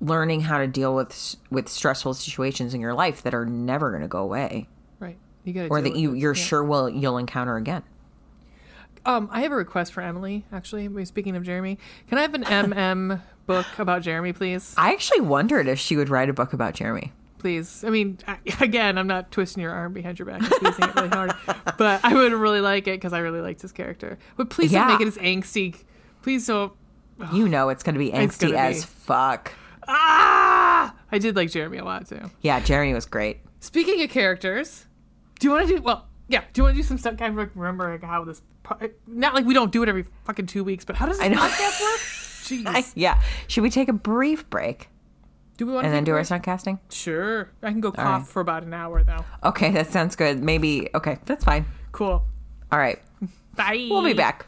learning 0.00 0.40
how 0.40 0.58
to 0.58 0.66
deal 0.66 0.94
with 0.94 1.36
with 1.50 1.68
stressful 1.68 2.14
situations 2.14 2.74
in 2.74 2.80
your 2.80 2.94
life 2.94 3.22
that 3.22 3.34
are 3.34 3.46
never 3.46 3.90
going 3.90 4.02
to 4.02 4.08
go 4.08 4.18
away 4.18 4.66
Right. 5.00 5.16
You 5.44 5.52
got 5.52 5.70
or 5.70 5.80
that 5.80 5.96
you 5.96 6.14
you're 6.14 6.34
sure 6.34 6.62
will 6.62 6.88
you'll 6.88 7.18
encounter 7.18 7.56
again. 7.56 7.82
Um, 9.06 9.28
I 9.32 9.40
have 9.42 9.52
a 9.52 9.56
request 9.56 9.92
for 9.92 10.00
Emily. 10.00 10.44
Actually, 10.52 11.04
speaking 11.04 11.36
of 11.36 11.42
Jeremy, 11.44 11.78
can 12.08 12.18
I 12.18 12.22
have 12.22 12.34
an 12.34 12.44
MM 12.44 13.20
book 13.46 13.66
about 13.78 14.02
Jeremy, 14.02 14.32
please? 14.32 14.74
I 14.76 14.92
actually 14.92 15.20
wondered 15.20 15.66
if 15.68 15.78
she 15.78 15.96
would 15.96 16.08
write 16.08 16.28
a 16.28 16.32
book 16.32 16.52
about 16.52 16.74
Jeremy. 16.74 17.12
Please. 17.38 17.84
I 17.84 17.90
mean, 17.90 18.18
I, 18.26 18.38
again, 18.60 18.98
I'm 18.98 19.06
not 19.06 19.30
twisting 19.30 19.62
your 19.62 19.70
arm 19.72 19.92
behind 19.92 20.18
your 20.18 20.26
back 20.26 20.40
and 20.40 20.46
squeezing 20.52 20.84
it 20.88 20.94
really 20.96 21.08
hard, 21.08 21.32
but 21.78 22.04
I 22.04 22.12
would 22.14 22.32
really 22.32 22.60
like 22.60 22.88
it 22.88 22.92
because 22.96 23.12
I 23.12 23.20
really 23.20 23.40
liked 23.40 23.62
his 23.62 23.70
character. 23.72 24.18
But 24.36 24.50
please 24.50 24.72
Yeah. 24.72 24.88
don't 24.88 24.98
make 24.98 25.06
it 25.06 25.08
as 25.08 25.18
angsty. 25.18 25.76
Please 26.22 26.46
don't. 26.46 26.72
You 27.32 27.48
know 27.48 27.68
it's 27.68 27.82
going 27.84 27.94
to 27.94 27.98
be 28.00 28.10
angsty 28.10 28.52
as 28.54 28.84
be. 28.84 28.90
fuck. 28.90 29.52
Ah! 29.86 30.94
I 31.10 31.18
did 31.18 31.36
like 31.36 31.50
Jeremy 31.50 31.78
a 31.78 31.84
lot 31.84 32.08
too. 32.08 32.30
Yeah, 32.42 32.60
Jeremy 32.60 32.92
was 32.94 33.06
great. 33.06 33.38
Speaking 33.60 34.02
of 34.02 34.10
characters, 34.10 34.84
do 35.40 35.46
you 35.46 35.52
want 35.52 35.66
to 35.68 35.76
do 35.76 35.82
well? 35.82 36.06
Yeah, 36.28 36.42
do 36.52 36.60
you 36.60 36.62
want 36.64 36.76
to 36.76 36.82
do 36.82 36.86
some 36.86 36.98
stuff? 36.98 37.16
Kind 37.16 37.38
of 37.38 37.50
remember 37.56 37.98
how 37.98 38.24
this. 38.24 38.42
Not 39.06 39.34
like 39.34 39.44
we 39.44 39.54
don't 39.54 39.72
do 39.72 39.82
it 39.82 39.88
every 39.88 40.04
fucking 40.24 40.46
two 40.46 40.64
weeks, 40.64 40.84
but 40.84 40.96
how 40.96 41.06
does 41.06 41.18
this 41.18 41.26
I 41.26 41.28
know. 41.28 41.38
podcast 41.38 41.80
work? 41.80 42.00
Jeez. 42.78 42.92
Yeah. 42.94 43.20
Should 43.46 43.62
we 43.62 43.70
take 43.70 43.88
a 43.88 43.92
brief 43.92 44.48
break 44.48 44.88
do 45.58 45.66
we 45.66 45.72
want 45.72 45.86
and 45.86 45.92
to 45.92 45.96
then 45.96 46.04
do 46.04 46.12
our 46.12 46.22
stunt 46.22 46.44
casting? 46.44 46.78
Sure. 46.88 47.50
I 47.64 47.72
can 47.72 47.80
go 47.80 47.90
cough 47.90 48.22
right. 48.22 48.28
for 48.28 48.40
about 48.40 48.62
an 48.62 48.72
hour 48.72 49.02
though. 49.02 49.24
Okay, 49.42 49.72
that 49.72 49.90
sounds 49.90 50.14
good. 50.14 50.42
Maybe 50.42 50.88
okay, 50.94 51.18
that's 51.26 51.44
fine. 51.44 51.66
Cool. 51.90 52.24
All 52.70 52.78
right. 52.78 53.00
Bye. 53.56 53.88
We'll 53.90 54.04
be 54.04 54.12
back. 54.12 54.46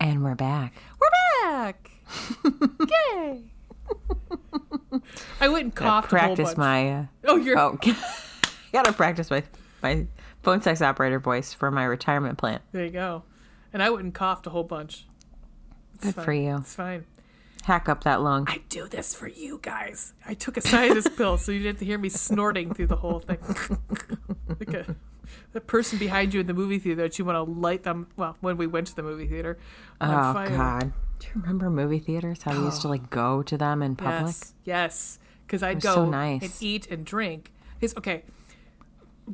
And 0.00 0.24
we're 0.24 0.34
back. 0.34 0.72
We're 0.98 1.52
back. 1.52 1.90
Yay. 3.14 3.42
I 5.40 5.48
went 5.48 5.64
and 5.64 5.74
coughed 5.74 6.12
a 6.12 6.18
whole 6.18 6.26
practice 6.28 6.48
bunch. 6.50 6.58
my 6.58 6.90
uh, 6.92 7.04
Oh, 7.24 7.36
you're. 7.36 7.58
oh 7.58 7.78
gotta 8.72 8.92
practice 8.92 9.30
my 9.30 9.42
my 9.82 10.06
phone 10.42 10.60
sex 10.62 10.80
operator 10.82 11.18
voice 11.18 11.52
for 11.52 11.70
my 11.70 11.84
retirement 11.84 12.38
plan. 12.38 12.60
There 12.72 12.84
you 12.84 12.90
go. 12.90 13.22
And 13.72 13.82
I 13.82 13.90
wouldn't 13.90 14.14
coughed 14.14 14.46
a 14.46 14.50
whole 14.50 14.64
bunch. 14.64 15.06
It's 15.94 16.04
Good 16.04 16.14
fine. 16.14 16.24
for 16.24 16.32
you. 16.32 16.56
It's 16.58 16.74
fine. 16.74 17.04
Hack 17.64 17.88
up 17.88 18.04
that 18.04 18.22
lung. 18.22 18.44
I 18.48 18.60
do 18.68 18.86
this 18.88 19.12
for 19.14 19.26
you 19.28 19.58
guys. 19.60 20.12
I 20.24 20.34
took 20.34 20.56
a 20.56 20.60
sinus 20.60 21.08
pill 21.16 21.36
so 21.36 21.50
you 21.52 21.58
didn't 21.58 21.74
have 21.74 21.78
to 21.80 21.84
hear 21.84 21.98
me 21.98 22.08
snorting 22.08 22.72
through 22.74 22.86
the 22.86 22.96
whole 22.96 23.18
thing. 23.20 23.38
The 25.56 25.60
person 25.62 25.98
behind 25.98 26.34
you 26.34 26.40
in 26.40 26.46
the 26.46 26.52
movie 26.54 26.78
theater 26.78 27.00
that 27.02 27.18
you 27.18 27.24
want 27.24 27.36
to 27.36 27.42
light 27.60 27.82
them. 27.82 28.08
Well, 28.16 28.36
when 28.40 28.58
we 28.58 28.66
went 28.66 28.86
to 28.88 28.94
the 28.96 29.02
movie 29.02 29.26
theater, 29.26 29.56
Oh. 30.00 30.32
God! 30.34 30.92
Do 31.18 31.26
you 31.28 31.40
remember 31.40 31.70
movie 31.70 31.98
theaters? 31.98 32.42
How 32.42 32.56
we 32.58 32.64
used 32.66 32.82
to 32.82 32.88
like 32.88 33.08
go 33.22 33.42
to 33.42 33.56
them 33.56 33.82
in 33.82 33.96
public. 33.96 34.26
Yes, 34.36 34.54
yes. 34.64 35.18
Because 35.46 35.62
I'd 35.62 35.80
go 35.80 35.94
so 35.94 36.04
nice. 36.10 36.42
and 36.42 36.52
eat 36.60 36.86
and 36.90 37.06
drink. 37.06 37.52
It's 37.80 37.96
okay. 37.96 38.22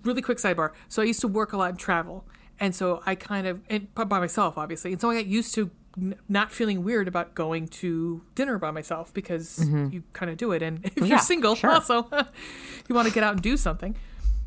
Really 0.04 0.22
quick 0.22 0.38
sidebar. 0.38 0.70
So 0.88 1.02
I 1.02 1.06
used 1.06 1.20
to 1.22 1.28
work 1.28 1.52
a 1.52 1.56
lot 1.56 1.70
and 1.70 1.78
travel, 1.78 2.24
and 2.60 2.74
so 2.74 3.02
I 3.04 3.14
kind 3.16 3.46
of 3.48 3.60
and 3.68 3.92
by 3.94 4.20
myself, 4.20 4.56
obviously, 4.56 4.92
and 4.92 5.00
so 5.00 5.10
I 5.10 5.16
got 5.16 5.26
used 5.26 5.54
to 5.56 5.70
n- 5.98 6.14
not 6.28 6.52
feeling 6.52 6.84
weird 6.84 7.08
about 7.08 7.34
going 7.34 7.66
to 7.82 8.22
dinner 8.36 8.58
by 8.58 8.70
myself 8.70 9.12
because 9.12 9.58
you 9.68 10.04
kind 10.12 10.30
of 10.30 10.36
do 10.38 10.52
it. 10.52 10.62
And 10.62 10.78
if 10.84 10.94
Mm-hmm. 10.94 11.04
Yeah, 11.04 11.10
you're 11.10 11.18
single, 11.18 11.56
sure. 11.56 11.70
also 11.70 12.06
you 12.88 12.94
want 12.94 13.08
to 13.08 13.12
get 13.12 13.22
out 13.24 13.32
and 13.34 13.42
do 13.42 13.56
something. 13.56 13.96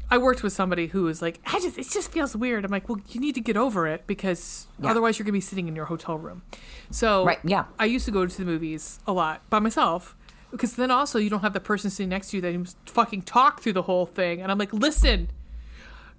I 0.09 0.17
worked 0.19 0.43
with 0.43 0.53
somebody 0.53 0.87
who 0.87 1.03
was 1.03 1.21
like, 1.21 1.39
I 1.45 1.59
just 1.59 1.77
it 1.77 1.89
just 1.89 2.11
feels 2.11 2.35
weird. 2.35 2.63
I'm 2.63 2.71
like, 2.71 2.87
well, 2.87 2.99
you 3.09 3.19
need 3.19 3.33
to 3.35 3.41
get 3.41 3.57
over 3.57 3.87
it 3.87 4.05
because 4.05 4.67
Yeah. 4.79 4.91
otherwise 4.91 5.17
you're 5.17 5.23
gonna 5.25 5.33
be 5.33 5.41
sitting 5.41 5.67
in 5.67 5.75
your 5.75 5.85
hotel 5.85 6.17
room. 6.17 6.43
So 6.91 7.25
Right, 7.25 7.39
yeah. 7.43 7.65
I 7.79 7.85
used 7.85 8.05
to 8.05 8.11
go 8.11 8.25
to 8.25 8.37
the 8.37 8.45
movies 8.45 8.99
a 9.07 9.13
lot 9.13 9.41
by 9.49 9.59
myself 9.59 10.15
because 10.51 10.75
then 10.75 10.91
also 10.91 11.17
you 11.19 11.29
don't 11.29 11.41
have 11.41 11.53
the 11.53 11.59
person 11.59 11.89
sitting 11.89 12.09
next 12.09 12.29
to 12.29 12.37
you 12.37 12.41
that 12.41 12.51
you 12.53 12.65
fucking 12.85 13.23
talk 13.23 13.61
through 13.61 13.73
the 13.73 13.81
whole 13.83 14.05
thing. 14.05 14.41
And 14.41 14.51
I'm 14.51 14.57
like, 14.59 14.71
listen, 14.73 15.29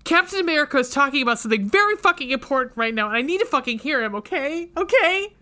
Captain 0.04 0.40
America 0.40 0.76
is 0.78 0.90
talking 0.90 1.22
about 1.22 1.38
something 1.38 1.68
very 1.68 1.96
fucking 1.96 2.30
important 2.30 2.76
right 2.76 2.94
now, 2.94 3.08
and 3.08 3.16
I 3.16 3.22
need 3.22 3.38
to 3.38 3.46
fucking 3.46 3.80
hear 3.80 4.02
him. 4.02 4.14
Okay, 4.14 4.68
okay, 4.76 5.32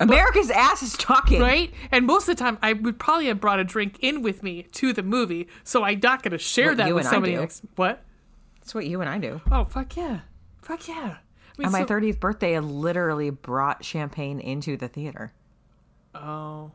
America's 0.00 0.50
ass 0.50 0.82
is 0.82 0.94
talking. 0.96 1.40
right? 1.40 1.72
And 1.92 2.06
most 2.06 2.28
of 2.28 2.36
the 2.36 2.42
time, 2.42 2.58
I 2.62 2.72
would 2.72 2.98
probably 2.98 3.26
have 3.26 3.40
brought 3.40 3.60
a 3.60 3.64
drink 3.64 3.98
in 4.00 4.22
with 4.22 4.42
me 4.42 4.62
to 4.72 4.92
the 4.92 5.02
movie, 5.02 5.48
so 5.62 5.84
I'm 5.84 6.00
not 6.02 6.22
going 6.22 6.32
to 6.32 6.38
share 6.38 6.68
What 6.68 6.76
that 6.78 6.94
with 6.94 7.06
somebody 7.06 7.36
next. 7.36 7.62
What? 7.76 8.02
That's 8.60 8.74
what 8.74 8.86
you 8.86 9.00
and 9.00 9.10
I 9.10 9.18
do. 9.18 9.40
Oh 9.50 9.64
fuck 9.64 9.96
yeah, 9.96 10.20
fuck 10.62 10.88
yeah. 10.88 11.16
I 11.18 11.56
mean, 11.58 11.66
On 11.66 11.72
my 11.72 11.80
so- 11.80 11.86
30th 11.86 12.18
birthday, 12.18 12.56
I 12.56 12.60
literally 12.60 13.30
brought 13.30 13.84
champagne 13.84 14.40
into 14.40 14.76
the 14.76 14.88
theater. 14.88 15.32
Oh, 16.14 16.70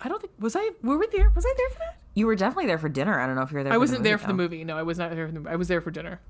I 0.00 0.08
don't 0.08 0.20
think 0.20 0.32
was 0.38 0.56
I. 0.56 0.70
Were 0.82 0.98
we 0.98 1.06
there? 1.08 1.30
Was 1.34 1.44
I 1.46 1.54
there 1.56 1.68
for 1.70 1.78
that? 1.80 1.96
You 2.14 2.26
were 2.26 2.34
definitely 2.36 2.66
there 2.66 2.78
for 2.78 2.88
dinner. 2.88 3.18
I 3.20 3.26
don't 3.26 3.36
know 3.36 3.42
if 3.42 3.50
you 3.52 3.58
were 3.58 3.64
there. 3.64 3.72
I 3.72 3.76
for 3.76 3.80
wasn't 3.80 4.00
the 4.00 4.04
there 4.04 4.14
movie, 4.16 4.22
for 4.22 4.28
the 4.28 4.34
movie. 4.34 4.64
No, 4.64 4.76
I 4.76 4.82
was 4.82 4.98
not 4.98 5.10
there 5.14 5.26
for 5.26 5.32
the 5.32 5.40
movie. 5.40 5.50
I 5.52 5.56
was 5.56 5.68
there 5.68 5.80
for 5.80 5.90
dinner. 5.90 6.20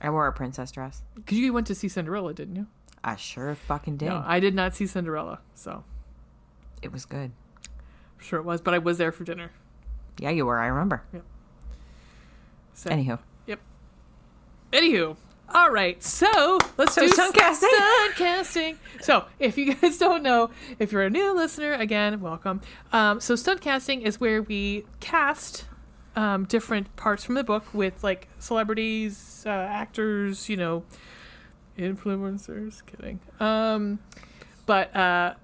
I 0.00 0.10
wore 0.10 0.26
a 0.26 0.32
princess 0.32 0.70
dress. 0.70 1.02
Because 1.14 1.38
you 1.38 1.52
went 1.52 1.66
to 1.68 1.74
see 1.74 1.88
Cinderella, 1.88 2.34
didn't 2.34 2.56
you? 2.56 2.66
I 3.04 3.16
sure 3.16 3.54
fucking 3.54 3.98
did. 3.98 4.08
No, 4.08 4.24
I 4.26 4.40
did 4.40 4.54
not 4.54 4.74
see 4.74 4.86
Cinderella, 4.86 5.40
so 5.54 5.84
it 6.82 6.90
was 6.90 7.04
good. 7.04 7.32
I'm 7.62 8.24
sure 8.24 8.38
it 8.40 8.44
was. 8.44 8.60
But 8.62 8.72
I 8.74 8.78
was 8.78 8.96
there 8.98 9.12
for 9.12 9.24
dinner. 9.24 9.50
Yeah, 10.18 10.30
you 10.30 10.46
were. 10.46 10.58
I 10.58 10.66
remember. 10.68 11.02
So, 12.72 12.90
Anywho, 12.90 13.18
Yep. 13.46 13.60
Anywho, 14.72 15.16
all 15.52 15.70
right. 15.70 16.02
So 16.02 16.58
let's 16.76 16.94
So 16.94 17.02
do 17.02 17.08
stunt 17.08 17.34
casting? 17.34 17.70
Casting. 18.16 18.78
So 19.00 19.26
if 19.38 19.56
you 19.58 19.74
guys 19.74 19.98
don't 19.98 20.22
know, 20.22 20.50
if 20.78 20.90
you're 20.90 21.02
a 21.02 21.10
new 21.10 21.34
listener, 21.34 21.74
again, 21.74 22.20
welcome. 22.20 22.62
Um, 22.92 23.20
so 23.20 23.36
stunt 23.36 23.60
casting 23.60 24.02
is 24.02 24.18
where 24.18 24.42
we 24.42 24.84
cast 25.00 25.66
um, 26.16 26.44
different 26.44 26.94
parts 26.96 27.22
from 27.22 27.34
the 27.34 27.44
book 27.44 27.72
with 27.74 28.02
like 28.02 28.28
celebrities, 28.38 29.44
uh, 29.46 29.50
actors, 29.50 30.48
you 30.48 30.56
know, 30.56 30.84
influencers. 31.78 32.84
Kidding. 32.86 33.20
Um, 33.40 33.98
but 34.66 34.94
uh, 34.94 35.34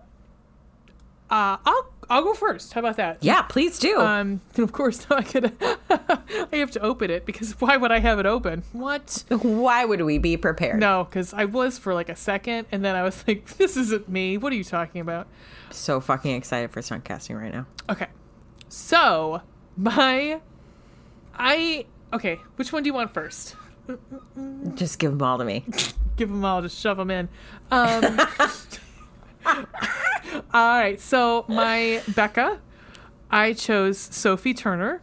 uh, 1.31 1.57
I'll 1.65 1.93
I'll 2.09 2.25
go 2.25 2.35
first. 2.35 2.73
How 2.73 2.81
about 2.81 2.97
that? 2.97 3.19
yeah, 3.21 3.43
please 3.43 3.79
do. 3.79 4.01
Um, 4.01 4.41
and 4.57 4.65
of 4.65 4.73
course, 4.73 5.07
I 5.11 5.23
could. 5.23 5.53
I 5.89 6.57
have 6.57 6.73
to 6.73 6.81
open 6.81 7.11
it 7.11 7.25
because 7.25 7.53
why 7.61 7.77
would 7.77 7.93
I 7.93 8.01
have 8.01 8.19
it 8.19 8.27
open? 8.27 8.65
What? 8.73 9.25
Why 9.31 9.85
would 9.85 10.03
we 10.03 10.19
be 10.19 10.37
prepared? 10.37 10.81
No, 10.81 11.05
because 11.05 11.33
I 11.33 11.45
was 11.45 11.79
for 11.79 11.95
like 11.95 12.09
a 12.09 12.17
second, 12.17 12.67
and 12.73 12.85
then 12.85 12.97
I 12.97 13.03
was 13.03 13.25
like, 13.29 13.47
"This 13.59 13.77
isn't 13.77 14.09
me. 14.09 14.37
What 14.39 14.53
are 14.53 14.57
you 14.57 14.65
talking 14.65 15.01
about?" 15.01 15.29
So 15.71 16.01
fucking 16.01 16.35
excited 16.35 16.73
for 16.73 16.83
stunt 16.83 17.05
casting 17.05 17.37
right 17.37 17.53
now. 17.53 17.67
Okay, 17.89 18.09
so 18.69 19.43
my, 19.77 20.41
I 21.35 21.87
okay. 22.13 22.39
Which 22.57 22.73
one 22.73 22.83
do 22.83 22.89
you 22.89 22.95
want 22.95 23.15
first? 23.15 23.55
Just 24.75 24.99
give 24.99 25.11
them 25.13 25.23
all 25.23 25.39
to 25.39 25.45
me. 25.45 25.65
Give 26.17 26.29
them 26.29 26.45
all, 26.45 26.61
just 26.61 26.79
shove 26.79 26.99
them 26.99 27.11
in. 27.11 27.31
Um, 27.71 28.21
all 29.47 29.65
right, 30.53 31.01
so 31.01 31.47
my 31.49 32.03
Becca, 32.15 32.61
I 33.31 33.55
chose 33.55 33.97
Sophie 33.99 34.53
Turner. 34.53 35.01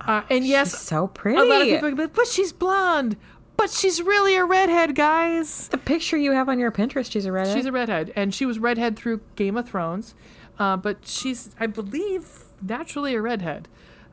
Uh, 0.00 0.22
and 0.30 0.46
yes, 0.46 0.70
She's 0.70 0.80
so 0.80 1.08
pretty. 1.08 1.38
A 1.40 1.44
lot 1.44 1.62
of 1.62 1.66
people 1.66 1.90
like, 1.92 2.12
but 2.14 2.28
she's 2.28 2.52
blonde. 2.52 3.16
but 3.56 3.70
she's 3.70 4.00
really 4.00 4.36
a 4.36 4.44
redhead, 4.44 4.94
guys. 4.94 5.66
The 5.68 5.78
picture 5.78 6.16
you 6.16 6.30
have 6.32 6.48
on 6.48 6.60
your 6.60 6.70
Pinterest, 6.70 7.10
she's 7.10 7.26
a 7.26 7.32
redhead. 7.32 7.56
She's 7.56 7.66
a 7.66 7.72
redhead, 7.72 8.12
and 8.14 8.32
she 8.32 8.46
was 8.46 8.60
redhead 8.60 8.96
through 8.96 9.22
Game 9.34 9.56
of 9.56 9.68
Thrones, 9.68 10.14
uh, 10.60 10.76
but 10.76 10.98
she's, 11.04 11.50
I 11.58 11.66
believe, 11.66 12.44
naturally 12.62 13.16
a 13.16 13.20
redhead. 13.22 13.66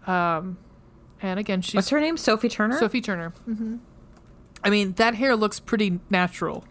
Um, 0.08 0.58
and 1.24 1.40
again, 1.40 1.62
she's 1.62 1.76
What's 1.76 1.90
her 1.90 2.00
name? 2.00 2.18
Sophie 2.18 2.50
Turner. 2.50 2.78
Sophie 2.78 3.02
Turner. 3.02 3.30
hmm 3.46 3.78
I 4.66 4.70
mean, 4.70 4.94
that 4.94 5.16
hair 5.16 5.36
looks 5.36 5.60
pretty 5.60 6.00
natural 6.10 6.64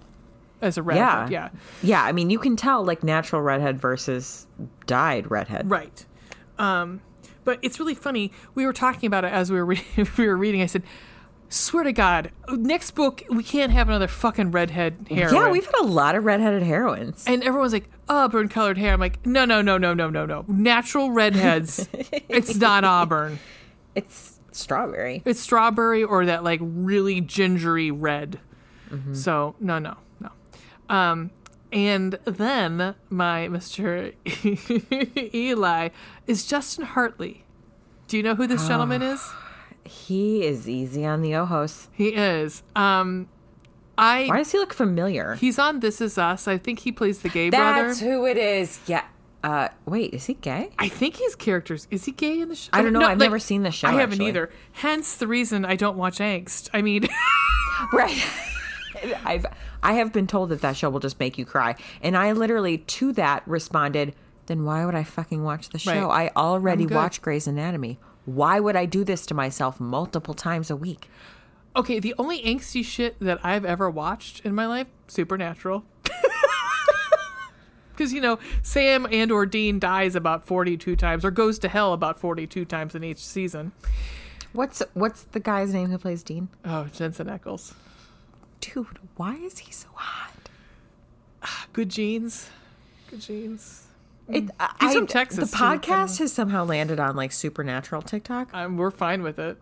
as 0.62 0.78
a 0.78 0.80
yeah, 0.80 1.24
redhead. 1.24 1.30
Yeah, 1.30 1.48
yeah. 1.82 2.02
I 2.04 2.12
mean, 2.12 2.30
you 2.30 2.38
can 2.38 2.56
tell 2.56 2.82
like 2.84 3.02
natural 3.02 3.42
redhead 3.42 3.80
versus 3.80 4.46
dyed 4.86 5.30
redhead. 5.30 5.68
right. 5.70 6.06
Um, 6.58 7.02
but 7.44 7.58
it's 7.60 7.78
really 7.80 7.94
funny. 7.94 8.30
We 8.54 8.64
were 8.64 8.72
talking 8.72 9.08
about 9.08 9.24
it 9.24 9.32
as 9.32 9.50
we 9.50 9.58
were 9.58 9.66
re- 9.66 9.84
we 10.16 10.26
were 10.26 10.36
reading. 10.36 10.62
I 10.62 10.66
said, 10.66 10.84
"Swear 11.48 11.84
to 11.84 11.92
God, 11.92 12.30
next 12.48 12.92
book 12.92 13.22
we 13.28 13.42
can't 13.42 13.72
have 13.72 13.88
another 13.88 14.08
fucking 14.08 14.52
redhead 14.52 15.06
heroine." 15.10 15.34
Yeah, 15.34 15.50
we've 15.50 15.66
had 15.66 15.74
a 15.80 15.84
lot 15.86 16.14
of 16.14 16.24
redheaded 16.24 16.62
heroines. 16.62 17.24
And 17.26 17.42
everyone's 17.42 17.72
like, 17.72 17.90
auburn 18.08 18.48
colored 18.48 18.78
hair. 18.78 18.92
I'm 18.92 19.00
like, 19.00 19.26
no, 19.26 19.44
no, 19.44 19.60
no, 19.60 19.76
no, 19.76 19.92
no, 19.92 20.08
no, 20.08 20.24
no. 20.24 20.44
Natural 20.46 21.10
redheads. 21.10 21.88
it's 22.28 22.56
not 22.56 22.84
auburn. 22.84 23.38
It's 23.94 24.31
strawberry. 24.58 25.22
It's 25.24 25.40
strawberry 25.40 26.04
or 26.04 26.26
that 26.26 26.44
like 26.44 26.60
really 26.62 27.20
gingery 27.20 27.90
red. 27.90 28.38
So 29.14 29.54
no, 29.58 29.78
no, 29.78 29.96
no. 30.20 30.30
Um, 30.94 31.30
and 31.72 32.18
then 32.24 32.94
my 33.08 33.48
Mr. 33.50 34.12
Eli 35.34 35.88
is 36.26 36.44
Justin 36.44 36.84
Hartley. 36.84 37.44
Do 38.08 38.18
you 38.18 38.22
know 38.22 38.34
who 38.34 38.46
this 38.46 38.66
gentleman 38.68 39.02
is? 39.02 39.26
He 39.84 40.44
is 40.44 40.68
easy 40.68 41.04
on 41.04 41.22
the 41.22 41.34
ojos. 41.34 41.88
He 41.90 42.10
is. 42.10 42.62
Um, 42.76 43.28
I 43.98 44.26
Why 44.26 44.36
does 44.38 44.52
he 44.52 44.58
look 44.58 44.72
familiar? 44.72 45.34
he's 45.34 45.58
on 45.58 45.80
This 45.80 46.00
Is 46.00 46.18
Us. 46.18 46.46
I 46.46 46.56
think 46.56 46.78
he 46.78 46.92
plays 46.92 47.22
the 47.22 47.28
gay 47.28 47.50
That's 47.50 47.60
brother. 47.60 47.88
That's 47.88 48.00
who 48.00 48.24
it 48.26 48.36
is. 48.36 48.78
Yeah. 48.86 49.02
Uh, 49.42 49.68
wait, 49.86 50.14
is 50.14 50.26
he 50.26 50.34
gay? 50.34 50.70
I 50.78 50.88
think 50.88 51.16
his 51.16 51.34
characters 51.34 51.88
is 51.90 52.04
he 52.04 52.12
gay 52.12 52.40
in 52.40 52.48
the 52.48 52.54
show? 52.54 52.70
I 52.72 52.82
don't 52.82 52.92
know. 52.92 53.00
No, 53.00 53.06
I've 53.06 53.18
like, 53.18 53.26
never 53.26 53.38
seen 53.38 53.62
the 53.62 53.72
show. 53.72 53.88
I 53.88 53.92
haven't 53.92 54.14
actually. 54.14 54.28
either. 54.28 54.50
Hence 54.72 55.16
the 55.16 55.26
reason 55.26 55.64
I 55.64 55.74
don't 55.76 55.96
watch 55.96 56.18
Angst. 56.18 56.70
I 56.72 56.82
mean, 56.82 57.08
Right. 57.92 58.24
I've 59.24 59.46
I 59.82 59.94
have 59.94 60.12
been 60.12 60.28
told 60.28 60.50
that 60.50 60.60
that 60.60 60.76
show 60.76 60.88
will 60.90 61.00
just 61.00 61.18
make 61.18 61.36
you 61.38 61.44
cry, 61.44 61.74
and 62.02 62.16
I 62.16 62.32
literally 62.32 62.78
to 62.78 63.12
that 63.14 63.42
responded, 63.46 64.14
"Then 64.46 64.64
why 64.64 64.84
would 64.84 64.94
I 64.94 65.02
fucking 65.02 65.42
watch 65.42 65.70
the 65.70 65.78
show? 65.78 66.06
Right. 66.08 66.26
I 66.26 66.30
already 66.36 66.86
watch 66.86 67.20
Grey's 67.20 67.48
Anatomy. 67.48 67.98
Why 68.24 68.60
would 68.60 68.76
I 68.76 68.86
do 68.86 69.02
this 69.02 69.26
to 69.26 69.34
myself 69.34 69.80
multiple 69.80 70.34
times 70.34 70.70
a 70.70 70.76
week?" 70.76 71.08
okay, 71.74 71.98
the 71.98 72.14
only 72.18 72.42
angsty 72.42 72.84
shit 72.84 73.18
that 73.20 73.40
I've 73.42 73.64
ever 73.64 73.90
watched 73.90 74.44
in 74.44 74.54
my 74.54 74.66
life, 74.66 74.88
Supernatural. 75.08 75.84
Because 77.92 78.12
you 78.12 78.20
know, 78.20 78.38
Sam 78.62 79.06
and 79.10 79.30
or 79.30 79.46
Dean 79.46 79.78
dies 79.78 80.14
about 80.16 80.44
forty-two 80.46 80.96
times, 80.96 81.24
or 81.24 81.30
goes 81.30 81.58
to 81.60 81.68
hell 81.68 81.92
about 81.92 82.18
forty-two 82.18 82.64
times 82.64 82.94
in 82.94 83.04
each 83.04 83.18
season. 83.18 83.72
What's 84.52 84.82
what's 84.94 85.22
the 85.22 85.40
guy's 85.40 85.72
name 85.72 85.90
who 85.90 85.98
plays 85.98 86.22
Dean? 86.22 86.48
Oh, 86.64 86.84
Jensen 86.92 87.26
Ackles, 87.28 87.74
Dude, 88.60 88.98
why 89.16 89.34
is 89.36 89.58
he 89.60 89.72
so 89.72 89.88
hot? 89.94 90.30
good 91.72 91.88
genes, 91.88 92.50
good 93.10 93.20
genes. 93.20 93.86
It, 94.28 94.42
He's 94.44 94.50
I- 94.60 94.94
from 94.94 95.06
Texas, 95.06 95.50
The 95.50 95.56
too, 95.56 95.62
podcast 95.62 96.18
has 96.18 96.32
somehow 96.32 96.64
landed 96.64 97.00
on 97.00 97.16
like 97.16 97.32
supernatural 97.32 98.02
TikTok. 98.02 98.54
Um, 98.54 98.76
we're 98.76 98.90
fine 98.92 99.22
with 99.22 99.38
it. 99.38 99.58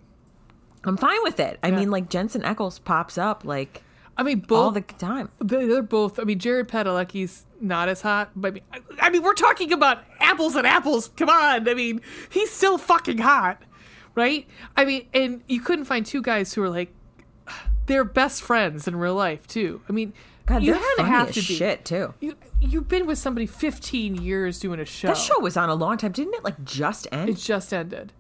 I'm 0.85 0.97
fine 0.97 1.23
with 1.23 1.40
it. 1.40 1.59
I 1.62 1.69
Yeah. 1.69 1.77
mean, 1.77 1.90
like 1.90 2.09
Jensen 2.11 2.43
Ackles 2.43 2.82
pops 2.82 3.16
up 3.19 3.44
like 3.44 3.82
I 4.20 4.22
mean, 4.22 4.40
both 4.40 4.59
all 4.59 4.70
the 4.70 4.82
time. 4.82 5.30
They- 5.42 5.66
They're 5.66 5.82
both. 5.82 6.20
I 6.20 6.24
mean, 6.24 6.38
Jared 6.38 6.68
Padalecki's 6.68 7.47
not 7.60 7.88
as 7.88 8.02
hot, 8.02 8.30
but 8.36 8.48
I 8.48 8.51
mean, 8.52 8.62
I- 8.72 9.06
I 9.06 9.10
mean, 9.10 9.22
we're 9.22 9.32
talking 9.34 9.72
about 9.72 9.98
apples 10.20 10.56
and 10.56 10.66
apples. 10.66 11.09
Come 11.16 11.30
on, 11.30 11.66
I 11.68 11.74
mean, 11.74 12.01
he's 12.28 12.51
still 12.51 12.76
fucking 12.76 13.18
hot, 13.18 13.62
right? 14.14 14.47
I 14.76 14.84
mean, 14.84 15.06
and 15.14 15.42
you 15.48 15.60
couldn't 15.60 15.86
find 15.86 16.05
two 16.05 16.20
guys 16.22 16.52
who 16.52 16.62
are 16.62 16.68
like 16.70 16.92
they're 17.86 18.05
best 18.05 18.42
friends 18.42 18.86
in 18.86 18.94
real 18.97 19.14
life 19.14 19.47
too. 19.47 19.80
I 19.88 19.92
mean, 19.92 20.12
God, 20.47 20.62
you 20.62 20.74
had 20.74 20.94
to 20.98 21.02
have 21.05 21.28
to 21.32 21.34
be. 21.40 21.40
shit 21.56 21.84
too. 21.84 22.14
You 22.20 22.34
you've 22.60 22.88
been 22.88 23.06
with 23.06 23.18
somebody 23.18 23.47
15 23.47 24.16
years 24.22 24.60
doing 24.60 24.78
a 24.80 24.84
show. 24.84 25.09
That 25.09 25.16
show 25.16 25.40
was 25.40 25.56
on 25.56 25.70
a 25.70 25.74
long 25.74 25.97
time, 25.97 26.12
didn't 26.12 26.34
it? 26.34 26.44
Like 26.44 26.62
just 26.64 27.09
end. 27.10 27.30
It 27.30 27.36
just 27.38 27.72
ended. 27.72 28.12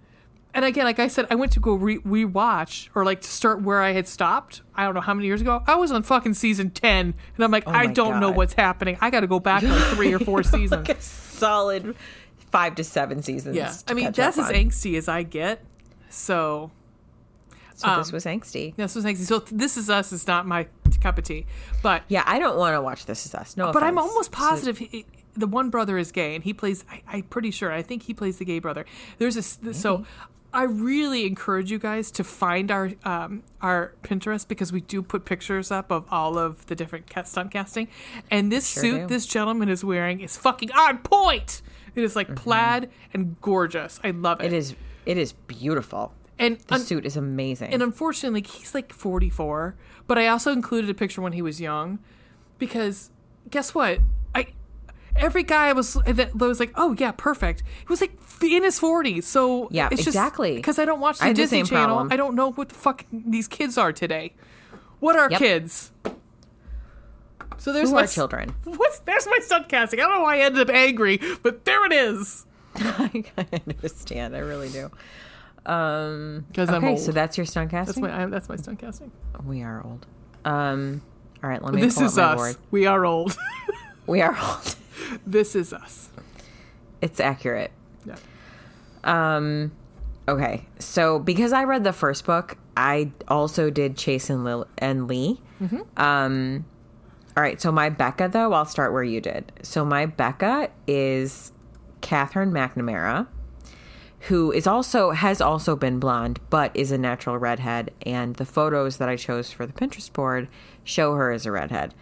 And 0.52 0.64
again, 0.64 0.84
like 0.84 0.98
I 0.98 1.06
said, 1.08 1.26
I 1.30 1.36
went 1.36 1.52
to 1.52 1.60
go 1.60 1.74
re- 1.74 1.98
rewatch 1.98 2.88
or 2.94 3.04
like 3.04 3.20
to 3.20 3.28
start 3.28 3.62
where 3.62 3.80
I 3.80 3.92
had 3.92 4.08
stopped. 4.08 4.62
I 4.74 4.84
don't 4.84 4.94
know 4.94 5.00
how 5.00 5.14
many 5.14 5.26
years 5.28 5.40
ago. 5.40 5.62
I 5.66 5.76
was 5.76 5.92
on 5.92 6.02
fucking 6.02 6.34
season 6.34 6.70
10, 6.70 7.14
and 7.36 7.44
I'm 7.44 7.50
like, 7.52 7.68
I 7.68 7.84
Oh 7.84 7.86
my 7.88 7.92
don't 7.92 8.20
know 8.20 8.30
what's 8.32 8.54
happening. 8.54 8.98
I 9.00 9.10
got 9.10 9.20
to 9.20 9.26
go 9.28 9.38
back 9.38 9.62
like 9.62 9.80
three 9.94 10.12
or 10.12 10.18
four 10.18 10.42
seasons. 10.42 10.88
like 10.88 10.98
a 10.98 11.00
solid 11.00 11.94
five 12.50 12.74
to 12.74 12.84
seven 12.84 13.22
seasons. 13.22 13.54
yeah. 13.56 13.72
I 13.86 13.94
mean, 13.94 14.10
that's 14.12 14.38
as 14.38 14.48
on. 14.48 14.54
angsty 14.54 14.98
as 14.98 15.06
I 15.08 15.22
get. 15.22 15.64
So, 16.08 16.72
So 17.76 17.96
this 17.96 18.08
um, 18.08 18.12
was 18.12 18.24
angsty. 18.24 18.74
that's 18.76 18.94
what's 18.96 19.06
angsty. 19.06 19.24
So, 19.26 19.38
This 19.38 19.76
Is 19.76 19.88
Us 19.88 20.12
is 20.12 20.26
not 20.26 20.46
my 20.46 20.66
cup 21.00 21.16
of 21.18 21.24
tea. 21.24 21.46
But 21.82 22.02
Yeah, 22.08 22.24
I 22.26 22.40
don't 22.40 22.58
want 22.58 22.74
to 22.74 22.80
watch 22.82 23.06
This 23.06 23.24
Is 23.24 23.34
Us. 23.36 23.56
No, 23.56 23.72
but 23.72 23.82
I'm 23.84 23.96
offense. 23.96 24.10
almost 24.10 24.32
So- 24.32 24.36
positive 24.36 24.78
he, 24.78 25.06
the 25.36 25.46
one 25.46 25.70
brother 25.70 25.96
is 25.96 26.10
gay, 26.10 26.34
and 26.34 26.42
he 26.42 26.52
plays. 26.52 26.84
I, 26.90 27.02
I'm 27.06 27.22
pretty 27.22 27.52
sure. 27.52 27.70
I 27.70 27.82
think 27.82 28.02
he 28.02 28.12
plays 28.12 28.38
the 28.38 28.44
gay 28.44 28.58
brother. 28.58 28.84
There's 29.18 29.36
a 29.36 29.38
s- 29.38 29.58
so. 29.72 30.04
I 30.52 30.64
really 30.64 31.26
encourage 31.26 31.70
you 31.70 31.78
guys 31.78 32.10
to 32.12 32.24
find 32.24 32.70
our 32.70 32.90
um, 33.04 33.42
our 33.60 33.94
Pinterest 34.02 34.46
because 34.48 34.72
we 34.72 34.80
do 34.80 35.00
put 35.02 35.24
pictures 35.24 35.70
up 35.70 35.90
of 35.92 36.04
all 36.10 36.38
of 36.38 36.66
the 36.66 36.74
different 36.74 37.06
cat 37.08 37.28
stunt 37.28 37.50
casting, 37.52 37.88
and 38.30 38.50
this 38.50 38.68
Sure 38.68 38.82
suit 38.82 38.98
do. 39.02 39.06
this 39.06 39.26
gentleman 39.26 39.68
is 39.68 39.84
wearing 39.84 40.20
is 40.20 40.36
fucking 40.36 40.72
on 40.72 40.98
point. 40.98 41.62
It 41.94 42.02
is 42.02 42.16
like 42.16 42.26
Mm-hmm. 42.28 42.34
plaid 42.36 42.90
and 43.14 43.40
gorgeous. 43.40 44.00
I 44.02 44.10
love 44.10 44.40
it. 44.40 44.46
It 44.46 44.52
is. 44.52 44.74
It 45.06 45.16
is 45.18 45.32
beautiful. 45.32 46.12
and 46.38 46.58
The 46.58 46.74
un- 46.74 46.80
suit 46.80 47.06
is 47.06 47.16
amazing. 47.16 47.72
and 47.72 47.82
unfortunately, 47.82 48.42
he's 48.42 48.74
like 48.74 48.92
44. 48.92 49.74
But 50.06 50.18
I 50.18 50.26
also 50.28 50.52
included 50.52 50.90
a 50.90 50.94
picture 50.94 51.20
when 51.22 51.32
he 51.32 51.42
was 51.42 51.60
young, 51.60 51.98
because 52.58 53.10
guess 53.50 53.74
what? 53.74 54.00
I 55.16 55.20
every 55.20 55.42
guy 55.42 55.72
was 55.72 55.94
that 55.94 56.34
was 56.36 56.60
like, 56.60 56.72
oh 56.76 56.94
yeah, 56.98 57.12
perfect. 57.12 57.62
He 57.80 57.86
was 57.88 58.00
like 58.00 58.12
in 58.42 58.62
his 58.62 58.78
40s. 58.80 59.24
So 59.24 59.68
Yeah, 59.70 59.88
it's 59.90 60.06
exactly. 60.06 60.56
Because 60.56 60.78
I 60.78 60.84
don't 60.84 61.00
watch 61.00 61.18
I 61.20 61.28
the 61.28 61.34
the 61.34 61.42
Disney 61.42 61.58
same 61.58 61.66
Channel. 61.66 61.86
problem. 61.96 62.12
I 62.12 62.16
don't 62.16 62.34
know 62.34 62.52
what 62.52 62.68
the 62.70 62.74
fuck 62.74 63.04
these 63.12 63.46
kids 63.48 63.76
are 63.78 63.92
today. 63.92 64.32
What 65.00 65.16
are 65.16 65.30
Yep. 65.30 65.38
kids? 65.38 65.92
So 67.58 67.72
there's 67.72 67.90
Who 67.90 67.94
my 67.96 68.04
are 68.04 68.06
children? 68.06 68.54
What's 68.64 69.00
there's 69.00 69.26
my 69.26 69.38
stunt 69.42 69.68
casting. 69.68 70.00
I 70.00 70.04
don't 70.04 70.12
know 70.14 70.22
why 70.22 70.36
I 70.36 70.40
ended 70.40 70.68
up 70.70 70.74
angry, 70.74 71.20
but 71.42 71.64
there 71.64 71.84
it 71.86 71.92
is. 71.92 72.46
I 72.76 73.24
understand. 73.68 74.34
I 74.34 74.38
really 74.38 74.70
do. 74.70 74.90
Um, 75.66 76.46
'Cause 76.54 76.70
I'm 76.70 76.76
okay, 76.82 76.92
old. 76.92 77.00
so 77.00 77.12
that's 77.12 77.36
your 77.36 77.44
stunt 77.44 77.70
That's 77.70 77.88
casting. 77.88 78.02
my 78.04 78.22
I, 78.22 78.26
that's 78.26 78.48
my 78.48 78.56
stunt 78.56 78.78
casting. 78.78 79.10
we 79.44 79.62
are 79.62 79.84
old. 79.84 80.06
Um, 80.46 81.02
all 81.42 81.50
right, 81.50 81.62
let 81.62 81.74
me 81.74 81.82
This 81.82 82.00
is 82.00 82.16
us. 82.16 82.34
board. 82.36 82.56
We 82.70 82.86
are 82.86 83.04
old. 83.04 83.36
We 84.06 84.22
are 84.22 84.36
old. 84.42 84.74
This 85.26 85.54
is 85.54 85.72
us. 85.72 86.08
It's 87.00 87.20
accurate. 87.20 87.70
Yeah. 88.04 88.16
Um, 89.04 89.72
okay, 90.28 90.66
so 90.78 91.18
because 91.18 91.52
I 91.52 91.64
read 91.64 91.84
the 91.84 91.92
first 91.92 92.24
book, 92.26 92.56
I 92.76 93.10
also 93.28 93.70
did 93.70 93.96
Chase 93.96 94.30
and, 94.30 94.44
Lil- 94.44 94.68
and 94.78 95.08
Lee. 95.08 95.40
Um, 95.96 96.64
all 97.36 97.42
right, 97.42 97.60
so 97.60 97.70
my 97.70 97.88
Becca 97.90 98.28
though, 98.32 98.52
I'll 98.52 98.64
start 98.64 98.92
where 98.92 99.02
you 99.02 99.20
did. 99.20 99.52
So 99.62 99.84
my 99.84 100.06
Becca 100.06 100.70
is 100.86 101.52
Katherine 102.00 102.50
McNamara, 102.50 103.26
who 104.28 104.52
is 104.52 104.66
also 104.66 105.10
has 105.12 105.40
also 105.40 105.76
been 105.76 105.98
blonde, 105.98 106.40
but 106.50 106.70
is 106.74 106.92
a 106.92 106.98
natural 106.98 107.38
redhead. 107.38 107.90
And 108.02 108.36
the 108.36 108.44
photos 108.44 108.96
that 108.98 109.08
I 109.08 109.16
chose 109.16 109.50
for 109.50 109.64
the 109.66 109.72
Pinterest 109.72 110.12
board 110.12 110.48
show 110.84 111.14
her 111.14 111.30
as 111.30 111.46
a 111.46 111.52
redhead. 111.52 111.94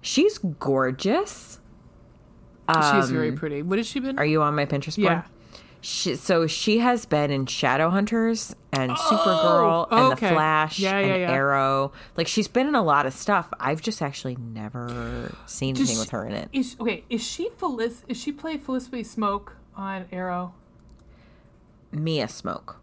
She's 0.00 0.38
gorgeous. 0.38 1.60
She's 2.92 3.10
very 3.10 3.32
pretty. 3.32 3.62
What 3.62 3.78
has 3.78 3.86
she 3.86 4.00
been? 4.00 4.10
Um, 4.10 4.18
Are 4.18 4.24
you 4.26 4.42
on 4.42 4.54
my 4.54 4.66
Pinterest 4.66 4.96
board? 4.96 5.12
Yeah. 5.12 5.22
She, 5.82 6.16
so 6.16 6.48
she 6.48 6.78
has 6.78 7.06
been 7.06 7.30
in 7.30 7.46
Shadowhunters 7.46 8.54
and 8.72 8.90
Supergirl 8.90 9.86
and 9.92 10.00
Oh, 10.00 10.12
okay. 10.12 10.28
The 10.28 10.34
Flash 10.34 10.80
Yeah, 10.80 10.98
yeah, 10.98 11.06
and 11.06 11.20
yeah. 11.22 11.30
Arrow. 11.32 11.92
Like 12.16 12.26
she's 12.26 12.48
been 12.48 12.66
in 12.66 12.74
a 12.74 12.82
lot 12.82 13.06
of 13.06 13.12
stuff. 13.12 13.48
I've 13.60 13.80
just 13.82 14.02
actually 14.02 14.36
never 14.36 15.32
seen 15.46 15.74
Does 15.74 15.82
anything 15.82 15.96
she- 15.96 16.00
with 16.00 16.10
her 16.10 16.26
in 16.26 16.32
it. 16.32 16.48
Is 16.52 16.76
okay? 16.80 17.04
Is 17.08 17.22
she 17.24 17.50
Felic? 17.50 18.02
Is 18.08 18.16
she 18.20 18.32
play 18.32 18.56
Felicity 18.56 19.04
Smoak 19.04 19.50
on 19.76 20.06
Arrow? 20.10 20.54
Mia 21.92 22.26
Smoak. 22.26 22.76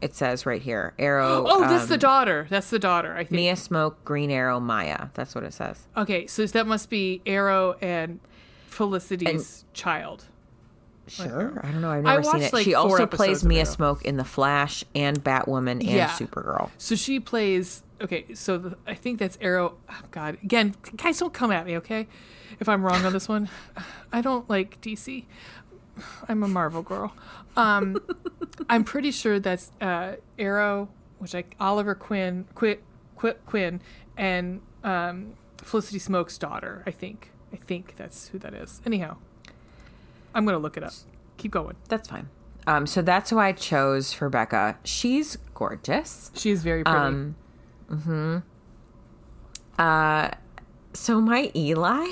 It 0.00 0.16
says 0.16 0.44
right 0.44 0.60
here. 0.60 0.94
Arrow. 0.98 1.44
Oh, 1.46 1.60
that's 1.60 1.84
um, 1.84 1.88
the 1.90 1.98
daughter. 1.98 2.48
That's 2.50 2.70
the 2.70 2.80
daughter. 2.80 3.12
I 3.14 3.18
think. 3.18 3.30
Mia 3.30 3.54
Smoak, 3.54 3.94
Green 4.04 4.32
Arrow, 4.32 4.58
Maya. 4.58 5.08
That's 5.14 5.32
what 5.32 5.44
it 5.44 5.54
says. 5.54 5.86
Okay, 5.96 6.26
so 6.26 6.44
that 6.44 6.66
must 6.66 6.90
be 6.90 7.22
Arrow 7.24 7.76
and 7.80 8.18
Felicity's 8.72 9.64
child. 9.72 10.24
Sure. 11.08 11.60
I 11.62 11.70
don't 11.72 11.80
know. 11.82 11.90
I've 11.90 12.06
I 12.06 12.10
never 12.16 12.22
seen 12.22 12.42
it. 12.42 12.52
like, 12.52 12.64
she 12.64 12.74
also 12.74 13.06
plays 13.06 13.44
Mia. 13.44 13.64
Smoak 13.64 14.02
in 14.02 14.16
The 14.16 14.24
Flash 14.24 14.84
and 14.94 15.22
Batwoman 15.22 15.72
and 15.72 15.82
Yeah. 15.82 16.08
Supergirl. 16.08 16.70
So 16.78 16.94
she 16.94 17.20
plays. 17.20 17.82
Okay, 18.00 18.32
so 18.34 18.58
the, 18.58 18.76
I 18.86 18.94
think 18.94 19.18
that's 19.18 19.36
Arrow. 19.40 19.74
oh, 19.90 20.00
God, 20.10 20.38
again, 20.42 20.74
guys, 20.96 21.18
don't 21.18 21.32
come 21.34 21.52
at 21.52 21.66
me, 21.66 21.76
okay? 21.78 22.08
If 22.60 22.68
I'm 22.68 22.82
wrong 22.84 23.04
on 23.04 23.12
this 23.12 23.28
one, 23.28 23.48
I 24.12 24.20
don't 24.20 24.48
like 24.48 24.80
DC. 24.80 25.24
I'm 26.28 26.42
a 26.42 26.48
Marvel 26.48 26.82
girl. 26.82 27.14
Um, 27.56 27.98
I'm 28.70 28.82
pretty 28.84 29.10
sure 29.10 29.38
that's 29.38 29.70
uh, 29.80 30.14
Arrow, 30.38 30.88
which 31.18 31.34
like 31.34 31.54
Oliver 31.60 31.94
Quinn, 31.94 32.46
Qu- 32.54 32.78
Qu- 33.16 33.34
Quinn, 33.46 33.80
and 34.16 34.60
um, 34.82 35.34
Felicity 35.58 35.98
Smoak's 35.98 36.38
daughter. 36.38 36.82
I 36.86 36.90
think. 36.92 37.30
I 37.52 37.56
think 37.56 37.94
that's 37.96 38.28
who 38.28 38.38
that 38.40 38.54
is. 38.54 38.80
Anyhow, 38.86 39.16
I'm 40.34 40.44
gonna 40.44 40.58
look 40.58 40.76
it 40.76 40.82
up. 40.84 40.92
Keep 41.36 41.52
going. 41.52 41.76
That's 41.88 42.08
fine. 42.08 42.28
Um, 42.66 42.86
so 42.86 43.02
that's 43.02 43.30
who 43.30 43.38
I 43.38 43.52
chose 43.52 44.12
for 44.12 44.28
Becca. 44.28 44.78
She's 44.84 45.36
gorgeous. 45.54 46.30
She's 46.34 46.62
very 46.62 46.84
pretty. 46.84 46.98
Um, 46.98 47.36
Uh, 49.78 50.30
so 50.92 51.20
my 51.20 51.50
Eli, 51.56 52.06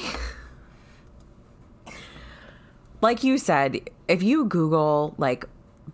like 3.01 3.23
you 3.23 3.39
said, 3.39 3.89
if 4.09 4.23
you 4.23 4.45
Google 4.47 5.15
like 5.19 5.45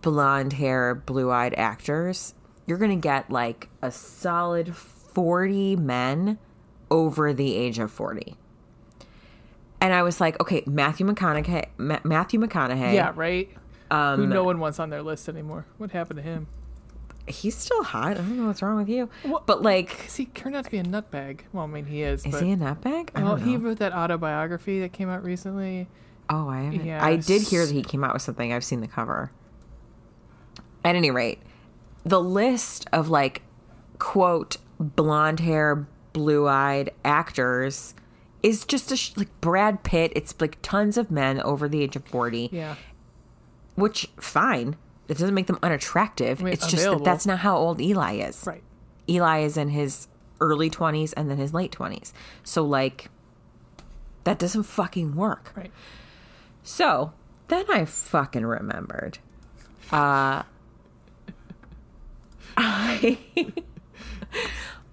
blonde 0.01 0.53
hair, 0.53 0.95
blue 0.95 1.31
eyed 1.31 1.53
actors, 1.55 2.33
you're 2.65 2.77
gonna 2.77 2.95
get 2.95 3.29
like 3.29 3.69
a 3.81 3.91
solid 3.91 4.75
forty 4.75 5.75
men 5.75 6.37
over 6.89 7.33
the 7.33 7.55
age 7.55 7.79
of 7.79 7.91
forty. 7.91 8.37
And 9.79 9.93
I 9.93 10.01
was 10.03 10.19
like, 10.19 10.39
okay, 10.41 10.63
Matthew 10.65 11.05
McConaughey, 11.05 11.67
Ma- 11.77 11.99
Matthew 12.03 12.39
McConaughey, 12.39 12.93
yeah, 12.93 13.11
right. 13.15 13.49
um, 13.91 14.21
Who 14.21 14.27
no 14.27 14.43
one 14.43 14.59
wants 14.59 14.79
on 14.79 14.89
their 14.89 15.03
list 15.03 15.29
anymore. 15.29 15.65
What 15.77 15.91
happened 15.91 16.17
to 16.17 16.23
him? 16.23 16.47
he's 17.27 17.55
still 17.57 17.83
hot. 17.83 18.11
I 18.11 18.13
don't 18.15 18.37
know 18.37 18.47
what's 18.47 18.61
wrong 18.61 18.77
with 18.77 18.89
you, 18.89 19.09
What- 19.23 19.45
but 19.45 19.61
like, 19.61 20.09
he 20.11 20.25
turned 20.27 20.55
out 20.55 20.65
to 20.65 20.71
be 20.71 20.77
a 20.77 20.83
nutbag. 20.83 21.41
Well, 21.51 21.65
I 21.65 21.67
mean, 21.67 21.85
he 21.85 22.01
is. 22.01 22.25
is 22.25 22.31
but, 22.31 22.43
he 22.43 22.51
a 22.53 22.57
nutbag? 22.57 23.09
I 23.15 23.23
well, 23.23 23.35
he 23.35 23.57
wrote 23.57 23.79
that 23.79 23.93
autobiography 23.93 24.79
that 24.81 24.93
came 24.93 25.09
out 25.09 25.23
recently. 25.23 25.87
Oh, 26.29 26.49
I 26.49 26.61
haven't. 26.61 26.85
Yeah, 26.85 27.03
I 27.03 27.17
did 27.17 27.41
hear 27.41 27.65
that 27.65 27.73
he 27.73 27.83
came 27.83 28.03
out 28.03 28.13
with 28.13 28.21
something. 28.21 28.51
I've 28.53 28.63
seen 28.63 28.81
the 28.81 28.87
cover. 28.87 29.31
At 30.83 30.95
any 30.95 31.11
rate, 31.11 31.39
the 32.05 32.21
list 32.21 32.87
of 32.93 33.09
like 33.09 33.41
quote 33.99 34.57
blonde 34.79 35.39
hair, 35.41 35.87
blue 36.13 36.47
eyed 36.47 36.91
actors 37.03 37.93
is 38.43 38.65
just 38.65 38.91
a 38.91 38.97
sh- 38.97 39.13
like 39.17 39.29
Brad 39.41 39.83
Pitt. 39.83 40.11
It's 40.15 40.35
like 40.39 40.57
tons 40.61 40.97
of 40.97 41.09
men 41.11 41.41
over 41.41 41.67
the 41.67 41.81
age 41.83 41.95
of 41.95 42.05
forty, 42.05 42.49
Yeah. 42.51 42.75
which 43.75 44.07
fine. 44.19 44.75
It 45.07 45.17
doesn't 45.17 45.33
make 45.33 45.47
them 45.47 45.57
unattractive. 45.63 46.41
mean, 46.43 46.53
it's 46.53 46.67
just 46.67 46.83
that 46.83 47.03
that's 47.03 47.25
not 47.25 47.39
how 47.39 47.57
old 47.57 47.81
Eli 47.81 48.15
is. 48.15 48.43
Right. 48.45 48.61
Eli 49.09 49.39
is 49.39 49.55
in 49.57 49.69
his 49.69 50.07
early 50.41 50.69
20s 50.69 51.13
and 51.15 51.31
then 51.31 51.37
his 51.37 51.53
late 51.53 51.71
20s. 51.71 52.11
So, 52.43 52.63
like, 52.63 53.09
that 54.25 54.37
doesn't 54.37 54.63
fucking 54.63 55.15
work. 55.15 55.53
Right. 55.55 55.71
So 56.61 57.13
then 57.47 57.63
I 57.71 57.85
fucking 57.85 58.45
remembered. 58.45 59.17
Uh, 59.91 60.43
I. 62.57 63.17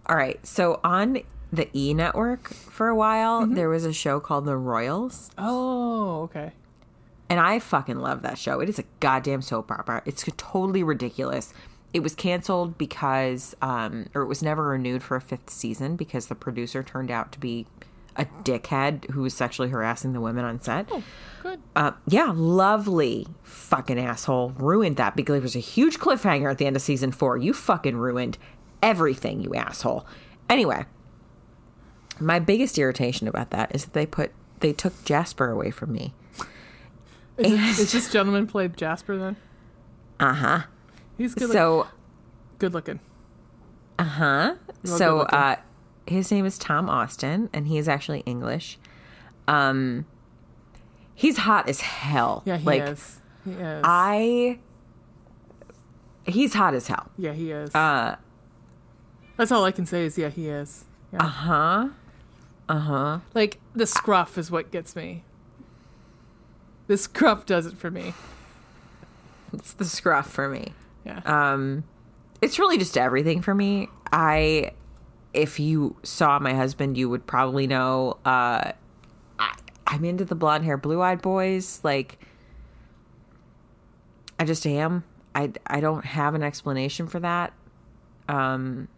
All 0.07 0.17
right. 0.17 0.45
So 0.47 0.81
on 0.85 1.19
the 1.55 1.69
E 1.73 1.95
network 1.95 2.49
for 2.49 2.89
a 2.89 2.95
while, 2.95 3.47
there 3.47 3.69
was 3.69 3.85
a 3.85 3.93
show 3.93 4.21
called 4.21 4.45
The 4.45 4.57
Royals. 4.57 5.31
Oh, 5.39 6.23
okay. 6.23 6.53
And 7.29 7.41
I 7.41 7.59
fucking 7.59 7.99
love 7.99 8.23
that 8.23 8.39
show. 8.39 8.61
It 8.61 8.69
is 8.69 8.79
a 8.79 8.85
goddamn 9.01 9.43
soap 9.43 9.71
opera. 9.71 10.03
It's 10.05 10.25
totally 10.37 10.83
ridiculous. 10.83 11.53
It 11.93 12.01
was 12.03 12.15
canceled 12.15 12.77
because, 12.77 13.55
um, 13.63 14.07
or 14.15 14.23
it 14.23 14.27
was 14.27 14.43
never 14.43 14.65
renewed 14.65 15.03
for 15.03 15.17
a 15.17 15.21
fifth 15.21 15.51
season 15.51 15.97
because 15.97 16.27
the 16.27 16.35
producer 16.35 16.83
turned 16.83 17.11
out 17.11 17.33
to 17.33 17.41
be 17.41 17.67
a 18.17 18.27
dickhead 18.45 19.11
who 19.11 19.23
was 19.23 19.35
sexually 19.35 19.71
harassing 19.71 20.13
the 20.13 20.21
women 20.21 20.45
on 20.45 20.61
set. 20.61 20.89
Oh, 20.91 21.03
good. 21.43 21.61
Uh, 21.75 21.93
yeah, 22.07 22.33
lovely 22.35 23.27
fucking 23.43 23.99
asshole. 23.99 24.51
Ruined 24.51 24.97
that 24.97 25.17
because 25.17 25.35
there 25.35 25.41
was 25.41 25.57
a 25.57 25.61
huge 25.61 25.99
cliffhanger 25.99 26.51
at 26.51 26.59
the 26.59 26.67
end 26.67 26.77
of 26.77 26.83
season 26.83 27.13
four. 27.13 27.37
You 27.37 27.53
fucking 27.53 27.97
ruined 27.97 28.39
everything, 28.83 29.41
you 29.41 29.55
asshole. 29.55 30.07
Anyway, 30.49 30.85
my 32.21 32.39
biggest 32.39 32.79
irritation 32.79 33.29
about 33.29 33.51
that 33.51 33.75
is 33.75 33.85
that 33.85 33.93
they 33.93 34.07
put 34.07 34.33
they 34.61 34.73
took 34.73 35.05
Jasper 35.05 35.51
away 35.51 35.71
from 35.71 35.93
me. 35.93 36.15
Is, 37.37 37.53
it, 37.53 37.81
is 37.81 37.93
this 37.93 38.13
gentleman 38.13 38.47
played 38.47 38.77
Jasper 38.77 39.17
then? 39.17 39.37
Uh 40.21 40.33
huh. 40.33 40.61
He's 41.19 41.35
good. 41.35 41.51
So 41.51 41.87
good 42.59 42.73
looking. 42.73 43.01
uh 43.99 44.05
huh. 44.05 44.55
So 44.85 45.21
uh, 45.21 45.57
his 46.07 46.31
name 46.31 46.47
is 46.47 46.59
Tom 46.59 46.89
Austin, 46.89 47.51
and 47.53 47.67
he 47.67 47.79
is 47.79 47.89
actually 47.89 48.21
English. 48.21 48.79
Um, 49.49 50.07
he's 51.15 51.39
hot 51.39 51.69
as 51.69 51.81
hell. 51.81 52.43
Yeah, 52.45 52.59
he 52.59 52.65
like 52.65 52.83
is. 52.83 53.21
He 53.45 53.51
is. 53.53 53.81
I. 53.85 54.59
He's 56.27 56.55
hot 56.55 56.75
as 56.75 56.87
hell. 56.87 57.11
yeah, 57.19 57.33
he 57.33 57.51
is. 57.51 57.75
Uh 57.75 58.17
That's 59.37 59.53
all 59.53 59.65
I 59.65 59.73
can 59.73 59.85
say 59.85 60.05
is 60.07 60.17
yeah, 60.17 60.31
he 60.31 60.49
is. 60.49 60.85
Yeah. 61.13 61.23
huh. 61.23 61.89
Uh 62.69 62.79
huh. 62.79 63.19
like 63.35 63.61
the 63.75 63.87
scruff 63.87 64.39
is 64.39 64.51
what 64.51 64.71
gets 64.71 64.97
me. 64.97 65.23
The 66.87 66.97
scruff 66.97 67.47
does 67.47 67.67
it 67.67 67.77
for 67.77 67.91
me. 67.91 68.15
It's 69.53 69.73
the 69.73 69.85
scruff 69.85 70.31
for 70.31 70.49
me. 70.49 70.73
Yeah. 71.05 71.21
Um, 71.25 71.85
it's 72.41 72.59
really 72.59 72.79
just 72.79 72.97
everything 72.99 73.41
for 73.43 73.55
me. 73.55 73.89
I, 74.13 74.73
if 75.33 75.61
you 75.61 75.97
saw 76.03 76.39
my 76.39 76.55
husband, 76.55 76.97
you 76.99 77.09
would 77.09 77.27
probably 77.27 77.67
know. 77.67 78.19
Uh, 78.25 78.73
I, 79.39 79.55
I'm 79.87 80.05
into 80.05 80.25
the 80.25 80.35
blonde 80.35 80.65
hair, 80.65 80.77
blue 80.77 81.01
eyed 81.01 81.23
boys. 81.23 81.81
Like, 81.83 82.19
I 84.39 84.45
just 84.45 84.67
am. 84.67 85.05
I 85.35 85.53
I 85.67 85.81
don't 85.81 86.05
have 86.05 86.35
an 86.35 86.43
explanation 86.43 87.07
for 87.07 87.21
that. 87.21 87.53
Um. 88.29 88.89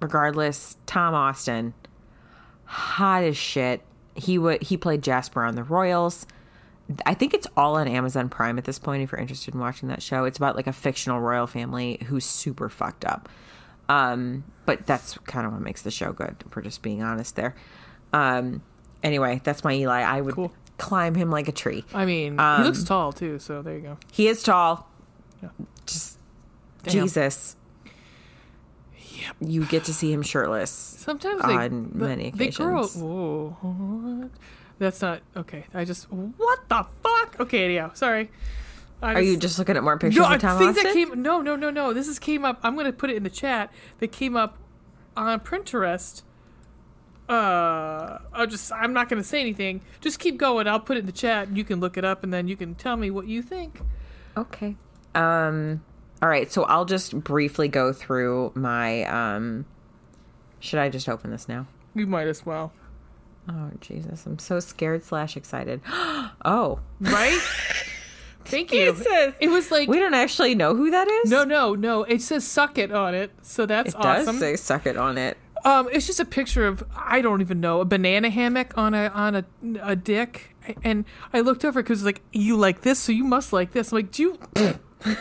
Regardless, 0.00 0.76
Tom 0.86 1.12
Austin, 1.12 1.74
hot 2.68 3.24
as 3.24 3.36
shit. 3.36 3.82
He 4.14 4.38
would 4.38 4.62
he 4.62 4.76
played 4.76 5.02
Jasper 5.02 5.42
on 5.42 5.54
the 5.54 5.62
Royals. 5.64 6.26
I 7.04 7.12
think 7.14 7.34
it's 7.34 7.46
all 7.56 7.76
on 7.76 7.86
Amazon 7.86 8.28
Prime 8.28 8.56
at 8.58 8.64
this 8.64 8.78
point 8.78 9.02
if 9.02 9.12
you're 9.12 9.20
interested 9.20 9.52
in 9.54 9.60
watching 9.60 9.88
that 9.90 10.02
show. 10.02 10.24
It's 10.24 10.38
about 10.38 10.56
like 10.56 10.66
a 10.66 10.72
fictional 10.72 11.20
royal 11.20 11.46
family 11.46 11.98
who's 12.06 12.24
super 12.24 12.68
fucked 12.68 13.04
up. 13.04 13.28
Um, 13.90 14.44
but 14.66 14.86
that's 14.86 15.16
kind 15.26 15.46
of 15.46 15.52
what 15.52 15.60
makes 15.62 15.82
the 15.82 15.90
show 15.90 16.12
good, 16.12 16.36
if 16.46 16.54
we're 16.56 16.62
just 16.62 16.82
being 16.82 17.02
honest 17.02 17.36
there. 17.36 17.54
Um, 18.12 18.62
anyway, 19.02 19.40
that's 19.44 19.64
my 19.64 19.74
Eli. 19.74 20.00
I 20.00 20.20
would 20.20 20.34
Cool. 20.34 20.52
climb 20.78 21.14
him 21.14 21.30
like 21.30 21.48
a 21.48 21.52
tree. 21.52 21.84
I 21.94 22.04
mean, 22.06 22.38
um, 22.40 22.62
he 22.62 22.64
looks 22.68 22.84
tall 22.84 23.12
too, 23.12 23.38
so 23.38 23.60
there 23.62 23.74
you 23.76 23.80
go. 23.82 23.98
He 24.12 24.28
is 24.28 24.42
tall. 24.42 24.88
Yeah. 25.42 25.50
Just 25.86 26.18
Damn. 26.84 26.92
Jesus. 26.92 27.56
Yep. 29.20 29.36
You 29.40 29.64
get 29.66 29.84
to 29.84 29.94
see 29.94 30.12
him 30.12 30.22
shirtless. 30.22 30.70
Sometimes 30.70 31.42
they, 31.42 31.54
on 31.54 31.90
but 31.94 32.08
many 32.08 32.30
they 32.30 32.48
grow. 32.50 32.80
occasions. 32.80 33.02
Whoa, 33.02 33.56
what? 33.60 34.30
That's 34.78 35.02
not 35.02 35.22
okay. 35.36 35.64
I 35.74 35.84
just 35.84 36.04
what 36.12 36.68
the 36.68 36.86
fuck? 37.02 37.36
Okay, 37.40 37.64
anyhow, 37.64 37.92
sorry. 37.94 38.30
I 39.02 39.14
Are 39.14 39.20
you 39.20 39.36
just 39.36 39.58
looking 39.58 39.76
at 39.76 39.82
more 39.82 39.98
pictures 39.98 40.20
no? 40.20 40.34
of 40.34 40.40
Tom 40.40 40.58
things 40.58 40.76
Austin? 40.76 40.84
that 40.84 40.94
came. 40.94 41.22
No, 41.22 41.40
no, 41.40 41.56
no, 41.56 41.70
no. 41.70 41.92
This 41.92 42.08
is 42.08 42.18
came 42.18 42.44
up. 42.44 42.58
I'm 42.62 42.76
gonna 42.76 42.92
put 42.92 43.10
it 43.10 43.16
in 43.16 43.22
the 43.22 43.30
chat. 43.30 43.72
That 43.98 44.12
came 44.12 44.36
up 44.36 44.58
on 45.16 45.40
Pinterest. 45.40 46.22
Uh, 47.28 48.18
I'll 48.32 48.46
just. 48.46 48.72
I'm 48.72 48.92
not 48.92 49.08
gonna 49.08 49.24
say 49.24 49.40
anything. 49.40 49.82
Just 50.00 50.18
keep 50.18 50.36
going. 50.36 50.66
I'll 50.66 50.80
put 50.80 50.96
it 50.96 51.00
in 51.00 51.06
the 51.06 51.12
chat. 51.12 51.54
You 51.56 51.62
can 51.64 51.80
look 51.80 51.96
it 51.96 52.04
up, 52.04 52.22
and 52.24 52.32
then 52.32 52.48
you 52.48 52.56
can 52.56 52.74
tell 52.74 52.96
me 52.96 53.10
what 53.10 53.26
you 53.26 53.42
think. 53.42 53.80
Okay. 54.36 54.76
Um 55.14 55.82
all 56.22 56.28
right, 56.28 56.50
so 56.50 56.64
I'll 56.64 56.84
just 56.84 57.18
briefly 57.20 57.68
go 57.68 57.92
through 57.92 58.52
my 58.54 59.04
um 59.04 59.64
should 60.60 60.78
I 60.80 60.88
just 60.88 61.08
open 61.08 61.30
this 61.30 61.48
now? 61.48 61.66
You 61.94 62.06
might 62.06 62.26
as 62.26 62.44
well. 62.44 62.72
Oh 63.48 63.70
Jesus, 63.80 64.26
I'm 64.26 64.38
so 64.38 64.60
scared 64.60 65.04
slash 65.04 65.36
excited. 65.36 65.80
oh. 66.44 66.80
Right? 67.00 67.38
Thank 68.44 68.72
you. 68.72 68.92
Jesus. 68.92 69.34
It 69.40 69.48
was 69.50 69.70
like 69.70 69.88
We 69.88 69.98
don't 69.98 70.14
actually 70.14 70.54
know 70.54 70.74
who 70.74 70.90
that 70.90 71.06
is? 71.08 71.30
no, 71.30 71.44
no, 71.44 71.74
no. 71.74 72.02
It 72.04 72.22
says 72.22 72.46
"suck 72.46 72.78
it" 72.78 72.90
on 72.92 73.14
it, 73.14 73.30
so 73.42 73.66
that's 73.66 73.94
It 73.94 74.00
does 74.00 74.26
awesome. 74.26 74.38
say 74.38 74.56
suck 74.56 74.86
it 74.86 74.96
on 74.96 75.18
it. 75.18 75.36
Um, 75.64 75.88
it's 75.92 76.06
just 76.06 76.20
a 76.20 76.24
picture 76.24 76.66
of 76.66 76.82
I 76.96 77.20
don't 77.20 77.40
even 77.40 77.60
know 77.60 77.80
a 77.80 77.84
banana 77.84 78.30
hammock 78.30 78.76
on 78.78 78.94
a 78.94 79.08
on 79.08 79.34
a 79.34 79.44
a 79.82 79.96
dick, 79.96 80.54
and 80.82 81.04
I 81.32 81.40
looked 81.40 81.64
over 81.64 81.82
because 81.82 82.00
it's 82.00 82.06
like 82.06 82.22
you 82.32 82.56
like 82.56 82.82
this, 82.82 82.98
so 82.98 83.12
you 83.12 83.24
must 83.24 83.52
like 83.52 83.72
this. 83.72 83.92
I'm 83.92 83.96
like, 83.98 84.12
do 84.12 84.22
you? 84.22 84.38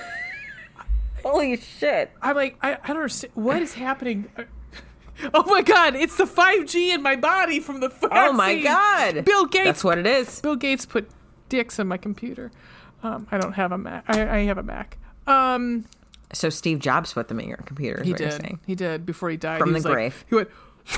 Holy 1.30 1.58
shit. 1.58 2.12
I'm 2.22 2.36
like, 2.36 2.58
I, 2.62 2.74
I 2.84 2.88
don't 2.88 2.98
understand 2.98 3.34
what 3.36 3.62
is 3.62 3.74
happening. 3.74 4.30
Oh 5.34 5.44
my 5.48 5.64
god, 5.64 5.96
it's 5.96 6.16
the 6.16 6.26
5G 6.26 6.94
in 6.94 7.02
my 7.02 7.16
body 7.16 7.60
from 7.60 7.80
the 7.80 7.90
vaccine. 7.90 8.10
Oh 8.14 8.34
my 8.34 8.62
god. 8.62 9.26
Bill 9.26 9.48
Gates. 9.48 9.66
That's 9.66 9.84
what 9.84 9.98
it 9.98 10.06
is. 10.06 10.40
Bill 10.42 10.56
Gates 10.56 10.86
put 10.86 11.10
dicks 11.50 11.80
in 11.80 11.88
my 11.88 11.98
computer. 11.98 12.52
Um, 13.02 13.26
I 13.32 13.40
don't 13.40 13.54
have 13.54 13.72
a 13.72 13.80
Mac. 13.80 14.04
I, 14.08 14.30
I 14.30 14.40
have 14.44 14.60
a 14.60 14.64
Mac. 14.64 15.00
Um, 15.26 15.86
So 16.34 16.50
Steve 16.50 16.78
Jobs 16.78 17.14
put 17.14 17.30
them 17.30 17.40
in 17.40 17.48
your 17.48 17.58
computer. 17.58 18.00
Is 18.02 18.06
he 18.06 18.12
what 18.12 18.20
You're 18.20 18.30
did. 18.30 18.42
saying. 18.42 18.60
He 18.68 18.76
did 18.76 19.08
before 19.08 19.32
he 19.32 19.38
died. 19.38 19.58
From 19.58 19.70
he 19.70 19.74
the 19.74 19.78
was 19.78 19.86
like- 19.86 19.94
grave. 19.96 20.26
he 20.30 20.36
went, 20.36 20.50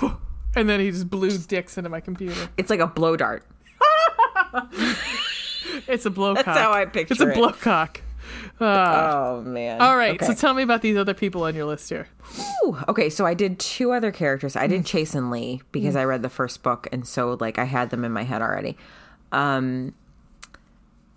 and 0.58 0.68
then 0.70 0.82
he 0.82 0.92
just 0.92 1.10
blew 1.10 1.38
dicks 1.38 1.78
into 1.78 1.90
my 1.90 2.02
computer. 2.02 2.50
It's 2.58 2.70
like 2.70 2.82
a 2.82 2.88
blow 2.88 3.16
dart. 3.16 3.46
It's 5.88 6.06
a 6.06 6.10
blowcock. 6.10 6.46
That's 6.46 6.60
how 6.60 6.72
I 6.74 6.86
picture 6.86 7.14
it. 7.14 7.22
It's 7.22 7.22
a 7.22 7.26
blowcock. 7.40 7.98
Uh, 8.60 8.66
Oh 9.40 9.42
man. 9.42 9.82
all 9.82 9.96
right, 9.98 10.16
Okay. 10.16 10.26
so 10.26 10.34
tell 10.34 10.54
me 10.54 10.64
about 10.64 10.82
these 10.82 10.98
other 10.98 11.14
people 11.14 11.44
on 11.44 11.56
your 11.56 11.66
list 11.66 11.90
here. 11.90 12.08
Ooh, 12.66 12.78
okay, 12.88 13.10
so 13.10 13.26
I 13.26 13.34
did 13.34 13.60
two 13.60 13.92
other 13.92 14.12
characters. 14.12 14.56
I 14.56 14.66
Mm. 14.68 14.70
did 14.70 14.86
Chase 14.86 15.16
and 15.16 15.32
Lee 15.32 15.62
because 15.72 15.96
I 15.96 16.04
read 16.06 16.22
the 16.22 16.30
first 16.30 16.62
book, 16.64 16.88
and 16.92 17.08
so 17.08 17.38
like 17.40 17.58
I 17.58 17.64
had 17.66 17.90
them 17.90 18.04
in 18.06 18.12
my 18.12 18.24
head 18.24 18.42
already. 18.42 18.78
Um, 19.32 19.94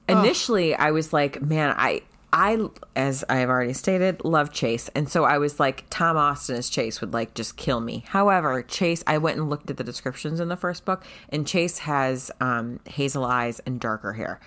initially, 0.08 0.74
I 0.74 0.90
was 0.90 1.12
like, 1.12 1.40
man, 1.42 1.74
I 1.76 2.02
I 2.34 2.66
as 2.96 3.24
I 3.28 3.36
have 3.36 3.50
already 3.50 3.74
stated, 3.74 4.24
love 4.24 4.52
Chase, 4.52 4.88
and 4.94 5.06
so 5.08 5.24
I 5.24 5.36
was 5.38 5.60
like, 5.60 5.84
Tom 5.90 6.16
Austin 6.16 6.56
as 6.56 6.70
Chase 6.70 7.00
would 7.02 7.12
like 7.12 7.34
just 7.34 7.56
kill 7.58 7.80
me. 7.80 8.04
However, 8.08 8.62
Chase, 8.62 9.04
I 9.06 9.18
went 9.18 9.38
and 9.38 9.50
looked 9.50 9.68
at 9.70 9.76
the 9.76 9.84
descriptions 9.84 10.40
in 10.40 10.48
the 10.48 10.56
first 10.56 10.84
book, 10.86 11.04
and 11.28 11.46
Chase 11.46 11.78
has 11.78 12.30
um, 12.40 12.80
hazel 12.88 13.24
eyes 13.24 13.60
and 13.66 13.78
darker 13.78 14.14
hair. 14.14 14.40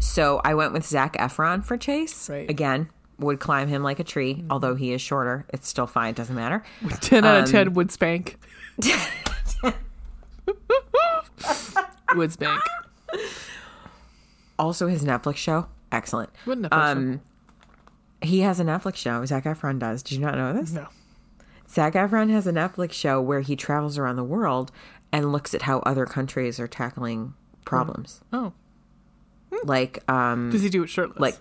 So 0.00 0.40
I 0.44 0.54
went 0.54 0.72
with 0.72 0.86
Zac 0.86 1.16
Efron 1.16 1.64
for 1.64 1.76
Chase. 1.76 2.28
Right. 2.30 2.48
Again, 2.48 2.88
would 3.18 3.40
climb 3.40 3.68
him 3.68 3.82
like 3.82 3.98
a 3.98 4.04
tree, 4.04 4.44
although 4.50 4.74
he 4.74 4.92
is 4.92 5.00
shorter. 5.00 5.44
It's 5.50 5.66
still 5.68 5.86
fine. 5.86 6.10
It 6.10 6.16
doesn't 6.16 6.34
matter. 6.36 6.62
10 7.00 7.24
out 7.24 7.36
Um, 7.36 7.44
of 7.44 7.50
10 7.50 7.74
would 7.74 7.90
spank. 7.90 8.38
would 12.14 12.32
spank. 12.32 12.60
Also, 14.58 14.86
his 14.88 15.04
Netflix 15.04 15.36
show, 15.36 15.66
excellent. 15.92 16.30
Wouldn't 16.46 16.72
have 16.72 16.96
Um, 16.96 17.20
he 18.22 18.40
has 18.40 18.58
a 18.60 18.64
Netflix 18.64 18.96
show. 18.96 19.24
Zac 19.24 19.44
Efron 19.44 19.78
does. 19.78 20.02
Did 20.02 20.14
you 20.14 20.20
not 20.20 20.34
know 20.34 20.52
this? 20.52 20.72
No. 20.72 20.88
Zac 21.68 21.92
Efron 21.94 22.30
has 22.30 22.46
a 22.46 22.52
Netflix 22.52 22.92
show 22.92 23.20
where 23.20 23.40
he 23.40 23.54
travels 23.54 23.98
around 23.98 24.16
the 24.16 24.24
world 24.24 24.72
and 25.12 25.30
looks 25.32 25.54
at 25.54 25.62
how 25.62 25.78
other 25.80 26.06
countries 26.06 26.58
are 26.58 26.66
tackling 26.66 27.34
problems. 27.64 28.20
Oh. 28.32 28.52
Like, 29.64 30.08
um, 30.10 30.50
Does 30.50 30.62
he 30.62 30.68
do 30.68 30.82
it 30.82 30.88
shirtless? 30.88 31.18
like 31.20 31.36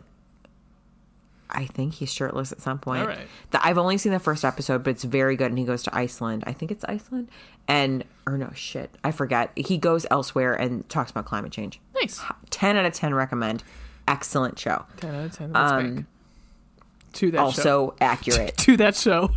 I 1.49 1.65
think 1.65 1.93
he's 1.93 2.11
shirtless 2.11 2.51
at 2.51 2.59
some 2.61 2.77
point. 2.79 3.01
All 3.03 3.07
right. 3.07 3.27
The, 3.51 3.65
I've 3.65 3.77
only 3.77 3.97
seen 3.97 4.11
the 4.11 4.19
first 4.19 4.43
episode, 4.43 4.83
but 4.83 4.91
it's 4.91 5.03
very 5.05 5.35
good. 5.37 5.47
And 5.49 5.57
he 5.57 5.63
goes 5.63 5.81
to 5.83 5.95
Iceland. 5.95 6.43
I 6.45 6.51
think 6.51 6.71
it's 6.71 6.83
Iceland. 6.85 7.29
And 7.69 8.03
or 8.25 8.37
no 8.37 8.51
shit, 8.53 8.93
I 9.03 9.11
forget. 9.11 9.51
He 9.55 9.77
goes 9.77 10.05
elsewhere 10.11 10.53
and 10.53 10.87
talks 10.89 11.11
about 11.11 11.25
climate 11.25 11.51
change. 11.51 11.79
nice. 11.95 12.21
Ten 12.49 12.75
out 12.75 12.85
of 12.85 12.93
ten 12.93 13.13
recommend. 13.13 13.63
Excellent 14.09 14.57
show. 14.59 14.85
10 14.97 15.15
out 15.15 15.25
of 15.25 15.31
10 15.35 15.47
would 15.53 15.67
spank. 15.67 16.05
To 17.13 17.31
that 17.31 17.37
show. 17.37 17.41
Um, 17.41 17.45
Also 17.47 17.95
accurate. 17.99 18.57
To 18.57 18.77
that 18.77 18.95
show. 18.95 19.31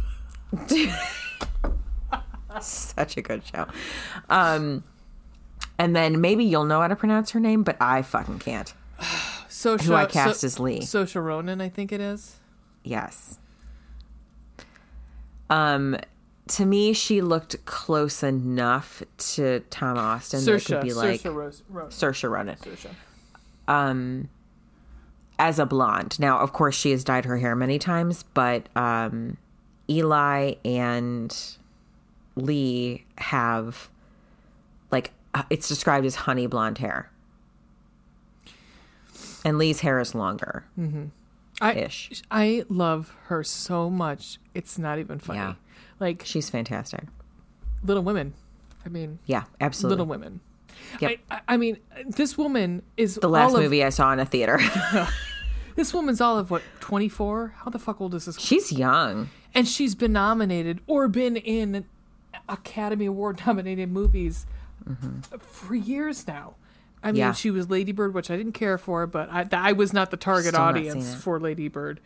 Such 2.61 3.17
a 3.17 3.23
good 3.23 3.43
show. 3.45 3.67
Um, 4.29 4.85
and 5.81 5.97
then 5.97 6.21
maybe 6.21 6.45
you'll 6.45 6.67
know 6.67 6.83
how 6.83 6.89
to 6.89 6.95
pronounce 6.95 7.31
her 7.31 7.41
name, 7.41 7.63
but 7.63 7.75
I 7.81 8.03
fucking 8.03 8.39
can't. 8.41 8.75
Sosha, 9.49 9.81
Who 9.81 9.95
I 9.95 10.05
cast 10.05 10.41
so, 10.41 10.47
as 10.47 10.61
Lee. 10.61 10.81
Sosha 10.81 11.25
Ronan, 11.25 11.63
I 11.63 11.71
think 11.71 11.91
it 11.91 12.03
is. 12.03 12.37
Yes. 12.85 13.39
Um, 15.49 15.97
to 16.49 16.67
me, 16.67 16.93
she 16.93 17.23
looked 17.23 17.65
close 17.65 18.23
enough 18.23 19.03
to 19.17 19.61
Tom 19.71 19.97
Austin 19.97 20.45
that 20.45 20.55
it 20.55 20.65
could 20.67 20.83
be 20.83 20.93
like 20.93 21.23
Saoirse 21.23 21.35
Rose, 21.35 21.63
Rose. 21.71 21.95
Saoirse 21.95 22.31
Ronan 22.31 22.57
Saoirse. 22.57 22.91
um, 23.67 24.29
as 25.39 25.59
a 25.59 25.65
blonde. 25.65 26.21
Now, 26.21 26.41
of 26.41 26.53
course, 26.53 26.77
she 26.77 26.91
has 26.91 27.05
dyed 27.05 27.25
her 27.25 27.39
hair 27.39 27.57
many 27.57 27.79
times, 27.79 28.23
but 28.35 28.69
um, 28.77 29.39
Eli 29.89 30.57
and 30.63 31.35
Lee 32.37 33.07
have 33.17 33.89
Uh, 35.33 35.43
it's 35.51 35.69
described 35.69 36.05
as 36.07 36.15
honey 36.15 36.47
blonde 36.47 36.79
hair, 36.79 37.11
and 39.45 39.59
Lee's 39.59 39.81
hair 39.81 40.01
is 40.01 40.15
longer 40.15 40.65
mm-hmm. 40.79 41.07
I, 41.61 41.75
ish. 41.75 42.23
I 42.31 42.65
love 42.69 43.15
her 43.27 43.45
so 43.45 43.91
much. 43.91 44.39
It's 44.55 44.79
not 44.79 44.99
even 44.99 45.19
funny. 45.19 45.39
Yeah. 45.39 45.55
Like 46.01 46.23
She's 46.25 46.51
fantastic. 46.51 47.05
Little 47.85 48.03
Women. 48.03 48.35
I 48.85 48.89
mean, 48.89 49.19
Yeah, 49.27 49.45
absolutely. 49.61 49.93
Little 49.93 50.07
Women. 50.07 50.41
Yep. 51.01 51.19
I, 51.31 51.41
I- 51.49 51.57
mean, 51.59 51.77
this 52.07 52.39
woman 52.39 52.83
is 52.97 53.17
the 53.17 53.29
last 53.29 53.55
of, 53.55 53.61
movie 53.61 53.85
I 53.85 53.91
saw 53.91 54.13
in 54.13 54.21
a 54.21 54.27
theater. 54.27 54.59
This 55.77 55.95
woman's 55.95 56.21
all 56.21 56.37
of 56.37 56.51
what 56.51 56.63
twenty 56.81 57.09
four. 57.09 57.55
How 57.59 57.71
the 57.71 57.79
fuck 57.79 58.01
old 58.01 58.15
is 58.15 58.27
this? 58.27 58.39
She's 58.39 58.73
young. 58.73 59.31
and 59.55 59.67
she's 59.67 59.95
been 59.95 60.13
nominated 60.13 60.81
or 60.87 61.09
been 61.09 61.37
in 61.37 61.87
Academy 62.49 63.07
Award 63.07 63.41
nominated 63.47 63.91
movies 63.91 64.47
for 65.41 65.75
years 65.75 66.27
now. 66.27 66.55
I 67.03 67.13
mean, 67.13 67.15
Mm-hmm. 67.15 67.29
Yeah. 67.29 67.33
she 67.33 67.51
was 67.51 67.71
Lady 67.71 67.93
Bird, 67.93 68.13
which 68.13 68.31
I 68.31 68.37
didn't 68.37 68.53
care 68.53 68.77
for, 68.77 69.07
but 69.07 69.29
I, 69.33 69.47
I 69.53 69.73
was 69.73 69.93
not 69.93 70.11
the 70.11 70.17
target 70.19 70.53
Still 70.55 70.61
audience 70.63 71.15
for 71.15 71.41
Lady 71.41 71.69
Bird. 71.69 72.01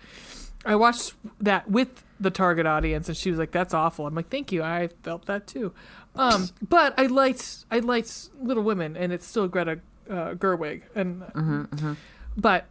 I 0.64 0.76
watched 0.76 1.14
that 1.40 1.68
with 1.70 2.04
the 2.20 2.30
target 2.30 2.64
audience, 2.64 3.08
and 3.08 3.16
she 3.16 3.28
was 3.30 3.38
like, 3.38 3.50
"That's 3.50 3.74
awful." 3.74 4.06
I'm 4.06 4.14
like, 4.14 4.28
"Thank 4.30 4.50
you, 4.52 4.62
I 4.62 4.88
felt 5.02 5.26
that 5.26 5.46
too." 5.46 5.72
Um, 6.14 6.48
but 6.68 6.94
I 6.98 7.06
liked 7.06 7.64
I 7.70 7.80
liked 7.80 8.30
Little 8.40 8.62
Women, 8.62 8.96
and 8.96 9.12
it's 9.12 9.26
still 9.26 9.48
Greta 9.48 9.80
uh, 10.08 10.34
Gerwig, 10.34 10.82
and 10.94 11.22
Mm-hmm, 11.22 11.92
but 12.36 12.66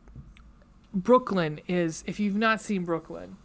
Brooklyn 0.93 1.59
is 1.67 2.03
if 2.07 2.19
you've 2.19 2.35
not 2.37 2.61
seen 2.61 2.83
Brooklyn, 2.85 3.35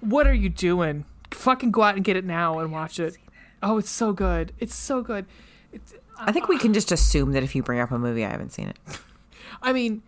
what 0.00 0.26
are 0.26 0.34
you 0.34 0.48
doing? 0.48 1.04
Fucking 1.32 1.70
go 1.70 1.82
out 1.82 1.96
and 1.96 2.04
get 2.04 2.16
it 2.16 2.24
now 2.24 2.58
and 2.58 2.72
watch 2.72 2.98
it. 2.98 3.16
Oh, 3.62 3.78
it's 3.78 3.90
so 3.90 4.12
good. 4.12 4.52
It's 4.58 4.74
so 4.74 5.02
good. 5.02 5.26
It's, 5.72 5.94
I 6.18 6.32
think 6.32 6.48
we 6.48 6.58
can 6.58 6.72
just 6.72 6.90
assume 6.92 7.32
that 7.32 7.42
if 7.42 7.54
you 7.54 7.62
bring 7.62 7.80
up 7.80 7.90
a 7.90 7.98
movie, 7.98 8.24
I 8.24 8.30
haven't 8.30 8.52
seen 8.52 8.68
it. 8.68 8.76
I 9.62 9.72
mean, 9.72 10.02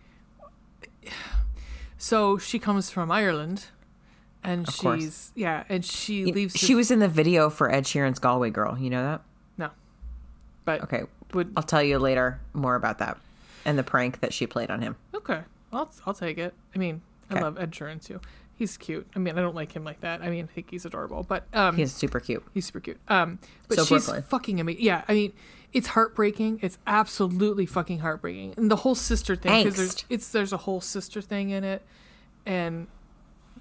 so 1.97 2.37
she 2.37 2.59
comes 2.59 2.89
from 2.89 3.11
Ireland, 3.11 3.65
and 4.43 4.67
Of 4.67 4.77
course. 4.77 5.01
she's 5.01 5.31
yeah, 5.35 5.63
and 5.69 5.83
she 5.85 6.25
leaves. 6.25 6.55
She 6.57 6.75
was 6.75 6.91
in 6.91 6.99
the 6.99 7.07
video 7.07 7.49
for 7.49 7.71
Ed 7.71 7.83
Sheeran's 7.85 8.19
Galway 8.19 8.49
Girl. 8.49 8.77
You 8.77 8.89
know 8.89 9.03
that? 9.03 9.21
no, 9.57 9.69
but 10.65 10.81
Okay. 10.83 11.03
would 11.33 11.53
I'll 11.55 11.63
tell 11.63 11.83
you 11.83 11.99
later 11.99 12.39
more 12.53 12.75
about 12.75 12.99
that 12.99 13.17
and 13.65 13.77
the 13.77 13.83
prank 13.83 14.19
that 14.21 14.33
she 14.33 14.47
played 14.47 14.71
on 14.71 14.81
him. 14.81 14.95
okay. 15.13 15.41
I'll 15.73 15.89
I'll 16.05 16.13
take 16.13 16.37
it. 16.37 16.53
I 16.75 16.77
mean, 16.79 17.01
I 17.29 17.39
love 17.39 17.57
Ed 17.57 17.71
Sheeran 17.71 18.03
too. 18.03 18.19
He's 18.61 18.77
cute. 18.77 19.07
I 19.15 19.17
mean, 19.19 19.35
I 19.39 19.41
don't 19.41 19.55
like 19.55 19.71
him 19.71 19.83
like 19.83 20.01
that. 20.01 20.21
I 20.21 20.29
mean, 20.29 20.43
I 20.43 20.53
think 20.53 20.69
he's 20.69 20.85
adorable, 20.85 21.23
but 21.27 21.47
um, 21.51 21.75
He's 21.75 21.91
super 21.91 22.19
cute. 22.19 22.43
He's 22.53 22.67
super 22.67 22.79
cute. 22.79 22.99
Um, 23.07 23.39
but 23.67 23.79
So 23.79 23.85
she's 23.85 24.05
Brooklyn. 24.05 24.21
fucking 24.29 24.59
amazing. 24.59 24.83
Yeah, 24.83 25.03
I 25.07 25.13
mean, 25.15 25.33
it's 25.73 25.87
heartbreaking. 25.87 26.59
It's 26.61 26.77
absolutely 26.85 27.65
fucking 27.65 27.99
heartbreaking. 28.01 28.53
And 28.57 28.69
the 28.69 28.75
whole 28.75 28.93
sister 28.93 29.35
thing, 29.35 29.63
because 29.63 29.77
there's 29.79 30.05
it's 30.09 30.29
there's 30.29 30.53
a 30.53 30.57
whole 30.57 30.79
sister 30.79 31.21
thing 31.21 31.49
in 31.49 31.63
it, 31.63 31.81
and 32.45 32.85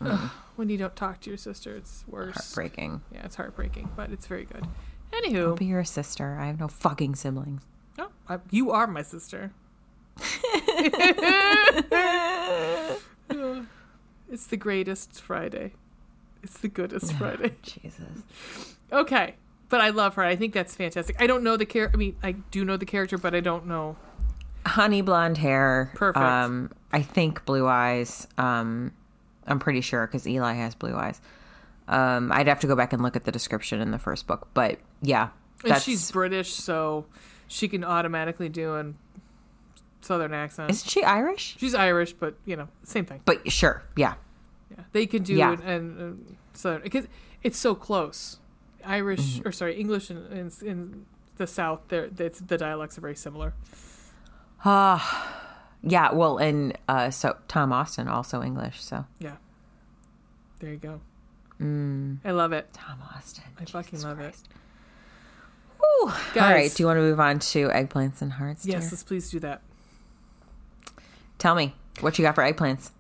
ugh, 0.03 0.31
when 0.57 0.69
you 0.69 0.77
don't 0.77 0.95
talk 0.95 1.21
to 1.23 1.31
your 1.31 1.39
sister, 1.39 1.75
it's 1.77 2.05
worse. 2.07 2.35
Heartbreaking. 2.35 3.01
Yeah, 3.11 3.25
it's 3.25 3.37
heartbreaking, 3.37 3.93
but 3.97 4.11
it's 4.11 4.27
very 4.27 4.45
good. 4.45 4.67
I'll 5.15 5.23
Anywho, 5.23 5.57
be 5.59 5.65
your 5.65 5.85
sister. 5.85 6.37
I 6.39 6.45
have 6.49 6.61
no 6.61 6.69
fucking 6.69 7.15
siblings. 7.15 7.63
oh, 7.99 8.11
I, 8.29 8.41
you 8.51 8.71
are 8.71 8.87
my 8.87 9.01
sister. 9.01 9.53
it's 14.31 14.47
the 14.47 14.57
greatest 14.57 15.21
Friday. 15.21 15.73
It's 16.43 16.59
the 16.59 16.69
goodest 16.69 17.13
Friday. 17.19 17.53
Jesus. 17.63 18.25
Okay, 18.93 19.35
but 19.69 19.81
I 19.81 19.91
love 19.91 20.15
her. 20.15 20.23
I 20.23 20.37
think 20.37 20.55
that's 20.55 20.75
fantastic. 20.75 21.17
I 21.21 21.27
don't 21.27 21.43
know 21.43 21.57
the 21.57 21.67
character. 21.67 21.97
I 21.97 21.99
mean, 21.99 22.17
I 22.23 22.33
do 22.33 22.65
know 22.65 22.77
the 22.77 22.87
character, 22.87 23.19
but 23.19 23.35
I 23.35 23.41
don't 23.41 23.67
know. 23.67 23.97
Honey 24.67 25.03
blonde 25.03 25.39
hair. 25.39 25.91
Perfect. 25.95 26.25
Um, 26.25 26.71
I 26.93 27.03
think 27.03 27.45
blue 27.45 27.67
eyes. 27.67 28.27
Um, 28.39 28.93
I'm 29.47 29.59
pretty 29.59 29.81
sure 29.81 30.07
because 30.07 30.27
Eli 30.27 30.55
has 30.55 30.75
blue 30.75 30.95
eyes. 30.95 31.21
Um, 31.89 32.31
I'd 32.31 32.47
have 32.47 32.61
to 32.61 32.67
go 32.67 32.77
back 32.77 32.93
and 32.93 33.03
look 33.03 33.17
at 33.17 33.25
the 33.25 33.33
description 33.33 33.81
in 33.81 33.91
the 33.91 33.99
first 33.99 34.27
book, 34.29 34.49
but 34.55 34.79
yeah, 35.03 35.31
And 35.65 35.81
she's 35.83 36.09
British, 36.13 36.53
so 36.53 37.07
she 37.49 37.67
can 37.67 37.83
automatically 37.83 38.49
do 38.49 38.77
a 38.77 38.93
southern 40.01 40.33
accent. 40.35 40.71
isn't 40.71 40.89
she 40.89 41.03
Irish? 41.05 41.57
She's 41.59 41.75
Irish, 41.75 42.13
but 42.13 42.35
you 42.45 42.57
know, 42.57 42.69
same 42.85 43.05
thing. 43.05 43.21
But 43.25 43.51
sure, 43.51 43.83
yeah, 43.97 44.15
Yeah, 44.71 44.85
they 44.93 45.07
can 45.07 45.23
do 45.23 45.35
Yeah. 45.35 45.53
it 45.53 45.61
and 45.61 46.01
uh, 46.21 46.33
southern 46.55 46.83
because 46.83 47.07
it's 47.43 47.59
so 47.59 47.75
close. 47.75 48.39
Irish 48.85 49.21
Mm-hmm. 49.39 49.49
or 49.49 49.53
sorry, 49.53 49.79
English 49.79 50.11
in, 50.11 50.17
in, 50.33 50.51
in 50.67 51.07
the 51.37 51.47
South, 51.47 51.81
there 51.89 52.09
it's, 52.19 52.41
the 52.41 52.57
dialects 52.59 52.97
are 52.99 53.03
very 53.03 53.17
similar. 53.17 53.53
Ah, 54.65 55.43
yeah. 55.83 56.13
Well, 56.13 56.39
and 56.39 56.77
uh, 56.89 57.11
so 57.11 57.37
Tom 57.49 57.73
Austin 57.73 58.09
also 58.09 58.43
English, 58.43 58.83
so 58.83 59.05
Yeah, 59.19 59.37
there 60.61 60.71
you 60.73 60.77
go. 60.79 61.01
Mm. 61.61 62.19
I 62.25 62.31
love 62.31 62.53
it. 62.53 62.73
Tom 62.73 62.99
Austin. 63.15 63.45
I 63.61 63.65
fucking 63.67 64.01
love 64.03 64.21
it. 64.21 64.35
Whew. 65.79 66.09
All 66.09 66.15
Guys. 66.35 66.55
right. 66.55 66.75
Do 66.75 66.83
you 66.83 66.87
want 66.87 66.97
to 66.99 67.03
move 67.03 67.21
on 67.21 67.39
to 67.39 67.69
eggplants 67.69 68.23
and 68.23 68.33
hearts? 68.33 68.65
Yes, 68.67 68.83
dear? 68.85 68.91
let's 68.93 69.03
please 69.03 69.31
do 69.31 69.41
that. 69.41 69.61
Tell 71.41 71.57
me 71.57 71.75
what 72.01 72.17
you 72.19 72.23
got 72.23 72.37
for 72.37 72.45
eggplants. 72.45 72.91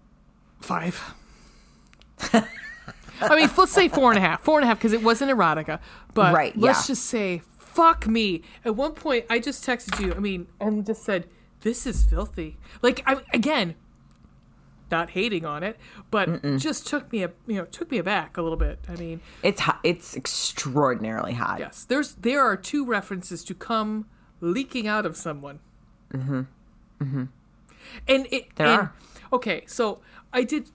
Five. 0.60 1.14
I 3.22 3.36
mean, 3.36 3.50
let's 3.56 3.70
say 3.72 3.88
four 3.88 4.10
and 4.10 4.18
a 4.18 4.20
half. 4.20 4.42
Four 4.42 4.58
and 4.58 4.64
a 4.64 4.66
half 4.66 4.78
because 4.78 4.92
it 4.92 5.02
wasn't 5.02 5.30
erotica. 5.30 5.78
But 6.14 6.34
Right, 6.34 6.56
let's 6.56 6.84
yeah. 6.88 6.94
just 6.94 7.04
say, 7.06 7.42
fuck 7.58 8.06
me. 8.06 8.42
At 8.64 8.74
one 8.76 8.92
point, 8.92 9.26
I 9.30 9.38
just 9.38 9.64
texted 9.64 10.00
you. 10.04 10.14
I 10.14 10.18
mean, 10.18 10.46
and 10.60 10.84
just 10.86 11.02
said, 11.04 11.28
"This 11.60 11.86
is 11.86 12.02
filthy." 12.04 12.56
Like, 12.82 13.02
I 13.06 13.18
again, 13.34 13.74
not 14.90 15.10
hating 15.10 15.44
on 15.44 15.62
it, 15.62 15.78
but 16.10 16.42
just 16.58 16.86
took 16.86 17.12
me 17.12 17.22
a 17.22 17.30
you 17.46 17.56
know 17.56 17.66
took 17.66 17.90
me 17.90 17.98
aback 17.98 18.38
a 18.38 18.42
little 18.42 18.56
bit. 18.58 18.78
I 18.88 18.96
mean, 18.96 19.20
It's 19.42 19.60
hot. 19.60 19.80
it's 19.84 20.16
extraordinarily 20.16 21.34
hot. 21.34 21.58
yes, 21.60 21.84
there's 21.84 22.14
there 22.14 22.40
are 22.40 22.56
two 22.56 22.86
references 22.86 23.44
to 23.44 23.54
come 23.54 24.06
leaking 24.40 24.86
out 24.88 25.04
of 25.04 25.16
someone. 25.16 25.60
Mm-hmm. 26.14 26.40
Mm-hmm. 27.02 27.24
And 28.08 28.26
it 28.30 28.54
There 28.56 28.66
and, 28.66 28.80
are. 28.82 28.92
okay. 29.32 29.64
So 29.66 30.00
I 30.32 30.44
did. 30.44 30.70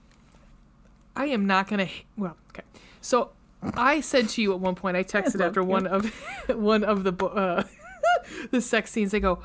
I 1.14 1.26
am 1.26 1.46
not 1.46 1.68
gonna. 1.68 1.88
Well, 2.16 2.36
okay. 2.50 2.62
So 3.00 3.30
I 3.74 4.00
said 4.00 4.28
to 4.30 4.42
you 4.42 4.52
at 4.52 4.60
one 4.60 4.74
point. 4.74 4.96
I 4.96 5.04
texted 5.04 5.40
after 5.40 5.62
one 5.62 5.86
of 5.86 6.06
one 6.48 6.84
of 6.84 7.04
the 7.04 7.12
uh, 7.24 7.64
the 8.50 8.60
sex 8.60 8.90
scenes. 8.90 9.14
I 9.14 9.18
go 9.20 9.38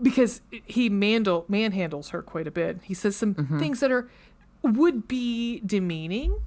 because 0.00 0.40
he 0.50 0.88
mandle 0.88 1.44
manhandles 1.48 2.10
her 2.10 2.22
quite 2.22 2.46
a 2.46 2.50
bit. 2.50 2.78
He 2.82 2.94
says 2.94 3.14
some 3.16 3.34
Mm-hmm. 3.34 3.58
things 3.58 3.80
that 3.80 3.92
are 3.92 4.08
would 4.62 5.06
be 5.08 5.60
demeaning, 5.66 6.40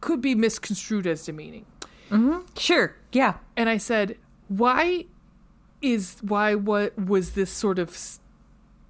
could 0.00 0.20
be 0.20 0.34
misconstrued 0.34 1.06
as 1.06 1.24
demeaning. 1.26 1.66
Sure. 2.56 2.94
Yeah. 3.10 3.38
And 3.56 3.68
I 3.68 3.76
said, 3.76 4.16
why 4.46 5.06
is 5.82 6.18
why 6.22 6.54
what 6.54 6.96
was 6.96 7.32
this 7.32 7.50
sort 7.50 7.78
of 7.80 7.96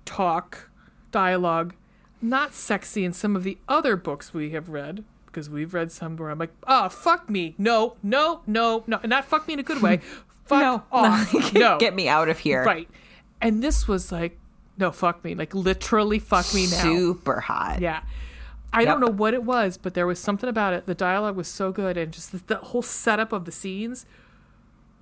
talk 0.04 0.70
dialogue 1.10 1.74
not 2.20 2.54
sexy 2.54 3.04
in 3.04 3.12
some 3.12 3.36
of 3.36 3.44
the 3.44 3.58
other 3.68 3.96
books 3.96 4.32
we 4.32 4.50
have 4.50 4.68
read 4.70 5.04
because 5.26 5.50
we've 5.50 5.74
read 5.74 5.90
some 5.92 6.16
where 6.16 6.30
I'm 6.30 6.38
like, 6.38 6.52
ah, 6.66 6.88
fuck 6.88 7.28
me, 7.28 7.54
no, 7.58 7.96
no, 8.02 8.40
no, 8.46 8.82
no, 8.86 8.98
and 9.02 9.10
not 9.10 9.24
fuck 9.26 9.46
me 9.46 9.54
in 9.54 9.60
a 9.60 9.64
good 9.64 9.82
way, 9.82 9.98
fuck 10.46 10.60
No. 10.60 10.82
off, 10.92 11.52
no, 11.54 11.76
Get 11.78 11.94
me 11.94 12.08
out 12.08 12.28
of 12.28 12.38
here. 12.38 12.64
right. 12.64 12.88
And 13.40 13.62
this 13.62 13.86
was 13.86 14.10
like, 14.10 14.38
no, 14.78 14.90
fuck 14.90 15.22
me, 15.24 15.34
like 15.34 15.54
literally 15.54 16.18
fuck 16.18 16.54
me 16.54 16.66
now. 16.70 16.82
Super 16.82 17.40
hot. 17.40 17.80
Yeah. 17.80 18.02
I 18.72 18.84
don't 18.84 18.98
know 19.00 19.06
what 19.12 19.34
it 19.34 19.44
was, 19.44 19.76
but 19.76 19.94
there 19.94 20.06
was 20.06 20.18
something 20.18 20.48
about 20.48 20.72
it. 20.72 20.86
The 20.86 20.94
dialogue 20.96 21.36
was 21.36 21.46
so 21.46 21.70
good, 21.70 21.96
and 21.96 22.12
just 22.12 22.32
the, 22.32 22.38
the 22.46 22.56
whole 22.56 22.82
setup 22.82 23.32
of 23.32 23.44
the 23.44 23.52
scenes. 23.52 24.04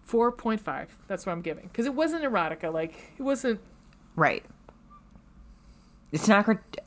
Four 0.02 0.30
point 0.32 0.60
five. 0.60 0.98
That's 1.08 1.24
what 1.24 1.32
I'm 1.32 1.40
giving 1.40 1.68
because 1.68 1.86
it 1.86 1.94
wasn't 1.94 2.22
erotica. 2.24 2.70
Like 2.70 2.94
it 3.18 3.22
wasn't. 3.22 3.60
Right. 4.14 4.44
It's 6.12 6.28
not. 6.28 6.46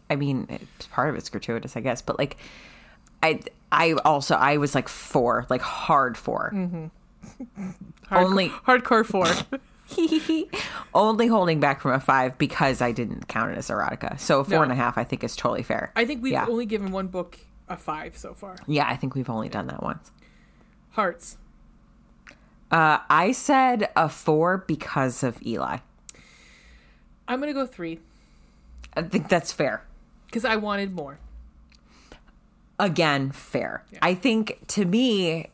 I 0.09 0.15
mean, 0.15 0.47
it's 0.49 0.87
part 0.87 1.09
of 1.09 1.15
it's 1.15 1.29
gratuitous, 1.29 1.75
I 1.75 1.81
guess, 1.81 2.01
but 2.01 2.17
like, 2.19 2.37
I 3.23 3.41
I 3.71 3.93
also 4.05 4.35
I 4.35 4.57
was 4.57 4.75
like 4.75 4.87
four, 4.87 5.45
like 5.49 5.61
hard 5.61 6.17
4 6.17 6.51
Hardcore, 6.53 6.91
Only- 8.11 8.49
hardcore 8.49 9.05
four. 9.05 9.25
Only 10.93 11.27
holding 11.27 11.59
back 11.59 11.81
from 11.81 11.91
a 11.91 11.99
five 11.99 12.37
because 12.37 12.81
I 12.81 12.91
didn't 12.91 13.27
count 13.27 13.51
it 13.51 13.57
as 13.57 13.69
erotica. 13.69 14.19
So 14.19 14.39
a 14.41 14.43
four 14.43 14.57
No. 14.57 14.61
and 14.63 14.71
a 14.71 14.75
half, 14.75 14.97
I 14.97 15.03
think, 15.03 15.23
is 15.23 15.35
totally 15.35 15.63
fair. 15.63 15.91
I 15.95 16.05
think 16.05 16.21
we've 16.23 16.33
Yeah. 16.33 16.45
only 16.47 16.65
given 16.65 16.91
one 16.91 17.07
book 17.07 17.39
a 17.67 17.77
five 17.77 18.15
so 18.17 18.33
far. 18.35 18.55
yeah, 18.67 18.87
I 18.87 18.95
think 18.95 19.15
we've 19.15 19.29
only 19.29 19.49
done 19.49 19.67
that 19.67 19.81
once. 19.81 20.11
Hearts. 20.91 21.37
Uh, 22.71 22.99
I 23.09 23.31
said 23.31 23.89
a 23.95 24.07
four 24.09 24.59
because 24.67 25.23
of 25.23 25.41
Eli. 25.45 25.77
I'm 27.27 27.39
gonna 27.39 27.53
go 27.53 27.65
three 27.65 27.99
I 28.95 29.01
think 29.03 29.29
that's 29.29 29.51
fair. 29.51 29.83
because 30.27 30.45
I 30.45 30.55
wanted 30.57 30.93
more. 30.93 31.19
again 32.79 33.31
fair. 33.31 33.83
I 34.01 34.13
think 34.15 34.59
to 34.67 34.85
me 34.85 35.49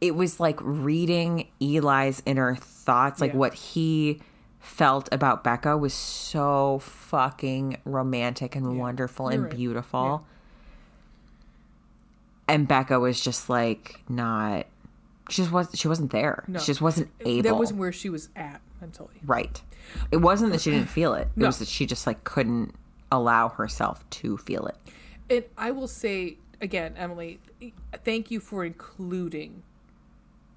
it 0.00 0.14
was 0.14 0.38
like 0.40 0.58
reading 0.60 1.48
Eli's 1.60 2.22
inner 2.26 2.54
thoughts, 2.56 3.20
like 3.20 3.32
Yeah. 3.32 3.38
what 3.38 3.54
he 3.54 4.20
felt 4.58 5.08
about 5.12 5.44
Becca 5.44 5.76
was 5.78 5.94
so 5.94 6.80
fucking 6.80 7.78
romantic 7.84 8.56
and 8.56 8.78
wonderful 8.78 9.28
and 9.28 9.34
You're 9.36 9.44
right. 9.44 9.56
beautiful. 9.56 10.26
And 12.48 12.66
Becca 12.68 12.98
was 13.00 13.20
just 13.20 13.48
like 13.48 14.00
not 14.08 14.66
she 15.28 15.42
just 15.42 15.52
was 15.52 15.68
she 15.74 15.88
wasn't 15.88 16.10
there. 16.12 16.44
No. 16.46 16.58
She 16.60 16.66
just 16.66 16.80
wasn't 16.80 17.10
able. 17.20 17.42
That 17.42 17.56
wasn't 17.56 17.80
where 17.80 17.92
she 17.92 18.08
was 18.10 18.28
at 18.36 18.60
mentally. 18.86 19.20
right. 19.24 19.62
It 20.10 20.16
wasn't 20.18 20.52
that 20.52 20.60
she 20.60 20.70
didn't 20.70 20.88
feel 20.88 21.14
it. 21.14 21.28
It 21.36 21.36
No. 21.40 21.46
was 21.46 21.58
that 21.58 21.68
she 21.68 21.86
just 21.86 22.06
like 22.06 22.24
couldn't 22.24 22.74
allow 23.12 23.48
herself 23.50 24.08
to 24.10 24.36
feel 24.38 24.66
it. 24.66 24.76
And 25.30 25.44
I 25.58 25.70
will 25.72 25.86
say 25.88 26.38
again, 26.60 26.94
Emily, 26.96 27.40
thank 28.04 28.30
you 28.30 28.40
for 28.40 28.64
including 28.64 29.62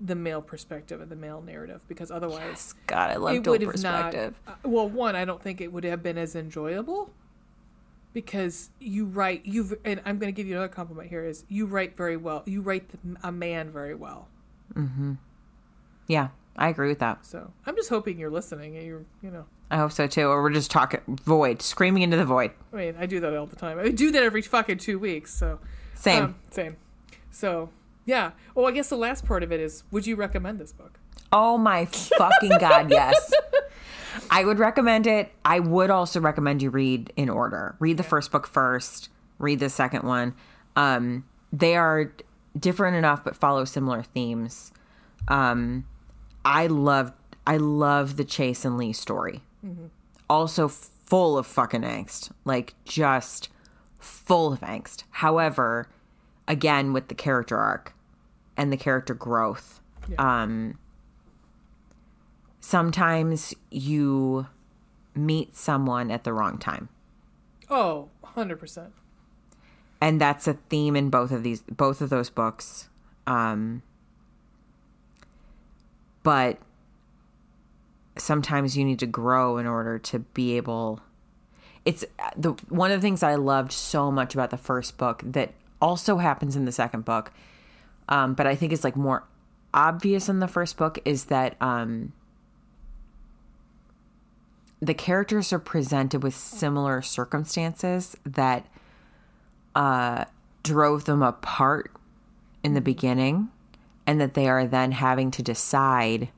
the 0.02 0.16
male 0.16 0.42
perspective 0.42 1.02
and 1.02 1.12
the 1.12 1.16
male 1.16 1.42
narrative 1.42 1.82
because 1.88 2.10
otherwise 2.10 2.74
God, 2.88 3.10
I 3.12 3.16
love 3.18 3.36
it 3.36 3.44
dual 3.44 3.54
would 3.54 3.62
have 3.62 3.84
not. 3.84 4.06
perspective. 4.14 4.40
uh, 4.48 4.54
Well, 4.64 4.88
one, 4.90 5.16
I 5.16 5.26
don't 5.26 5.42
think 5.42 5.60
it 5.62 5.72
would 5.74 5.84
have 5.84 6.02
been 6.02 6.18
as 6.18 6.36
enjoyable 6.36 7.12
because 8.14 8.70
you 8.80 9.06
write 9.06 9.46
you've 9.46 9.74
and 9.86 10.02
I'm 10.06 10.18
going 10.18 10.34
to 10.34 10.36
give 10.36 10.48
you 10.48 10.54
another 10.56 10.70
compliment 10.74 11.10
here 11.10 11.24
is 11.26 11.44
you 11.50 11.66
write 11.66 11.96
very 11.98 12.18
well. 12.18 12.44
You 12.46 12.62
write 12.62 12.90
the, 12.90 12.98
a 13.28 13.32
man 13.32 13.70
very 13.72 13.94
well. 13.96 14.28
Mhm. 14.74 15.18
Yeah, 16.08 16.30
I 16.60 16.68
agree 16.70 16.90
with 16.90 17.00
that. 17.00 17.26
So 17.26 17.52
I'm 17.66 17.76
just 17.76 17.90
hoping 17.90 18.20
you're 18.20 18.30
listening 18.30 18.76
and 18.78 18.86
you're 18.86 19.06
you 19.24 19.32
know. 19.32 19.46
I 19.72 19.78
hope 19.78 19.92
so 19.92 20.06
too. 20.08 20.28
Or 20.28 20.44
we're 20.44 20.52
just 20.52 20.70
talking 20.70 21.00
void, 21.24 21.62
screaming 21.62 22.04
into 22.04 22.18
the 22.18 22.26
void. 22.26 22.52
I 22.74 22.76
mean, 22.76 22.96
I 23.00 23.06
do 23.06 23.20
that 23.22 23.36
all 23.36 23.46
the 23.46 23.56
time. 23.56 23.80
I 23.80 23.90
do 23.90 24.12
that 24.12 24.22
every 24.24 24.42
fucking 24.42 24.80
two 24.80 25.00
weeks. 25.00 25.34
So 25.34 25.60
Same. 25.96 26.24
um, 26.24 26.36
same. 26.52 26.76
So 27.32 27.70
yeah. 28.06 28.32
Well, 28.56 28.68
I 28.68 28.72
guess 28.72 28.90
the 28.90 28.98
last 28.98 29.26
part 29.26 29.42
of 29.42 29.52
it 29.52 29.60
is: 29.60 29.84
Would 29.92 30.06
you 30.06 30.16
recommend 30.16 30.60
this 30.60 30.74
book? 30.74 31.00
oh 31.32 31.58
my 31.58 31.86
fucking 31.86 32.58
god, 32.60 32.90
yes. 32.90 33.32
I 34.32 34.44
would 34.44 34.58
recommend 34.60 35.06
it. 35.08 35.32
I 35.46 35.60
would 35.60 35.90
also 35.92 36.20
recommend 36.20 36.62
you 36.62 36.72
read 36.72 37.14
in 37.16 37.30
order. 37.30 37.76
Read 37.80 37.98
the 37.98 38.04
first 38.04 38.32
book 38.32 38.48
first. 38.48 39.10
Read 39.38 39.60
the 39.60 39.70
second 39.70 40.04
one. 40.04 40.34
Um, 40.76 41.24
they 41.54 41.76
are 41.76 42.12
different 42.58 42.98
enough, 42.98 43.24
but 43.24 43.36
follow 43.36 43.64
similar 43.66 44.02
themes. 44.04 44.72
Um, 45.28 45.86
I 46.46 46.68
love, 46.68 47.12
I 47.46 47.58
love 47.58 48.18
the 48.18 48.26
Chase 48.26 48.66
and 48.66 48.78
Lee 48.78 48.94
story. 48.94 49.42
Also 50.30 50.68
full 50.68 51.38
of 51.38 51.46
fucking 51.48 51.82
angst, 51.82 52.32
like 52.46 52.76
just 52.86 53.50
full 54.00 54.54
of 54.54 54.62
angst. 54.62 55.04
However, 55.10 55.88
again 56.48 56.94
with 56.94 57.08
the 57.08 57.16
character 57.16 57.58
arc 57.58 57.94
and 58.56 58.72
the 58.72 58.78
character 58.78 59.14
growth, 59.14 59.82
um, 60.18 60.78
sometimes 62.60 63.54
you 63.72 64.48
meet 65.16 65.56
someone 65.56 66.12
at 66.12 66.24
the 66.24 66.34
wrong 66.34 66.58
time. 66.58 66.90
Oh, 67.70 68.10
100 68.22 68.60
percent. 68.60 68.94
and 70.02 70.20
that's 70.22 70.48
a 70.48 70.54
theme 70.70 70.96
in 70.96 71.10
both 71.10 71.32
of 71.32 71.44
these 71.44 71.62
both 71.62 72.00
of 72.02 72.10
those 72.10 72.30
books 72.30 72.88
um 73.28 73.82
but 76.30 76.60
sometimes 78.18 78.78
you 78.78 78.86
need 78.86 79.00
to 79.00 79.08
grow 79.08 79.58
in 79.58 79.66
order 79.66 79.98
to 79.98 80.20
be 80.20 80.58
able 80.58 81.02
it's 81.86 82.06
the 82.38 82.52
one 82.70 82.92
of 82.92 83.02
the 83.02 83.02
things 83.02 83.24
i 83.24 83.34
loved 83.34 83.72
so 83.72 84.12
much 84.12 84.36
about 84.36 84.52
the 84.52 84.58
first 84.58 84.96
book 84.96 85.24
that 85.26 85.52
also 85.82 86.18
happens 86.18 86.56
in 86.56 86.66
the 86.66 86.72
second 86.72 87.04
book 87.04 87.32
um 88.10 88.36
but 88.36 88.46
i 88.46 88.54
think 88.54 88.72
it's 88.72 88.84
like 88.84 88.96
more 88.96 89.24
obvious 89.74 90.30
in 90.30 90.40
the 90.40 90.48
first 90.48 90.78
book 90.78 91.00
is 91.04 91.26
that 91.26 91.60
um 91.62 92.14
the 94.80 94.94
characters 94.94 95.52
are 95.52 95.58
presented 95.58 96.22
with 96.22 96.36
similar 96.36 97.02
circumstances 97.02 98.16
that 98.24 98.68
uh, 99.76 100.26
drove 100.64 101.06
them 101.06 101.24
apart 101.24 101.92
in 102.64 102.76
the 102.76 102.82
beginning, 102.82 103.50
and 104.10 104.20
that 104.20 104.34
they 104.34 104.50
are 104.50 104.66
then 104.66 104.92
having 104.92 105.30
to 105.30 105.44
decide: 105.44 106.30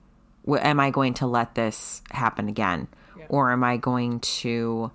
Am 0.45 0.77
I 0.81 0.89
going 0.89 1.14
to 1.15 1.26
let 1.26 1.56
this 1.56 2.02
happen 2.11 2.49
again, 2.49 2.89
Yeah. 3.18 3.27
or 3.30 3.53
am 3.53 3.64
I 3.64 3.77
going 3.77 4.19
to 4.19 4.91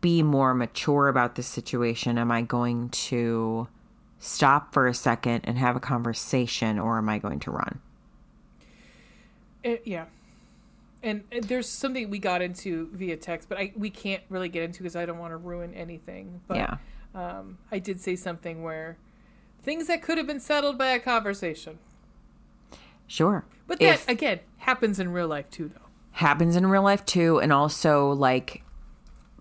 be 0.00 0.22
more 0.22 0.54
mature 0.54 1.08
about 1.08 1.34
this 1.34 1.48
situation? 1.48 2.16
Am 2.16 2.30
I 2.30 2.42
going 2.42 2.90
to 2.90 3.66
stop 4.20 4.72
for 4.72 4.86
a 4.86 4.94
second 4.94 5.40
and 5.42 5.58
have 5.58 5.74
a 5.74 5.80
conversation, 5.80 6.78
or 6.78 6.96
am 6.98 7.08
I 7.08 7.18
going 7.18 7.40
to 7.40 7.50
run? 7.50 7.80
It, 9.64 9.82
yeah. 9.84 10.04
And, 11.02 11.24
and 11.32 11.42
there's 11.42 11.68
something 11.68 12.08
we 12.08 12.20
got 12.20 12.40
into 12.40 12.88
via 12.92 13.16
text, 13.16 13.48
but 13.48 13.58
I 13.58 13.72
we 13.76 13.90
can't 13.90 14.22
really 14.28 14.48
get 14.48 14.62
into 14.62 14.78
because 14.84 14.94
I 14.94 15.06
don't 15.06 15.18
want 15.18 15.32
to 15.32 15.38
ruin 15.38 15.74
anything. 15.74 16.40
But 16.46 16.56
yeah, 16.56 16.76
um, 17.16 17.58
I 17.72 17.80
did 17.80 18.00
say 18.00 18.14
something 18.14 18.62
where 18.62 18.96
things 19.64 19.86
that 19.88 20.02
could 20.02 20.18
have 20.18 20.26
been 20.26 20.40
settled 20.40 20.78
by 20.78 20.86
a 20.88 21.00
conversation. 21.00 21.78
sure. 23.06 23.44
But 23.66 23.78
that 23.80 23.94
If- 23.94 24.08
again 24.08 24.40
happens 24.58 24.98
in 25.00 25.10
real 25.12 25.28
life 25.28 25.50
too, 25.50 25.68
though. 25.68 25.80
happens 26.12 26.54
in 26.56 26.66
real 26.66 26.82
life 26.82 27.04
too 27.04 27.38
and 27.40 27.52
also 27.52 28.12
like 28.12 28.62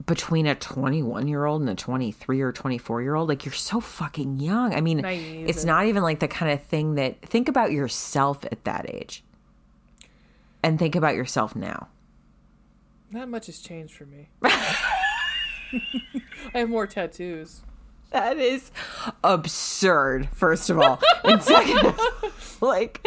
between 0.07 0.47
a 0.47 0.55
21 0.55 1.27
year 1.27 1.45
old 1.45 1.61
and 1.61 1.69
a 1.69 1.75
23 1.75 2.41
or 2.41 2.51
24 2.51 3.01
year 3.03 3.13
old 3.15 3.29
like 3.29 3.45
you're 3.45 3.53
so 3.53 3.79
fucking 3.79 4.39
young 4.39 4.73
i 4.73 4.81
mean 4.81 4.97
Naive. 4.97 5.47
it's 5.47 5.63
not 5.63 5.85
even 5.85 6.01
like 6.01 6.19
the 6.19 6.27
kind 6.27 6.51
of 6.51 6.63
thing 6.63 6.95
that 6.95 7.21
think 7.21 7.47
about 7.47 7.71
yourself 7.71 8.43
at 8.51 8.63
that 8.63 8.89
age 8.89 9.23
and 10.63 10.79
think 10.79 10.95
about 10.95 11.13
yourself 11.15 11.55
now 11.55 11.89
Not 13.11 13.29
much 13.29 13.45
has 13.45 13.59
changed 13.59 13.93
for 13.93 14.07
me. 14.07 14.29
I 14.43 14.75
have 16.59 16.69
more 16.69 16.87
tattoos. 16.87 17.61
That 18.13 18.37
is 18.37 18.71
absurd 19.23 20.29
first 20.33 20.69
of 20.69 20.79
all 20.79 20.99
and 21.23 21.41
second 21.43 21.93
like 22.61 23.05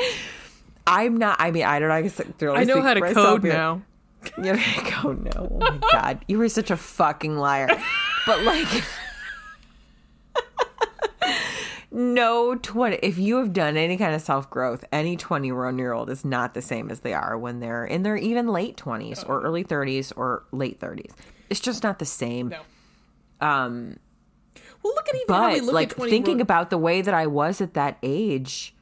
i'm 0.86 1.16
not 1.16 1.36
i 1.40 1.50
mean 1.50 1.64
i 1.64 1.78
don't 1.78 1.88
know 1.88 1.94
i 1.94 2.02
guess 2.02 2.20
I 2.20 2.64
know 2.64 2.82
how 2.82 2.94
to 2.94 3.14
code 3.14 3.44
now. 3.44 3.82
You're 4.42 4.56
like, 4.56 5.04
oh 5.04 5.12
no, 5.12 5.30
oh 5.36 5.58
my 5.58 5.78
god, 5.92 6.24
you 6.26 6.38
were 6.38 6.48
such 6.48 6.72
a 6.72 6.76
fucking 6.76 7.36
liar. 7.36 7.68
But 8.26 8.42
like, 8.42 8.66
no 11.92 12.56
twenty. 12.56 12.96
If 12.96 13.18
you 13.18 13.36
have 13.36 13.52
done 13.52 13.76
any 13.76 13.96
kind 13.96 14.14
of 14.14 14.20
self 14.20 14.50
growth, 14.50 14.84
any 14.90 15.16
twenty-one 15.16 15.78
year 15.78 15.92
old 15.92 16.10
is 16.10 16.24
not 16.24 16.54
the 16.54 16.62
same 16.62 16.90
as 16.90 17.00
they 17.00 17.14
are 17.14 17.38
when 17.38 17.60
they're 17.60 17.84
in 17.84 18.02
their 18.02 18.16
even 18.16 18.48
late 18.48 18.76
twenties 18.76 19.22
or 19.22 19.42
early 19.42 19.62
thirties 19.62 20.10
or 20.12 20.42
late 20.50 20.80
thirties. 20.80 21.12
It's 21.48 21.60
just 21.60 21.84
not 21.84 22.00
the 22.00 22.04
same. 22.04 22.48
No. 22.48 22.60
Um, 23.40 23.98
Well, 24.86 24.94
look 24.94 25.08
at 25.08 25.14
even 25.16 25.34
how 25.34 25.48
we 25.48 25.54
but 25.60 25.64
look 25.64 25.74
like 25.74 25.90
at 25.90 25.96
20 25.96 26.10
thinking 26.10 26.40
about 26.40 26.70
the 26.70 26.78
way 26.78 27.02
that 27.02 27.12
I 27.14 27.26
was 27.26 27.60
at 27.60 27.74
that 27.74 27.98
age, 28.02 28.74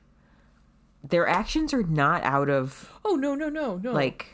their 1.02 1.26
actions 1.26 1.72
are 1.72 1.82
not 1.82 2.22
out 2.24 2.50
of 2.50 2.92
Oh 3.04 3.14
no 3.14 3.34
no 3.34 3.48
no 3.48 3.76
no! 3.76 3.92
like. 3.92 4.26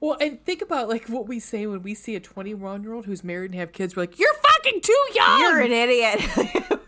well, 0.00 0.16
and 0.20 0.44
think 0.44 0.62
about 0.62 0.88
like 0.88 1.08
what 1.08 1.26
we 1.28 1.38
say 1.40 1.66
when 1.66 1.82
we 1.82 1.94
see 1.94 2.14
a 2.16 2.20
twenty-one-year-old 2.20 3.06
who's 3.06 3.22
married 3.22 3.52
and 3.52 3.60
have 3.60 3.72
kids. 3.72 3.94
We're 3.96 4.02
like, 4.02 4.18
"You're 4.18 4.34
fucking 4.34 4.80
too 4.80 5.04
young." 5.14 5.40
You're 5.40 5.60
an 5.60 5.72
idiot. 5.72 6.20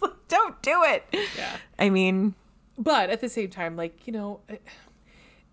Like, 0.00 0.12
Don't 0.28 0.60
do 0.62 0.84
it. 0.84 1.04
Yeah. 1.36 1.56
I 1.78 1.90
mean, 1.90 2.34
But 2.76 3.10
at 3.10 3.20
the 3.20 3.28
same 3.28 3.48
time, 3.50 3.76
like 3.76 4.06
you 4.06 4.12
know, 4.12 4.40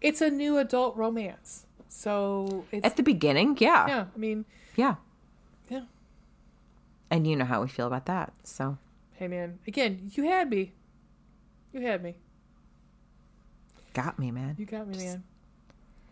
it's 0.01 0.21
a 0.21 0.29
new 0.29 0.57
adult 0.57 0.95
romance. 0.97 1.65
So 1.87 2.65
it's 2.71 2.85
at 2.85 2.97
the 2.97 3.03
beginning, 3.03 3.57
yeah. 3.59 3.87
yeah. 3.87 4.05
I 4.13 4.17
mean, 4.17 4.45
yeah. 4.75 4.95
And 7.15 7.25
you 7.25 7.37
know 7.37 7.45
how 7.45 7.61
we 7.61 7.69
feel 7.69 7.87
about 7.87 8.07
that. 8.07 8.33
So, 8.43 8.77
Hey 9.13 9.29
man, 9.29 9.59
again, 9.65 10.11
you 10.13 10.25
had 10.25 10.49
me. 10.49 10.73
You 11.71 11.79
had 11.79 12.03
me. 12.03 12.15
got 13.93 14.19
me, 14.19 14.31
man. 14.31 14.55
You 14.57 14.65
got 14.65 14.85
me, 14.85 14.97
man. 14.97 15.23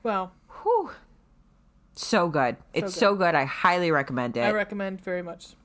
Well, 0.02 0.32
Whew. 0.62 0.92
So 1.96 2.30
good. 2.30 2.56
It's 2.74 2.94
good. 2.94 3.00
so 3.00 3.16
good. 3.16 3.36
I 3.36 3.44
highly 3.44 3.92
recommend 3.92 4.38
it. 4.38 4.42
I 4.42 4.52
recommend 4.52 5.02
very 5.02 5.22
much. 5.22 5.56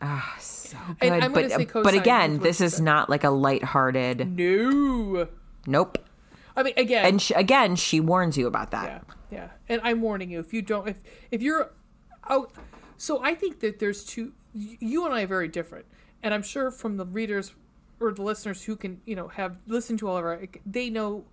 Ah, 0.00 0.36
so 0.38 0.76
good. 1.00 1.32
But 1.32 1.50
say 1.50 1.64
but 1.72 1.94
again, 1.94 2.38
this 2.38 2.60
is 2.60 2.76
said. 2.76 2.84
not 2.84 3.10
like 3.10 3.24
a 3.24 3.30
lighthearted. 3.30 4.38
No. 4.38 5.26
Nope. 5.66 5.98
I 6.56 6.62
mean, 6.62 6.74
again, 6.76 7.04
And 7.04 7.20
she, 7.20 7.34
again, 7.34 7.74
she 7.74 7.98
warns 7.98 8.38
you 8.38 8.46
about 8.46 8.70
that. 8.70 9.04
yeah, 9.32 9.38
yeah. 9.38 9.48
And 9.68 9.80
I'm 9.82 10.00
warning 10.00 10.30
you 10.30 10.38
if 10.38 10.52
you 10.54 10.62
don't, 10.62 10.88
if 10.88 11.02
if 11.32 11.42
you're 11.42 11.72
out. 12.28 12.52
So 12.96 13.20
I 13.22 13.34
think 13.34 13.58
that 13.60 13.80
there's 13.80 14.04
two. 14.04 14.32
You 14.52 15.04
and 15.04 15.14
I 15.14 15.22
are 15.22 15.26
very 15.26 15.48
different, 15.48 15.86
and 16.22 16.34
I'm 16.34 16.42
sure 16.42 16.70
from 16.70 16.96
the 16.96 17.04
readers 17.04 17.52
or 18.00 18.12
the 18.12 18.22
listeners 18.22 18.64
who 18.64 18.76
can, 18.76 19.00
you 19.04 19.14
know, 19.14 19.28
have 19.28 19.56
listened 19.66 19.98
to 20.00 20.08
all 20.08 20.16
of 20.16 20.24
our, 20.24 20.42
they 20.64 20.88
know 20.90 21.24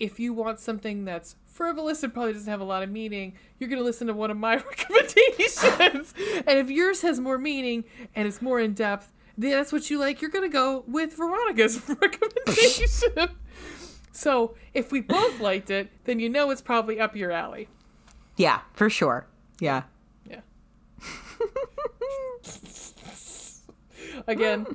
if 0.00 0.18
you 0.18 0.32
want 0.32 0.58
something 0.58 1.04
that's 1.04 1.36
frivolous 1.44 2.02
and 2.02 2.12
probably 2.12 2.32
doesn't 2.32 2.50
have 2.50 2.60
a 2.60 2.64
lot 2.64 2.82
of 2.82 2.90
meaning, 2.90 3.34
you're 3.58 3.68
going 3.68 3.78
to 3.78 3.84
listen 3.84 4.06
to 4.08 4.14
one 4.14 4.30
of 4.30 4.36
my 4.36 4.56
recommendations. 4.88 6.14
and 6.46 6.58
if 6.58 6.70
yours 6.70 7.02
has 7.02 7.20
more 7.20 7.38
meaning 7.38 7.84
and 8.16 8.26
it's 8.26 8.42
more 8.42 8.58
in 8.58 8.72
depth, 8.72 9.12
then 9.36 9.52
that's 9.52 9.72
what 9.72 9.88
you 9.90 9.98
like. 9.98 10.20
You're 10.20 10.30
going 10.30 10.48
to 10.48 10.52
go 10.52 10.84
with 10.86 11.14
Veronica's 11.16 11.80
recommendation. 12.00 13.36
so 14.10 14.54
if 14.74 14.90
we 14.90 15.00
both 15.00 15.38
liked 15.38 15.70
it, 15.70 15.90
then 16.04 16.18
you 16.18 16.28
know 16.28 16.50
it's 16.50 16.62
probably 16.62 16.98
up 16.98 17.14
your 17.14 17.30
alley. 17.30 17.68
Yeah, 18.36 18.60
for 18.72 18.88
sure. 18.90 19.26
Yeah. 19.60 19.82
Yeah. 20.24 20.40
Again, 24.26 24.66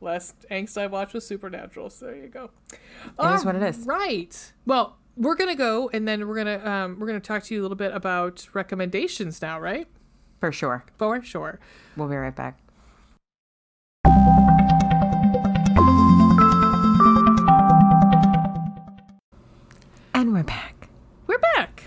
last 0.00 0.34
angst 0.50 0.78
I 0.78 0.86
watched 0.86 1.14
was 1.14 1.26
Supernatural. 1.26 1.90
So 1.90 2.06
there 2.06 2.16
you 2.16 2.28
go. 2.28 2.50
It 2.72 3.34
is 3.34 3.44
what 3.44 3.56
it 3.56 3.62
is. 3.62 3.78
Right. 3.86 4.52
Well, 4.66 4.98
we're 5.16 5.34
gonna 5.34 5.56
go, 5.56 5.90
and 5.92 6.06
then 6.06 6.28
we're 6.28 6.36
gonna 6.36 6.64
um, 6.64 6.98
we're 6.98 7.06
gonna 7.06 7.20
talk 7.20 7.42
to 7.44 7.54
you 7.54 7.60
a 7.60 7.62
little 7.62 7.76
bit 7.76 7.92
about 7.94 8.48
recommendations 8.54 9.42
now, 9.42 9.58
right? 9.58 9.88
For 10.40 10.52
sure. 10.52 10.84
For 10.96 11.22
sure. 11.22 11.58
We'll 11.96 12.08
be 12.08 12.16
right 12.16 12.34
back. 12.34 12.60
And 20.14 20.32
we're 20.32 20.42
back. 20.44 20.88
We're 21.26 21.38
back. 21.38 21.84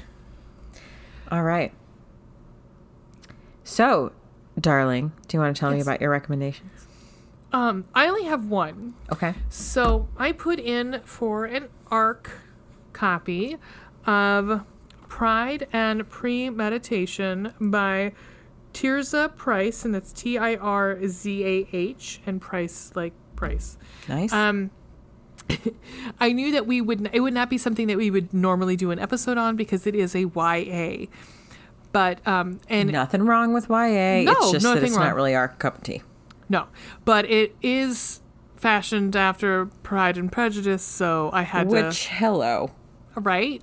All 1.32 1.44
right. 1.44 1.74
So, 3.64 4.12
darling, 4.62 5.12
do 5.28 5.38
you 5.38 5.42
want 5.42 5.56
to 5.56 5.60
tell 5.60 5.72
me 5.72 5.82
about 5.82 6.02
your 6.02 6.10
recommendations? 6.10 6.88
Um, 7.54 7.86
I 7.94 8.08
only 8.08 8.24
have 8.24 8.46
one. 8.46 8.94
Okay. 9.12 9.34
So 9.50 10.08
I 10.18 10.32
put 10.32 10.60
in 10.60 11.02
for 11.04 11.46
an 11.46 11.68
ARC 11.90 12.32
copy 12.94 13.58
of 14.06 14.64
Pride 15.10 15.68
and 15.74 16.10
Premeditation 16.10 17.54
by 17.60 18.14
Tirzah 18.74 19.36
Price, 19.36 19.84
and 19.84 19.94
that's 19.94 20.14
T 20.14 20.38
I 20.38 20.56
R 20.56 20.98
Z 21.06 21.44
A 21.44 21.68
H, 21.76 22.22
and 22.26 22.40
Price 22.40 22.92
like 22.96 23.14
Price. 23.36 23.78
Nice. 24.08 24.32
Um, 24.32 24.72
I 26.20 26.32
knew 26.32 26.54
that 26.54 26.66
we 26.66 26.80
would 26.80 27.10
it 27.12 27.20
would 27.20 27.34
not 27.34 27.50
be 27.50 27.58
something 27.58 27.88
that 27.88 27.98
we 27.98 28.10
would 28.10 28.34
normally 28.34 28.76
do 28.76 28.92
an 28.92 29.00
episode 29.00 29.38
on 29.38 29.56
because 29.56 29.86
it 29.86 29.96
is 29.96 30.16
a 30.16 30.22
YA. 30.22 31.08
But 31.92 32.26
um, 32.28 32.60
and 32.70 32.92
Nothing 32.92 33.24
wrong 33.24 33.54
with 33.54 33.70
YA. 33.70 34.24
No, 34.24 34.32
it's 34.32 34.52
just 34.52 34.64
that 34.64 34.84
it's 34.84 34.96
wrong. 34.96 35.08
not 35.08 35.16
really 35.16 35.36
our 35.36 35.50
cup 35.50 35.78
of 35.78 35.84
tea. 35.84 36.02
No, 36.50 36.68
but 37.06 37.30
it 37.30 37.56
is 37.62 38.22
fashioned 38.56 39.16
after 39.16 39.66
Pride 39.84 40.18
and 40.18 40.32
Prejudice, 40.32 40.84
so 40.84 41.30
I 41.34 41.44
had 41.44 41.68
Which, 41.68 42.08
hello. 42.08 42.72
right. 43.16 43.62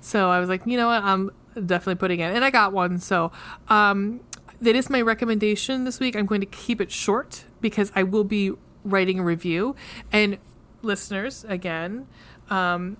So 0.00 0.30
I 0.30 0.40
was 0.40 0.48
like, 0.48 0.62
you 0.64 0.76
know 0.76 0.86
what, 0.86 1.02
I'm 1.02 1.30
definitely 1.54 1.96
putting 1.96 2.20
it, 2.20 2.34
and 2.34 2.44
I 2.44 2.50
got 2.50 2.72
one. 2.72 2.98
So 2.98 3.30
um, 3.68 4.20
that 4.60 4.74
is 4.74 4.88
my 4.88 5.00
recommendation 5.00 5.84
this 5.84 6.00
week. 6.00 6.16
I'm 6.16 6.26
going 6.26 6.40
to 6.40 6.46
keep 6.46 6.80
it 6.80 6.90
short 6.90 7.44
because 7.60 7.92
I 7.94 8.02
will 8.02 8.24
be 8.24 8.52
writing 8.84 9.18
a 9.18 9.22
review. 9.24 9.76
And 10.12 10.38
listeners, 10.82 11.44
again, 11.48 12.06
um, 12.50 12.96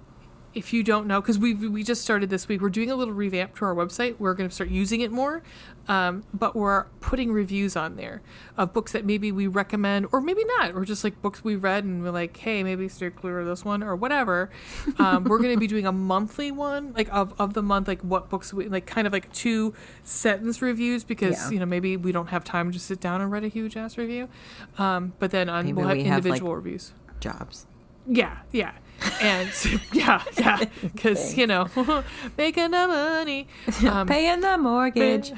if 0.59 0.73
you 0.73 0.83
don't 0.83 1.07
know, 1.07 1.21
because 1.21 1.39
we 1.39 1.55
we 1.55 1.83
just 1.83 2.03
started 2.03 2.29
this 2.31 2.49
week, 2.49 2.61
we're 2.61 2.69
doing 2.69 2.91
a 2.91 2.97
little 2.97 3.15
revamp 3.15 3.57
to 3.59 3.65
our 3.65 3.75
website. 3.75 4.17
We're 4.19 4.35
going 4.35 4.49
to 4.49 4.55
start 4.55 4.71
using 4.71 5.01
it 5.01 5.11
more, 5.13 5.43
um, 5.87 6.25
but 6.35 6.57
we're 6.57 6.85
putting 7.01 7.33
reviews 7.33 7.77
on 7.77 7.97
there 7.97 8.21
of 8.57 8.73
books 8.73 8.93
that 8.93 9.05
maybe 9.07 9.31
we 9.33 9.47
recommend, 9.47 10.07
or 10.13 10.21
maybe 10.21 10.45
not, 10.59 10.75
or 10.75 10.85
just 10.85 11.05
like 11.05 11.23
books 11.23 11.43
we 11.45 11.55
read 11.57 11.85
and 11.85 12.03
we're 12.03 12.11
like, 12.11 12.37
hey, 12.37 12.63
maybe 12.63 12.89
steer 12.89 13.11
clear 13.11 13.41
of 13.41 13.47
this 13.47 13.65
one 13.65 13.83
or 13.83 13.95
whatever. 13.97 14.51
Um, 14.99 15.25
we're 15.25 15.39
going 15.39 15.55
to 15.55 15.61
be 15.61 15.69
doing 15.69 15.87
a 15.87 15.93
monthly 15.93 16.51
one, 16.51 16.93
like 16.93 17.09
of 17.13 17.33
of 17.39 17.55
the 17.55 17.63
month, 17.63 17.87
like 17.87 18.01
what 18.03 18.29
books 18.29 18.53
we 18.53 18.69
like, 18.69 18.85
kind 18.87 19.07
of 19.07 19.13
like 19.13 19.33
two 19.33 19.75
sentence 20.03 20.61
reviews 20.61 21.05
because 21.05 21.37
Yeah. 21.39 21.51
you 21.51 21.61
know 21.61 21.67
maybe 21.67 21.97
we 21.97 22.11
don't 22.11 22.29
have 22.29 22.43
time 22.43 22.73
to 22.73 22.79
sit 22.81 22.99
down 23.01 23.21
and 23.21 23.31
write 23.31 23.45
a 23.45 23.49
huge 23.49 23.77
ass 23.77 23.97
review, 23.97 24.29
um, 24.77 25.13
but 25.21 25.31
then 25.31 25.49
on 25.49 25.67
Maybe 25.67 25.75
we'll 25.75 25.87
have 25.89 25.97
we 25.97 26.05
have, 26.05 26.11
like, 26.25 26.25
individual 26.41 26.57
reviews. 26.57 26.93
Jobs. 27.21 27.67
Yeah, 28.07 28.39
yeah. 28.51 28.73
And 29.21 29.51
yeah, 29.93 30.23
yeah, 30.39 30.65
because 30.83 31.37
you 31.37 31.47
know, 31.47 31.69
making 32.39 32.71
the 32.73 32.87
money, 32.89 33.49
um, 33.89 34.07
Paying 34.09 34.41
the 34.41 34.59
mortgage. 34.59 35.33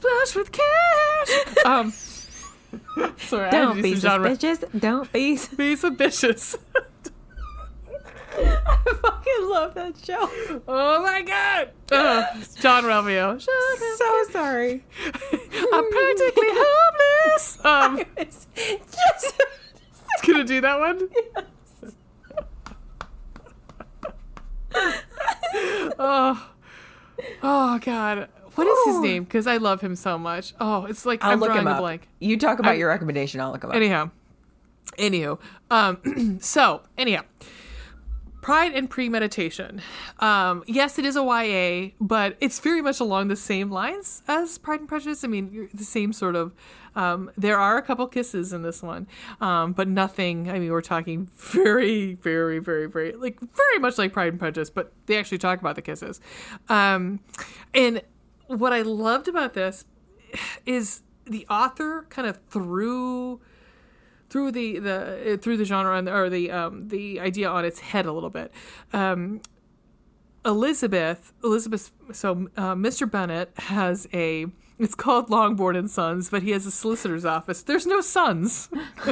flush 0.00 0.34
with 0.34 0.50
cash. 0.52 1.64
Um, 1.64 1.92
sorry, 3.18 3.42
I 3.42 3.44
had 3.44 3.50
to 3.50 3.50
Don't 3.50 3.82
be 3.82 3.94
suspicious. 3.96 4.64
Don't 4.78 5.12
be. 5.12 5.38
Be 5.56 5.76
suspicious. 5.76 6.56
I 8.36 8.82
fucking 9.00 9.48
love 9.48 9.74
that 9.74 9.94
show. 10.04 10.28
Oh 10.66 11.02
my 11.02 11.22
god! 11.22 11.70
It's 12.40 12.54
Jean-Ralphio. 12.56 13.40
So 13.40 14.32
sorry. 14.32 14.84
I'm 15.72 15.90
practically 15.90 16.48
homeless. 16.50 17.64
Um, 17.64 18.00
It's 18.16 18.46
just. 18.56 19.40
gonna 20.26 20.42
do 20.44 20.60
that 20.62 20.80
one. 20.80 21.08
Oh, 25.98 26.50
oh 27.42 27.78
god. 27.80 28.28
What 28.54 28.66
is 28.68 28.94
his 28.94 29.00
name? 29.00 29.24
Because 29.24 29.46
I 29.48 29.56
love 29.56 29.80
him 29.80 29.96
so 29.96 30.16
much. 30.16 30.54
Oh, 30.60 30.84
it's 30.84 31.04
like 31.04 31.24
I'll 31.24 31.32
I'm 31.32 31.40
look 31.40 31.48
drawing 31.48 31.62
him 31.62 31.66
a 31.68 31.72
up. 31.72 31.80
blank. 31.80 32.08
You 32.20 32.36
talk 32.38 32.58
about 32.60 32.70
I'm- 32.72 32.78
your 32.78 32.88
recommendation. 32.88 33.40
I'll 33.40 33.50
look 33.52 33.64
him 33.64 33.70
up. 33.70 33.76
Anyhow, 33.76 34.10
anywho, 34.98 35.40
um, 35.70 36.38
so 36.40 36.82
anyhow, 36.96 37.22
Pride 38.42 38.72
and 38.74 38.88
Premeditation. 38.88 39.80
Um, 40.20 40.62
yes, 40.68 40.98
it 40.98 41.04
is 41.04 41.16
a 41.16 41.22
YA, 41.24 41.90
but 42.00 42.36
it's 42.40 42.60
very 42.60 42.80
much 42.82 43.00
along 43.00 43.28
the 43.28 43.36
same 43.36 43.70
lines 43.70 44.22
as 44.28 44.56
Pride 44.58 44.80
and 44.80 44.88
Prejudice. 44.88 45.24
I 45.24 45.28
mean, 45.28 45.50
you're 45.52 45.68
the 45.74 45.84
same 45.84 46.12
sort 46.12 46.36
of. 46.36 46.52
Um, 46.96 47.30
there 47.36 47.58
are 47.58 47.76
a 47.76 47.82
couple 47.82 48.06
kisses 48.06 48.52
in 48.52 48.62
this 48.62 48.82
one, 48.82 49.06
um, 49.40 49.72
but 49.72 49.88
nothing. 49.88 50.50
I 50.50 50.58
mean, 50.58 50.70
we're 50.70 50.80
talking 50.80 51.28
very, 51.36 52.14
very, 52.14 52.58
very, 52.58 52.86
very, 52.86 53.12
like 53.12 53.40
very 53.40 53.78
much 53.78 53.98
like 53.98 54.12
Pride 54.12 54.28
and 54.28 54.38
Prejudice, 54.38 54.70
but 54.70 54.92
they 55.06 55.16
actually 55.16 55.38
talk 55.38 55.60
about 55.60 55.76
the 55.76 55.82
kisses. 55.82 56.20
Um, 56.68 57.20
and 57.72 58.02
what 58.46 58.72
I 58.72 58.82
loved 58.82 59.28
about 59.28 59.54
this 59.54 59.84
is 60.66 61.02
the 61.24 61.46
author 61.48 62.06
kind 62.10 62.28
of 62.28 62.38
threw 62.48 63.40
threw 64.28 64.50
the 64.50 64.78
the 64.78 65.38
through 65.40 65.56
the 65.56 65.64
genre 65.64 65.96
and, 65.96 66.08
or 66.08 66.28
the 66.28 66.50
um, 66.50 66.88
the 66.88 67.20
idea 67.20 67.48
on 67.48 67.64
its 67.64 67.80
head 67.80 68.06
a 68.06 68.12
little 68.12 68.30
bit. 68.30 68.52
Um, 68.92 69.40
Elizabeth, 70.44 71.32
Elizabeth. 71.42 71.90
So 72.12 72.48
uh, 72.56 72.74
Mr. 72.74 73.10
Bennet 73.10 73.50
has 73.56 74.06
a. 74.12 74.46
It's 74.78 74.94
called 74.94 75.30
Longbourn 75.30 75.76
and 75.76 75.88
Sons, 75.90 76.30
but 76.30 76.42
he 76.42 76.50
has 76.50 76.66
a 76.66 76.70
solicitor's 76.70 77.24
office. 77.24 77.62
There's 77.62 77.86
no 77.86 78.00
sons, 78.00 78.68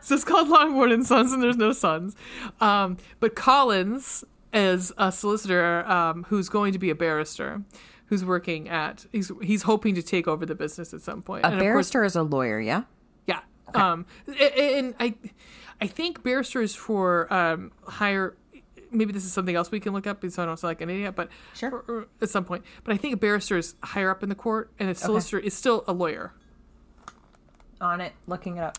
so 0.00 0.14
it's 0.14 0.24
called 0.24 0.48
Longbourn 0.48 0.92
and 0.92 1.06
Sons, 1.06 1.32
and 1.32 1.42
there's 1.42 1.56
no 1.58 1.72
sons. 1.72 2.16
Um, 2.60 2.96
but 3.20 3.34
Collins 3.34 4.24
is 4.54 4.92
a 4.96 5.12
solicitor 5.12 5.84
um, 5.86 6.24
who's 6.28 6.48
going 6.48 6.72
to 6.72 6.78
be 6.78 6.88
a 6.88 6.94
barrister, 6.94 7.62
who's 8.06 8.24
working 8.24 8.68
at. 8.68 9.04
He's 9.12 9.30
he's 9.42 9.62
hoping 9.62 9.94
to 9.94 10.02
take 10.02 10.26
over 10.26 10.46
the 10.46 10.54
business 10.54 10.94
at 10.94 11.02
some 11.02 11.20
point. 11.22 11.44
A 11.44 11.48
And 11.48 11.54
of 11.56 11.60
course- 11.60 11.64
barrister 11.90 12.04
is 12.04 12.16
a 12.16 12.22
lawyer, 12.22 12.58
yeah? 12.60 12.84
yeah. 13.26 13.40
Um, 13.74 14.06
a- 14.28 14.78
and 14.78 14.94
I, 14.98 15.14
I 15.82 15.86
think 15.86 16.22
barrister 16.22 16.62
is 16.62 16.74
for 16.74 17.30
um, 17.32 17.72
higher. 17.86 18.36
Maybe 18.96 19.12
this 19.12 19.24
is 19.24 19.32
something 19.32 19.54
else 19.54 19.70
we 19.70 19.80
can 19.80 19.92
look 19.92 20.06
up, 20.06 20.24
so 20.28 20.42
I 20.42 20.46
don't 20.46 20.56
sound 20.58 20.70
like 20.70 20.80
an 20.80 20.90
idiot. 20.90 21.14
But 21.14 21.28
Sure. 21.54 21.70
or- 21.70 21.84
or 21.88 22.06
at 22.20 22.30
some 22.30 22.44
point. 22.44 22.64
But 22.84 22.94
I 22.94 22.96
think 22.96 23.14
a 23.14 23.16
barrister 23.16 23.56
is 23.56 23.74
higher 23.82 24.10
up 24.10 24.22
in 24.22 24.28
the 24.28 24.34
court, 24.34 24.70
and 24.78 24.88
a 24.88 24.94
solicitor 24.94 25.38
is 25.38 25.54
still 25.54 25.84
a 25.86 25.92
lawyer. 25.92 26.32
On 27.80 28.00
it, 28.00 28.12
looking 28.26 28.56
it 28.56 28.60
up. 28.62 28.78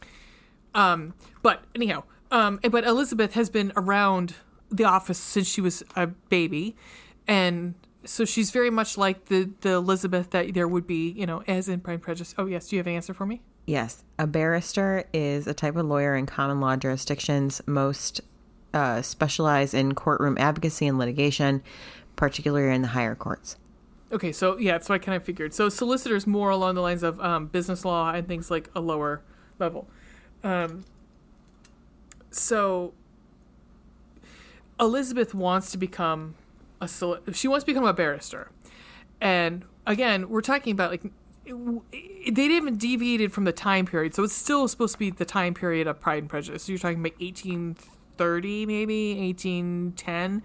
Um, 0.73 1.14
but 1.44 1.64
anyhow, 1.76 2.03
um, 2.31 2.60
but 2.72 2.84
Elizabeth 2.84 3.34
has 3.34 3.49
been 3.49 3.72
around 3.76 4.35
the 4.72 4.84
office 4.85 5.19
since 5.19 5.48
she 5.48 5.61
was 5.61 5.84
a 5.95 6.07
baby, 6.07 6.76
and 7.27 7.76
so 8.03 8.26
she's 8.26 8.49
very 8.52 8.69
much 8.72 8.98
like 8.98 9.26
the 9.26 9.52
the 9.61 9.73
Elizabeth 9.73 10.31
that 10.31 10.53
there 10.56 10.68
would 10.68 10.88
be, 10.88 11.11
you 11.11 11.26
know, 11.27 11.44
as 11.48 11.69
in 11.69 11.80
Pride 11.80 11.94
and 11.95 12.02
Prejudice. 12.02 12.34
Oh 12.38 12.48
yes, 12.48 12.69
do 12.69 12.76
you 12.76 12.80
have 12.80 12.88
an 12.88 12.94
answer 12.94 13.14
for 13.14 13.26
me? 13.26 13.41
Yes, 13.68 14.03
a 14.18 14.26
barrister 14.26 15.06
is 15.14 15.45
a 15.45 15.53
type 15.53 15.76
of 15.76 15.85
lawyer 15.85 16.15
in 16.15 16.26
common 16.26 16.60
law 16.60 16.76
jurisdictions. 16.76 17.61
Most 17.68 18.22
uh, 18.73 19.02
specialize 19.02 19.73
in 19.73 19.95
courtroom 19.95 20.38
advocacy 20.39 20.88
and 20.88 20.98
litigation, 20.98 21.64
particularly 22.15 22.76
in 22.76 22.81
the 22.81 22.89
higher 22.89 23.15
courts. 23.15 23.57
Okay, 24.11 24.31
so 24.31 24.57
yeah, 24.57 24.73
that's 24.73 24.88
what 24.88 24.95
I 24.95 25.03
kind 25.03 25.15
of 25.15 25.23
figured. 25.23 25.53
So 25.53 25.69
solicitors 25.69 26.26
more 26.26 26.49
along 26.49 26.76
the 26.76 26.81
lines 26.81 27.03
of 27.03 27.19
um, 27.19 27.48
business 27.48 27.84
law 27.84 28.11
and 28.11 28.27
things 28.27 28.49
like 28.49 28.69
a 28.76 28.80
lower 28.80 29.22
level. 29.60 29.88
Um, 30.44 30.85
so 32.31 32.94
Elizabeth 34.80 35.34
wants 35.34 35.72
to 35.72 35.77
become 35.77 36.35
a 36.80 36.88
she 37.34 37.48
wants 37.48 37.64
to 37.64 37.68
become 37.68 37.85
a 37.85 37.94
barrister, 37.94 38.52
and 39.19 39.65
again, 39.85 40.30
we're 40.30 40.41
talking 40.41 40.72
about 40.72 40.91
like 40.91 41.03
they 41.45 42.48
didn't 42.48 42.77
deviated 42.77 43.34
from 43.34 43.45
the 43.45 43.52
time 43.52 43.85
period, 43.85 44.14
so 44.14 44.23
it's 44.23 44.34
still 44.34 44.68
supposed 44.68 44.94
to 44.94 44.99
be 44.99 45.10
the 45.10 45.26
time 45.26 45.53
period 45.53 45.88
of 45.88 45.99
Pride 45.99 46.19
and 46.19 46.30
Prejudice. 46.30 46.64
So 46.64 46.72
you're 46.72 46.80
talking 46.80 46.99
about 46.99 47.19
1830, 48.19 48.65
maybe 48.65 49.15
1810 49.19 50.44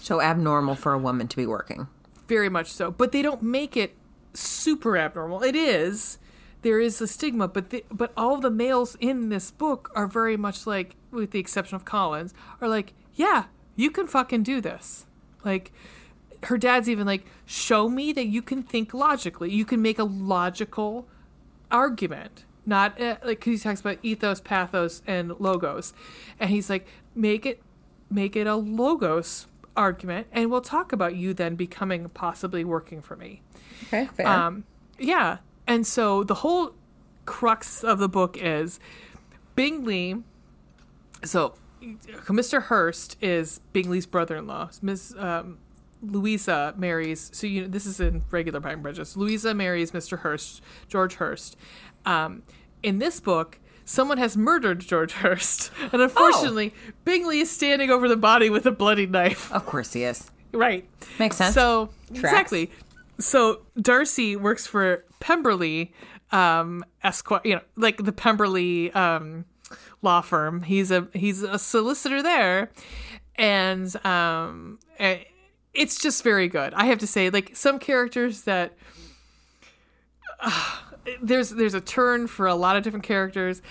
So 0.00 0.20
abnormal 0.20 0.74
for 0.74 0.92
a 0.92 0.98
woman 0.98 1.28
to 1.28 1.36
be 1.36 1.46
working. 1.46 1.88
very 2.26 2.48
much 2.48 2.72
so. 2.72 2.90
But 2.90 3.12
they 3.12 3.22
don't 3.22 3.42
make 3.42 3.76
it 3.76 3.94
super 4.32 4.96
abnormal. 4.96 5.42
It 5.42 5.54
is. 5.56 6.18
There 6.62 6.80
is 6.80 7.00
a 7.00 7.06
stigma 7.06 7.46
but 7.48 7.70
the, 7.70 7.84
but 7.90 8.12
all 8.16 8.38
the 8.38 8.50
males 8.50 8.96
in 9.00 9.28
this 9.28 9.50
book 9.50 9.90
are 9.94 10.06
very 10.06 10.36
much 10.36 10.66
like 10.66 10.96
with 11.10 11.30
the 11.32 11.38
exception 11.38 11.76
of 11.76 11.84
collins 11.84 12.32
are 12.60 12.68
like 12.68 12.94
yeah 13.14 13.44
you 13.76 13.90
can 13.90 14.06
fucking 14.06 14.42
do 14.44 14.60
this. 14.62 15.04
Like 15.44 15.72
her 16.44 16.56
dad's 16.56 16.88
even 16.88 17.06
like 17.06 17.26
show 17.44 17.88
me 17.88 18.12
that 18.14 18.26
you 18.26 18.40
can 18.40 18.62
think 18.62 18.94
logically. 18.94 19.50
You 19.50 19.64
can 19.66 19.82
make 19.82 19.98
a 19.98 20.04
logical 20.04 21.06
argument 21.70 22.44
not 22.66 23.00
uh, 23.00 23.16
like 23.24 23.40
'cause 23.40 23.52
he 23.52 23.58
talks 23.58 23.80
about 23.80 23.98
ethos 24.02 24.40
pathos 24.40 25.02
and 25.06 25.32
logos. 25.38 25.92
And 26.40 26.50
he's 26.50 26.70
like 26.70 26.86
make 27.14 27.46
it 27.46 27.62
make 28.10 28.36
it 28.36 28.46
a 28.46 28.56
logos 28.56 29.46
argument 29.76 30.26
and 30.32 30.50
we'll 30.50 30.60
talk 30.60 30.92
about 30.92 31.16
you 31.16 31.34
then 31.34 31.56
becoming 31.56 32.08
possibly 32.10 32.64
working 32.64 33.02
for 33.02 33.16
me. 33.16 33.42
Okay, 33.84 34.06
fair. 34.14 34.26
um, 34.26 34.64
yeah. 34.98 35.38
And 35.66 35.86
so 35.86 36.22
the 36.22 36.34
whole 36.36 36.74
crux 37.24 37.82
of 37.82 37.98
the 37.98 38.08
book 38.08 38.36
is 38.36 38.78
bingley 39.56 40.22
so 41.22 41.54
mr 42.26 42.64
hurst 42.64 43.16
is 43.22 43.60
bingley's 43.72 44.04
brother-in-law. 44.06 44.68
Miss 44.82 45.14
um, 45.16 45.58
louisa 46.02 46.74
marries 46.76 47.30
so 47.32 47.46
you 47.46 47.62
know 47.62 47.68
this 47.68 47.86
is 47.86 47.98
in 48.00 48.22
regular 48.30 48.60
pride 48.60 48.74
and 48.74 48.82
prejudice 48.82 49.16
louisa 49.16 49.54
marries 49.54 49.92
mr 49.92 50.18
hurst 50.18 50.60
george 50.86 51.14
hurst 51.14 51.56
um, 52.06 52.42
in 52.82 52.98
this 52.98 53.20
book 53.20 53.58
someone 53.84 54.16
has 54.18 54.36
murdered 54.36 54.80
george 54.80 55.12
hurst 55.12 55.70
and 55.92 56.00
unfortunately 56.00 56.72
bingley 57.04 57.40
is 57.40 57.50
standing 57.50 57.90
over 57.90 58.08
the 58.08 58.16
body 58.16 58.48
with 58.48 58.64
a 58.66 58.72
bloody 58.72 59.06
knife 59.06 59.52
of 59.52 59.66
course 59.66 59.92
he 59.92 60.04
is. 60.04 60.30
Right. 60.54 60.88
Makes 61.18 61.36
sense. 61.36 61.54
So 61.54 61.90
Tracks. 62.14 62.20
exactly. 62.20 62.70
So 63.18 63.62
Darcy 63.80 64.36
works 64.36 64.66
for 64.66 65.04
Pemberley, 65.20 65.92
um, 66.30 66.84
Esquire. 67.02 67.40
You 67.44 67.54
know, 67.56 67.60
like 67.76 68.04
the 68.04 68.12
Pemberley 68.12 68.92
um, 68.92 69.44
law 70.00 70.20
firm. 70.20 70.62
He's 70.62 70.90
a 70.90 71.08
he's 71.12 71.42
a 71.42 71.58
solicitor 71.58 72.22
there, 72.22 72.70
and 73.34 73.94
um, 74.06 74.78
eh, 74.98 75.24
it's 75.72 75.98
just 75.98 76.22
very 76.22 76.48
good. 76.48 76.72
I 76.74 76.84
have 76.86 76.98
to 76.98 77.06
say, 77.06 77.30
like 77.30 77.56
some 77.56 77.78
characters 77.78 78.42
that. 78.42 78.74
uh, 80.40 80.76
there's 81.22 81.50
there's 81.50 81.74
a 81.74 81.80
turn 81.80 82.26
for 82.26 82.46
a 82.46 82.54
lot 82.54 82.76
of 82.76 82.82
different 82.82 83.04
characters. 83.04 83.62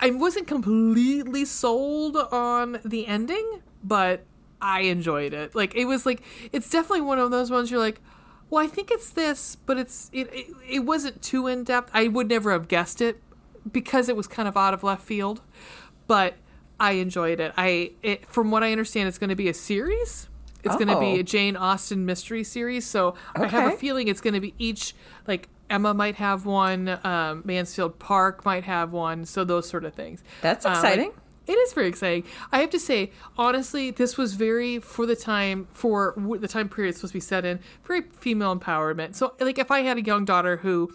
I 0.00 0.10
wasn't 0.10 0.46
completely 0.46 1.44
sold 1.44 2.16
on 2.16 2.80
the 2.84 3.06
ending, 3.06 3.60
but 3.84 4.24
I 4.60 4.80
enjoyed 4.82 5.32
it. 5.32 5.54
Like 5.54 5.74
it 5.74 5.84
was 5.84 6.06
like 6.06 6.22
it's 6.52 6.70
definitely 6.70 7.02
one 7.02 7.18
of 7.18 7.30
those 7.30 7.50
ones 7.50 7.70
you're 7.70 7.80
like, 7.80 8.00
well, 8.48 8.64
I 8.64 8.66
think 8.66 8.90
it's 8.90 9.10
this, 9.10 9.56
but 9.56 9.78
it's 9.78 10.10
it 10.12 10.28
it, 10.32 10.46
it 10.68 10.78
wasn't 10.80 11.22
too 11.22 11.46
in 11.46 11.64
depth. 11.64 11.90
I 11.94 12.08
would 12.08 12.28
never 12.28 12.52
have 12.52 12.68
guessed 12.68 13.00
it 13.00 13.22
because 13.70 14.08
it 14.08 14.16
was 14.16 14.26
kind 14.26 14.48
of 14.48 14.56
out 14.56 14.72
of 14.74 14.82
left 14.82 15.02
field, 15.02 15.42
but 16.06 16.34
I 16.78 16.92
enjoyed 16.92 17.40
it. 17.40 17.52
I 17.58 17.92
it, 18.02 18.26
from 18.26 18.50
what 18.50 18.62
I 18.62 18.72
understand, 18.72 19.06
it's 19.08 19.18
going 19.18 19.30
to 19.30 19.36
be 19.36 19.48
a 19.48 19.54
series. 19.54 20.28
It's 20.62 20.76
going 20.76 20.88
to 20.88 20.96
Oh. 20.96 21.00
be 21.00 21.18
a 21.20 21.22
Jane 21.22 21.56
Austen 21.56 22.04
mystery 22.04 22.44
series. 22.44 22.86
So 22.86 23.14
I 23.34 23.46
have 23.46 23.72
a 23.72 23.76
feeling 23.76 24.08
it's 24.08 24.20
going 24.20 24.34
to 24.34 24.40
be 24.40 24.54
each 24.58 24.94
like 25.26 25.48
Emma 25.70 25.94
might 25.94 26.16
have 26.16 26.44
one, 26.44 26.98
um, 27.04 27.42
Mansfield 27.44 27.98
Park 27.98 28.44
might 28.44 28.64
have 28.64 28.92
one. 28.92 29.24
So 29.24 29.44
those 29.44 29.68
sort 29.68 29.84
of 29.84 29.94
things. 29.94 30.22
That's 30.42 30.64
like- 30.64 30.74
exciting. 30.74 31.12
it 31.46 31.52
is 31.54 31.72
very 31.72 31.86
exciting. 31.88 32.24
I 32.52 32.60
have 32.60 32.70
to 32.70 32.78
say, 32.78 33.12
honestly, 33.38 33.90
this 33.90 34.16
was 34.18 34.34
very 34.34 34.78
for 34.80 35.06
the 35.06 35.16
time 35.16 35.68
for 35.72 36.14
w- 36.16 36.40
the 36.40 36.48
time 36.48 36.68
period 36.68 36.90
it's 36.90 36.98
supposed 36.98 37.12
to 37.12 37.16
be 37.16 37.20
set 37.20 37.44
in. 37.44 37.60
Very 37.84 38.02
female 38.02 38.56
empowerment. 38.56 39.14
So, 39.14 39.34
like, 39.40 39.58
if 39.58 39.70
I 39.70 39.80
had 39.82 39.96
a 39.96 40.02
young 40.02 40.24
daughter 40.24 40.58
who 40.58 40.90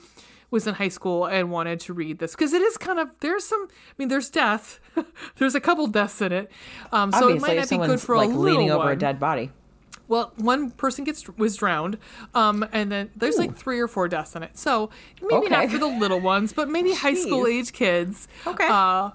was 0.52 0.68
in 0.68 0.76
high 0.76 0.90
school 0.90 1.26
and 1.26 1.52
wanted 1.52 1.80
to 1.82 1.94
read 1.94 2.20
this, 2.20 2.32
because 2.36 2.54
it 2.54 2.62
is 2.62 2.78
kind 2.78 3.00
of 3.00 3.12
there's 3.20 3.44
some. 3.46 3.68
I 3.70 3.94
mean, 3.98 4.08
there's 4.10 4.30
death. 4.30 4.80
there's 5.38 5.56
a 5.56 5.60
couple 5.60 5.88
deaths 5.88 6.22
in 6.22 6.32
it. 6.32 6.52
Um, 6.92 7.12
so 7.12 7.28
it 7.30 7.42
might 7.42 7.58
not 7.58 7.70
be 7.70 7.78
good 7.78 8.00
for 8.00 8.16
like 8.16 8.28
a 8.30 8.32
little 8.32 8.44
leaning 8.44 8.72
over 8.72 8.92
a 8.92 8.96
dead 8.98 9.20
body. 9.20 9.52
Well, 10.08 10.34
one 10.36 10.72
person 10.72 11.04
gets 11.04 11.28
was 11.38 11.56
drowned, 11.56 11.98
um, 12.34 12.68
and 12.72 12.92
then 12.92 13.10
there's 13.16 13.38
like 13.38 13.56
three 13.56 13.80
or 13.80 13.88
four 13.88 14.08
deaths 14.08 14.36
in 14.36 14.44
it. 14.44 14.58
So 14.58 14.90
maybe 15.22 15.50
not 15.50 15.70
for 15.70 15.78
the 15.78 15.88
little 15.88 16.20
ones, 16.20 16.54
but 16.54 16.70
maybe 16.70 16.94
high 16.94 17.16
school 17.16 17.48
age 17.48 17.74
kids. 17.74 18.28
Okay. 18.46 18.68
Uh, 18.70 19.12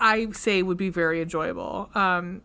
I 0.00 0.30
say 0.32 0.62
would 0.62 0.76
be 0.76 0.90
very 0.90 1.22
enjoyable. 1.22 1.88
Um, 1.94 2.42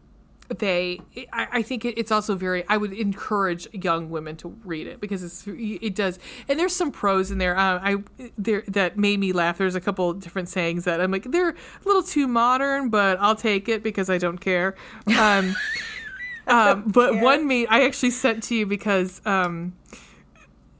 they, 0.58 1.00
I, 1.32 1.48
I 1.52 1.62
think 1.62 1.86
it, 1.86 1.98
it's 1.98 2.12
also 2.12 2.36
very. 2.36 2.68
I 2.68 2.78
would 2.78 2.94
encourage 2.94 3.68
young 3.72 4.10
women 4.10 4.36
to 4.38 4.50
read 4.66 4.88
it 4.88 5.00
because 5.00 5.24
it's 5.24 5.44
it 5.48 5.94
does, 5.94 6.18
and 6.48 6.60
there's 6.60 6.76
some 6.76 6.92
prose 6.92 7.30
in 7.30 7.38
there. 7.38 7.56
Uh, 7.56 7.80
I 7.84 7.98
there 8.38 8.64
that 8.68 8.98
made 8.98 9.20
me 9.20 9.32
laugh. 9.32 9.60
There's 9.60 9.76
a 9.76 9.82
couple 9.82 10.12
different 10.14 10.50
sayings 10.50 10.86
that 10.86 11.02
I'm 11.02 11.12
like 11.12 11.32
they're 11.32 11.50
a 11.50 11.56
little 11.86 12.02
too 12.02 12.28
modern, 12.28 12.90
but 12.90 13.20
I'll 13.20 13.36
take 13.36 13.70
it 13.70 13.84
because 13.84 14.10
I 14.10 14.18
don't 14.18 14.40
care. 14.40 14.76
Um, 15.20 15.56
um, 16.50 16.84
but 16.88 17.20
one 17.20 17.48
made 17.48 17.68
I 17.70 17.86
actually 17.86 18.12
sent 18.12 18.44
to 18.44 18.56
you 18.56 18.66
because 18.66 19.22
um, 19.26 19.76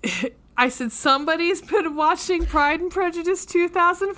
I 0.58 0.70
said 0.70 0.92
somebody's 0.92 1.62
been 1.62 1.96
watching 1.96 2.46
Pride 2.46 2.82
and 2.82 2.92
Prejudice 2.92 3.46
2005. 3.46 4.18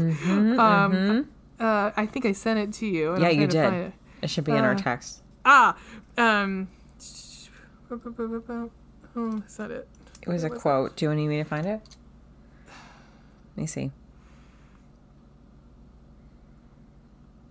Mm-hmm, 0.00 0.60
um, 0.60 1.28
Uh, 1.58 1.90
I 1.96 2.04
think 2.06 2.26
I 2.26 2.32
sent 2.32 2.58
it 2.58 2.72
to 2.80 2.86
you. 2.86 3.18
Yeah, 3.18 3.30
you 3.30 3.46
trying 3.46 3.48
to 3.48 3.62
find 3.62 3.74
did. 3.76 3.86
it. 3.86 3.92
It 4.22 4.30
should 4.30 4.44
be 4.44 4.52
in 4.52 4.64
our 4.64 4.72
Uh, 4.72 4.76
text. 4.78 5.22
Ah, 5.46 5.76
um, 6.18 6.68
oh, 7.90 9.42
is 9.46 9.56
that 9.56 9.70
it? 9.70 9.88
It 10.22 10.28
was 10.28 10.44
a 10.44 10.50
quote. 10.50 10.96
Do 10.96 11.06
you 11.06 11.14
need 11.14 11.28
me 11.28 11.38
to 11.38 11.44
find 11.44 11.66
it? 11.66 11.80
Let 13.56 13.62
me 13.62 13.66
see. 13.66 13.90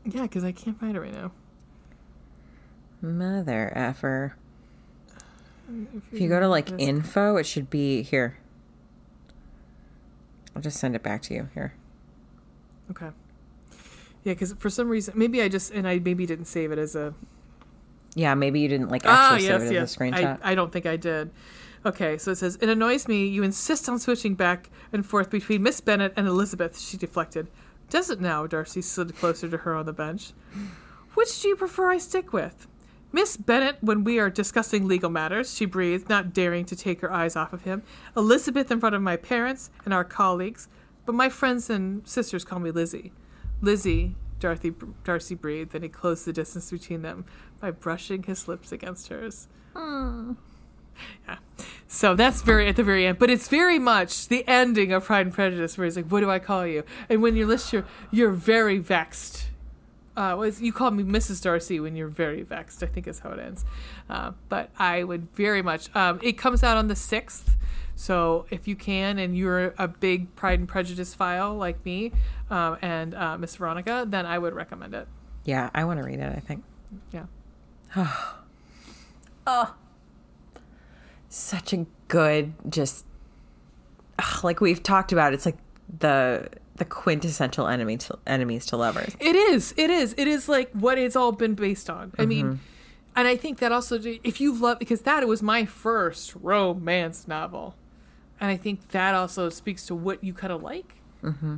Yeah, 0.06 0.24
because 0.24 0.44
I 0.44 0.52
can't 0.52 0.80
find 0.80 0.96
it 0.96 1.00
right 1.00 1.14
now. 1.14 1.32
Mother 3.02 3.72
effer. 3.76 4.36
If 6.12 6.20
you 6.22 6.30
go 6.30 6.40
to 6.40 6.48
like 6.48 6.70
info, 6.80 7.38
it 7.38 7.46
should 7.46 7.70
be 7.70 8.04
here. 8.04 8.38
I'll 10.56 10.62
just 10.62 10.80
send 10.80 10.96
it 10.96 11.04
back 11.04 11.22
to 11.24 11.34
you 11.34 11.50
here. 11.54 11.74
Okay. 12.92 13.10
Yeah, 14.24 14.34
because 14.34 14.54
for 14.54 14.70
some 14.70 14.90
reason, 14.90 15.14
maybe 15.18 15.42
I 15.42 15.50
just 15.50 15.72
and 15.72 15.88
I 15.88 16.00
maybe 16.00 16.26
didn't 16.26 16.46
save 16.46 16.72
it 16.72 16.80
as 16.80 16.96
a. 16.96 17.14
Yeah, 18.16 18.34
maybe 18.36 18.60
you 18.62 18.68
didn't 18.70 18.90
like 18.90 19.04
Ah, 19.06 19.34
actually 19.34 19.48
yes, 19.48 19.62
save 19.62 19.72
it 19.72 19.74
yes. 19.74 19.84
as 19.84 19.96
a 19.96 20.00
screenshot. 20.00 20.40
I, 20.44 20.52
I 20.52 20.56
don't 20.56 20.72
think 20.72 20.86
I 20.86 20.96
did. 20.96 21.32
Okay, 21.86 22.18
so 22.18 22.32
it 22.32 22.38
says 22.38 22.58
it 22.62 22.70
annoys 22.70 23.08
me. 23.08 23.28
You 23.28 23.44
insist 23.44 23.90
on 23.90 24.00
switching 24.00 24.34
back 24.36 24.70
and 24.94 25.06
forth 25.06 25.30
between 25.30 25.62
Miss 25.62 25.82
Bennet 25.82 26.14
and 26.16 26.28
Elizabeth. 26.28 26.80
She 26.80 26.98
deflected. 26.98 27.48
Does 27.90 28.10
it 28.10 28.20
now? 28.22 28.48
Darcy 28.48 28.82
slid 28.82 29.16
closer 29.16 29.48
to 29.50 29.58
her 29.58 29.76
on 29.76 29.86
the 29.86 29.94
bench. 29.94 30.32
Which 31.14 31.42
do 31.42 31.50
you 31.50 31.56
prefer 31.56 31.92
I 31.92 31.98
stick 32.00 32.34
with? 32.34 32.68
Miss 33.16 33.38
Bennet, 33.38 33.78
when 33.80 34.04
we 34.04 34.20
are 34.20 34.30
discussing 34.30 34.90
legal 34.90 35.10
matters, 35.10 35.56
she 35.56 35.64
breathed, 35.64 36.10
not 36.10 36.34
daring 36.34 36.66
to 36.66 36.76
take 36.76 37.00
her 37.00 37.10
eyes 37.10 37.38
off 37.38 37.54
of 37.54 37.62
him. 37.62 37.82
Elizabeth 38.18 38.70
in 38.70 38.82
front 38.82 38.94
of 38.94 39.02
my 39.02 39.16
parents 39.16 39.70
and 39.86 39.94
our 39.94 40.04
colleagues, 40.04 40.68
but 41.06 41.16
my 41.16 41.30
friends 41.30 41.70
and 41.70 42.06
sisters 42.06 42.44
call 42.44 42.60
me 42.60 42.72
Lizzie. 42.72 43.14
Lizzie, 43.62 44.18
Dorothy, 44.42 44.74
Darcy 45.06 45.34
breathed, 45.34 45.74
and 45.74 45.86
he 45.86 45.90
closed 45.90 46.26
the 46.26 46.34
distance 46.34 46.70
between 46.70 47.04
them 47.04 47.24
by 47.62 47.72
brushing 47.72 48.24
his 48.24 48.50
lips 48.50 48.74
against 48.74 49.08
hers. 49.08 49.48
Hmm. 49.74 50.34
Yeah. 51.26 51.38
So 51.88 52.16
that's 52.16 52.42
very 52.42 52.68
at 52.68 52.76
the 52.76 52.84
very 52.84 53.08
end, 53.08 53.18
but 53.18 53.30
it's 53.30 53.48
very 53.48 53.80
much 53.80 54.28
the 54.28 54.46
ending 54.46 54.92
of 54.92 55.06
Pride 55.06 55.28
and 55.28 55.34
Prejudice, 55.34 55.78
where 55.78 55.86
he's 55.86 55.96
like, 55.96 56.10
"What 56.10 56.20
do 56.20 56.30
I 56.30 56.40
call 56.40 56.68
you?" 56.68 56.84
And 57.08 57.22
when 57.22 57.38
you 57.38 57.46
list 57.48 57.72
your, 57.72 57.86
you're 58.12 58.32
very 58.32 58.78
vexed. 58.78 59.46
Uh, 60.18 60.36
was 60.38 60.62
you 60.62 60.72
call 60.72 60.92
me 60.92 61.04
Mrs. 61.04 61.42
Darcy 61.44 61.80
when 61.80 61.96
you're 61.96 62.08
very 62.08 62.42
vexed? 62.42 62.82
I 62.82 62.86
think 62.86 63.08
is 63.08 63.20
how 63.20 63.32
it 63.32 63.40
ends. 63.40 63.66
Uh, 64.10 64.32
but 64.50 64.70
I 64.80 65.04
would 65.04 65.28
very 65.36 65.62
much. 65.62 65.94
Um, 65.96 66.20
it 66.24 66.38
comes 66.38 66.64
out 66.64 66.78
on 66.78 66.88
the 66.88 66.96
sixth, 66.96 67.56
so 67.96 68.46
if 68.50 68.68
you 68.68 68.76
can, 68.76 69.20
and 69.20 69.38
you're 69.38 69.74
a 69.78 69.88
big 69.88 70.34
Pride 70.36 70.60
and 70.60 70.68
Prejudice 70.68 71.14
file 71.14 71.56
like 71.56 71.84
me, 71.86 72.12
um, 72.50 72.78
and 72.82 73.14
uh, 73.14 73.38
Miss 73.38 73.56
Veronica, 73.56 74.06
then 74.08 74.26
I 74.26 74.38
would 74.40 74.54
recommend 74.54 74.94
it. 74.94 75.08
yeah, 75.44 75.70
I 75.74 75.84
want 75.84 76.00
to 76.00 76.06
read 76.06 76.20
it. 76.20 76.34
I 76.36 76.40
think 76.40 76.64
Yeah. 77.12 77.26
Oh. 79.48 79.76
Such 81.30 81.74
a 81.74 81.86
good, 82.08 82.54
just 82.70 83.06
like 84.44 84.62
we've 84.62 84.82
talked 84.82 85.12
about. 85.12 85.34
It's 85.34 85.46
like 85.46 85.58
the 86.00 86.48
the 86.76 86.86
quintessential 86.86 87.68
enemy 87.68 87.98
to 87.98 88.18
enemies 88.28 88.66
to 88.68 88.78
lovers. 88.78 89.16
It 89.20 89.36
is. 89.36 89.74
It 89.78 89.90
is. 89.90 90.14
It 90.18 90.28
is 90.28 90.50
like 90.50 90.72
what 90.74 90.98
it's 90.98 91.16
all 91.16 91.32
been 91.32 91.54
based 91.56 91.90
on. 91.90 92.12
I 92.18 92.22
Mm-hmm. 92.24 92.30
mean, 92.30 92.60
and 93.16 93.28
I 93.30 93.38
think 93.38 93.60
that 93.60 93.72
also, 93.72 93.98
if 94.24 94.42
you've 94.42 94.60
loved, 94.60 94.80
because 94.80 95.02
that 95.04 95.26
was 95.26 95.42
my 95.42 95.64
first 95.66 96.36
romance 96.36 97.28
novel, 97.30 97.76
and 98.42 98.52
I 98.52 98.58
think 98.58 98.90
that 98.92 99.16
also 99.16 99.48
speaks 99.50 99.86
to 99.86 99.96
what 99.96 100.22
you 100.24 100.34
kind 100.34 100.52
of 100.52 100.62
like. 100.62 100.96
Mm-hmm. 101.24 101.58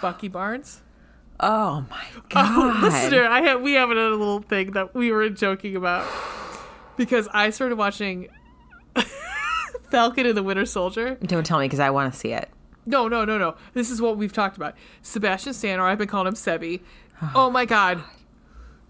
Bucky 0.00 0.26
Barnes. 0.28 0.82
Oh 1.38 1.86
my 1.88 2.04
Oh, 2.16 2.20
god! 2.28 2.82
listener, 2.82 3.24
I 3.26 3.42
have 3.42 3.62
we 3.62 3.74
have 3.74 3.90
another 3.90 4.16
little 4.16 4.40
thing 4.42 4.72
that 4.72 4.94
we 4.94 5.12
were 5.12 5.28
joking 5.28 5.76
about 5.76 6.06
because 6.96 7.28
I 7.32 7.50
started 7.50 7.76
watching 7.78 8.28
Falcon 9.90 10.26
and 10.26 10.36
the 10.36 10.42
Winter 10.42 10.66
Soldier. 10.66 11.16
Don't 11.22 11.44
tell 11.44 11.58
me 11.58 11.66
because 11.66 11.80
I 11.80 11.90
want 11.90 12.12
to 12.12 12.18
see 12.18 12.32
it. 12.32 12.48
No, 12.84 13.08
no, 13.08 13.24
no, 13.24 13.38
no. 13.38 13.56
This 13.74 13.90
is 13.90 14.00
what 14.00 14.16
we've 14.16 14.32
talked 14.32 14.56
about. 14.56 14.74
Sebastian 15.02 15.52
Stan, 15.54 15.78
or 15.78 15.84
I've 15.86 15.98
been 15.98 16.08
calling 16.08 16.26
him 16.28 16.34
Sebi. 16.34 16.80
Oh 17.34 17.50
my 17.50 17.64
god, 17.64 18.02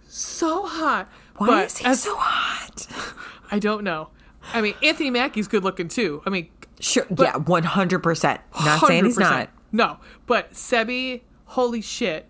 so 0.06 0.66
hot. 0.66 1.08
Why 1.36 1.46
but 1.46 1.66
is 1.66 1.78
he 1.78 1.84
as- 1.86 2.02
so 2.02 2.14
hot? 2.16 2.86
I 3.50 3.58
don't 3.58 3.84
know. 3.84 4.08
I 4.54 4.60
mean, 4.62 4.74
Anthony 4.82 5.10
Mackie's 5.10 5.46
good 5.48 5.62
looking 5.62 5.88
too. 5.88 6.22
I 6.26 6.30
mean, 6.30 6.48
Sure, 6.80 7.06
yeah, 7.16 7.36
one 7.36 7.62
hundred 7.62 8.00
percent. 8.00 8.40
Not 8.64 8.86
saying 8.86 9.04
he's 9.04 9.18
not. 9.18 9.50
No, 9.70 9.98
but 10.26 10.52
Sebi, 10.52 11.20
holy 11.44 11.80
shit, 11.80 12.26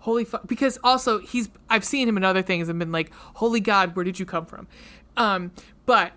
holy 0.00 0.24
fuck. 0.24 0.46
Because 0.46 0.78
also 0.84 1.18
he's 1.18 1.48
I've 1.68 1.84
seen 1.84 2.08
him 2.08 2.16
in 2.16 2.24
other 2.24 2.42
things 2.42 2.68
and 2.68 2.78
been 2.78 2.92
like, 2.92 3.12
holy 3.34 3.58
god, 3.60 3.96
where 3.96 4.04
did 4.04 4.20
you 4.20 4.26
come 4.26 4.46
from? 4.46 4.68
Um, 5.16 5.50
but 5.86 6.12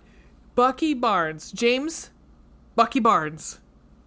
Bucky 0.53 0.93
Barnes, 0.93 1.51
James 1.51 2.11
Bucky 2.75 2.99
Barnes, 2.99 3.59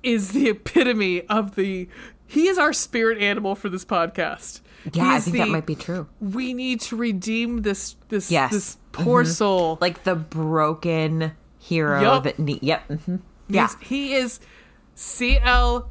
is 0.02 0.32
the 0.32 0.48
epitome 0.48 1.22
of 1.28 1.54
the. 1.54 1.88
He 2.26 2.48
is 2.48 2.58
our 2.58 2.72
spirit 2.72 3.18
animal 3.18 3.54
for 3.54 3.68
this 3.68 3.84
podcast. 3.84 4.60
Yeah, 4.92 5.04
He 5.04 5.10
I 5.16 5.20
think 5.20 5.36
that 5.36 5.48
might 5.48 5.66
be 5.66 5.74
true. 5.76 6.08
We 6.20 6.54
need 6.54 6.80
to 6.82 6.96
redeem 6.96 7.62
this 7.62 7.96
this 8.08 8.30
Yes. 8.30 8.50
this 8.52 8.76
poor 8.92 9.24
soul. 9.24 9.78
Like 9.80 10.04
the 10.04 10.14
broken 10.16 11.32
hero 11.58 12.00
Yup. 12.00 12.24
that 12.24 12.38
need. 12.38 12.62
Yep. 12.62 12.86
hmm 12.86 13.16
Yeah. 13.48 13.68
He's- 13.68 13.76
he 13.88 14.14
is 14.14 14.40
CLBC 14.96 15.88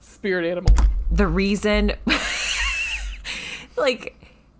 spirit 0.00 0.44
animal. 0.50 0.74
the 1.10 1.26
reason 1.26 1.92
like 3.76 4.14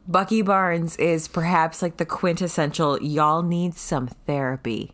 Bucky 0.07 0.43
Barnes 0.43 0.97
is 0.97 1.29
perhaps 1.29 1.83
like 1.83 1.97
the 1.97 2.07
quintessential 2.07 3.01
y'all 3.03 3.43
need 3.43 3.75
some 3.75 4.09
therapy. 4.27 4.93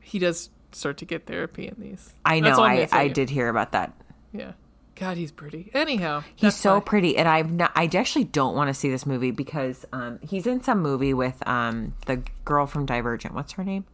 He 0.00 0.18
does 0.18 0.50
start 0.76 0.98
to 0.98 1.04
get 1.04 1.26
therapy 1.26 1.66
in 1.66 1.76
these. 1.78 2.12
I 2.24 2.40
know 2.40 2.60
I 2.62 2.88
I 2.92 3.08
did 3.08 3.30
hear 3.30 3.48
about 3.48 3.72
that. 3.72 3.92
Yeah. 4.32 4.52
God, 4.94 5.18
he's 5.18 5.30
pretty. 5.30 5.70
Anyhow, 5.74 6.22
He's 6.34 6.54
so 6.54 6.74
why- 6.74 6.80
pretty 6.80 7.18
and 7.18 7.28
I've 7.28 7.52
not 7.52 7.70
I 7.74 7.84
actually 7.94 8.24
don't 8.24 8.54
want 8.56 8.68
to 8.68 8.74
see 8.74 8.88
this 8.90 9.04
movie 9.04 9.30
because 9.30 9.84
um 9.92 10.18
he's 10.22 10.46
in 10.46 10.62
some 10.62 10.80
movie 10.80 11.12
with 11.12 11.46
um 11.46 11.94
the 12.06 12.22
girl 12.44 12.66
from 12.66 12.86
Divergent. 12.86 13.34
What's 13.34 13.52
her 13.52 13.64
name? 13.64 13.84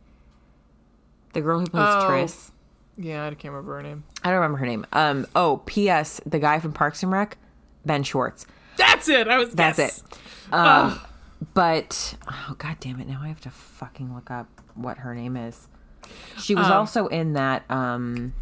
The 1.33 1.41
girl 1.41 1.61
who 1.61 1.67
plays 1.67 1.85
Oh. 1.89 2.09
Tris. 2.09 2.53
Yeah, 2.97 3.25
I 3.27 3.31
can't 3.31 3.53
remember 3.53 3.77
her 3.77 3.83
name. 3.83 4.05
I 4.23 4.29
don't 4.29 4.37
remember 4.37 4.59
her 4.59 4.67
name. 4.67 4.87
Um 4.93 5.27
oh, 5.35 5.59
PS, 5.67 6.21
the 6.27 6.39
guy 6.39 6.61
from 6.61 6.73
Parks 6.73 7.03
and 7.03 7.11
Rec, 7.11 7.37
Ben 7.85 8.03
Schwartz. 8.05 8.47
That's 8.77 9.09
it. 9.09 9.29
I 9.29 9.39
was. 9.39 9.53
That's 9.53 9.79
yes. 9.79 10.03
it. 10.51 10.55
Um, 10.55 11.01
But 11.55 12.15
oh 12.31 12.55
god 12.59 12.77
damn 12.79 13.01
it! 13.01 13.09
Now 13.09 13.21
I 13.23 13.29
have 13.29 13.41
to 13.41 13.51
fucking 13.51 14.15
look 14.15 14.31
up 14.31 14.47
what 14.75 14.99
her 14.99 15.15
name 15.15 15.37
is. 15.37 15.67
She 16.39 16.55
was 16.55 16.67
Um, 16.67 16.73
also 16.73 17.07
in 17.07 17.35
that 17.35 17.65
um, 17.71 18.33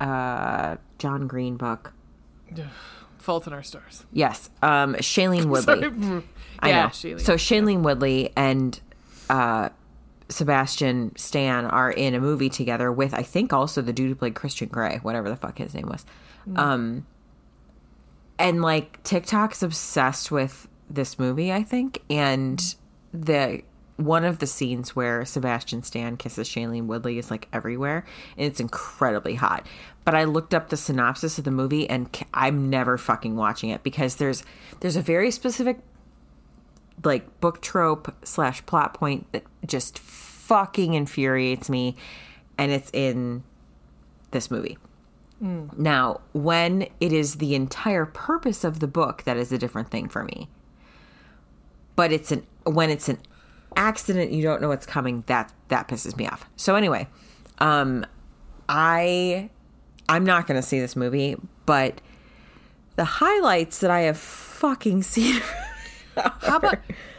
uh, 0.00 0.76
John 0.98 1.26
Green 1.26 1.56
book. 1.56 1.92
Fault 3.18 3.46
in 3.46 3.52
Our 3.54 3.62
Stars. 3.62 4.04
Yes, 4.12 4.50
um, 4.62 4.94
Shailene 4.96 5.46
Woodley. 5.50 5.80
Sorry. 5.80 6.22
I 6.60 6.68
yeah, 6.68 6.82
know. 6.82 6.88
Shailene. 6.88 7.20
So 7.20 7.34
Shailene 7.34 7.82
Woodley 7.82 8.30
and 8.36 8.78
uh, 9.30 9.70
Sebastian 10.28 11.16
Stan 11.16 11.64
are 11.64 11.90
in 11.90 12.14
a 12.14 12.20
movie 12.20 12.50
together 12.50 12.92
with 12.92 13.14
I 13.14 13.22
think 13.22 13.52
also 13.52 13.80
the 13.80 13.92
dude 13.94 14.08
who 14.10 14.14
played 14.14 14.34
Christian 14.34 14.68
Grey, 14.68 14.98
whatever 15.02 15.28
the 15.30 15.36
fuck 15.36 15.56
his 15.58 15.74
name 15.74 15.88
was. 15.88 16.04
Um, 16.56 17.06
and 18.38 18.60
like 18.60 19.02
TikTok's 19.04 19.62
obsessed 19.62 20.30
with 20.30 20.68
this 20.90 21.18
movie, 21.18 21.50
I 21.50 21.62
think, 21.62 22.02
and 22.10 22.74
the 23.14 23.62
one 23.96 24.24
of 24.24 24.40
the 24.40 24.46
scenes 24.46 24.96
where 24.96 25.24
Sebastian 25.24 25.82
Stan 25.82 26.16
kisses 26.16 26.48
Shailene 26.48 26.86
Woodley 26.86 27.18
is 27.18 27.30
like 27.30 27.48
everywhere, 27.52 28.04
and 28.36 28.46
it's 28.46 28.60
incredibly 28.60 29.36
hot. 29.36 29.66
But 30.04 30.14
I 30.14 30.24
looked 30.24 30.52
up 30.52 30.68
the 30.68 30.76
synopsis 30.76 31.38
of 31.38 31.44
the 31.44 31.50
movie, 31.50 31.88
and 31.88 32.08
I'm 32.34 32.68
never 32.70 32.98
fucking 32.98 33.36
watching 33.36 33.70
it 33.70 33.82
because 33.82 34.16
there's 34.16 34.42
there's 34.80 34.96
a 34.96 35.02
very 35.02 35.30
specific 35.30 35.78
like 37.04 37.40
book 37.40 37.60
trope 37.60 38.14
slash 38.24 38.64
plot 38.66 38.94
point 38.94 39.30
that 39.32 39.44
just 39.64 39.98
fucking 39.98 40.94
infuriates 40.94 41.70
me, 41.70 41.96
and 42.58 42.72
it's 42.72 42.90
in 42.92 43.44
this 44.32 44.50
movie. 44.50 44.76
Mm. 45.42 45.76
Now, 45.78 46.20
when 46.32 46.88
it 47.00 47.12
is 47.12 47.36
the 47.36 47.54
entire 47.54 48.06
purpose 48.06 48.64
of 48.64 48.80
the 48.80 48.86
book, 48.88 49.22
that 49.22 49.36
is 49.36 49.52
a 49.52 49.58
different 49.58 49.90
thing 49.90 50.08
for 50.08 50.24
me. 50.24 50.48
But 51.96 52.12
it's 52.12 52.32
an 52.32 52.44
when 52.64 52.90
it's 52.90 53.08
an 53.08 53.18
accident, 53.76 54.32
you 54.32 54.42
don't 54.42 54.60
know 54.62 54.68
what's 54.68 54.86
coming. 54.86 55.24
That 55.26 55.52
that 55.68 55.88
pisses 55.88 56.16
me 56.16 56.26
off. 56.28 56.46
So 56.56 56.74
anyway, 56.74 57.08
um, 57.58 58.04
I 58.68 59.50
I'm 60.08 60.24
not 60.24 60.46
to 60.60 60.62
see 60.66 60.80
this 60.80 60.96
movie, 60.96 61.36
but 61.66 62.00
the 62.96 63.04
highlights 63.04 63.78
that 63.80 63.90
I 63.90 64.00
have 64.00 64.18
fucking 64.18 65.02
seen. 65.14 65.40
How 66.16 66.56
about 66.56 66.78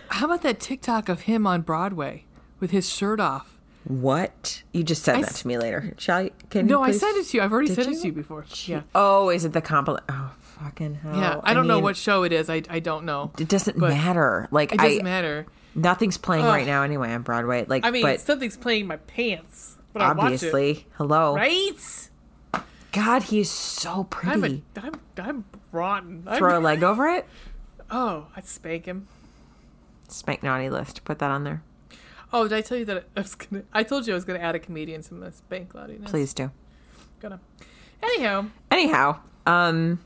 how 0.09 0.25
about 0.25 0.41
that 0.43 0.59
TikTok 0.59 1.09
of 1.09 1.21
him 1.21 1.45
on 1.45 1.61
Broadway 1.61 2.25
with 2.59 2.71
his 2.71 2.89
shirt 2.89 3.19
off? 3.19 3.51
What? 3.83 4.63
You 4.71 4.83
just 4.83 5.03
said 5.03 5.17
I 5.17 5.21
that 5.21 5.31
s- 5.31 5.41
to 5.41 5.47
me 5.47 5.57
later. 5.59 5.93
Shall 5.97 6.23
you? 6.23 6.31
Can 6.49 6.65
No, 6.65 6.79
you 6.79 6.85
I 6.85 6.91
sent 6.91 7.17
it 7.17 7.25
to 7.27 7.37
you. 7.37 7.43
I've 7.43 7.51
already 7.53 7.73
sent 7.73 7.87
it 7.89 8.01
to 8.01 8.07
you 8.07 8.13
before. 8.13 8.45
Yeah. 8.65 8.81
Oh, 8.95 9.29
is 9.29 9.45
it 9.45 9.53
the 9.53 9.61
compliment? 9.61 10.05
Oh, 10.09 10.31
fucking 10.39 10.95
hell! 10.95 11.15
Yeah. 11.15 11.39
I 11.43 11.53
don't 11.53 11.67
know 11.67 11.75
mean, 11.75 11.83
what 11.83 11.95
show 11.97 12.23
it 12.23 12.31
is. 12.33 12.49
I, 12.49 12.63
I 12.67 12.79
don't 12.79 13.05
know. 13.05 13.31
It 13.37 13.47
doesn't 13.47 13.77
matter. 13.77 14.47
Like 14.49 14.71
It 14.73 14.79
doesn't 14.79 15.01
I, 15.01 15.03
matter. 15.03 15.45
Nothing's 15.75 16.17
playing 16.17 16.45
Ugh. 16.45 16.49
right 16.55 16.65
now 16.65 16.81
anyway 16.83 17.11
on 17.13 17.21
Broadway. 17.21 17.65
Like, 17.67 17.85
I 17.85 17.91
mean, 17.91 18.01
but 18.03 18.19
something's 18.21 18.57
playing 18.57 18.87
my 18.87 18.97
pants. 18.97 19.75
But 19.93 20.01
I 20.01 20.07
watch 20.13 20.19
obviously, 20.25 20.87
hello. 20.95 21.35
Right? 21.35 22.09
God, 22.91 23.23
he 23.23 23.39
is 23.41 23.49
so 23.51 23.99
I'm 23.99 24.05
pretty. 24.41 24.63
a, 24.77 24.79
I'm 24.81 25.01
I'm 25.17 25.45
rotten. 25.71 26.23
I'm, 26.27 26.37
Throw 26.37 26.57
a 26.57 26.61
leg 26.61 26.81
over 26.83 27.07
it. 27.07 27.25
oh, 27.91 28.27
I'd 28.35 28.45
spank 28.47 28.85
him. 28.85 29.07
Spank 30.07 30.43
naughty 30.43 30.69
list. 30.69 31.03
Put 31.03 31.19
that 31.19 31.31
on 31.31 31.43
there, 31.43 31.61
Oh, 32.31 32.43
did 32.47 32.53
I 32.57 32.61
tell 32.61 32.77
you 32.77 32.85
that 32.85 33.05
I 33.15 33.19
was 33.21 33.35
gonna? 33.35 33.63
I 33.73 33.83
told 33.83 34.07
you 34.07 34.13
I 34.13 34.15
was 34.15 34.25
gonna 34.25 34.39
add 34.39 34.55
a 34.55 34.59
comedian 34.59 35.01
to 35.03 35.13
my 35.13 35.29
spank 35.31 35.69
cloudiness. 35.69 36.09
please 36.11 36.33
do. 36.33 36.51
Gonna. 37.19 37.39
Anyhow, 38.03 38.47
Anyhow, 38.69 39.19
um, 39.45 39.99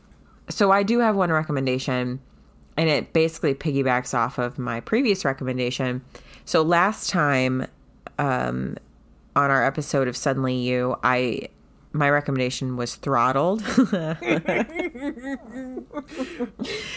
so 0.49 0.71
I 0.71 0.83
do 0.83 0.99
have 0.99 1.15
one 1.15 1.31
recommendation, 1.31 2.21
and 2.79 2.87
it 2.87 3.11
basically 3.11 3.53
piggybacks 3.53 4.17
off 4.17 4.37
of 4.37 4.57
my 4.57 4.79
previous 4.79 5.25
recommendation. 5.25 6.01
So 6.45 6.61
last 6.61 7.09
time, 7.09 7.67
um, 8.17 8.77
on 9.35 9.51
our 9.51 9.65
episode 9.65 10.07
of 10.07 10.15
Suddenly 10.15 10.55
You, 10.55 10.95
I 11.03 11.49
my 11.91 12.09
recommendation 12.09 12.77
was 12.77 12.95
Throttled. 12.95 13.61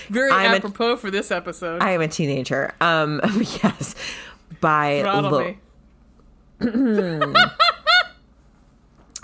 very 0.08 0.30
I'm 0.30 0.52
a- 0.52 0.56
apropos 0.56 0.96
for 0.98 1.10
this 1.10 1.32
episode. 1.32 1.82
I 1.82 1.90
am 1.90 2.00
a 2.00 2.06
teenager. 2.06 2.72
Um, 2.80 3.20
yes, 3.64 3.96
by 4.60 5.00
Throttle 5.02 5.56
Lo- 6.60 7.32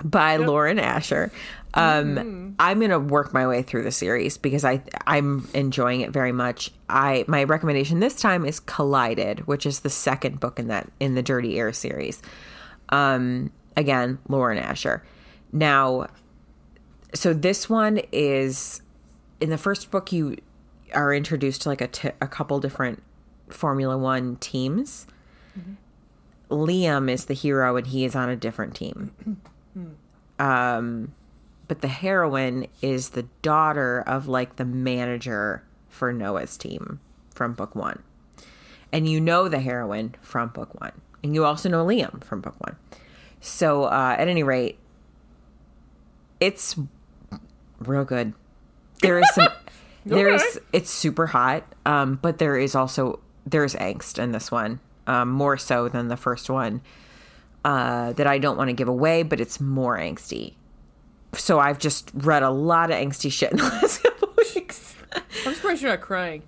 by 0.05 0.39
Lauren 0.39 0.80
Asher. 0.80 1.30
Um, 1.74 2.57
I'm 2.59 2.81
gonna 2.81 2.99
work 2.99 3.32
my 3.32 3.47
way 3.47 3.62
through 3.62 3.85
the 3.85 3.93
series 3.93 4.39
because 4.39 4.65
I 4.65 4.82
I'm 5.07 5.49
enjoying 5.55 6.01
it 6.01 6.11
very 6.11 6.32
much. 6.32 6.70
I 6.89 7.24
my 7.28 7.45
recommendation 7.45 8.01
this 8.01 8.16
time 8.16 8.45
is 8.45 8.59
Collided, 8.61 9.47
which 9.47 9.66
is 9.66 9.81
the 9.81 9.90
second 9.90 10.40
book 10.40 10.59
in 10.59 10.69
that 10.69 10.90
in 10.99 11.15
the 11.15 11.23
Dirty 11.23 11.59
Air 11.59 11.73
series. 11.73 12.23
Um, 12.89 13.53
again, 13.77 14.19
Lauren 14.28 14.59
Asher. 14.59 15.05
Now, 15.53 16.09
so 17.15 17.32
this 17.35 17.69
one 17.69 18.01
is 18.12 18.82
in 19.40 19.51
the 19.51 19.59
first 19.59 19.90
book 19.90 20.11
you 20.11 20.36
are 20.95 21.12
introduced 21.15 21.62
to 21.62 21.69
like 21.69 21.81
a 21.82 21.89
t- 21.89 22.11
a 22.20 22.27
couple 22.27 22.59
different 22.61 23.03
Formula 23.51 23.97
One 23.97 24.36
teams. 24.36 25.07
Liam 26.51 27.11
is 27.11 27.27
the 27.27 27.35
hero 27.35 27.77
and 27.77 27.86
he 27.86 28.05
is 28.07 28.16
on 28.16 28.31
a 28.31 28.36
different 28.36 28.74
team. 28.74 29.11
Um, 30.39 31.12
but 31.69 31.81
the 31.82 31.89
heroine 31.89 32.66
is 32.82 33.11
the 33.11 33.24
daughter 33.43 34.03
of 34.07 34.27
like 34.27 34.57
the 34.57 34.65
manager 34.65 35.62
for 35.89 36.12
Noah's 36.12 36.57
team 36.57 37.01
from 37.35 37.53
book 37.53 37.74
one. 37.74 38.03
And 38.90 39.09
you 39.09 39.20
know 39.20 39.49
the 39.49 39.61
heroine 39.61 40.15
from 40.23 40.49
book 40.49 40.81
one. 40.81 40.93
And 41.23 41.35
you 41.35 41.45
also 41.45 41.69
know 41.69 41.85
Liam 41.85 42.24
from 42.24 42.40
book 42.40 42.55
one. 42.59 42.77
So, 43.40 43.85
uh, 43.85 44.16
at 44.19 44.28
any 44.28 44.43
rate, 44.43 44.78
it's 46.40 46.77
real 47.81 48.05
good. 48.05 48.32
There 49.03 49.19
is 49.19 49.28
some, 49.35 49.49
there 50.07 50.28
is, 50.32 50.43
Okay. 50.43 50.65
it's 50.73 50.90
super 50.90 51.27
hot. 51.27 51.65
Um, 51.86 52.19
but 52.20 52.39
there 52.39 52.57
is 52.57 52.74
also, 52.74 53.20
there's 53.47 53.74
angst 53.74 54.19
in 54.23 54.32
this 54.32 54.51
one, 54.51 54.81
um, 55.07 55.31
more 55.31 55.57
so 55.57 55.89
than 55.89 56.09
the 56.09 56.16
first 56.16 56.49
one 56.51 56.81
uh, 57.65 58.12
that 58.15 58.27
I 58.27 58.39
don't 58.39 58.57
want 58.57 58.69
to 58.69 58.74
give 58.74 58.89
away, 58.89 59.23
but 59.23 59.40
it's 59.40 59.61
more 59.61 59.99
angsty. 59.99 60.55
So 61.34 61.59
I've 61.59 61.78
just 61.78 62.10
read 62.14 62.42
a 62.42 62.50
lot 62.50 62.90
of 62.90 62.96
angsty 62.96 63.30
shit 63.30 63.50
in 63.52 63.59
the 63.59 63.64
last 63.64 64.02
couple 64.02 64.32
weeks. 64.36 64.94
I'm 65.46 65.55
surprised 65.55 65.82
you're 65.82 65.90
not 65.90 66.00
crying. 66.00 66.42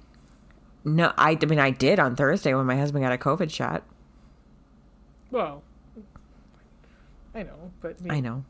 No, 0.85 1.12
I, 1.19 1.39
I 1.40 1.47
mean 1.47 1.59
I 1.59 1.70
did 1.70 1.98
on 1.98 2.16
Thursday 2.16 2.55
when 2.55 2.66
my 2.66 2.77
husband 2.77 3.05
got 3.05 3.12
a 3.12 3.19
COVID 3.19 3.51
shot. 3.51 3.82
Well, 5.31 5.62
I 7.35 7.43
know, 7.43 7.70
but 7.81 7.97
I 8.09 8.20
know, 8.20 8.44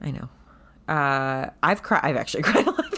I 0.00 0.10
know. 0.10 0.28
Uh, 0.88 1.50
I've 1.62 1.82
cried. 1.82 2.00
I've 2.02 2.16
actually 2.16 2.42
cried 2.44 2.66
a 2.66 2.70
lot. 2.70 2.97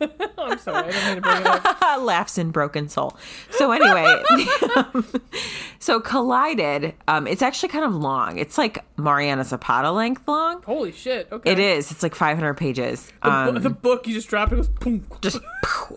I'm 0.38 0.58
sorry. 0.58 0.88
I 0.88 0.90
don't 0.90 1.04
mean 1.06 1.14
to 1.16 1.20
bring 1.22 1.40
it 1.40 1.46
up. 1.46 2.02
Laughs 2.02 2.38
in 2.38 2.50
broken 2.50 2.88
soul. 2.88 3.16
So 3.52 3.72
anyway, 3.72 4.22
um, 4.76 5.06
so 5.78 6.00
collided. 6.00 6.94
Um, 7.08 7.26
it's 7.26 7.42
actually 7.42 7.70
kind 7.70 7.84
of 7.84 7.94
long. 7.94 8.38
It's 8.38 8.58
like 8.58 8.84
Mariana 8.98 9.44
Zapata 9.44 9.90
length 9.90 10.26
long. 10.28 10.62
Holy 10.62 10.92
shit. 10.92 11.28
Okay. 11.32 11.50
It 11.52 11.58
is. 11.58 11.90
It's 11.90 12.02
like 12.02 12.14
500 12.14 12.54
pages. 12.54 13.06
The, 13.22 13.30
bu- 13.30 13.30
Um, 13.30 13.54
the 13.62 13.70
book 13.70 14.06
you 14.06 14.14
just 14.14 14.28
dropped 14.28 14.52
it 14.52 14.56
goes 14.56 14.68
boom. 14.68 15.06
just 15.22 15.38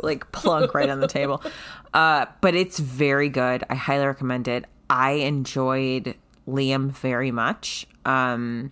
like 0.01 0.31
plunk 0.31 0.73
right 0.73 0.89
on 0.89 0.99
the 0.99 1.07
table. 1.07 1.43
Uh, 1.91 2.27
but 2.41 2.53
it's 2.53 2.77
very 2.77 3.29
good. 3.29 3.63
I 3.67 3.73
highly 3.73 4.05
recommend 4.05 4.47
it. 4.47 4.65
I 4.91 5.13
enjoyed 5.13 6.13
Liam 6.47 6.91
very 6.91 7.31
much. 7.31 7.87
Um, 8.05 8.69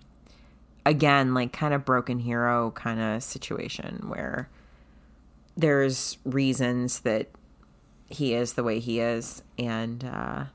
again, 0.85 1.33
like 1.33 1.51
kind 1.51 1.73
of 1.73 1.83
broken 1.83 2.19
hero 2.19 2.69
kind 2.75 2.99
of 2.99 3.23
situation 3.23 4.03
where 4.07 4.49
there's 5.57 6.19
reasons 6.23 6.99
that 6.99 7.27
he 8.09 8.33
is 8.33 8.53
the 8.53 8.63
way 8.63 8.79
he 8.79 8.99
is, 8.99 9.43
and 9.57 10.05
uh, 10.05 10.45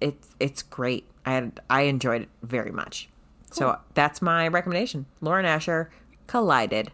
it's 0.00 0.34
it's 0.40 0.62
great. 0.62 1.06
I 1.24 1.50
I 1.70 1.82
enjoyed 1.82 2.22
it 2.22 2.28
very 2.42 2.72
much. 2.72 3.08
So 3.52 3.78
that's 3.94 4.20
my 4.20 4.48
recommendation. 4.48 5.06
Lauren 5.20 5.46
Asher, 5.46 5.90
Collided. 6.26 6.90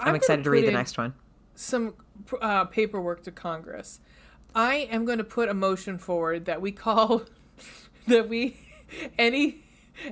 I'm, 0.00 0.06
gonna 0.06 0.16
excited 0.16 0.44
to 0.44 0.50
read 0.50 0.66
the 0.66 0.72
next 0.72 0.96
one. 0.96 1.14
Some 1.54 1.94
uh, 2.40 2.64
paperwork 2.64 3.22
to 3.24 3.30
Congress. 3.30 4.00
I 4.54 4.88
am 4.90 5.04
going 5.04 5.18
to 5.18 5.24
put 5.24 5.48
a 5.48 5.54
motion 5.54 5.98
forward 5.98 6.44
that 6.46 6.60
we 6.60 6.72
call 6.72 7.22
that 8.06 8.28
we 8.28 8.56
any 9.18 9.64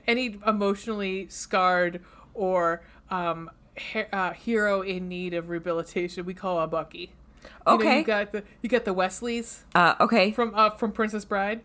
any 0.06 0.38
emotionally 0.46 1.26
scarred 1.28 2.04
or 2.34 2.82
um, 3.10 3.50
he, 3.76 4.02
uh, 4.12 4.32
hero 4.32 4.82
in 4.82 5.08
need 5.08 5.34
of 5.34 5.48
rehabilitation 5.48 6.24
we 6.26 6.34
call 6.34 6.60
a 6.60 6.66
Bucky. 6.66 7.12
You 7.42 7.48
know, 7.66 7.74
Okay. 7.74 7.98
you 7.98 8.04
got 8.04 8.32
the 8.32 8.42
you 8.62 8.68
got 8.68 8.84
the 8.84 8.92
Westleys 8.92 9.64
Uh, 9.74 9.94
okay. 10.00 10.30
from 10.32 10.52
uh, 10.54 10.70
from 10.70 10.92
Princess 10.92 11.24
Bride. 11.24 11.62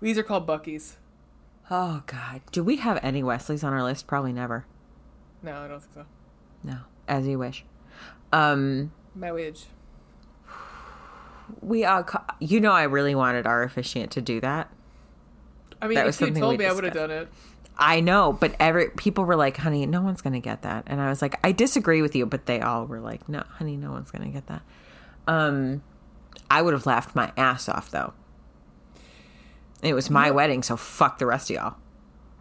These 0.00 0.16
are 0.18 0.22
called 0.22 0.46
Buckies. 0.46 0.96
Oh 1.70 2.02
God, 2.06 2.40
do 2.52 2.64
we 2.64 2.76
have 2.76 2.98
any 3.02 3.22
Westleys 3.22 3.62
on 3.62 3.72
our 3.72 3.82
list? 3.82 4.06
Probably 4.06 4.32
never. 4.32 4.64
No, 5.42 5.56
I 5.58 5.68
don't 5.68 5.80
think 5.80 5.92
so. 5.94 6.04
No, 6.64 6.78
as 7.06 7.26
you 7.26 7.38
wish. 7.38 7.64
Um, 8.32 8.92
My 9.14 9.26
Marriage. 9.28 9.66
we 11.60 11.84
uh, 11.84 12.02
co- 12.04 12.24
you 12.38 12.60
know, 12.60 12.72
I 12.72 12.84
really 12.84 13.14
wanted 13.14 13.46
our 13.46 13.62
officiant 13.62 14.10
to 14.12 14.20
do 14.20 14.40
that. 14.40 14.70
I 15.82 15.86
mean, 15.88 15.96
That 15.96 16.06
if 16.08 16.20
you 16.20 16.30
told 16.32 16.58
me, 16.58 16.66
I 16.66 16.72
would 16.72 16.84
have 16.84 16.92
done 16.94 17.10
it. 17.10 17.28
I 17.80 18.00
know, 18.00 18.34
but 18.34 18.54
every 18.60 18.90
people 18.90 19.24
were 19.24 19.36
like, 19.36 19.56
"Honey, 19.56 19.86
no 19.86 20.02
one's 20.02 20.20
gonna 20.20 20.40
get 20.40 20.62
that," 20.62 20.84
and 20.86 21.00
I 21.00 21.08
was 21.08 21.22
like, 21.22 21.34
"I 21.42 21.52
disagree 21.52 22.02
with 22.02 22.14
you," 22.14 22.26
but 22.26 22.44
they 22.44 22.60
all 22.60 22.86
were 22.86 23.00
like, 23.00 23.26
"No, 23.28 23.42
honey, 23.54 23.76
no 23.76 23.90
one's 23.90 24.10
gonna 24.10 24.28
get 24.28 24.46
that." 24.48 24.62
Um, 25.26 25.82
I 26.50 26.60
would 26.60 26.74
have 26.74 26.84
laughed 26.84 27.16
my 27.16 27.32
ass 27.36 27.68
off 27.68 27.90
though. 27.90 28.12
It 29.82 29.94
was 29.94 30.10
my 30.10 30.30
wedding, 30.30 30.62
so 30.62 30.76
fuck 30.76 31.18
the 31.18 31.26
rest 31.26 31.48
of 31.50 31.56
y'all. 31.56 31.74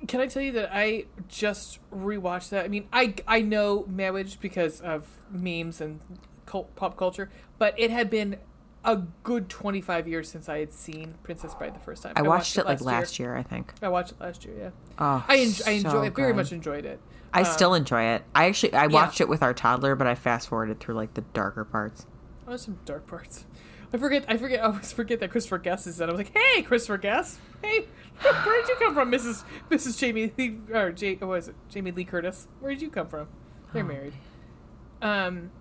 Can 0.07 0.19
I 0.19 0.27
tell 0.27 0.43
you 0.43 0.51
that 0.53 0.69
I 0.73 1.05
just 1.29 1.79
rewatched 1.89 2.49
that? 2.49 2.65
I 2.65 2.67
mean, 2.67 2.87
I 2.91 3.15
I 3.27 3.41
know 3.41 3.85
marriage 3.87 4.39
because 4.41 4.81
of 4.81 5.07
memes 5.31 5.79
and 5.79 6.01
cult, 6.45 6.75
pop 6.75 6.97
culture, 6.97 7.29
but 7.57 7.73
it 7.77 7.91
had 7.91 8.09
been 8.09 8.37
a 8.83 8.97
good 9.23 9.49
25 9.49 10.07
years 10.07 10.29
since 10.29 10.47
I 10.47 10.59
had 10.59 10.71
seen 10.71 11.15
Princess 11.23 11.53
Bride 11.53 11.75
the 11.75 11.79
first 11.79 12.03
time. 12.03 12.13
I 12.15 12.21
watched 12.21 12.57
it 12.57 12.65
like 12.65 12.81
last 12.81 13.19
year, 13.19 13.35
I 13.35 13.43
think. 13.43 13.73
I 13.81 13.89
watched 13.89 14.11
it 14.11 14.21
last 14.21 14.45
year, 14.45 14.55
yeah. 14.57 14.69
Oh, 14.97 15.23
I, 15.27 15.37
en- 15.39 15.53
I 15.65 15.71
enjoy 15.71 16.05
I 16.05 16.09
very 16.09 16.33
much 16.33 16.51
enjoyed 16.51 16.85
it. 16.85 16.99
I 17.33 17.43
still 17.43 17.73
enjoy 17.73 18.03
it. 18.03 18.23
I 18.33 18.45
actually 18.45 18.73
I 18.73 18.83
yeah. 18.83 18.87
watched 18.87 19.21
it 19.21 19.29
with 19.29 19.43
our 19.43 19.53
toddler, 19.53 19.95
but 19.95 20.07
I 20.07 20.15
fast 20.15 20.49
forwarded 20.49 20.79
through 20.79 20.95
like 20.95 21.13
the 21.13 21.21
darker 21.33 21.63
parts. 21.63 22.07
Oh, 22.45 22.49
there's 22.49 22.61
some 22.63 22.79
dark 22.85 23.05
parts. 23.05 23.45
I 23.93 23.97
forget. 23.97 24.25
I 24.27 24.37
forget. 24.37 24.61
I 24.61 24.67
always 24.67 24.91
forget 24.91 25.19
that 25.19 25.31
Christopher 25.31 25.57
Guest 25.57 25.87
is 25.87 25.99
in. 25.99 26.09
I 26.09 26.11
was 26.11 26.19
like, 26.19 26.35
"Hey, 26.35 26.61
Christopher 26.61 26.97
Guest. 26.97 27.39
Hey, 27.61 27.85
where 28.21 28.61
did 28.61 28.69
you 28.69 28.75
come 28.77 28.93
from, 28.93 29.11
Mrs. 29.11 29.43
Mrs. 29.69 29.97
Jamie 29.97 30.31
Lee 30.37 30.59
or 30.73 30.91
J, 30.91 31.15
what 31.15 31.27
was 31.29 31.47
it? 31.47 31.55
Jamie 31.69 31.91
Lee 31.91 32.03
Curtis. 32.03 32.47
Where 32.59 32.71
did 32.71 32.81
you 32.81 32.89
come 32.89 33.07
from? 33.07 33.27
They're 33.73 33.83
married. 33.83 34.13
Um, 35.01 35.51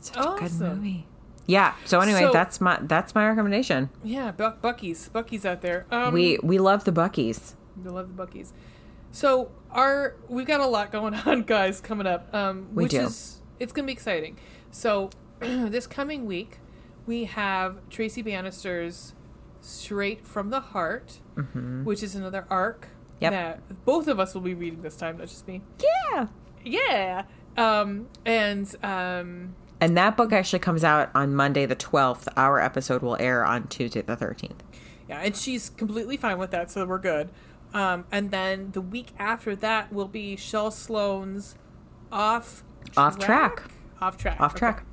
Such 0.00 0.16
a 0.16 0.20
good 0.20 0.42
Awesome. 0.42 0.76
movie. 0.76 1.06
Yeah. 1.48 1.74
So 1.84 1.98
anyway, 2.00 2.20
So- 2.20 2.32
that's 2.32 2.60
my 2.60 2.78
that's 2.82 3.14
my 3.16 3.26
recommendation. 3.26 3.90
yeah, 4.04 4.30
Buck 4.30 4.60
Bucky's, 4.62 5.08
Bucky's 5.08 5.44
out 5.44 5.60
there. 5.62 5.86
Um, 5.90 6.12
we 6.14 6.38
we 6.42 6.58
love 6.58 6.84
the 6.84 6.92
Buckies. 6.92 7.54
we 7.82 7.90
love 7.90 8.14
the 8.16 8.26
Buckies. 8.26 8.52
So 9.10 9.50
our 9.70 10.14
we've 10.28 10.46
got 10.46 10.60
a 10.60 10.66
lot 10.66 10.92
going 10.92 11.14
on, 11.26 11.42
guys, 11.42 11.80
coming 11.80 12.06
up. 12.06 12.32
Um, 12.34 12.68
We 12.74 12.84
which 12.84 12.92
do. 12.92 13.00
is 13.00 13.40
it's 13.58 13.72
gonna 13.72 13.86
be 13.86 13.92
exciting. 13.92 14.36
So 14.70 15.10
this 15.40 15.86
coming 15.86 16.26
week, 16.26 16.58
we 17.06 17.24
have 17.24 17.78
Tracy 17.90 18.22
Bannister's 18.22 19.14
Straight 19.60 20.26
from 20.26 20.50
the 20.50 20.60
Heart, 20.60 21.20
which 21.84 22.02
is 22.02 22.14
another 22.14 22.46
arc 22.50 22.88
Mm-hmm. 23.20 23.24
Yep. 23.24 23.32
that 23.32 23.84
both 23.84 24.06
of 24.06 24.20
us 24.20 24.32
will 24.32 24.42
be 24.42 24.54
reading 24.54 24.82
this 24.82 24.94
time, 24.94 25.18
not 25.18 25.26
just 25.26 25.48
me. 25.48 25.60
Yeah. 26.12 26.26
Yeah. 26.64 27.24
Um, 27.56 28.06
and 28.24 28.72
um, 28.84 29.56
And 29.80 29.96
that 29.96 30.16
book 30.16 30.32
actually 30.32 30.58
comes 30.58 30.82
out 30.84 31.10
on 31.14 31.34
Monday 31.34 31.64
the 31.66 31.76
12th. 31.76 32.26
Our 32.36 32.60
episode 32.60 33.02
will 33.02 33.16
air 33.20 33.44
on 33.44 33.68
Tuesday 33.68 34.02
the 34.02 34.16
13th. 34.16 34.58
yeah, 35.08 35.20
and 35.22 35.36
she's 35.36 35.70
completely 35.70 36.16
fine 36.16 36.38
with 36.38 36.50
that, 36.50 36.70
so 36.70 36.84
we're 36.84 36.98
good. 36.98 37.30
Um, 37.72 38.04
and 38.10 38.30
then 38.30 38.70
the 38.72 38.80
week 38.80 39.08
after 39.18 39.54
that 39.56 39.92
will 39.92 40.08
be 40.08 40.36
Shell 40.36 40.70
Sloan's 40.72 41.54
off 42.10 42.62
Off 42.96 43.18
track. 43.18 43.62
off 44.00 44.16
track, 44.16 44.40
Off 44.40 44.52
okay. 44.52 44.58
track. 44.58 44.84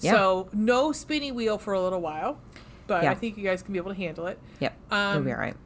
Yeah. 0.00 0.12
So 0.12 0.48
no 0.54 0.92
spinning 0.92 1.34
wheel 1.34 1.58
for 1.58 1.74
a 1.74 1.80
little 1.80 2.00
while, 2.00 2.38
but 2.86 3.02
Yeah. 3.02 3.10
I 3.10 3.14
think 3.14 3.36
you 3.36 3.44
guys 3.44 3.62
can 3.62 3.72
be 3.74 3.78
able 3.78 3.90
to 3.92 3.96
handle 3.98 4.26
it. 4.28 4.38
Yep. 4.60 4.74
Um, 4.90 5.10
It'll 5.16 5.24
be 5.24 5.32
all 5.32 5.38
right. 5.38 5.56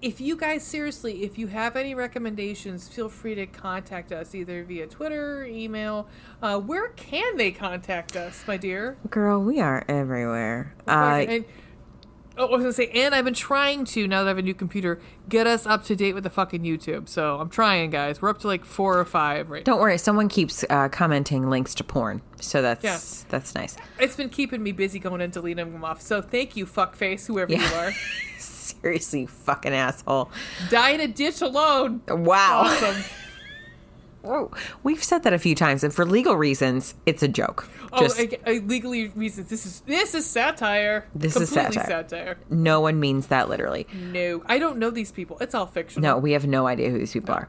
If 0.00 0.20
you 0.20 0.36
guys 0.36 0.62
seriously 0.62 1.24
if 1.24 1.36
you 1.38 1.48
have 1.48 1.74
any 1.74 1.94
recommendations 1.94 2.86
feel 2.88 3.08
free 3.08 3.34
to 3.34 3.46
contact 3.46 4.12
us 4.12 4.34
either 4.34 4.62
via 4.62 4.86
twitter 4.86 5.44
email 5.44 6.08
uh, 6.42 6.58
where 6.58 6.88
can 6.90 7.36
they 7.36 7.50
contact 7.50 8.14
us 8.16 8.44
my 8.46 8.56
dear 8.56 8.96
Girl, 9.10 9.42
we 9.42 9.60
are 9.60 9.84
everywhere. 9.88 10.74
Uh, 10.86 11.24
and 11.28 11.44
oh, 12.36 12.46
i 12.46 12.50
was 12.52 12.60
gonna 12.60 12.72
say 12.72 12.86
and 12.94 13.12
i've 13.12 13.24
been 13.24 13.34
trying 13.34 13.84
to 13.84 14.06
now 14.06 14.18
that 14.22 14.26
i 14.26 14.28
have 14.28 14.38
a 14.38 14.42
new 14.42 14.54
computer 14.54 15.00
get 15.28 15.48
us 15.48 15.66
up 15.66 15.82
to 15.82 15.96
date 15.96 16.12
with 16.12 16.22
the 16.22 16.30
fucking 16.30 16.62
youtube 16.62 17.08
so 17.08 17.40
i'm 17.40 17.48
trying 17.50 17.90
guys 17.90 18.22
we're 18.22 18.28
up 18.28 18.38
to 18.38 18.46
like 18.46 18.64
four 18.64 18.96
or 19.00 19.04
five 19.04 19.50
right 19.50 19.64
don't 19.64 19.80
worry, 19.80 19.98
someone 19.98 20.28
keeps 20.28 20.64
uh, 20.70 20.88
commenting 20.88 21.50
links 21.50 21.74
to 21.74 21.82
porn. 21.82 22.22
So 22.40 22.62
that's 22.62 22.84
Yeah. 22.84 23.00
that's 23.30 23.56
nice. 23.56 23.76
it's 23.98 24.14
been 24.14 24.28
keeping 24.28 24.62
me 24.62 24.70
busy 24.70 25.00
going 25.00 25.20
and 25.20 25.32
deleting 25.32 25.72
them 25.72 25.84
off 25.84 26.00
so 26.00 26.22
thank 26.22 26.56
you 26.56 26.66
fuckface 26.66 27.26
whoever 27.26 27.52
you 27.52 27.64
are 27.74 27.90
Seriously, 28.80 29.26
fucking 29.26 29.72
asshole. 29.72 30.30
die 30.70 30.90
in 30.90 31.00
a 31.00 31.08
ditch 31.08 31.40
alone 31.42 32.00
Wow. 32.08 32.62
awesome 32.64 33.02
Whoa. 34.22 34.50
We've 34.82 35.02
said 35.02 35.22
that 35.22 35.32
a 35.32 35.38
few 35.38 35.54
times, 35.54 35.82
and 35.84 35.94
for 35.94 36.04
legal 36.04 36.36
reasons, 36.36 36.94
it's 37.06 37.22
a 37.22 37.28
joke. 37.28 37.68
oh 37.92 38.00
Just 38.00 38.18
I, 38.20 38.28
I, 38.46 38.52
legally 38.58 39.08
reasons 39.08 39.48
this 39.48 39.64
is 39.64 39.80
this 39.82 40.14
is 40.14 40.26
satire 40.26 41.06
This 41.14 41.36
is 41.36 41.48
satire. 41.50 41.86
satire 41.86 42.36
no 42.50 42.80
one 42.80 42.98
means 43.00 43.28
that 43.28 43.48
literally. 43.48 43.86
No, 43.94 44.42
I 44.46 44.58
don't 44.58 44.78
know 44.78 44.90
these 44.90 45.12
people. 45.12 45.38
It's 45.40 45.54
all 45.54 45.66
fictional. 45.66 46.02
No, 46.02 46.18
we 46.18 46.32
have 46.32 46.46
no 46.46 46.66
idea 46.66 46.90
who 46.90 46.98
these 46.98 47.12
people 47.12 47.34
are. 47.34 47.48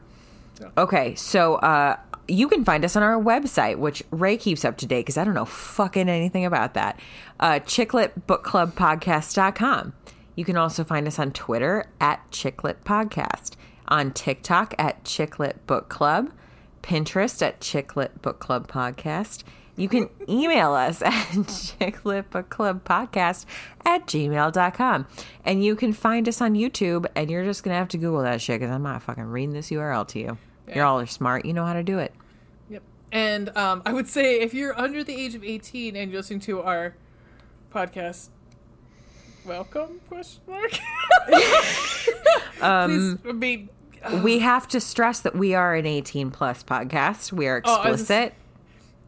No. 0.60 0.70
Okay, 0.78 1.14
so 1.16 1.56
uh, 1.56 1.96
you 2.28 2.46
can 2.48 2.64
find 2.64 2.84
us 2.84 2.94
on 2.96 3.02
our 3.02 3.20
website, 3.20 3.78
which 3.78 4.02
Ray 4.10 4.36
keeps 4.36 4.64
up 4.64 4.76
to 4.78 4.86
date 4.86 5.00
because 5.00 5.18
I 5.18 5.24
don't 5.24 5.34
know 5.34 5.44
fucking 5.46 6.08
anything 6.08 6.44
about 6.44 6.74
that. 6.74 7.00
Uh, 7.40 7.58
chicletbookclubpodcast.com. 7.60 9.92
You 10.40 10.46
can 10.46 10.56
also 10.56 10.84
find 10.84 11.06
us 11.06 11.18
on 11.18 11.32
Twitter 11.32 11.84
at 12.00 12.30
Chiclet 12.30 12.76
Podcast, 12.82 13.56
on 13.88 14.10
TikTok 14.10 14.74
at 14.78 15.04
Chiclet 15.04 15.56
Book 15.66 15.90
Club, 15.90 16.32
Pinterest 16.82 17.42
at 17.42 17.60
Chiclet 17.60 18.22
Book 18.22 18.38
Club 18.38 18.66
Podcast. 18.66 19.42
You 19.76 19.90
can 19.90 20.08
email 20.30 20.72
us 20.72 21.02
at 21.06 21.12
chicletbookclubpodcast 21.12 23.44
at 23.84 24.06
gmail.com. 24.06 25.06
And 25.44 25.62
you 25.62 25.76
can 25.76 25.92
find 25.92 26.26
us 26.26 26.40
on 26.40 26.54
YouTube, 26.54 27.04
and 27.14 27.30
you're 27.30 27.44
just 27.44 27.62
going 27.62 27.74
to 27.74 27.78
have 27.78 27.88
to 27.88 27.98
Google 27.98 28.22
that 28.22 28.40
shit 28.40 28.60
because 28.60 28.74
I'm 28.74 28.82
not 28.82 29.02
fucking 29.02 29.24
reading 29.24 29.52
this 29.52 29.68
URL 29.68 30.08
to 30.08 30.18
you. 30.18 30.38
You're 30.74 30.86
all 30.86 31.00
are 31.00 31.06
smart. 31.06 31.44
You 31.44 31.52
know 31.52 31.66
how 31.66 31.74
to 31.74 31.82
do 31.82 31.98
it. 31.98 32.14
Yep. 32.70 32.82
And 33.12 33.54
um, 33.58 33.82
I 33.84 33.92
would 33.92 34.08
say 34.08 34.40
if 34.40 34.54
you're 34.54 34.80
under 34.80 35.04
the 35.04 35.14
age 35.14 35.34
of 35.34 35.44
18 35.44 35.96
and 35.96 36.10
you're 36.10 36.20
listening 36.20 36.40
to 36.40 36.62
our 36.62 36.94
podcast, 37.70 38.30
welcome? 39.44 40.00
Question 40.08 40.42
mark. 40.48 40.72
um, 42.62 43.18
Please, 43.22 43.28
I 43.28 43.32
mean, 43.32 43.68
We 44.22 44.38
have 44.40 44.66
to 44.68 44.80
stress 44.80 45.20
that 45.20 45.34
we 45.36 45.54
are 45.54 45.74
an 45.74 45.86
18 45.86 46.30
plus 46.30 46.62
podcast. 46.62 47.32
We 47.32 47.46
are 47.48 47.60
Oh, 47.64 47.82
explicit. 47.82 48.34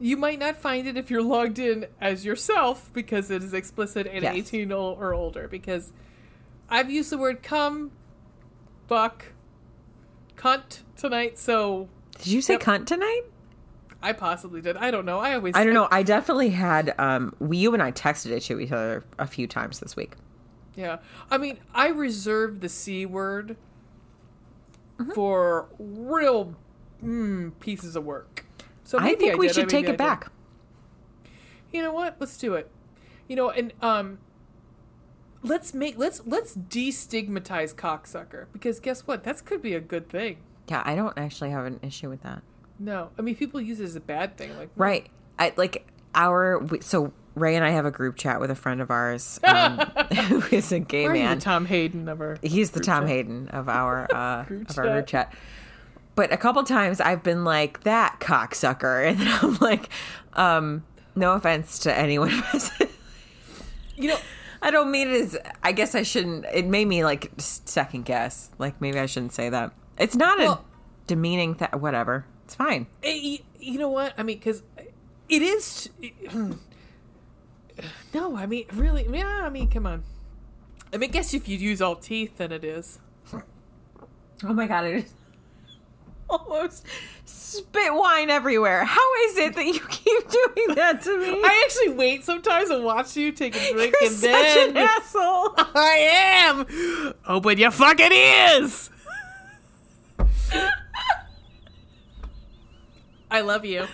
you 0.00 0.16
might 0.16 0.38
not 0.38 0.56
find 0.56 0.86
it 0.86 0.96
if 0.96 1.10
you're 1.10 1.22
logged 1.22 1.58
in 1.58 1.86
as 2.00 2.24
yourself 2.24 2.90
because 2.92 3.30
it 3.30 3.42
is 3.42 3.54
explicit 3.54 4.06
and 4.06 4.22
Yes. 4.22 4.34
18 4.34 4.72
or 4.72 5.14
older. 5.14 5.48
Because 5.48 5.92
I've 6.68 6.90
used 6.90 7.10
the 7.10 7.18
word 7.18 7.42
come, 7.42 7.92
fuck, 8.88 9.26
cunt 10.36 10.80
tonight, 10.96 11.38
so 11.38 11.88
Did 12.18 12.26
you 12.28 12.42
say 12.42 12.54
Yep. 12.54 12.62
cunt 12.62 12.86
tonight? 12.86 13.22
I 14.02 14.12
possibly 14.12 14.60
did. 14.60 14.76
I 14.76 14.90
don't 14.90 15.06
know. 15.06 15.18
I 15.20 15.34
always 15.34 15.54
I 15.54 15.64
don't 15.64 15.74
know. 15.74 15.88
I 15.90 16.02
definitely 16.02 16.50
had. 16.50 16.94
Um, 16.98 17.34
we, 17.38 17.58
you 17.58 17.72
and 17.72 17.82
I 17.82 17.92
texted 17.92 18.30
it 18.32 18.40
to 18.44 18.58
each 18.58 18.72
other 18.72 19.04
a 19.18 19.26
few 19.26 19.46
times 19.46 19.80
this 19.80 19.94
week. 19.96 20.14
Yeah. 20.74 20.98
I 21.30 21.38
mean, 21.38 21.58
I 21.74 21.88
reserve 21.88 22.60
the 22.60 22.68
C 22.68 23.06
word 23.06 23.56
Mm-hmm. 24.98 25.12
for 25.12 25.68
real 25.78 26.54
mm, 27.02 27.52
pieces 27.60 27.96
of 27.96 28.04
work. 28.04 28.44
So 28.84 28.98
I 28.98 29.14
think 29.14 29.38
we 29.38 29.48
did, 29.48 29.54
should 29.54 29.68
take 29.68 29.88
I 29.88 29.92
it 29.92 29.98
back. 29.98 30.30
You 31.72 31.82
know 31.82 31.92
what? 31.92 32.16
Let's 32.20 32.36
do 32.36 32.54
it. 32.54 32.70
You 33.26 33.34
know, 33.36 33.50
and 33.50 33.72
um 33.80 34.18
let's 35.42 35.72
make 35.74 35.98
let's 35.98 36.20
let's 36.26 36.54
destigmatize 36.54 37.74
cocksucker 37.74 38.46
because 38.52 38.80
guess 38.80 39.06
what? 39.06 39.24
That 39.24 39.44
could 39.44 39.62
be 39.62 39.74
a 39.74 39.80
good 39.80 40.08
thing. 40.08 40.38
Yeah, 40.68 40.82
I 40.84 40.94
don't 40.94 41.16
actually 41.16 41.50
have 41.50 41.64
an 41.64 41.80
issue 41.82 42.08
with 42.08 42.22
that. 42.22 42.42
No. 42.82 43.10
I 43.18 43.22
mean, 43.22 43.36
people 43.36 43.60
use 43.60 43.80
it 43.80 43.84
as 43.84 43.96
a 43.96 44.00
bad 44.00 44.36
thing 44.36 44.56
like 44.58 44.70
Right. 44.76 45.08
I 45.38 45.52
like 45.56 45.86
our. 46.14 46.60
So 46.80 47.12
Ray 47.34 47.54
and 47.56 47.64
I 47.64 47.70
have 47.70 47.86
a 47.86 47.90
group 47.90 48.16
chat 48.16 48.40
with 48.40 48.50
a 48.50 48.54
friend 48.54 48.80
of 48.82 48.90
ours 48.90 49.38
um, 49.44 49.78
who 49.78 50.42
is 50.54 50.72
a 50.72 50.80
gay 50.80 51.06
man. 51.08 51.38
Tom 51.38 51.64
Hayden 51.66 52.08
of 52.08 52.20
our 52.20 52.38
He's 52.42 52.72
the 52.72 52.80
Tom 52.80 53.02
chat? 53.04 53.08
Hayden 53.10 53.48
of 53.48 53.68
our 53.68 54.06
uh, 54.14 54.44
Group 54.44 54.68
of 54.70 54.78
our 54.78 54.84
group 54.84 55.06
chat. 55.06 55.32
But 56.14 56.32
a 56.32 56.36
couple 56.36 56.62
times 56.64 57.00
I've 57.00 57.22
been 57.22 57.44
like 57.44 57.84
that 57.84 58.18
cocksucker, 58.20 59.06
and 59.08 59.18
then 59.18 59.28
I'm 59.42 59.56
like, 59.60 59.88
um, 60.34 60.84
no 61.16 61.32
offense 61.32 61.78
to 61.80 61.96
anyone. 61.96 62.30
You 63.96 64.08
know, 64.08 64.18
I 64.60 64.70
don't 64.70 64.90
mean 64.90 65.08
it 65.08 65.20
as. 65.22 65.38
I 65.62 65.72
guess 65.72 65.94
I 65.94 66.02
shouldn't. 66.02 66.44
It 66.52 66.66
made 66.66 66.86
me 66.86 67.04
like 67.04 67.30
second 67.38 68.04
guess. 68.04 68.50
Like 68.58 68.80
maybe 68.80 68.98
I 68.98 69.06
shouldn't 69.06 69.32
say 69.32 69.48
that. 69.48 69.72
It's 69.98 70.16
not 70.16 70.38
Well- 70.38 70.52
a 70.52 70.60
demeaning. 71.06 71.54
Th- 71.54 71.70
whatever. 71.72 72.26
It's 72.44 72.54
fine. 72.54 72.86
Eh, 73.02 73.12
you, 73.12 73.38
you 73.58 73.78
know 73.78 73.88
what? 73.88 74.14
I 74.18 74.22
mean, 74.22 74.38
because 74.38 74.62
it 75.28 75.42
is. 75.42 75.88
No, 78.12 78.36
I 78.36 78.44
mean, 78.46 78.66
really. 78.74 79.06
Yeah, 79.10 79.40
I 79.42 79.48
mean, 79.48 79.68
come 79.70 79.86
on. 79.86 80.02
I 80.92 80.98
mean, 80.98 81.08
I 81.08 81.12
guess 81.12 81.32
if 81.32 81.48
you 81.48 81.56
use 81.56 81.80
all 81.80 81.96
teeth, 81.96 82.36
then 82.36 82.52
it 82.52 82.64
is. 82.64 82.98
Oh 84.44 84.52
my 84.52 84.66
god! 84.66 84.84
it 84.86 85.04
is 85.04 85.12
almost 86.28 86.84
spit 87.24 87.94
wine 87.94 88.28
everywhere. 88.28 88.84
How 88.84 89.14
is 89.26 89.38
it 89.38 89.54
that 89.54 89.64
you 89.64 89.78
keep 89.88 90.30
doing 90.30 90.74
that 90.74 91.00
to 91.02 91.16
me? 91.16 91.28
I 91.44 91.62
actually 91.64 91.94
wait 91.94 92.24
sometimes 92.24 92.68
and 92.70 92.84
watch 92.84 93.16
you 93.16 93.30
take 93.30 93.54
a 93.54 93.72
drink, 93.72 93.94
You're 94.00 94.10
and 94.10 94.18
such 94.18 94.30
then 94.30 94.70
an 94.70 94.76
asshole. 94.78 95.54
I 95.56 95.96
am. 96.44 97.14
Open 97.26 97.56
your 97.56 97.70
fucking 97.70 98.10
ears. 98.12 98.90
I 103.32 103.40
love 103.40 103.64
you. 103.64 103.86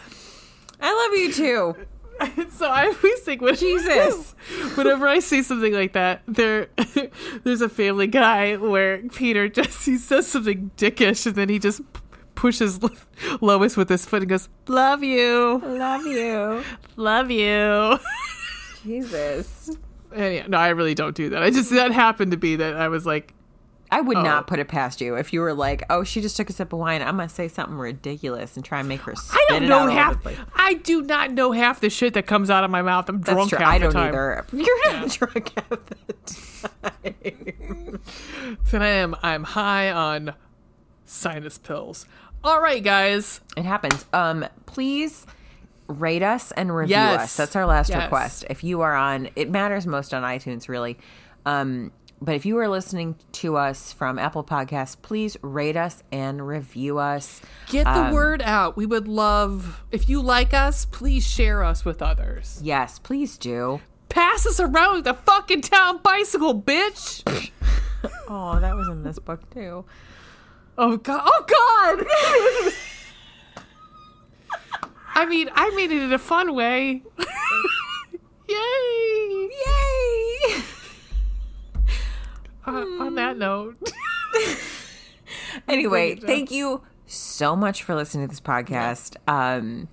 I 0.80 1.08
love 1.08 1.18
you 1.18 1.32
too. 1.32 1.76
so 2.50 2.68
I 2.68 2.86
always 2.86 3.20
think 3.20 3.40
when 3.40 3.54
Jesus. 3.54 4.32
whenever 4.74 5.06
I 5.06 5.20
see 5.20 5.42
something 5.42 5.72
like 5.72 5.92
that, 5.92 6.22
there 6.26 6.68
there's 7.44 7.60
a 7.60 7.68
Family 7.68 8.08
Guy 8.08 8.56
where 8.56 8.98
Peter 9.14 9.48
just 9.48 9.86
he 9.86 9.96
says 9.96 10.26
something 10.26 10.72
dickish 10.76 11.24
and 11.26 11.36
then 11.36 11.48
he 11.48 11.60
just 11.60 11.80
pushes 12.34 12.80
Lois 13.40 13.76
with 13.76 13.88
his 13.88 14.04
foot 14.04 14.22
and 14.22 14.28
goes, 14.28 14.48
"Love 14.66 15.04
you, 15.04 15.62
Love 15.64 16.04
you. 16.04 16.64
love 16.96 17.30
you." 17.30 17.98
Jesus. 18.82 19.70
And 20.12 20.34
yeah, 20.34 20.46
no, 20.48 20.56
I 20.58 20.70
really 20.70 20.94
don't 20.94 21.14
do 21.14 21.28
that. 21.30 21.42
I 21.44 21.50
just 21.50 21.70
that 21.70 21.92
happened 21.92 22.32
to 22.32 22.36
be 22.36 22.56
that 22.56 22.74
I 22.74 22.88
was 22.88 23.06
like, 23.06 23.34
I 23.90 24.00
would 24.02 24.16
Oh. 24.18 24.22
not 24.22 24.46
put 24.46 24.58
it 24.58 24.68
past 24.68 25.00
you 25.00 25.14
if 25.14 25.32
you 25.32 25.40
were 25.40 25.54
like, 25.54 25.82
"Oh, 25.88 26.04
she 26.04 26.20
just 26.20 26.36
took 26.36 26.50
a 26.50 26.52
sip 26.52 26.72
of 26.72 26.78
wine. 26.78 27.00
I'm 27.02 27.16
gonna 27.16 27.28
say 27.28 27.48
something 27.48 27.76
ridiculous 27.76 28.56
and 28.56 28.64
try 28.64 28.80
and 28.80 28.88
make 28.88 29.00
her 29.02 29.14
spit 29.16 29.40
I 29.40 29.46
don't 29.58 29.68
know 29.68 29.86
half. 29.88 30.16
I 30.54 30.74
do 30.74 31.02
not 31.02 31.32
know 31.32 31.52
half 31.52 31.80
the 31.80 31.88
shit 31.90 32.14
that 32.14 32.26
comes 32.26 32.50
out 32.50 32.64
of 32.64 32.70
my 32.70 32.82
mouth. 32.82 33.08
I'm 33.08 33.20
That's 33.20 33.32
drunk 33.34 33.48
true. 33.50 33.58
half 33.58 33.68
I 33.68 33.78
the 33.78 33.84
don't 33.84 33.92
time. 33.94 34.08
either. 34.08 34.44
You're 34.52 34.92
not 34.92 35.08
drunk 35.18 35.52
half 35.56 35.68
the 35.86 36.14
time. 37.02 38.00
Tonight 38.68 39.02
I'm 39.02 39.14
I'm 39.22 39.44
high 39.44 39.90
on 39.90 40.34
sinus 41.04 41.58
pills. 41.58 42.06
All 42.44 42.60
right, 42.60 42.82
guys. 42.82 43.40
It 43.56 43.64
happens. 43.64 44.04
Um, 44.12 44.46
please 44.66 45.26
rate 45.88 46.22
us 46.22 46.52
and 46.52 46.74
review 46.74 46.94
Yes. 46.96 47.20
us. 47.22 47.36
That's 47.36 47.56
our 47.56 47.66
last 47.66 47.88
Yes. 47.90 48.02
request. 48.04 48.44
If 48.50 48.62
you 48.62 48.82
are 48.82 48.94
on, 48.94 49.30
it 49.34 49.50
matters 49.50 49.86
most 49.86 50.12
on 50.14 50.22
iTunes, 50.22 50.68
really. 50.68 50.98
Um, 51.46 51.90
but 52.20 52.34
if 52.34 52.44
you 52.46 52.58
are 52.58 52.68
listening 52.68 53.16
to 53.32 53.56
us 53.56 53.92
from 53.92 54.18
Apple 54.18 54.42
Podcasts, 54.44 54.96
please 55.00 55.36
rate 55.42 55.76
us 55.76 56.02
and 56.10 56.46
review 56.46 56.98
us. 56.98 57.40
Get 57.68 57.84
the 57.84 58.06
Um, 58.06 58.12
word 58.14 58.42
out. 58.42 58.76
We 58.76 58.86
would 58.86 59.06
love 59.08 59.82
if 59.90 60.08
you 60.08 60.20
like 60.20 60.52
us. 60.54 60.84
Please 60.84 61.26
share 61.26 61.62
us 61.62 61.84
with 61.84 62.02
others. 62.02 62.60
Yes, 62.62 62.98
please 62.98 63.38
do. 63.38 63.80
Pass 64.08 64.46
us 64.46 64.58
around 64.58 65.04
the 65.04 65.14
fucking 65.14 65.60
town 65.62 66.00
bicycle, 66.02 66.60
bitch. 66.60 67.50
Oh, 68.28 68.60
that 68.60 68.76
was 68.76 68.86
in 68.86 69.02
this 69.02 69.18
book 69.18 69.48
too. 69.50 69.84
Oh 70.76 70.96
god! 70.98 71.22
Oh 71.24 71.44
god! 71.48 72.72
I 75.14 75.26
mean, 75.26 75.50
I 75.52 75.70
made 75.70 75.90
it 75.90 76.00
in 76.00 76.12
a 76.12 76.18
fun 76.18 76.54
way. 76.54 77.02
Yay! 78.48 79.48
Yay! 79.66 80.62
On 82.74 83.14
that 83.14 83.36
note, 83.38 83.76
Anyway, 85.68 86.16
thank 86.16 86.50
you 86.50 86.82
so 87.06 87.56
much 87.56 87.82
for 87.82 87.94
listening 87.94 88.26
to 88.26 88.30
this 88.30 88.40
podcast. 88.40 89.16
Um, 89.26 89.88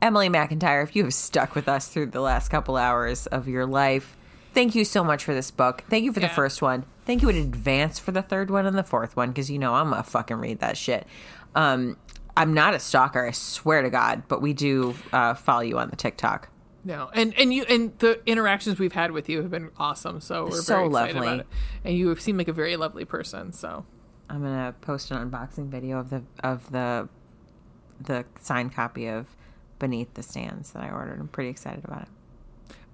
Emily 0.00 0.28
McIntyre, 0.28 0.82
if 0.82 0.94
you 0.94 1.04
have 1.04 1.14
stuck 1.14 1.54
with 1.54 1.68
us 1.68 1.88
through 1.88 2.06
the 2.06 2.20
last 2.20 2.48
couple 2.50 2.76
hours 2.76 3.26
of 3.26 3.48
your 3.48 3.66
life, 3.66 4.16
thank 4.54 4.74
you 4.74 4.84
so 4.84 5.02
much 5.02 5.24
for 5.24 5.34
this 5.34 5.50
book. 5.50 5.84
Thank 5.88 6.04
you 6.04 6.12
for 6.12 6.20
the 6.20 6.28
first 6.28 6.62
one. 6.62 6.84
Thank 7.04 7.22
you 7.22 7.28
in 7.30 7.36
advance 7.36 7.98
for 7.98 8.12
the 8.12 8.22
third 8.22 8.50
one 8.50 8.66
and 8.66 8.76
the 8.76 8.84
fourth 8.84 9.16
one 9.16 9.30
because 9.30 9.50
you 9.50 9.58
know 9.58 9.74
I'm 9.74 9.90
gonna 9.90 10.02
fucking 10.02 10.36
read 10.36 10.60
that 10.60 10.76
shit. 10.76 11.06
Um, 11.54 11.96
I'm 12.36 12.54
not 12.54 12.74
a 12.74 12.78
stalker, 12.78 13.26
I 13.26 13.32
swear 13.32 13.82
to 13.82 13.90
God, 13.90 14.22
but 14.28 14.40
we 14.40 14.52
do 14.52 14.94
uh, 15.12 15.34
follow 15.34 15.62
you 15.62 15.78
on 15.78 15.90
the 15.90 15.96
TikTok. 15.96 16.50
No, 16.84 17.10
and 17.12 17.36
and 17.38 17.52
you 17.52 17.64
and 17.68 17.96
the 17.98 18.20
interactions 18.26 18.78
we've 18.78 18.92
had 18.92 19.10
with 19.10 19.28
you 19.28 19.42
have 19.42 19.50
been 19.50 19.70
awesome. 19.78 20.20
So 20.20 20.44
we're 20.44 20.50
So 20.52 20.74
very 20.74 20.86
excited 20.88 21.14
lovely. 21.16 21.28
about 21.28 21.40
it. 21.40 21.46
And 21.84 21.96
you 21.96 22.14
seem 22.16 22.38
like 22.38 22.48
a 22.48 22.52
very 22.52 22.76
lovely 22.76 23.04
person. 23.04 23.52
So 23.52 23.84
I'm 24.30 24.42
gonna 24.42 24.74
post 24.80 25.10
an 25.10 25.30
unboxing 25.30 25.68
video 25.68 25.98
of 25.98 26.10
the 26.10 26.22
of 26.42 26.70
the 26.72 27.08
the 28.00 28.24
signed 28.40 28.72
copy 28.74 29.06
of 29.08 29.34
Beneath 29.78 30.14
the 30.14 30.22
Stands 30.22 30.72
that 30.72 30.82
I 30.84 30.90
ordered. 30.90 31.18
I'm 31.20 31.28
pretty 31.28 31.50
excited 31.50 31.84
about 31.84 32.02
it. 32.02 32.08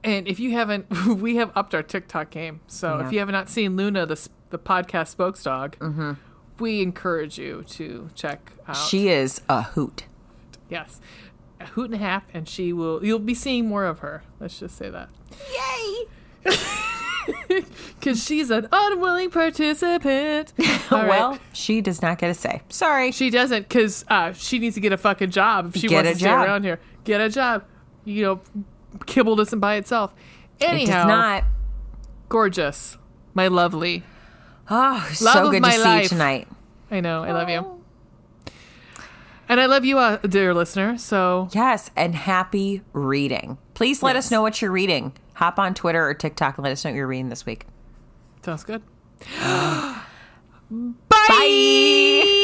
And 0.02 0.27
if 0.28 0.39
you 0.40 0.52
haven't, 0.52 0.86
we 1.06 1.36
have 1.36 1.51
upped 1.55 1.74
our 1.74 1.82
TikTok 1.82 2.31
game. 2.31 2.61
So 2.66 2.98
Yeah. 2.98 3.06
if 3.06 3.12
you 3.12 3.19
have 3.20 3.31
not 3.31 3.48
seen 3.48 3.77
Luna, 3.77 4.06
the 4.06 4.28
the 4.51 4.59
podcast 4.59 5.15
spokesdog, 5.16 5.74
Mm-hmm. 5.78 6.12
we 6.59 6.81
encourage 6.82 7.39
you 7.39 7.65
to 7.69 8.09
check 8.15 8.52
out. 8.69 8.77
She 8.77 9.09
is 9.09 9.40
a 9.48 9.62
hoot. 9.62 10.05
yes, 10.70 11.01
a 11.61 11.67
hoot 11.67 11.87
and 11.87 11.95
a 11.95 11.99
half, 11.99 12.25
and 12.35 12.49
she 12.49 12.73
will. 12.73 13.05
You'll 13.05 13.19
be 13.19 13.35
seeing 13.35 13.69
more 13.69 13.85
of 13.87 14.01
her. 14.01 14.23
Let's 14.41 14.59
just 14.59 14.77
say 14.77 14.91
that 14.91 15.09
Yay! 15.53 16.05
because 17.99 18.23
she's 18.23 18.51
an 18.51 18.69
unwilling 18.71 19.31
participant. 19.31 20.53
All 20.91 20.99
right. 21.01 21.09
well, 21.09 21.39
she 21.53 21.81
does 21.81 22.03
not 22.03 22.19
get 22.19 22.31
a 22.31 22.35
say. 22.35 22.63
Sorry. 22.69 23.13
she 23.13 23.31
doesn't 23.31 23.63
because 23.69 24.05
uh, 24.09 24.33
she 24.33 24.59
needs 24.59 24.75
to 24.75 24.81
get 24.81 24.93
a 24.93 24.97
fucking 24.99 25.31
job 25.31 25.75
if 25.75 25.81
she 25.81 25.89
Get 25.89 26.05
wants 26.05 26.11
to 26.13 26.17
stay 26.19 26.27
job. 26.27 26.47
around 26.47 26.65
here. 26.65 26.81
Get 27.05 27.21
a 27.21 27.29
job. 27.31 27.65
You 28.05 28.23
know, 28.23 28.41
kibble 29.07 29.37
doesn't 29.37 29.61
by 29.61 29.77
itself. 29.77 30.13
it 30.61 30.69
Anyhow, 30.69 30.99
does 31.03 31.07
not. 31.07 31.45
gorgeous, 32.29 32.99
my 33.33 33.49
lovely. 33.49 34.03
Oh, 34.71 35.07
Love 35.23 35.35
so 35.35 35.51
good 35.51 35.63
to 35.63 35.71
see 35.73 36.03
you 36.03 36.09
tonight. 36.09 36.49
I 36.91 37.01
know. 37.01 37.23
I 37.25 37.33
love 37.33 37.49
you. 37.49 37.84
And 39.49 39.61
I 39.61 39.66
love 39.66 39.85
you, 39.85 39.99
uh, 39.99 40.16
dear 40.19 40.55
listener. 40.55 40.99
So 40.99 41.49
yes, 41.53 41.91
and 41.97 42.15
happy 42.15 42.83
reading. 42.93 43.59
Please 43.75 44.03
let 44.03 44.16
yes. 44.16 44.27
us 44.27 44.31
know 44.31 44.43
what 44.43 44.62
you're 44.62 44.71
reading. 44.71 45.12
Hop 45.35 45.59
on 45.59 45.75
Twitter 45.75 46.07
or 46.07 46.15
TikTok 46.15 46.59
and 46.59 46.65
let 46.65 46.73
us 46.73 46.85
know 46.85 46.91
what 46.91 46.97
you're 46.97 47.07
reading 47.07 47.29
this 47.29 47.45
week. 47.45 47.66
Sounds 48.43 48.65
good. 48.65 48.83
Bye. 49.41 50.01
Bye. 51.09 52.41